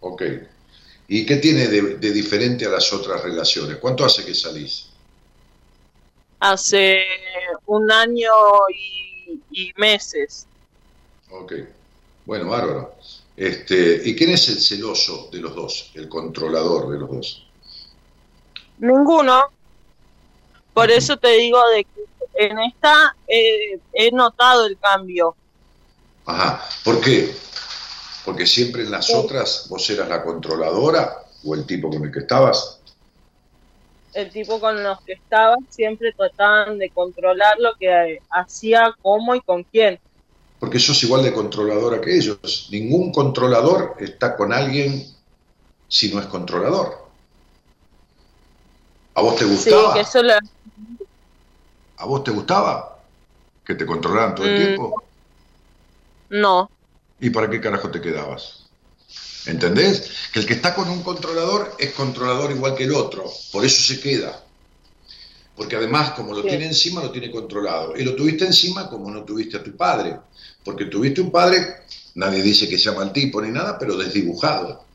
Ok. 0.00 0.22
¿Y 1.12 1.26
qué 1.26 1.38
tiene 1.38 1.66
de, 1.66 2.12
diferente 2.12 2.66
a 2.66 2.68
las 2.68 2.92
otras 2.92 3.20
relaciones? 3.20 3.78
¿Cuánto 3.78 4.04
hace 4.04 4.24
que 4.24 4.32
salís? 4.32 4.90
Hace 6.38 7.04
un 7.66 7.90
año 7.90 8.30
y, 9.50 9.72
meses. 9.76 10.46
Ok. 11.28 11.54
Bueno, 12.24 12.50
bárbaro. 12.50 12.94
Este, 13.36 14.00
¿Y 14.04 14.14
quién 14.14 14.30
es 14.30 14.50
el 14.50 14.60
celoso 14.60 15.28
de 15.32 15.40
los 15.40 15.56
dos, 15.56 15.90
el 15.94 16.08
controlador 16.08 16.92
de 16.92 16.98
los 17.00 17.10
dos? 17.10 17.46
Ninguno. 18.78 19.46
Por 20.72 20.92
eso 20.92 21.16
te 21.16 21.30
digo 21.30 21.58
de 21.70 21.82
que 21.86 22.46
en 22.46 22.56
esta 22.60 23.16
he 23.26 24.12
notado 24.12 24.64
el 24.66 24.78
cambio. 24.78 25.34
Ajá, 26.24 26.68
¿por 26.84 27.00
qué? 27.00 27.34
Porque 28.24 28.46
siempre 28.46 28.82
en 28.82 28.90
las 28.90 29.10
otras 29.14 29.66
vos 29.68 29.88
eras 29.90 30.08
la 30.08 30.22
controladora 30.22 31.16
o 31.44 31.54
el 31.54 31.66
tipo 31.66 31.88
con 31.88 32.04
el 32.04 32.12
que 32.12 32.20
estabas. 32.20 32.80
El 34.12 34.30
tipo 34.30 34.60
con 34.60 34.82
los 34.82 34.98
que 35.04 35.12
estaba 35.12 35.56
siempre 35.68 36.12
trataban 36.16 36.78
de 36.78 36.90
controlar 36.90 37.58
lo 37.58 37.70
que 37.78 38.18
hacía, 38.30 38.92
cómo 39.00 39.34
y 39.34 39.40
con 39.40 39.64
quién. 39.64 39.98
Porque 40.58 40.78
sos 40.78 41.02
igual 41.04 41.22
de 41.22 41.32
controladora 41.32 42.00
que 42.00 42.16
ellos. 42.16 42.68
Ningún 42.70 43.12
controlador 43.12 43.96
está 43.98 44.36
con 44.36 44.52
alguien 44.52 45.06
si 45.88 46.12
no 46.12 46.20
es 46.20 46.26
controlador. 46.26 47.10
¿A 49.14 49.22
vos 49.22 49.36
te 49.36 49.44
gustaba? 49.44 49.88
Sí, 49.88 49.94
que 49.94 50.00
eso 50.00 50.22
lo... 50.22 50.34
¿A 51.96 52.06
vos 52.06 52.24
te 52.24 52.30
gustaba 52.30 52.98
que 53.64 53.74
te 53.74 53.86
controlaran 53.86 54.34
todo 54.34 54.46
el 54.46 54.54
Mm. 54.54 54.56
tiempo? 54.56 55.02
No, 56.30 56.68
¿Y 57.20 57.30
para 57.30 57.50
qué 57.50 57.60
carajo 57.60 57.90
te 57.90 58.00
quedabas? 58.00 58.70
¿Entendés? 59.46 60.10
Que 60.32 60.40
el 60.40 60.46
que 60.46 60.54
está 60.54 60.74
con 60.74 60.88
un 60.90 61.02
controlador 61.02 61.74
es 61.78 61.92
controlador 61.94 62.50
igual 62.52 62.74
que 62.74 62.84
el 62.84 62.92
otro, 62.94 63.24
por 63.52 63.64
eso 63.64 63.82
se 63.82 64.00
queda. 64.00 64.44
Porque 65.54 65.76
además, 65.76 66.12
como 66.12 66.32
lo 66.34 66.42
Sí. 66.42 66.48
tiene 66.48 66.66
encima, 66.66 67.02
lo 67.02 67.10
tiene 67.12 67.30
controlado. 67.30 67.96
Y 67.96 68.04
lo 68.04 68.14
tuviste 68.16 68.46
encima 68.46 68.88
como 68.88 69.10
no 69.10 69.24
tuviste 69.24 69.58
a 69.58 69.62
tu 69.62 69.76
padre. 69.76 70.18
Porque 70.64 70.86
tuviste 70.86 71.20
un 71.20 71.30
padre, 71.30 71.84
nadie 72.14 72.42
dice 72.42 72.68
que 72.68 72.78
sea 72.78 72.92
mal 72.92 73.12
tipo 73.12 73.40
ni 73.42 73.50
nada, 73.50 73.78
pero 73.78 73.96
desdibujado. 73.96 74.88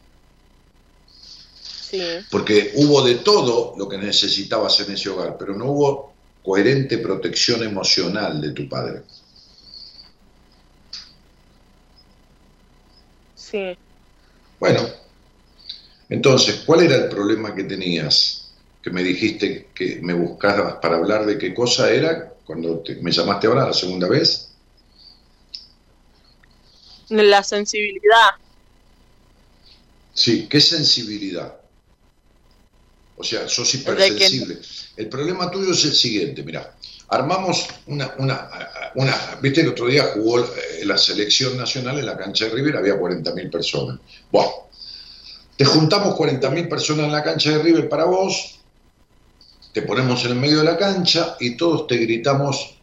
sí, 1.63 2.25
Porque 2.29 2.71
hubo 2.75 3.03
de 3.03 3.15
todo 3.15 3.75
lo 3.77 3.87
que 3.87 3.97
necesitabas 3.97 4.79
en 4.81 4.93
ese 4.93 5.09
hogar, 5.09 5.37
pero 5.37 5.55
no 5.55 5.65
hubo 5.71 6.15
coherente 6.41 6.97
protección 6.99 7.63
emocional 7.63 8.41
de 8.41 8.51
tu 8.51 8.67
padre. 8.67 9.03
Sí. 13.49 13.77
Bueno, 14.59 14.81
entonces, 16.09 16.63
¿cuál 16.65 16.83
era 16.83 16.95
el 16.95 17.09
problema 17.09 17.53
que 17.53 17.63
tenías? 17.63 18.51
Que 18.81 18.89
me 18.89 19.03
dijiste 19.03 19.69
que 19.73 19.99
me 20.01 20.13
buscabas 20.13 20.75
para 20.75 20.97
hablar 20.97 21.25
de 21.25 21.37
qué 21.37 21.53
cosa 21.53 21.91
era 21.91 22.33
cuando 22.45 22.79
te- 22.79 22.95
me 22.95 23.11
llamaste 23.11 23.47
ahora 23.47 23.65
la 23.67 23.73
segunda 23.73 24.07
vez. 24.07 24.49
La 27.09 27.43
sensibilidad. 27.43 28.31
Sí, 30.13 30.47
¿qué 30.47 30.61
sensibilidad? 30.61 31.55
O 33.17 33.23
sea, 33.23 33.47
sos 33.47 33.73
hipersensible. 33.75 34.59
El 34.95 35.09
problema 35.09 35.51
tuyo 35.51 35.71
es 35.71 35.83
el 35.85 35.93
siguiente, 35.93 36.43
mira, 36.43 36.75
armamos 37.09 37.67
una, 37.87 38.13
una, 38.17 38.49
una, 38.95 39.37
viste, 39.41 39.61
el 39.61 39.69
otro 39.69 39.87
día 39.87 40.11
jugó 40.13 40.39
eh, 40.39 40.85
la 40.85 40.97
selección 40.97 41.57
nacional 41.57 41.99
en 41.99 42.05
la 42.05 42.17
cancha 42.17 42.45
de 42.45 42.51
River, 42.51 42.77
había 42.77 42.95
40.000 42.95 43.51
personas. 43.51 43.99
Bueno, 44.31 44.51
te 45.57 45.65
juntamos 45.65 46.15
40.000 46.15 46.69
personas 46.69 47.05
en 47.05 47.11
la 47.11 47.23
cancha 47.23 47.51
de 47.51 47.59
River 47.59 47.89
para 47.89 48.05
vos, 48.05 48.59
te 49.73 49.81
ponemos 49.81 50.23
en 50.23 50.31
el 50.31 50.37
medio 50.37 50.59
de 50.59 50.63
la 50.63 50.77
cancha 50.77 51.35
y 51.39 51.57
todos 51.57 51.87
te 51.87 51.97
gritamos, 51.97 52.75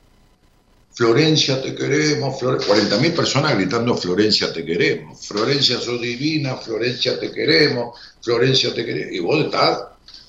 Florencia 0.94 1.62
te 1.62 1.74
queremos, 1.74 2.38
Flore... 2.38 2.58
40.000 2.58 3.14
personas 3.14 3.54
gritando 3.54 3.96
Florencia 3.96 4.52
te 4.52 4.64
queremos, 4.64 5.26
Florencia 5.26 5.78
sos 5.80 6.00
divina, 6.00 6.56
Florencia 6.56 7.18
te 7.18 7.32
queremos, 7.32 7.98
Florencia 8.20 8.74
te 8.74 8.84
queremos, 8.84 9.14
y 9.14 9.18
vos 9.20 9.44
estás 9.46 9.84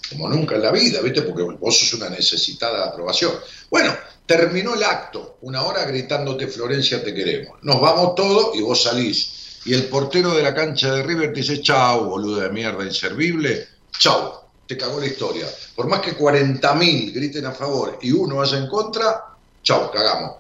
como 0.10 0.30
nunca 0.30 0.56
en 0.56 0.62
la 0.62 0.72
vida, 0.72 1.02
¿viste? 1.02 1.24
Porque 1.24 1.44
vos 1.44 1.78
sos 1.78 1.94
una 1.96 2.10
necesitada 2.10 2.78
de 2.78 2.90
aprobación. 2.90 3.34
Bueno, 3.70 3.94
terminó 4.26 4.76
el 4.76 4.84
acto, 4.84 5.38
una 5.42 5.64
hora 5.64 5.86
gritándote 5.86 6.48
Florencia 6.48 7.04
te 7.04 7.14
queremos. 7.14 7.60
Nos 7.64 7.82
vamos 7.82 8.16
todos 8.16 8.56
y 8.56 8.62
vos 8.62 8.84
salís. 8.84 9.60
Y 9.66 9.74
el 9.74 9.86
portero 9.86 10.34
de 10.34 10.44
la 10.44 10.54
cancha 10.54 10.94
de 10.94 11.04
River 11.04 11.34
te 11.34 11.40
dice, 11.40 11.62
chau, 11.62 12.10
boludo 12.10 12.42
de 12.42 12.50
mierda, 12.50 12.84
inservible, 12.84 13.68
chau, 13.98 14.34
te 14.68 14.78
cagó 14.78 15.00
la 15.00 15.08
historia. 15.08 15.48
Por 15.76 15.88
más 15.88 16.02
que 16.02 16.18
40.000 16.18 17.14
griten 17.14 17.46
a 17.46 17.52
favor 17.52 18.00
y 18.02 18.12
uno 18.12 18.38
vaya 18.38 18.58
en 18.58 18.68
contra, 18.68 19.24
chau, 19.62 19.90
cagamos. 19.92 20.38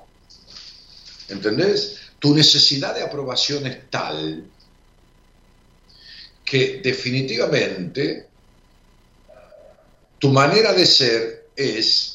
¿Entendés? 1.29 1.99
Tu 2.19 2.33
necesidad 2.33 2.93
de 2.95 3.03
aprobación 3.03 3.65
es 3.65 3.89
tal 3.89 4.45
que 6.45 6.81
definitivamente 6.83 8.27
tu 10.19 10.29
manera 10.29 10.73
de 10.73 10.85
ser 10.85 11.47
es 11.55 12.12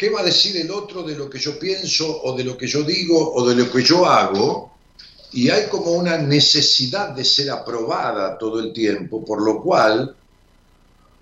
qué 0.00 0.08
va 0.08 0.20
a 0.20 0.24
decir 0.24 0.56
el 0.56 0.70
otro 0.70 1.02
de 1.02 1.14
lo 1.14 1.28
que 1.28 1.38
yo 1.38 1.58
pienso 1.58 2.22
o 2.22 2.34
de 2.34 2.42
lo 2.42 2.56
que 2.56 2.66
yo 2.66 2.82
digo 2.82 3.34
o 3.34 3.46
de 3.46 3.54
lo 3.54 3.70
que 3.70 3.82
yo 3.82 4.06
hago 4.06 4.72
y 5.30 5.50
hay 5.50 5.68
como 5.68 5.90
una 5.90 6.16
necesidad 6.16 7.10
de 7.10 7.22
ser 7.22 7.50
aprobada 7.50 8.38
todo 8.38 8.60
el 8.60 8.72
tiempo, 8.72 9.22
por 9.22 9.42
lo 9.42 9.62
cual 9.62 10.16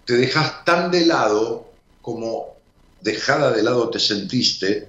te 0.04 0.16
dejas 0.16 0.64
tan 0.64 0.92
de 0.92 1.06
lado 1.06 1.72
como 2.00 2.54
dejada 3.00 3.50
de 3.50 3.64
lado 3.64 3.90
te 3.90 3.98
sentiste 3.98 4.88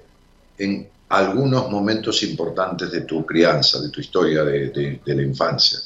en 0.56 0.88
algunos 1.08 1.68
momentos 1.68 2.22
importantes 2.22 2.92
de 2.92 3.00
tu 3.00 3.26
crianza, 3.26 3.80
de 3.80 3.88
tu 3.88 4.00
historia 4.00 4.44
de, 4.44 4.70
de, 4.70 5.00
de 5.04 5.14
la 5.16 5.22
infancia. 5.22 5.80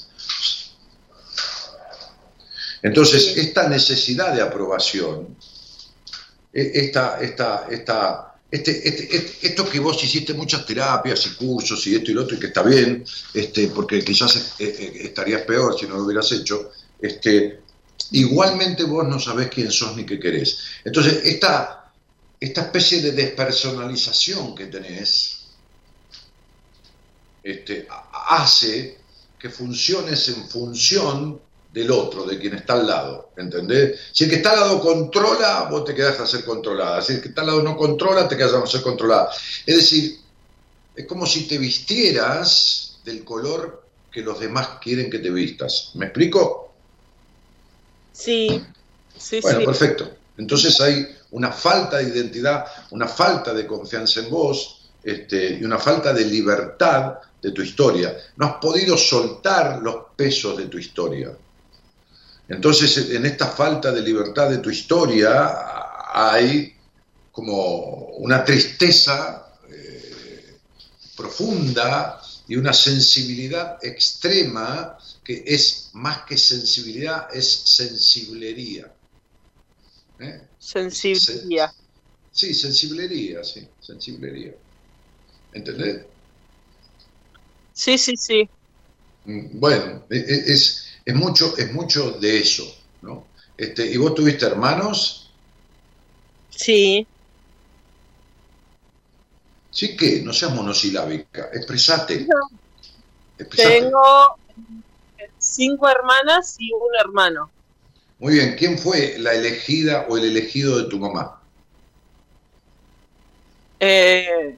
Entonces, 2.83 3.35
esta 3.39 3.67
necesidad 3.67 4.35
de 4.35 4.43
aprobación, 4.43 5.35
esta, 6.55 7.21
esta, 7.21 7.67
esta, 7.71 8.35
este, 8.51 8.89
este- 8.89 9.47
esto 9.49 9.69
que 9.69 9.81
vos 9.81 10.03
hiciste 10.05 10.33
muchas 10.35 10.65
terapias 10.65 11.27
y 11.27 11.31
cursos 11.35 11.85
y 11.87 11.97
esto 11.97 12.11
y 12.13 12.15
lo 12.15 12.23
otro, 12.23 12.37
y 12.37 12.41
que 12.41 12.47
está 12.47 12.63
bien, 12.63 13.05
este, 13.35 13.69
porque 13.69 14.03
quizás 14.05 14.37
eh, 14.61 14.65
eh, 14.79 14.93
estarías 15.03 15.43
peor 15.43 15.79
si 15.79 15.87
no 15.87 15.97
lo 15.97 16.05
hubieras 16.05 16.31
hecho, 16.33 16.71
igualmente 18.13 18.85
vos 18.85 19.07
no 19.07 19.19
sabés 19.19 19.49
quién 19.49 19.71
sos 19.71 19.97
ni 19.97 20.07
qué 20.07 20.19
querés. 20.19 20.59
Entonces, 20.85 21.21
esta, 21.25 21.93
esta 22.39 22.61
especie 22.63 23.03
de 23.03 23.13
despersonalización 23.13 24.55
que 24.55 24.67
tenés 24.67 25.41
hace 28.29 28.99
que 29.39 29.51
funciones 29.51 30.29
en 30.29 30.49
función 30.49 31.41
del 31.75 31.91
otro, 31.91 32.25
de 32.25 32.39
quien 32.39 32.55
está 32.55 32.75
al 32.75 32.87
lado, 32.87 33.31
¿entendés? 33.37 33.99
Si 34.13 34.25
el 34.25 34.31
que 34.31 34.37
está 34.37 34.53
al 34.53 34.61
lado 34.61 34.81
controla, 34.81 35.67
vos 35.69 35.85
te 35.85 35.93
quedás 35.93 36.21
a 36.21 36.27
ser 36.27 36.45
controlada. 36.45 37.03
Si 37.03 37.15
el 37.15 37.21
que 37.21 37.29
está 37.31 37.41
al 37.41 37.49
lado 37.49 37.63
no 37.65 37.77
controla, 37.77 38.29
te 38.29 38.37
quedas 38.37 38.55
a 38.55 38.65
ser 38.65 38.81
controlada. 38.81 39.31
Es 39.67 39.77
decir, 39.77 40.21
es 40.95 41.05
como 41.07 41.27
si 41.27 41.49
te 41.49 41.59
vistieras 41.59 43.01
del 43.05 43.25
color 43.25 43.83
que 44.13 44.23
los 44.23 44.39
demás 44.39 44.79
quieren 44.81 45.11
que 45.11 45.19
te 45.19 45.31
vistas. 45.31 45.91
¿Me 45.95 46.07
explico? 46.07 46.73
Sí, 48.13 48.65
sí, 49.19 49.41
Bueno, 49.41 49.59
sí. 49.59 49.67
perfecto. 49.67 50.11
Entonces 50.39 50.81
hay 50.81 51.09
una 51.33 51.51
falta 51.51 51.97
de 51.97 52.05
identidad, 52.05 52.67
una 52.93 53.09
falta 53.09 53.53
de 53.53 53.67
confianza 53.67 54.21
en 54.21 54.31
vos 54.31 54.91
este, 55.03 55.59
y 55.59 55.65
una 55.65 55.81
falta 55.81 56.13
de 56.13 56.25
libertad 56.25 57.15
de 57.43 57.51
tu 57.51 57.63
historia. 57.63 58.17
No 58.37 58.47
has 58.47 58.55
podido 58.55 58.97
soltar 58.97 59.83
los 59.83 59.97
pesos 60.15 60.57
de 60.57 60.67
tu 60.67 60.79
historia. 60.79 61.37
Entonces, 62.49 63.11
en 63.11 63.25
esta 63.27 63.49
falta 63.49 63.91
de 63.91 64.03
libertad 64.03 64.51
de 64.51 64.59
tu 64.59 64.71
historia 64.71 65.53
hay 66.13 66.75
como 67.33 68.07
una 68.19 68.45
tristeza 68.45 69.57
eh, 69.71 70.59
profunda 71.17 72.21
y 72.47 72.57
una 72.57 72.73
sensibilidad 72.73 73.79
extrema 73.83 74.99
que 75.25 75.43
es 75.47 75.91
más 75.95 76.25
que 76.27 76.37
sensibilidad, 76.37 77.29
es 77.35 77.51
sensiblería. 77.65 78.93
¿Eh? 80.19 80.41
Sensibilidad. 80.59 81.71
Sí, 82.31 82.53
sensiblería, 82.53 83.43
sí, 83.43 83.67
sensiblería. 83.81 84.55
¿Entendés? 85.53 86.05
Sí, 87.73 87.99
sí, 87.99 88.17
sí. 88.17 88.49
Mm, 89.25 89.59
Bueno, 89.59 90.07
e- 90.11 90.17
e- 90.19 90.53
es, 90.53 90.84
es, 91.05 91.15
mucho, 91.15 91.57
es 91.57 91.73
mucho 91.73 92.13
de 92.13 92.39
eso, 92.39 92.65
¿no? 93.03 93.27
Este, 93.57 93.87
¿Y 93.87 93.97
vos 93.97 94.15
tuviste 94.15 94.47
hermanos? 94.47 95.31
Sí. 96.51 97.07
Sí 99.71 99.97
que, 99.97 100.23
no 100.23 100.33
seas 100.33 100.55
monosilábica, 100.55 101.51
expresate. 101.53 102.27
Expresate. 103.39 103.81
Tengo 103.81 104.37
cinco 105.39 105.89
hermanas 105.89 106.57
y 106.59 106.73
un 106.73 106.97
hermano. 106.99 107.51
Muy 108.19 108.35
bien, 108.35 108.55
¿quién 108.57 108.79
fue 108.79 109.17
la 109.19 109.35
elegida 109.35 110.07
o 110.09 110.17
el 110.17 110.25
elegido 110.25 110.79
de 110.79 110.89
tu 110.89 110.99
mamá? 110.99 111.41
Eh, 113.81 114.57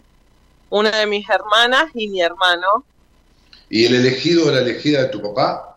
una 0.71 0.91
de 0.91 1.07
mis 1.07 1.29
hermanas 1.29 1.91
y 1.95 2.09
mi 2.09 2.21
hermano. 2.21 2.85
¿Y 3.69 3.87
el 3.87 3.95
elegido 3.95 4.47
o 4.47 4.51
la 4.51 4.61
elegida 4.61 5.03
de 5.03 5.09
tu 5.09 5.21
papá? 5.21 5.76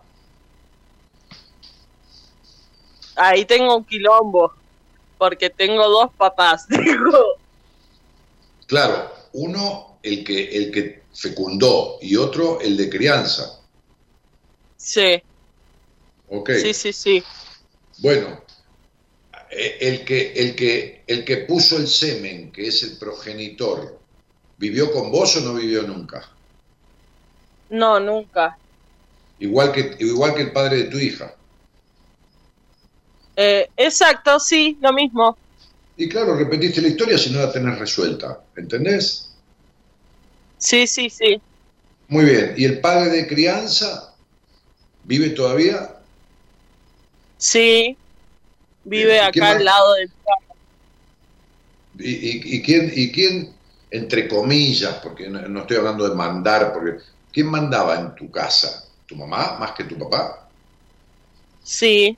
Ahí 3.20 3.44
tengo 3.44 3.76
un 3.76 3.84
quilombo, 3.84 4.54
porque 5.18 5.50
tengo 5.50 5.88
dos 5.90 6.10
papás. 6.18 6.66
Digo, 6.70 7.38
Claro, 8.66 9.12
uno 9.34 9.98
el 10.04 10.24
que, 10.24 10.56
el 10.56 10.72
que 10.72 11.04
fecundó 11.14 11.98
y 12.02 12.16
otro 12.16 12.62
el 12.62 12.78
de 12.78 12.90
crianza. 12.90 13.60
Sí. 14.78 15.22
Ok. 16.30 16.52
Sí, 16.62 16.74
sí, 16.74 16.94
sí. 16.94 17.24
Bueno, 17.98 18.42
eh, 19.50 19.78
el 19.82 20.06
que, 20.06 20.32
el, 20.34 20.56
que, 20.56 21.04
el 21.08 21.26
que 21.26 21.38
puso 21.38 21.78
el 21.78 21.88
semen, 21.88 22.52
que 22.52 22.68
es 22.68 22.84
el 22.84 22.98
progenitor, 22.98 24.00
¿vivió 24.58 24.94
con 24.94 25.12
vos 25.12 25.36
o 25.36 25.42
no 25.42 25.56
vivió 25.56 25.82
nunca? 25.82 26.30
No, 27.70 28.00
nunca. 28.00 28.58
Igual 29.40 29.72
que, 29.74 29.96
igual 30.00 30.36
que 30.36 30.44
el 30.44 30.54
padre 30.54 30.78
de 30.78 30.84
tu 30.86 31.00
hija. 31.00 31.34
Eh, 33.42 33.70
exacto, 33.78 34.38
sí, 34.40 34.78
lo 34.82 34.92
mismo. 34.92 35.40
Y 35.96 36.10
claro, 36.10 36.36
repetiste 36.36 36.82
la 36.82 36.88
historia 36.88 37.16
si 37.18 37.30
no 37.30 37.38
la 37.40 37.52
tenés 37.52 37.78
resuelta, 37.78 38.48
¿entendés? 38.56 39.40
Sí, 40.58 40.86
sí, 40.88 41.10
sí. 41.10 41.42
Muy 42.10 42.26
bien, 42.26 42.56
¿y 42.58 42.66
el 42.66 42.82
padre 42.82 43.10
de 43.10 43.26
crianza 43.28 44.18
vive 45.04 45.32
todavía? 45.32 46.06
Sí, 47.38 47.98
vive 48.84 49.20
Bien, 49.20 49.24
¿y 49.24 49.32
quién 49.32 49.46
acá 49.46 49.52
al 49.52 49.64
lado 49.66 49.94
de 49.96 50.04
mi 50.08 50.14
casa. 50.14 50.54
¿Y, 51.94 52.12
y- 52.12 52.56
y 52.58 52.62
quién, 52.64 52.92
y 52.96 53.12
quién, 53.12 53.60
entre 53.92 54.28
comillas, 54.28 54.96
porque 55.04 55.30
no, 55.30 55.42
no 55.48 55.62
estoy 55.62 55.78
hablando 55.78 56.08
de 56.08 56.16
mandar, 56.16 56.72
porque 56.74 56.98
¿quién 57.32 57.48
mandaba 57.48 58.00
en 58.00 58.16
tu 58.16 58.30
casa? 58.32 58.84
¿Tu 59.06 59.16
mamá 59.16 59.58
más 59.60 59.74
que 59.74 59.84
tu 59.86 59.98
papá? 59.98 60.52
Sí, 61.76 62.18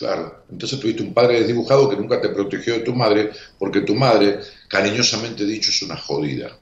Claro, 0.00 0.44
entonces 0.50 0.80
tuviste 0.80 1.02
un 1.02 1.12
padre 1.12 1.40
desdibujado 1.40 1.90
que 1.90 1.96
nunca 1.96 2.18
te 2.22 2.30
protegió 2.30 2.72
de 2.72 2.80
tu 2.80 2.94
madre, 2.94 3.32
porque 3.58 3.82
tu 3.82 3.94
madre, 3.94 4.40
cariñosamente 4.66 5.44
dicho, 5.44 5.70
es 5.70 5.82
una 5.82 5.94
jodida. 5.94 6.58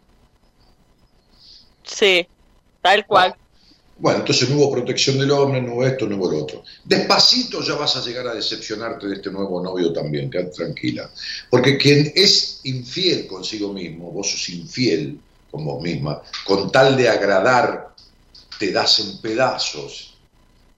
sí, 1.85 2.27
tal 2.82 3.06
cual. 3.06 3.36
Bueno, 3.97 4.19
entonces 4.19 4.51
no 4.51 4.56
hubo 4.56 4.73
protección 4.73 5.20
del 5.20 5.31
hombre, 5.31 5.62
no 5.62 5.74
hubo 5.74 5.86
esto, 5.86 6.09
no 6.09 6.16
hubo 6.16 6.32
lo 6.32 6.43
otro. 6.43 6.65
Despacito 6.82 7.62
ya 7.62 7.77
vas 7.77 7.94
a 7.94 8.05
llegar 8.05 8.27
a 8.27 8.35
decepcionarte 8.35 9.06
de 9.06 9.15
este 9.15 9.31
nuevo 9.31 9.62
novio 9.62 9.93
también, 9.93 10.28
quédate 10.28 10.56
tranquila. 10.56 11.09
Porque 11.48 11.78
quien 11.78 12.12
es 12.16 12.62
infiel 12.65 13.28
consigo 13.28 13.73
mismo, 13.73 14.10
vos 14.10 14.32
sos 14.32 14.48
infiel 14.48 15.20
con 15.48 15.65
vos 15.65 15.81
misma, 15.81 16.20
con 16.44 16.73
tal 16.73 16.97
de 16.97 17.09
agradar, 17.09 17.94
te 18.59 18.73
das 18.73 18.98
en 18.98 19.19
pedazos, 19.19 20.17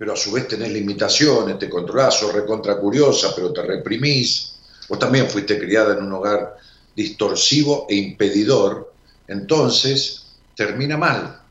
pero 0.01 0.14
a 0.14 0.16
su 0.16 0.32
vez 0.32 0.48
tenés 0.48 0.72
limitaciones, 0.72 1.59
te 1.59 1.68
controlás, 1.68 2.14
sos 2.18 2.32
recontra 2.32 2.78
curiosa, 2.78 3.35
pero 3.36 3.52
te 3.52 3.60
reprimís. 3.60 4.55
Vos 4.89 4.98
también 4.98 5.28
fuiste 5.28 5.59
criada 5.59 5.93
en 5.93 6.05
un 6.05 6.12
hogar 6.14 6.56
distorsivo 6.97 7.85
e 7.86 7.97
impedidor, 7.97 8.94
entonces 9.28 10.22
termina 10.56 10.97
mal. 10.97 11.43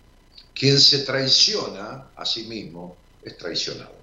Quien 0.52 0.80
se 0.80 1.04
traiciona 1.04 2.08
a 2.16 2.26
sí 2.26 2.46
mismo 2.46 2.98
es 3.22 3.38
traicionado. 3.38 3.94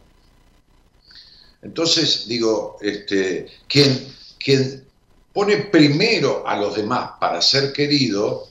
Entonces, 1.60 2.28
digo, 2.28 2.78
este, 2.80 3.50
quien, 3.66 4.14
quien 4.38 4.86
pone 5.32 5.56
primero 5.56 6.46
a 6.46 6.56
los 6.56 6.76
demás 6.76 7.10
para 7.18 7.42
ser 7.42 7.72
querido, 7.72 8.46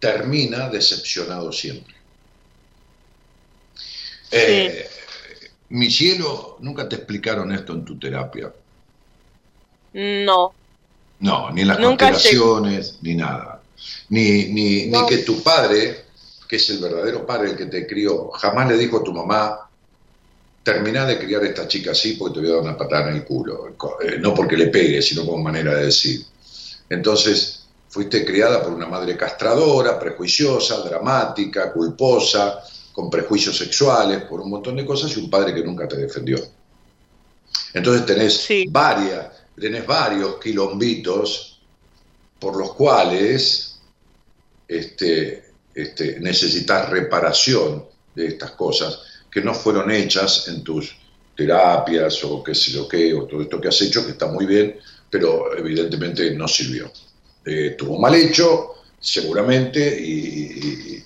termina 0.00 0.68
decepcionado 0.68 1.52
siempre. 1.52 1.94
Eh, 4.32 4.88
mi 5.70 5.90
cielo, 5.90 6.56
nunca 6.60 6.88
te 6.88 6.96
explicaron 6.96 7.52
esto 7.52 7.72
en 7.72 7.84
tu 7.84 7.98
terapia. 7.98 8.52
No, 9.92 10.52
No, 11.20 11.50
ni 11.50 11.62
en 11.62 11.68
las 11.68 11.78
constelaciones, 11.78 12.98
ni 13.02 13.14
nada. 13.14 13.60
Ni, 14.08 14.46
ni, 14.46 14.86
No. 14.86 15.02
ni 15.02 15.08
que 15.08 15.18
tu 15.18 15.42
padre, 15.42 16.04
que 16.48 16.56
es 16.56 16.70
el 16.70 16.78
verdadero 16.78 17.26
padre 17.26 17.50
el 17.50 17.56
que 17.56 17.66
te 17.66 17.86
crió, 17.86 18.30
jamás 18.30 18.68
le 18.68 18.76
dijo 18.76 18.98
a 18.98 19.04
tu 19.04 19.12
mamá, 19.12 19.68
terminá 20.62 21.04
de 21.06 21.18
criar 21.18 21.42
a 21.42 21.46
esta 21.46 21.66
chica 21.68 21.92
así 21.92 22.14
porque 22.14 22.34
te 22.34 22.40
voy 22.40 22.50
a 22.50 22.54
dar 22.54 22.62
una 22.62 22.76
patada 22.76 23.10
en 23.10 23.16
el 23.16 23.24
culo. 23.24 23.68
Eh, 24.02 24.18
No 24.18 24.34
porque 24.34 24.56
le 24.56 24.68
pegue, 24.68 25.02
sino 25.02 25.24
como 25.26 25.42
manera 25.42 25.74
de 25.74 25.86
decir. 25.86 26.24
Entonces, 26.88 27.66
fuiste 27.88 28.24
criada 28.24 28.62
por 28.62 28.72
una 28.72 28.86
madre 28.86 29.16
castradora, 29.16 29.98
prejuiciosa, 29.98 30.78
dramática, 30.80 31.72
culposa, 31.72 32.62
con 33.00 33.08
prejuicios 33.08 33.56
sexuales, 33.56 34.24
por 34.24 34.42
un 34.42 34.50
montón 34.50 34.76
de 34.76 34.84
cosas, 34.84 35.16
y 35.16 35.20
un 35.20 35.30
padre 35.30 35.54
que 35.54 35.64
nunca 35.64 35.88
te 35.88 35.96
defendió. 35.96 36.36
Entonces 37.72 38.04
tenés 38.04 38.34
Sí. 38.36 38.66
varias, 38.68 39.26
tenés 39.58 39.86
varios 39.86 40.38
quilombitos 40.38 41.62
por 42.38 42.58
los 42.58 42.74
cuales 42.74 43.80
este, 44.68 45.44
este, 45.74 46.20
necesitas 46.20 46.90
reparación 46.90 47.86
de 48.14 48.26
estas 48.26 48.50
cosas 48.50 48.98
que 49.30 49.40
no 49.40 49.54
fueron 49.54 49.90
hechas 49.90 50.48
en 50.48 50.62
tus 50.62 50.94
terapias 51.34 52.22
o 52.24 52.44
qué 52.44 52.54
sé 52.54 52.72
yo 52.72 52.86
qué, 52.86 53.14
o 53.14 53.24
todo 53.24 53.40
esto 53.40 53.58
que 53.60 53.68
has 53.68 53.80
hecho, 53.80 54.04
que 54.04 54.12
está 54.12 54.26
muy 54.26 54.44
bien, 54.44 54.78
pero 55.08 55.56
evidentemente 55.56 56.34
no 56.34 56.46
sirvió. 56.46 56.92
Eh, 57.46 57.68
estuvo 57.70 57.98
mal 57.98 58.14
hecho, 58.14 58.74
seguramente, 59.00 59.98
y, 59.98 60.12
y- 60.12 60.96
y- 60.96 61.04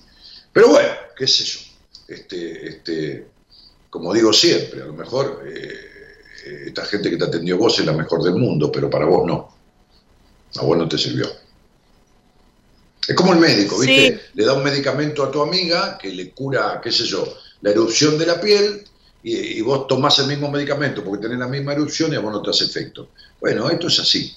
pero 0.51 0.69
bueno, 0.69 0.89
qué 1.17 1.25
sé 1.27 1.43
yo. 1.45 1.59
Este, 2.07 2.67
este, 2.67 3.27
como 3.89 4.13
digo 4.13 4.31
siempre, 4.31 4.81
a 4.81 4.85
lo 4.85 4.93
mejor 4.93 5.43
eh, 5.47 6.67
esta 6.67 6.85
gente 6.85 7.09
que 7.09 7.17
te 7.17 7.25
atendió 7.25 7.57
vos 7.57 7.79
es 7.79 7.85
la 7.85 7.93
mejor 7.93 8.23
del 8.23 8.35
mundo, 8.35 8.71
pero 8.71 8.89
para 8.89 9.05
vos 9.05 9.25
no. 9.25 9.55
A 10.57 10.63
vos 10.63 10.77
no 10.77 10.87
te 10.87 10.97
sirvió. 10.97 11.27
Es 13.07 13.15
como 13.15 13.33
el 13.33 13.39
médico, 13.39 13.79
¿viste? 13.79 14.17
Sí. 14.17 14.21
Le 14.33 14.45
da 14.45 14.53
un 14.53 14.63
medicamento 14.63 15.23
a 15.23 15.31
tu 15.31 15.41
amiga 15.41 15.97
que 15.97 16.11
le 16.11 16.31
cura, 16.31 16.79
qué 16.83 16.91
sé 16.91 17.05
yo, 17.05 17.25
la 17.61 17.71
erupción 17.71 18.17
de 18.17 18.25
la 18.25 18.41
piel 18.41 18.83
y, 19.21 19.35
y 19.35 19.61
vos 19.61 19.87
tomás 19.87 20.17
el 20.19 20.27
mismo 20.27 20.49
medicamento 20.49 21.03
porque 21.03 21.23
tenés 21.23 21.39
la 21.39 21.47
misma 21.47 21.73
erupción 21.73 22.13
y 22.13 22.15
a 22.15 22.19
vos 22.19 22.31
no 22.31 22.41
te 22.41 22.49
hace 22.49 22.65
efecto. 22.65 23.09
Bueno, 23.39 23.69
esto 23.69 23.87
es 23.87 23.99
así. 23.99 24.35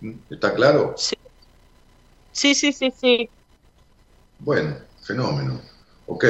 ¿Mm? 0.00 0.12
¿Está 0.30 0.54
claro? 0.54 0.94
sí, 0.98 2.54
sí, 2.54 2.72
sí, 2.72 2.92
sí. 3.00 3.28
Bueno, 4.38 4.76
fenómeno. 5.02 5.60
Ok. 6.06 6.24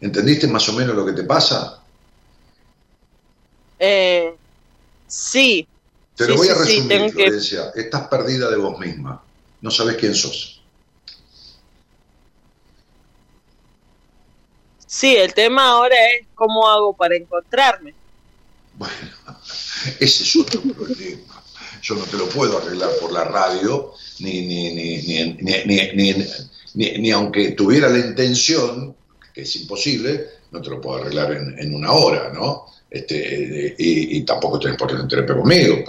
¿Entendiste 0.00 0.46
más 0.48 0.68
o 0.68 0.72
menos 0.74 0.94
lo 0.94 1.04
que 1.06 1.12
te 1.12 1.24
pasa? 1.24 1.82
Eh, 3.78 4.34
sí, 5.06 5.66
Te 6.14 6.28
lo 6.28 6.36
voy 6.36 6.48
a 6.48 6.54
sí, 6.54 6.60
sí, 6.64 6.64
resumir, 6.64 6.88
tengo 6.88 7.06
que- 7.06 7.12
Florencia. 7.12 7.72
Estás 7.74 8.08
perdida 8.08 8.50
de 8.50 8.56
vos 8.56 8.78
misma. 8.78 9.24
No 9.60 9.70
sabes 9.70 9.96
quién 9.96 10.14
sos. 10.14 10.62
sí, 14.86 15.16
el 15.16 15.34
tema 15.34 15.68
ahora 15.70 15.96
es 16.18 16.28
cómo 16.34 16.68
hago 16.68 16.96
para 16.96 17.16
encontrarme. 17.16 17.94
Bueno, 18.74 18.94
ese 20.00 20.22
es 20.24 20.36
otro 20.36 20.60
problema. 20.62 21.42
Yo 21.82 21.94
no 21.96 22.04
te 22.04 22.16
lo 22.16 22.28
puedo 22.28 22.58
arreglar 22.58 22.90
por 23.00 23.12
la 23.12 23.24
radio, 23.24 23.92
ni, 24.20 24.46
ni, 24.46 24.74
ni, 24.74 24.96
ni, 25.02 25.24
ni, 25.34 25.64
ni- 25.64 25.92
ni- 26.14 26.26
ni- 26.74 26.98
ni 26.98 27.10
aunque 27.10 27.52
tuviera 27.52 27.88
la 27.88 27.98
intención, 27.98 28.96
que 29.34 29.42
es 29.42 29.56
imposible, 29.56 30.26
no 30.52 30.62
te 30.62 30.70
lo 30.70 30.80
puedo 30.80 31.02
arreglar 31.02 31.32
en, 31.32 31.58
en 31.58 31.74
una 31.74 31.92
hora, 31.92 32.30
¿no? 32.32 32.66
Este, 32.88 33.66
eh, 33.66 33.74
y, 33.76 34.18
y 34.18 34.24
tampoco 34.24 34.60
tenés 34.60 34.78
por 34.78 34.86
qué 34.86 34.94
tener 34.94 35.08
terapia 35.08 35.34
conmigo, 35.34 35.84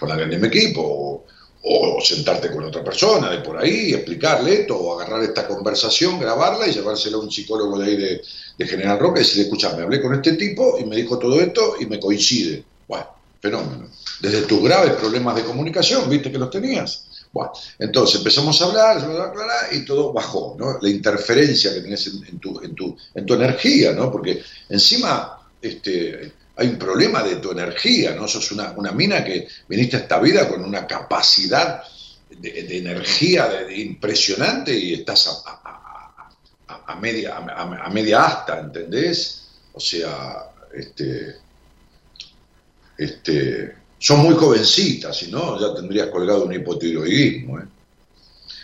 con 0.00 0.10
alguien 0.10 0.30
de 0.30 0.38
mi 0.38 0.48
equipo, 0.48 1.26
o, 1.68 2.00
sentarte 2.00 2.50
con 2.50 2.64
otra 2.64 2.82
persona 2.82 3.30
de 3.30 3.38
por 3.38 3.58
ahí, 3.58 3.92
explicarle 3.92 4.60
esto, 4.60 4.76
o 4.76 4.98
agarrar 4.98 5.22
esta 5.22 5.46
conversación, 5.46 6.18
grabarla 6.18 6.68
y 6.68 6.72
llevársela 6.72 7.16
a 7.16 7.20
un 7.20 7.30
psicólogo 7.30 7.78
de 7.78 7.86
ahí 7.86 7.96
de, 7.96 8.22
de 8.56 8.66
General 8.66 8.98
Roca 8.98 9.20
y 9.20 9.24
decirle, 9.24 9.42
escucha, 9.44 9.74
me 9.76 9.82
hablé 9.82 10.00
con 10.00 10.14
este 10.14 10.34
tipo 10.34 10.78
y 10.78 10.84
me 10.84 10.96
dijo 10.96 11.18
todo 11.18 11.40
esto 11.40 11.74
y 11.80 11.86
me 11.86 11.98
coincide. 11.98 12.64
Bueno, 12.86 13.06
fenómeno. 13.40 13.88
Desde 14.20 14.42
tus 14.42 14.62
graves 14.62 14.92
problemas 14.92 15.34
de 15.34 15.44
comunicación, 15.44 16.08
viste 16.08 16.30
que 16.30 16.38
los 16.38 16.50
tenías. 16.50 17.04
Entonces 17.78 18.16
empezamos 18.16 18.60
a 18.60 18.64
hablar, 18.66 18.98
bla, 18.98 19.08
bla, 19.08 19.26
bla, 19.26 19.44
bla, 19.44 19.76
y 19.76 19.84
todo 19.84 20.12
bajó, 20.12 20.56
¿no? 20.58 20.78
La 20.80 20.88
interferencia 20.88 21.72
que 21.72 21.80
tenés 21.80 22.06
en, 22.06 22.38
tu, 22.38 22.60
en, 22.62 22.74
tu, 22.74 22.96
en 23.14 23.26
tu 23.26 23.34
energía, 23.34 23.92
¿no? 23.92 24.10
Porque 24.10 24.42
encima 24.68 25.38
este, 25.60 26.32
hay 26.56 26.68
un 26.68 26.78
problema 26.78 27.22
de 27.22 27.36
tu 27.36 27.52
energía, 27.52 28.14
¿no? 28.14 28.26
Sos 28.26 28.50
una, 28.52 28.72
mina 28.92 29.22
que 29.24 29.46
viniste 29.68 29.96
a 29.96 30.00
esta 30.00 30.18
vida 30.18 30.48
con 30.48 30.64
una 30.64 30.86
capacidad 30.86 31.82
de, 32.30 32.78
energía 32.78 33.66
impresionante 33.70 34.76
y 34.76 34.94
estás 34.94 35.44
a, 35.46 36.94
media, 36.96 37.36
a, 37.36 38.24
asta, 38.24 38.60
¿entendés? 38.60 39.48
O 39.74 39.80
sea, 39.80 40.50
este, 40.74 41.36
este, 42.96 43.76
son 43.98 44.20
muy 44.20 44.34
jovencitas, 44.34 45.16
si 45.18 45.30
no, 45.30 45.58
ya 45.60 45.74
tendrías 45.74 46.08
colgado 46.08 46.44
un 46.44 46.52
hipotiroidismo. 46.54 47.58
¿eh? 47.60 47.64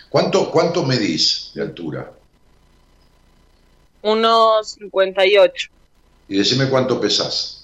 ¿Cuánto, 0.09 0.51
¿Cuánto 0.51 0.85
medís 0.85 1.51
de 1.55 1.63
altura? 1.63 2.13
Unos 4.03 4.73
58 4.73 5.69
Y 6.29 6.37
decime 6.39 6.69
cuánto 6.69 7.01
pesás. 7.01 7.59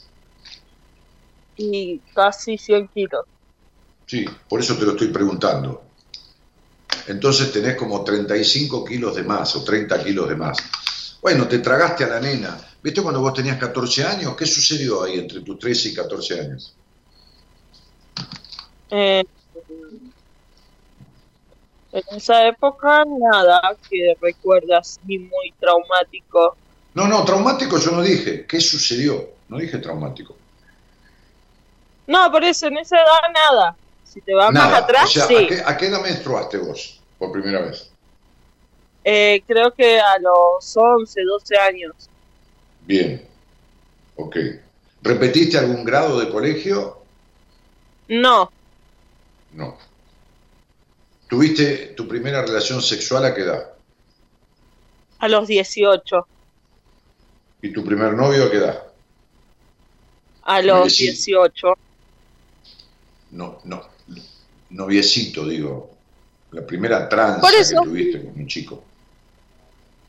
y 1.56 2.00
casi 2.14 2.56
100 2.56 2.88
kilos. 2.88 3.22
Sí, 4.06 4.24
por 4.48 4.60
eso 4.60 4.76
te 4.78 4.84
lo 4.86 4.92
estoy 4.92 5.08
preguntando. 5.08 5.82
entonces 7.08 7.50
tenés 7.52 7.76
como 7.76 8.04
35 8.04 8.84
kilos 8.84 9.16
de 9.16 9.24
más 9.24 9.56
o 9.56 9.64
30 9.64 10.02
kilos 10.04 10.28
de 10.28 10.36
más. 10.36 10.58
Bueno, 11.20 11.48
te 11.48 11.58
tragaste 11.58 12.04
a 12.04 12.08
la 12.08 12.20
nena. 12.20 12.58
¿Viste 12.82 13.02
cuando 13.02 13.20
vos 13.20 13.34
tenías 13.34 13.58
14 13.58 14.04
años? 14.04 14.36
¿Qué 14.36 14.46
sucedió 14.46 15.02
ahí 15.02 15.18
entre 15.18 15.40
tus 15.40 15.58
13 15.58 15.88
y 15.90 15.94
14 15.94 16.40
años? 16.40 16.77
Eh, 18.90 19.24
en 21.92 22.16
esa 22.16 22.46
época 22.46 23.04
nada 23.06 23.60
que 23.88 24.14
recuerdas 24.20 25.00
ni 25.06 25.18
muy 25.18 25.52
traumático. 25.58 26.56
No, 26.94 27.06
no, 27.06 27.24
traumático 27.24 27.78
yo 27.78 27.92
no 27.92 28.02
dije. 28.02 28.46
¿Qué 28.46 28.60
sucedió? 28.60 29.30
No 29.48 29.58
dije 29.58 29.78
traumático. 29.78 30.36
No, 32.06 32.30
por 32.30 32.44
eso 32.44 32.66
en 32.66 32.78
esa 32.78 32.96
edad 32.96 33.32
nada. 33.32 33.76
Si 34.04 34.20
te 34.22 34.34
vas 34.34 34.52
más 34.52 34.72
atrás, 34.72 35.04
o 35.04 35.08
sea, 35.08 35.26
sí. 35.26 35.36
¿a 35.36 35.46
qué, 35.46 35.62
¿a 35.64 35.76
qué 35.76 35.86
edad 35.86 36.00
menstruaste 36.00 36.56
vos 36.58 37.00
por 37.18 37.30
primera 37.30 37.60
vez? 37.60 37.90
Eh, 39.04 39.42
creo 39.46 39.72
que 39.72 40.00
a 40.00 40.18
los 40.18 40.76
11, 40.76 41.22
12 41.22 41.56
años. 41.56 41.94
Bien, 42.86 43.26
ok. 44.16 44.36
¿Repetiste 45.02 45.58
algún 45.58 45.84
grado 45.84 46.18
de 46.18 46.30
colegio? 46.30 46.98
No, 48.08 48.50
No. 49.58 49.76
¿Tuviste 51.28 51.88
tu 51.96 52.06
primera 52.06 52.42
relación 52.42 52.80
sexual 52.80 53.24
a 53.24 53.34
qué 53.34 53.42
edad? 53.42 53.72
a 55.20 55.26
los 55.26 55.48
18. 55.48 56.26
¿Y 57.62 57.72
tu 57.72 57.84
primer 57.84 58.12
novio 58.14 58.44
a 58.44 58.50
qué 58.52 58.56
edad? 58.58 58.84
A 60.44 60.62
los 60.62 60.76
Noviecito. 60.78 61.42
18. 61.42 61.74
No, 63.32 63.58
no, 63.64 63.82
noviecito, 64.70 65.44
digo. 65.44 65.90
La 66.52 66.64
primera 66.64 67.08
tranza 67.08 67.50
que 67.50 67.74
tuviste 67.84 68.24
con 68.24 68.40
un 68.40 68.46
chico. 68.46 68.84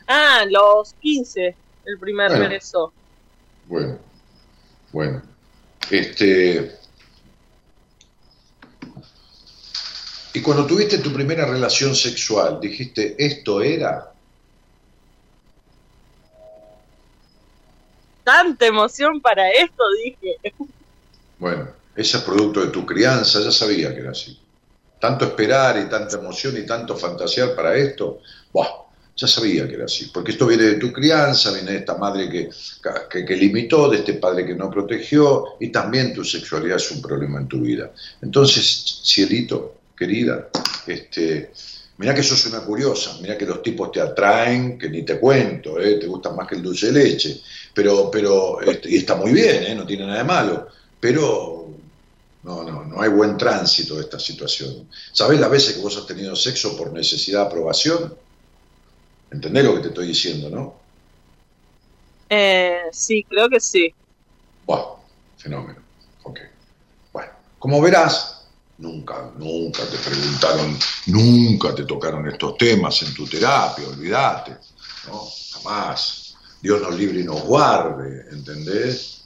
Ah, 0.08 0.46
los 0.48 0.94
15. 1.02 1.56
El 1.86 1.98
primer 2.00 2.30
Bueno. 2.30 2.50
beso. 2.50 2.94
Bueno, 3.66 3.98
bueno. 4.94 5.24
Este. 5.90 6.79
Y 10.34 10.42
cuando 10.42 10.66
tuviste 10.66 11.00
tu 11.00 11.12
primera 11.12 11.46
relación 11.46 11.96
sexual, 11.96 12.60
dijiste, 12.62 13.16
¿esto 13.18 13.62
era? 13.62 14.14
Tanta 18.24 18.68
emoción 18.68 19.22
para 19.22 19.50
esto, 19.52 19.84
dije. 20.04 20.38
Bueno, 21.40 21.70
ese 21.96 22.18
es 22.18 22.24
producto 22.24 22.62
de 22.62 22.68
tu 22.68 22.86
crianza, 22.86 23.42
ya 23.42 23.52
sabía 23.52 23.94
que 23.94 24.02
era 24.02 24.12
así. 24.12 24.38
Tanto 25.00 25.26
esperar 25.26 25.80
y 25.80 25.90
tanta 25.90 26.18
emoción 26.18 26.56
y 26.58 26.66
tanto 26.66 26.96
fantasear 26.96 27.56
para 27.56 27.76
esto, 27.76 28.22
buah, 28.54 28.68
ya 29.16 29.28
sabía 29.28 29.68
que 29.68 29.76
era 29.76 29.86
así. 29.86 30.12
Porque 30.14 30.32
esto 30.32 30.46
viene 30.46 30.64
de 30.64 30.76
tu 30.76 30.94
crianza, 30.94 31.52
viene 31.52 31.72
de 31.72 31.78
esta 31.80 31.98
madre 31.98 32.30
que, 32.30 32.50
que, 33.10 33.26
que 33.26 33.36
limitó, 33.36 33.90
de 33.90 33.98
este 33.98 34.14
padre 34.14 34.46
que 34.46 34.54
no 34.54 34.70
protegió, 34.70 35.56
y 35.60 35.70
también 35.70 36.14
tu 36.14 36.24
sexualidad 36.24 36.78
es 36.78 36.92
un 36.92 37.02
problema 37.02 37.40
en 37.40 37.48
tu 37.48 37.62
vida. 37.62 37.92
Entonces, 38.22 39.02
cielito, 39.04 39.79
querida, 40.00 40.48
este, 40.88 41.52
mirá 41.98 42.16
que 42.16 42.24
sos 42.24 42.46
una 42.46 42.62
curiosa, 42.62 43.18
mirá 43.22 43.38
que 43.38 43.46
los 43.46 43.62
tipos 43.62 43.92
te 43.92 44.00
atraen, 44.00 44.80
que 44.80 44.90
ni 44.90 45.04
te 45.04 45.20
cuento, 45.20 45.78
¿eh? 45.78 45.96
te 45.96 46.08
gustan 46.08 46.38
más 46.38 46.48
que 46.48 46.56
el 46.56 46.64
dulce 46.64 46.88
de 46.88 47.04
leche, 47.04 47.42
pero, 47.74 48.10
pero 48.10 48.62
este, 48.62 48.90
y 48.90 48.96
está 48.96 49.16
muy 49.16 49.34
bien, 49.34 49.64
¿eh? 49.64 49.76
no 49.76 49.86
tiene 49.86 50.06
nada 50.06 50.20
de 50.20 50.24
malo, 50.24 50.70
pero 50.98 51.68
no, 52.44 52.64
no, 52.64 52.86
no 52.86 53.02
hay 53.02 53.10
buen 53.10 53.38
tránsito 53.38 53.96
de 53.96 54.02
esta 54.02 54.18
situación. 54.18 54.88
¿Sabés 55.12 55.38
las 55.40 55.52
veces 55.52 55.76
que 55.76 55.82
vos 55.82 55.98
has 55.98 56.08
tenido 56.08 56.34
sexo 56.38 56.78
por 56.78 56.94
necesidad 56.94 57.42
de 57.42 57.48
aprobación? 57.48 58.16
¿Entendés 59.32 59.66
lo 59.66 59.76
que 59.76 59.82
te 59.82 59.88
estoy 59.90 60.08
diciendo, 60.08 60.50
no? 60.50 60.80
Eh, 62.30 62.84
sí, 62.92 63.26
creo 63.28 63.50
que 63.50 63.60
sí. 63.60 63.94
Buah, 64.66 64.96
fenómeno. 65.38 65.80
Ok. 66.24 66.40
Bueno, 67.12 67.32
como 67.60 67.82
verás, 67.82 68.39
nunca, 68.80 69.32
nunca 69.38 69.84
te 69.86 69.98
preguntaron, 69.98 70.78
nunca 71.08 71.76
te 71.76 71.84
tocaron 71.86 72.28
estos 72.28 72.58
temas 72.58 73.02
en 73.04 73.14
tu 73.14 73.26
terapia, 73.28 73.88
olvídate. 73.88 74.58
¿no? 75.08 75.24
Jamás. 75.54 76.36
Dios 76.62 76.82
nos 76.82 76.94
libre 76.98 77.22
y 77.22 77.24
nos 77.24 77.42
guarde, 77.44 78.26
¿entendés? 78.32 79.24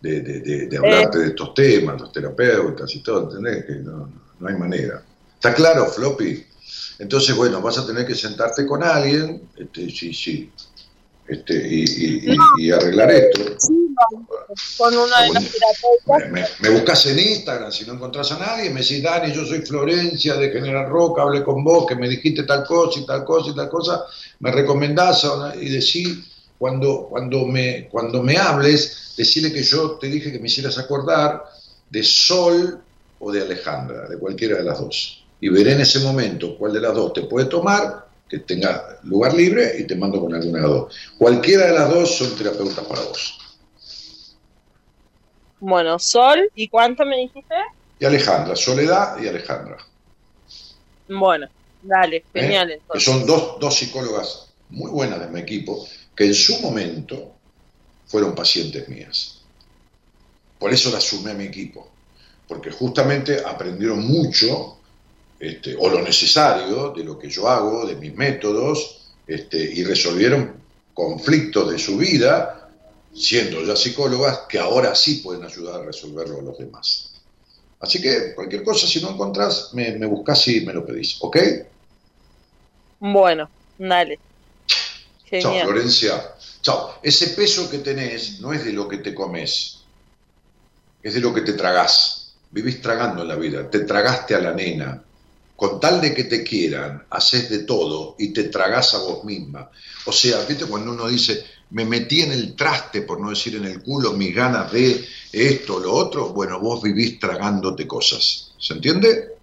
De, 0.00 0.20
de, 0.20 0.40
de, 0.40 0.66
de 0.66 0.76
hablarte 0.76 1.18
de 1.20 1.26
estos 1.28 1.54
temas, 1.54 1.98
los 2.00 2.12
terapeutas 2.12 2.94
y 2.94 3.00
todo, 3.02 3.30
¿entendés? 3.30 3.64
Que 3.64 3.72
no, 3.76 4.12
no, 4.38 4.48
hay 4.48 4.54
manera. 4.56 5.02
¿Está 5.34 5.54
claro, 5.54 5.86
Floppy? 5.86 6.44
Entonces, 6.98 7.34
bueno, 7.34 7.60
vas 7.62 7.78
a 7.78 7.86
tener 7.86 8.06
que 8.06 8.14
sentarte 8.14 8.66
con 8.66 8.82
alguien, 8.82 9.48
este, 9.56 9.90
sí, 9.90 10.12
sí, 10.12 10.50
este, 11.26 11.54
y, 11.66 11.84
y, 11.84 12.32
y- 12.32 12.66
y 12.66 12.70
arreglar 12.70 13.10
esto. 13.10 13.40
Sí, 13.58 13.85
con 14.76 14.96
una 14.96 15.22
de 15.22 15.32
las 15.32 15.42
Me, 15.42 15.48
terapeutas. 15.48 16.30
me, 16.30 16.44
me 16.60 16.74
buscas 16.74 17.06
en 17.06 17.18
Instagram, 17.18 17.72
si 17.72 17.84
no 17.84 17.94
encontrás 17.94 18.32
a 18.32 18.38
nadie, 18.38 18.70
me 18.70 18.80
decís, 18.80 19.02
Dani, 19.02 19.32
yo 19.32 19.44
soy 19.44 19.60
Florencia 19.60 20.34
de 20.34 20.50
General 20.50 20.88
Roca, 20.88 21.22
hablé 21.22 21.42
con 21.42 21.62
vos, 21.64 21.86
que 21.86 21.96
me 21.96 22.08
dijiste 22.08 22.44
tal 22.44 22.64
cosa 22.64 23.00
y 23.00 23.06
tal 23.06 23.24
cosa 23.24 23.50
y 23.50 23.54
tal 23.54 23.68
cosa, 23.68 24.04
me 24.40 24.50
recomendás 24.50 25.26
y 25.60 25.68
decís, 25.68 26.18
cuando, 26.58 27.06
cuando, 27.08 27.46
me, 27.46 27.88
cuando 27.88 28.22
me 28.22 28.36
hables, 28.36 29.14
decirle 29.16 29.52
que 29.52 29.62
yo 29.62 29.92
te 29.92 30.08
dije 30.08 30.32
que 30.32 30.38
me 30.38 30.46
hicieras 30.46 30.78
acordar 30.78 31.44
de 31.90 32.02
Sol 32.02 32.80
o 33.18 33.32
de 33.32 33.42
Alejandra, 33.42 34.08
de 34.08 34.18
cualquiera 34.18 34.56
de 34.58 34.64
las 34.64 34.78
dos. 34.78 35.24
Y 35.40 35.48
veré 35.48 35.72
en 35.72 35.80
ese 35.80 36.00
momento 36.00 36.56
cuál 36.56 36.72
de 36.72 36.80
las 36.80 36.94
dos 36.94 37.12
te 37.12 37.22
puede 37.22 37.46
tomar, 37.46 38.06
que 38.28 38.40
tenga 38.40 38.98
lugar 39.04 39.34
libre, 39.34 39.76
y 39.78 39.84
te 39.84 39.94
mando 39.94 40.20
con 40.20 40.34
alguna 40.34 40.58
de 40.58 40.62
las 40.62 40.70
dos. 40.70 40.94
Cualquiera 41.18 41.66
de 41.66 41.72
las 41.72 41.90
dos 41.90 42.16
son 42.16 42.34
terapeutas 42.36 42.84
para 42.84 43.00
vos. 43.02 43.38
Bueno, 45.60 45.98
Sol, 45.98 46.50
¿y 46.54 46.68
cuánto 46.68 47.04
me 47.04 47.16
dijiste? 47.18 47.54
Y 47.98 48.04
Alejandra, 48.04 48.54
Soledad 48.56 49.20
y 49.22 49.28
Alejandra. 49.28 49.78
Bueno, 51.08 51.48
dale, 51.82 52.24
genial 52.32 52.70
¿eh? 52.70 52.74
que 52.74 52.80
entonces. 52.80 53.04
son 53.04 53.26
dos, 53.26 53.58
dos 53.58 53.74
psicólogas 53.74 54.46
muy 54.70 54.90
buenas 54.90 55.20
de 55.20 55.28
mi 55.28 55.40
equipo, 55.40 55.86
que 56.14 56.24
en 56.26 56.34
su 56.34 56.60
momento 56.60 57.36
fueron 58.06 58.34
pacientes 58.34 58.88
mías. 58.88 59.40
Por 60.58 60.72
eso 60.72 60.90
las 60.90 61.04
sumé 61.04 61.32
a 61.32 61.34
mi 61.34 61.44
equipo, 61.44 61.88
porque 62.48 62.70
justamente 62.70 63.42
aprendieron 63.44 64.06
mucho, 64.06 64.78
este, 65.38 65.76
o 65.78 65.88
lo 65.88 66.02
necesario, 66.02 66.90
de 66.90 67.04
lo 67.04 67.18
que 67.18 67.28
yo 67.28 67.48
hago, 67.48 67.86
de 67.86 67.96
mis 67.96 68.14
métodos, 68.14 69.12
este, 69.26 69.58
y 69.58 69.84
resolvieron 69.84 70.54
conflictos 70.94 71.70
de 71.70 71.78
su 71.78 71.98
vida, 71.98 72.55
siendo 73.16 73.62
ya 73.62 73.74
psicólogas, 73.76 74.40
que 74.48 74.58
ahora 74.58 74.94
sí 74.94 75.16
pueden 75.16 75.44
ayudar 75.44 75.80
a 75.80 75.84
resolverlo 75.84 76.40
a 76.40 76.42
los 76.42 76.58
demás. 76.58 77.12
Así 77.80 78.00
que 78.00 78.34
cualquier 78.34 78.62
cosa, 78.62 78.86
si 78.86 79.00
no 79.00 79.10
encontrás, 79.10 79.70
me, 79.72 79.92
me 79.92 80.06
buscas 80.06 80.46
y 80.48 80.60
me 80.62 80.72
lo 80.72 80.84
pedís, 80.84 81.16
¿ok? 81.20 81.36
Bueno, 83.00 83.48
dale. 83.78 84.18
Chao, 85.30 85.52
Genial. 85.52 85.66
Florencia. 85.66 86.34
Chao. 86.62 86.98
Ese 87.02 87.28
peso 87.28 87.70
que 87.70 87.78
tenés 87.78 88.40
no 88.40 88.52
es 88.52 88.64
de 88.64 88.72
lo 88.72 88.88
que 88.88 88.98
te 88.98 89.14
comes, 89.14 89.78
es 91.02 91.14
de 91.14 91.20
lo 91.20 91.34
que 91.34 91.42
te 91.42 91.52
tragás. 91.52 92.32
Vivís 92.50 92.80
tragando 92.80 93.22
en 93.22 93.28
la 93.28 93.36
vida, 93.36 93.68
te 93.70 93.80
tragaste 93.80 94.34
a 94.34 94.40
la 94.40 94.52
nena. 94.52 95.02
Con 95.54 95.80
tal 95.80 96.00
de 96.00 96.14
que 96.14 96.24
te 96.24 96.42
quieran, 96.42 97.06
haces 97.08 97.48
de 97.48 97.60
todo 97.60 98.14
y 98.18 98.32
te 98.32 98.44
tragás 98.44 98.94
a 98.94 98.98
vos 98.98 99.24
misma. 99.24 99.70
O 100.04 100.12
sea, 100.12 100.44
¿viste 100.44 100.66
cuando 100.66 100.92
uno 100.92 101.08
dice, 101.08 101.44
me 101.70 101.84
metí 101.84 102.22
en 102.22 102.32
el 102.32 102.54
traste, 102.54 103.02
por 103.02 103.20
no 103.20 103.30
decir 103.30 103.56
en 103.56 103.64
el 103.64 103.82
culo, 103.82 104.12
mis 104.12 104.34
ganas 104.34 104.70
de 104.72 105.04
esto 105.32 105.76
o 105.76 105.80
lo 105.80 105.92
otro? 105.92 106.28
Bueno, 106.32 106.60
vos 106.60 106.82
vivís 106.82 107.18
tragándote 107.18 107.86
cosas. 107.86 108.52
¿Se 108.58 108.74
entiende? 108.74 109.34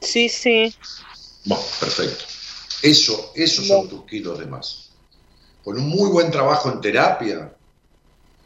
Sí, 0.00 0.28
sí. 0.28 0.74
Bueno, 1.44 1.64
perfecto. 1.78 2.24
Eso, 2.82 3.32
esos 3.34 3.66
son 3.66 3.88
tus 3.88 4.04
kilos 4.04 4.38
de 4.38 4.46
más. 4.46 4.90
Con 5.62 5.78
un 5.78 5.88
muy 5.88 6.10
buen 6.10 6.30
trabajo 6.30 6.70
en 6.70 6.80
terapia, 6.80 7.54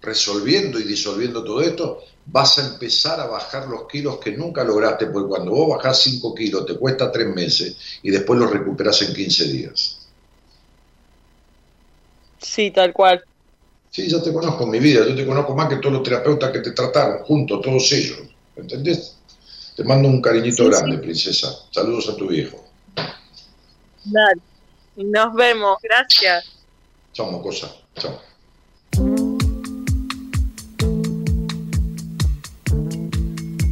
resolviendo 0.01 0.78
y 0.81 0.85
disolviendo 0.85 1.44
todo 1.44 1.60
esto, 1.62 2.01
vas 2.26 2.59
a 2.59 2.66
empezar 2.66 3.20
a 3.20 3.26
bajar 3.26 3.68
los 3.68 3.86
kilos 3.86 4.18
que 4.18 4.32
nunca 4.32 4.64
lograste, 4.64 5.06
porque 5.06 5.28
cuando 5.28 5.52
vos 5.52 5.76
bajás 5.76 6.02
5 6.02 6.35
kilos 6.35 6.66
te 6.66 6.76
cuesta 6.76 7.12
3 7.12 7.35
meses 7.35 7.76
y 8.02 8.10
después 8.10 8.39
los 8.39 8.51
recuperás 8.51 9.02
en 9.02 9.14
15 9.14 9.44
días. 9.44 10.03
Sí, 12.44 12.70
tal 12.70 12.92
cual. 12.92 13.24
Sí, 13.90 14.08
ya 14.08 14.22
te 14.22 14.32
conozco 14.32 14.64
en 14.64 14.70
mi 14.70 14.78
vida, 14.80 15.06
yo 15.06 15.14
te 15.14 15.24
conozco 15.26 15.54
más 15.54 15.68
que 15.68 15.76
todos 15.76 15.92
los 15.94 16.02
terapeutas 16.02 16.50
que 16.52 16.60
te 16.60 16.72
trataron, 16.72 17.24
juntos, 17.24 17.60
todos 17.62 17.90
ellos. 17.92 18.18
¿Entendés? 18.56 19.16
Te 19.76 19.82
mando 19.84 20.08
un 20.08 20.20
cariñito 20.20 20.64
Sí, 20.64 20.70
grande, 20.70 20.96
sí. 20.96 21.02
princesa. 21.02 21.48
Saludos 21.70 22.08
a 22.08 22.16
tu 22.16 22.28
viejo. 22.28 22.62
Dale. 24.04 24.40
Nos 24.96 25.34
vemos. 25.34 25.78
Gracias. 25.82 26.44
Chao, 27.12 27.30
mocosa. 27.30 27.72
Chao. 27.96 28.20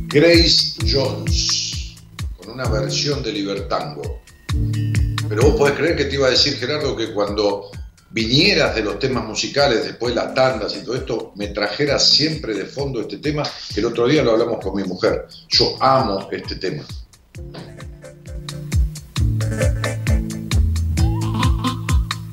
Grace 0.08 0.74
Jones, 0.90 1.94
con 2.38 2.50
una 2.50 2.68
versión 2.68 3.22
de 3.22 3.32
Libertango. 3.32 4.20
Pero 5.28 5.42
vos 5.42 5.54
podés 5.56 5.76
creer 5.76 5.96
que 5.96 6.04
te 6.06 6.14
iba 6.16 6.26
a 6.26 6.30
decir, 6.30 6.54
Gerardo, 6.56 6.94
que 6.96 7.12
cuando 7.12 7.70
vinieras 8.12 8.74
de 8.74 8.82
los 8.82 8.98
temas 8.98 9.24
musicales, 9.24 9.84
después 9.84 10.14
las 10.14 10.34
tandas 10.34 10.76
y 10.76 10.84
todo 10.84 10.94
esto, 10.94 11.32
me 11.36 11.48
trajeras 11.48 12.10
siempre 12.10 12.55
de 12.55 12.66
fondo 12.66 13.01
este 13.01 13.18
tema, 13.18 13.43
que 13.72 13.80
el 13.80 13.86
otro 13.86 14.06
día 14.06 14.22
lo 14.22 14.32
hablamos 14.32 14.62
con 14.62 14.76
mi 14.76 14.84
mujer. 14.84 15.26
Yo 15.48 15.76
amo 15.80 16.28
este 16.30 16.56
tema. 16.56 16.84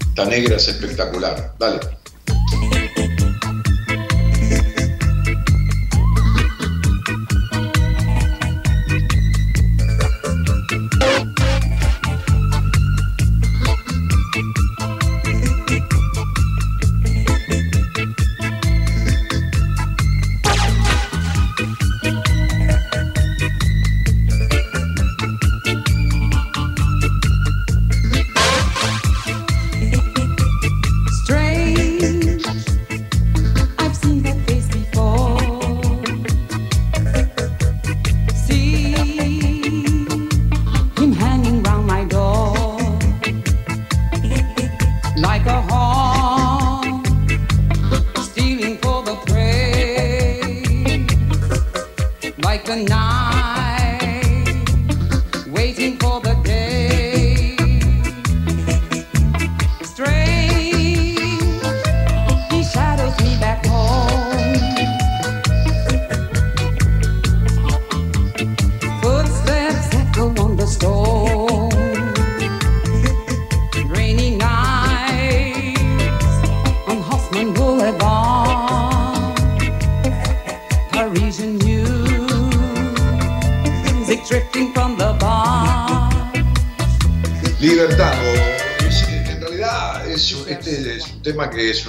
Esta 0.10 0.26
negra 0.26 0.57
es 0.57 0.68
espectacular. 0.68 1.56
Dale. 1.57 1.98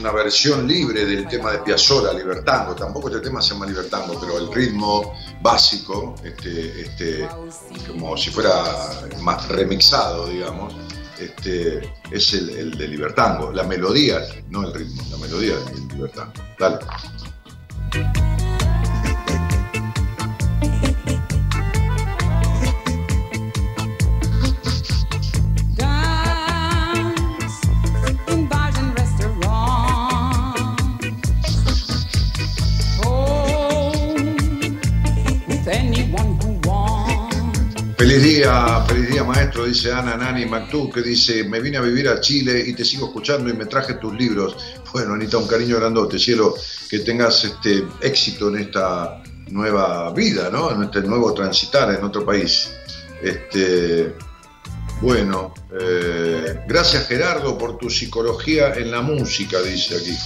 Una 0.00 0.12
versión 0.12 0.66
libre 0.66 1.04
del 1.04 1.28
tema 1.28 1.52
de 1.52 1.58
Piazzolla, 1.58 2.12
Libertango. 2.12 2.74
Tampoco 2.74 3.08
este 3.08 3.20
tema 3.20 3.42
se 3.42 3.52
llama 3.52 3.66
Libertango, 3.66 4.18
pero 4.18 4.38
el 4.38 4.52
ritmo 4.52 5.14
básico, 5.42 6.14
este, 6.24 6.80
este, 6.80 7.28
como 7.86 8.16
si 8.16 8.30
fuera 8.30 8.50
más 9.20 9.46
remixado, 9.48 10.26
digamos, 10.26 10.74
este, 11.18 11.92
es 12.10 12.32
el, 12.32 12.76
de 12.76 12.88
Libertango. 12.88 13.52
La 13.52 13.64
melodía, 13.64 14.20
no 14.48 14.66
el 14.66 14.72
ritmo, 14.72 15.02
la 15.10 15.18
melodía 15.18 15.56
del 15.56 15.88
Libertango. 15.88 16.32
Dale. 16.58 16.78
Maestro, 39.30 39.64
dice 39.64 39.92
Ana 39.92 40.16
Nani 40.16 40.44
Mactú, 40.46 40.90
que 40.90 41.02
dice, 41.02 41.44
me 41.44 41.60
vine 41.60 41.76
a 41.76 41.80
vivir 41.80 42.08
a 42.08 42.20
Chile 42.20 42.64
y 42.66 42.74
te 42.74 42.84
sigo 42.84 43.06
escuchando 43.06 43.48
y 43.48 43.52
me 43.52 43.66
traje 43.66 43.94
tus 43.94 44.12
libros. 44.14 44.56
Bueno, 44.92 45.14
Anita, 45.14 45.38
un 45.38 45.46
cariño 45.46 45.76
grandote, 45.76 46.18
cielo, 46.18 46.54
que 46.88 46.98
tengas 47.00 47.44
este 47.44 47.84
éxito 48.00 48.48
en 48.48 48.56
esta 48.56 49.22
nueva 49.50 50.12
vida, 50.12 50.50
¿no? 50.50 50.72
En 50.72 50.82
este 50.82 51.02
nuevo 51.02 51.32
transitar 51.32 51.94
en 51.94 52.02
otro 52.02 52.24
país. 52.24 52.72
Este, 53.22 54.14
bueno, 55.00 55.54
eh, 55.80 56.60
gracias 56.66 57.06
Gerardo 57.06 57.56
por 57.56 57.78
tu 57.78 57.88
psicología 57.88 58.74
en 58.74 58.90
la 58.90 59.00
música, 59.00 59.62
dice 59.62 59.96
aquí. 59.96 60.16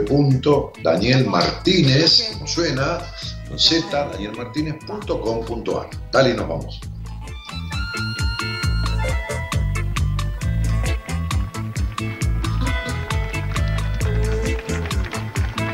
www.danielmartinez, 0.07 2.32
como 2.34 2.48
suena, 2.48 2.99
con 3.48 3.60
Z, 3.60 4.10
danielmartinez.com.ar 4.11 5.90
Dale 6.11 6.30
y 6.30 6.34
nos 6.34 6.48
vamos. 6.48 6.82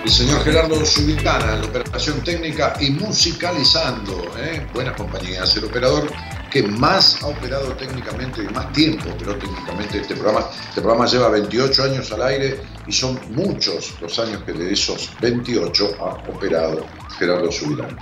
El 0.08 0.14
señor 0.14 0.42
Gerardo 0.46 0.86
Subitana 0.86 1.58
la 1.58 1.66
operación 1.66 2.24
técnica 2.24 2.78
y 2.80 2.92
musicalizando. 2.92 4.14
¿eh? 4.38 4.66
Buenas 4.74 4.96
compañías. 4.96 5.54
El 5.58 5.66
operador 5.66 6.10
que 6.52 6.64
más 6.64 7.22
ha 7.24 7.28
operado 7.28 7.74
técnicamente 7.74 8.44
y 8.44 8.54
más 8.54 8.72
tiempo 8.72 9.10
operó 9.10 9.36
técnicamente 9.38 10.02
este 10.02 10.16
programa. 10.16 10.48
Este 10.70 10.82
programa 10.82 11.06
lleva 11.06 11.30
28 11.30 11.84
años 11.84 12.12
al 12.12 12.22
aire 12.24 12.62
y 12.88 12.92
son 12.92 13.20
muchos 13.30 13.94
los 14.02 14.18
años 14.20 14.44
que 14.44 14.54
de 14.54 14.74
esos 14.74 15.12
28 15.22 15.96
ha 16.00 16.30
operado 16.30 16.86
Gerardo 17.18 17.52
Subirán. 17.52 17.98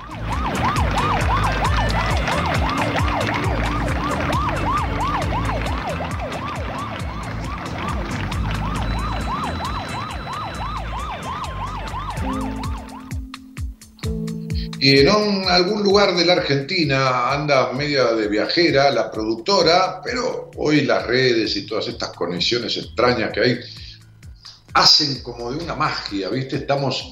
Y 14.85 14.99
en 14.99 15.09
algún 15.49 15.81
lugar 15.81 16.15
de 16.15 16.23
la 16.23 16.33
Argentina 16.33 17.31
anda 17.33 17.71
media 17.71 18.13
de 18.13 18.27
viajera 18.27 18.91
la 18.91 19.09
productora, 19.09 19.99
pero 20.03 20.51
hoy 20.57 20.81
las 20.81 21.07
redes 21.07 21.55
y 21.55 21.65
todas 21.65 21.87
estas 21.87 22.09
conexiones 22.09 22.77
extrañas 22.77 23.31
que 23.33 23.39
hay 23.39 23.59
hacen 24.75 25.23
como 25.23 25.51
de 25.51 25.63
una 25.63 25.73
magia, 25.73 26.29
¿viste? 26.29 26.57
Estamos. 26.57 27.03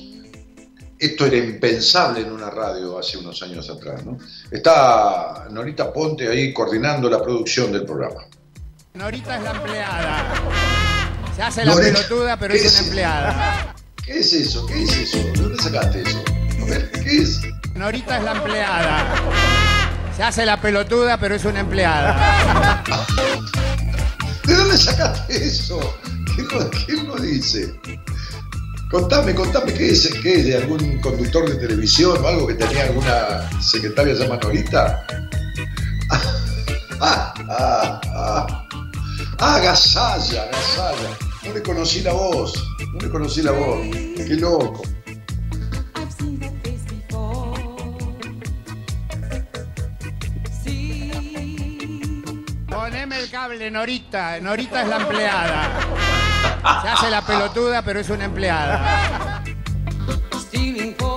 Esto 0.99 1.25
era 1.25 1.37
impensable 1.37 2.21
en 2.21 2.31
una 2.31 2.51
radio 2.51 2.99
hace 2.99 3.17
unos 3.17 3.41
años 3.41 3.67
atrás, 3.67 4.05
¿no? 4.05 4.19
Está 4.51 5.47
Norita 5.49 5.91
Ponte 5.91 6.27
ahí 6.27 6.53
coordinando 6.53 7.09
la 7.09 7.23
producción 7.23 7.71
del 7.71 7.85
programa. 7.85 8.27
Norita 8.93 9.37
es 9.37 9.43
la 9.45 9.51
empleada. 9.51 10.33
Se 11.35 11.41
hace 11.41 11.65
la 11.65 11.75
pelotuda, 11.75 12.37
pero 12.37 12.53
es, 12.53 12.71
una 12.71 12.87
empleada. 12.87 13.75
¿Qué 14.05 14.19
es 14.19 14.31
eso? 14.31 14.63
¿Qué 14.67 14.83
es 14.83 14.95
eso? 14.95 15.17
¿De 15.17 15.31
dónde 15.31 15.63
sacaste 15.63 16.03
eso? 16.03 16.23
A 16.61 16.65
ver, 16.65 16.91
¿qué 16.91 17.17
es? 17.17 17.41
Norita 17.75 18.17
es 18.17 18.23
la 18.23 18.31
empleada. 18.33 19.15
Se 20.15 20.23
hace 20.23 20.45
la 20.45 20.61
pelotuda, 20.61 21.17
pero 21.17 21.35
es 21.35 21.45
una 21.45 21.61
empleada. 21.61 22.83
¿De 24.45 24.55
dónde 24.55 24.77
sacaste 24.77 25.43
eso? 25.43 25.79
¿Quién 26.85 27.07
lo, 27.07 27.15
dice? 27.15 27.73
Contame, 28.91 29.33
contame, 29.33 29.73
¿qué 29.73 29.89
es? 29.89 30.07
¿Qué? 30.21 30.43
¿De 30.43 30.57
algún 30.57 30.99
conductor 31.01 31.49
de 31.49 31.55
televisión 31.55 32.23
o 32.23 32.27
algo 32.27 32.47
que 32.47 32.53
tenía 32.55 32.83
alguna 32.83 33.49
secretaria 33.61 34.13
llamada 34.13 34.41
Norita? 34.43 35.05
Ah, 37.01 37.33
ah, 37.49 38.01
ah. 38.15 38.67
Ah, 39.39 39.59
Gasalla, 39.63 40.45
Gasalla. 40.45 41.17
No 41.43 41.53
le 41.53 41.61
conocí 41.61 42.01
la 42.01 42.13
voz, 42.13 42.53
no 42.93 42.99
le 42.99 43.09
conocí 43.09 43.41
la 43.41 43.51
voz. 43.51 43.79
Qué 44.15 44.35
loco. 44.35 44.83
El 53.11 53.29
cable, 53.29 53.69
Norita. 53.69 54.39
Norita 54.39 54.83
es 54.83 54.87
la 54.87 54.95
empleada. 54.95 55.79
Se 56.81 56.87
hace 56.87 57.09
la 57.09 57.21
pelotuda, 57.21 57.81
pero 57.81 57.99
es 57.99 58.09
una 58.09 58.23
empleada. 58.23 59.43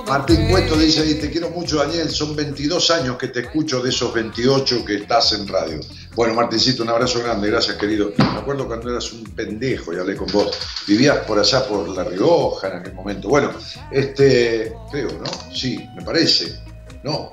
Martín 0.05 0.49
Cueto 0.49 0.75
dice 0.75 1.01
ahí, 1.01 1.15
te 1.15 1.31
quiero 1.31 1.49
mucho 1.49 1.77
Daniel, 1.77 2.09
son 2.09 2.35
22 2.35 2.91
años 2.91 3.17
que 3.17 3.29
te 3.29 3.41
escucho 3.41 3.81
de 3.81 3.89
esos 3.89 4.13
28 4.13 4.83
que 4.83 4.95
estás 4.95 5.31
en 5.31 5.47
radio. 5.47 5.79
Bueno, 6.13 6.33
Martincito, 6.33 6.83
un 6.83 6.89
abrazo 6.89 7.19
grande, 7.19 7.49
gracias 7.49 7.77
querido. 7.77 8.11
Me 8.17 8.39
acuerdo 8.39 8.67
cuando 8.67 8.89
eras 8.89 9.13
un 9.13 9.23
pendejo 9.23 9.93
y 9.93 9.97
hablé 9.97 10.17
con 10.17 10.27
vos. 10.31 10.57
Vivías 10.87 11.19
por 11.19 11.39
allá 11.39 11.65
por 11.67 11.87
La 11.87 12.03
Rioja 12.03 12.67
en 12.67 12.77
aquel 12.79 12.93
momento. 12.95 13.29
Bueno, 13.29 13.51
este, 13.91 14.73
creo, 14.91 15.09
¿no? 15.19 15.53
Sí, 15.53 15.79
me 15.95 16.03
parece. 16.03 16.59
No, 17.03 17.31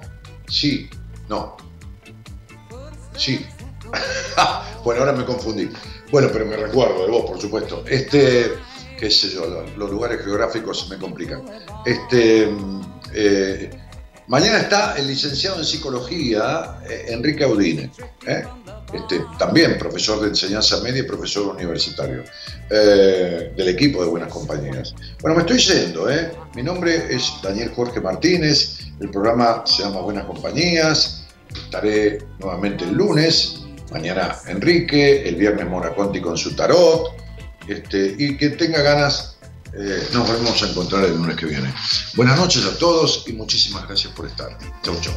sí, 0.48 0.88
no. 1.28 1.56
Sí. 3.16 3.44
bueno, 4.84 5.00
ahora 5.00 5.12
me 5.12 5.24
confundí. 5.24 5.68
Bueno, 6.10 6.28
pero 6.32 6.46
me 6.46 6.56
recuerdo 6.56 7.04
de 7.04 7.10
vos, 7.10 7.24
por 7.26 7.40
supuesto. 7.40 7.84
Este, 7.88 8.52
qué 8.98 9.10
sé 9.10 9.30
yo, 9.30 9.66
los, 9.76 9.90
lugares 9.90 10.22
geográficos 10.24 10.88
me 10.88 10.98
complican. 10.98 11.42
Este, 11.84 12.48
eh, 13.12 13.70
mañana 14.28 14.58
está 14.58 14.96
el 14.96 15.06
licenciado 15.06 15.58
en 15.58 15.64
psicología, 15.64 16.78
eh, 16.88 17.06
Enrique 17.08 17.44
Audine. 17.44 17.90
¿eh? 18.26 18.44
Este, 18.92 19.24
también 19.38 19.76
profesor 19.76 20.20
de 20.20 20.28
enseñanza 20.28 20.80
media 20.80 21.00
y 21.00 21.04
profesor 21.04 21.46
universitario 21.48 22.22
del 22.68 23.68
equipo 23.68 24.04
de 24.04 24.08
Buenas 24.08 24.32
Compañías. 24.32 24.94
Bueno, 25.20 25.36
me 25.36 25.42
estoy 25.42 25.58
yendo, 25.58 26.06
mi 26.54 26.62
nombre 26.62 27.12
es 27.12 27.32
Daniel 27.42 27.72
Jorge 27.74 28.00
Martínez, 28.00 28.78
el 29.00 29.10
programa 29.10 29.64
se 29.66 29.82
llama 29.82 30.00
Buenas 30.02 30.26
Compañías, 30.26 31.24
estaré 31.52 32.18
nuevamente 32.38 32.84
el 32.84 32.94
lunes, 32.94 33.63
mañana 33.94 34.36
Enrique, 34.48 35.26
el 35.26 35.36
viernes 35.36 35.66
Mona 35.68 35.94
Conti 35.94 36.20
con 36.20 36.36
su 36.36 36.54
tarot, 36.54 37.14
este, 37.68 38.14
y 38.18 38.36
que 38.36 38.50
tenga 38.50 38.82
ganas, 38.82 39.36
eh, 39.72 40.08
nos 40.12 40.28
volvemos 40.28 40.62
a 40.62 40.68
encontrar 40.68 41.04
el 41.04 41.16
lunes 41.16 41.36
que 41.36 41.46
viene. 41.46 41.72
Buenas 42.14 42.36
noches 42.36 42.66
a 42.66 42.76
todos 42.76 43.24
y 43.28 43.32
muchísimas 43.32 43.86
gracias 43.86 44.12
por 44.12 44.26
estar. 44.26 44.58
Chau, 44.82 44.96
chau. 45.00 45.14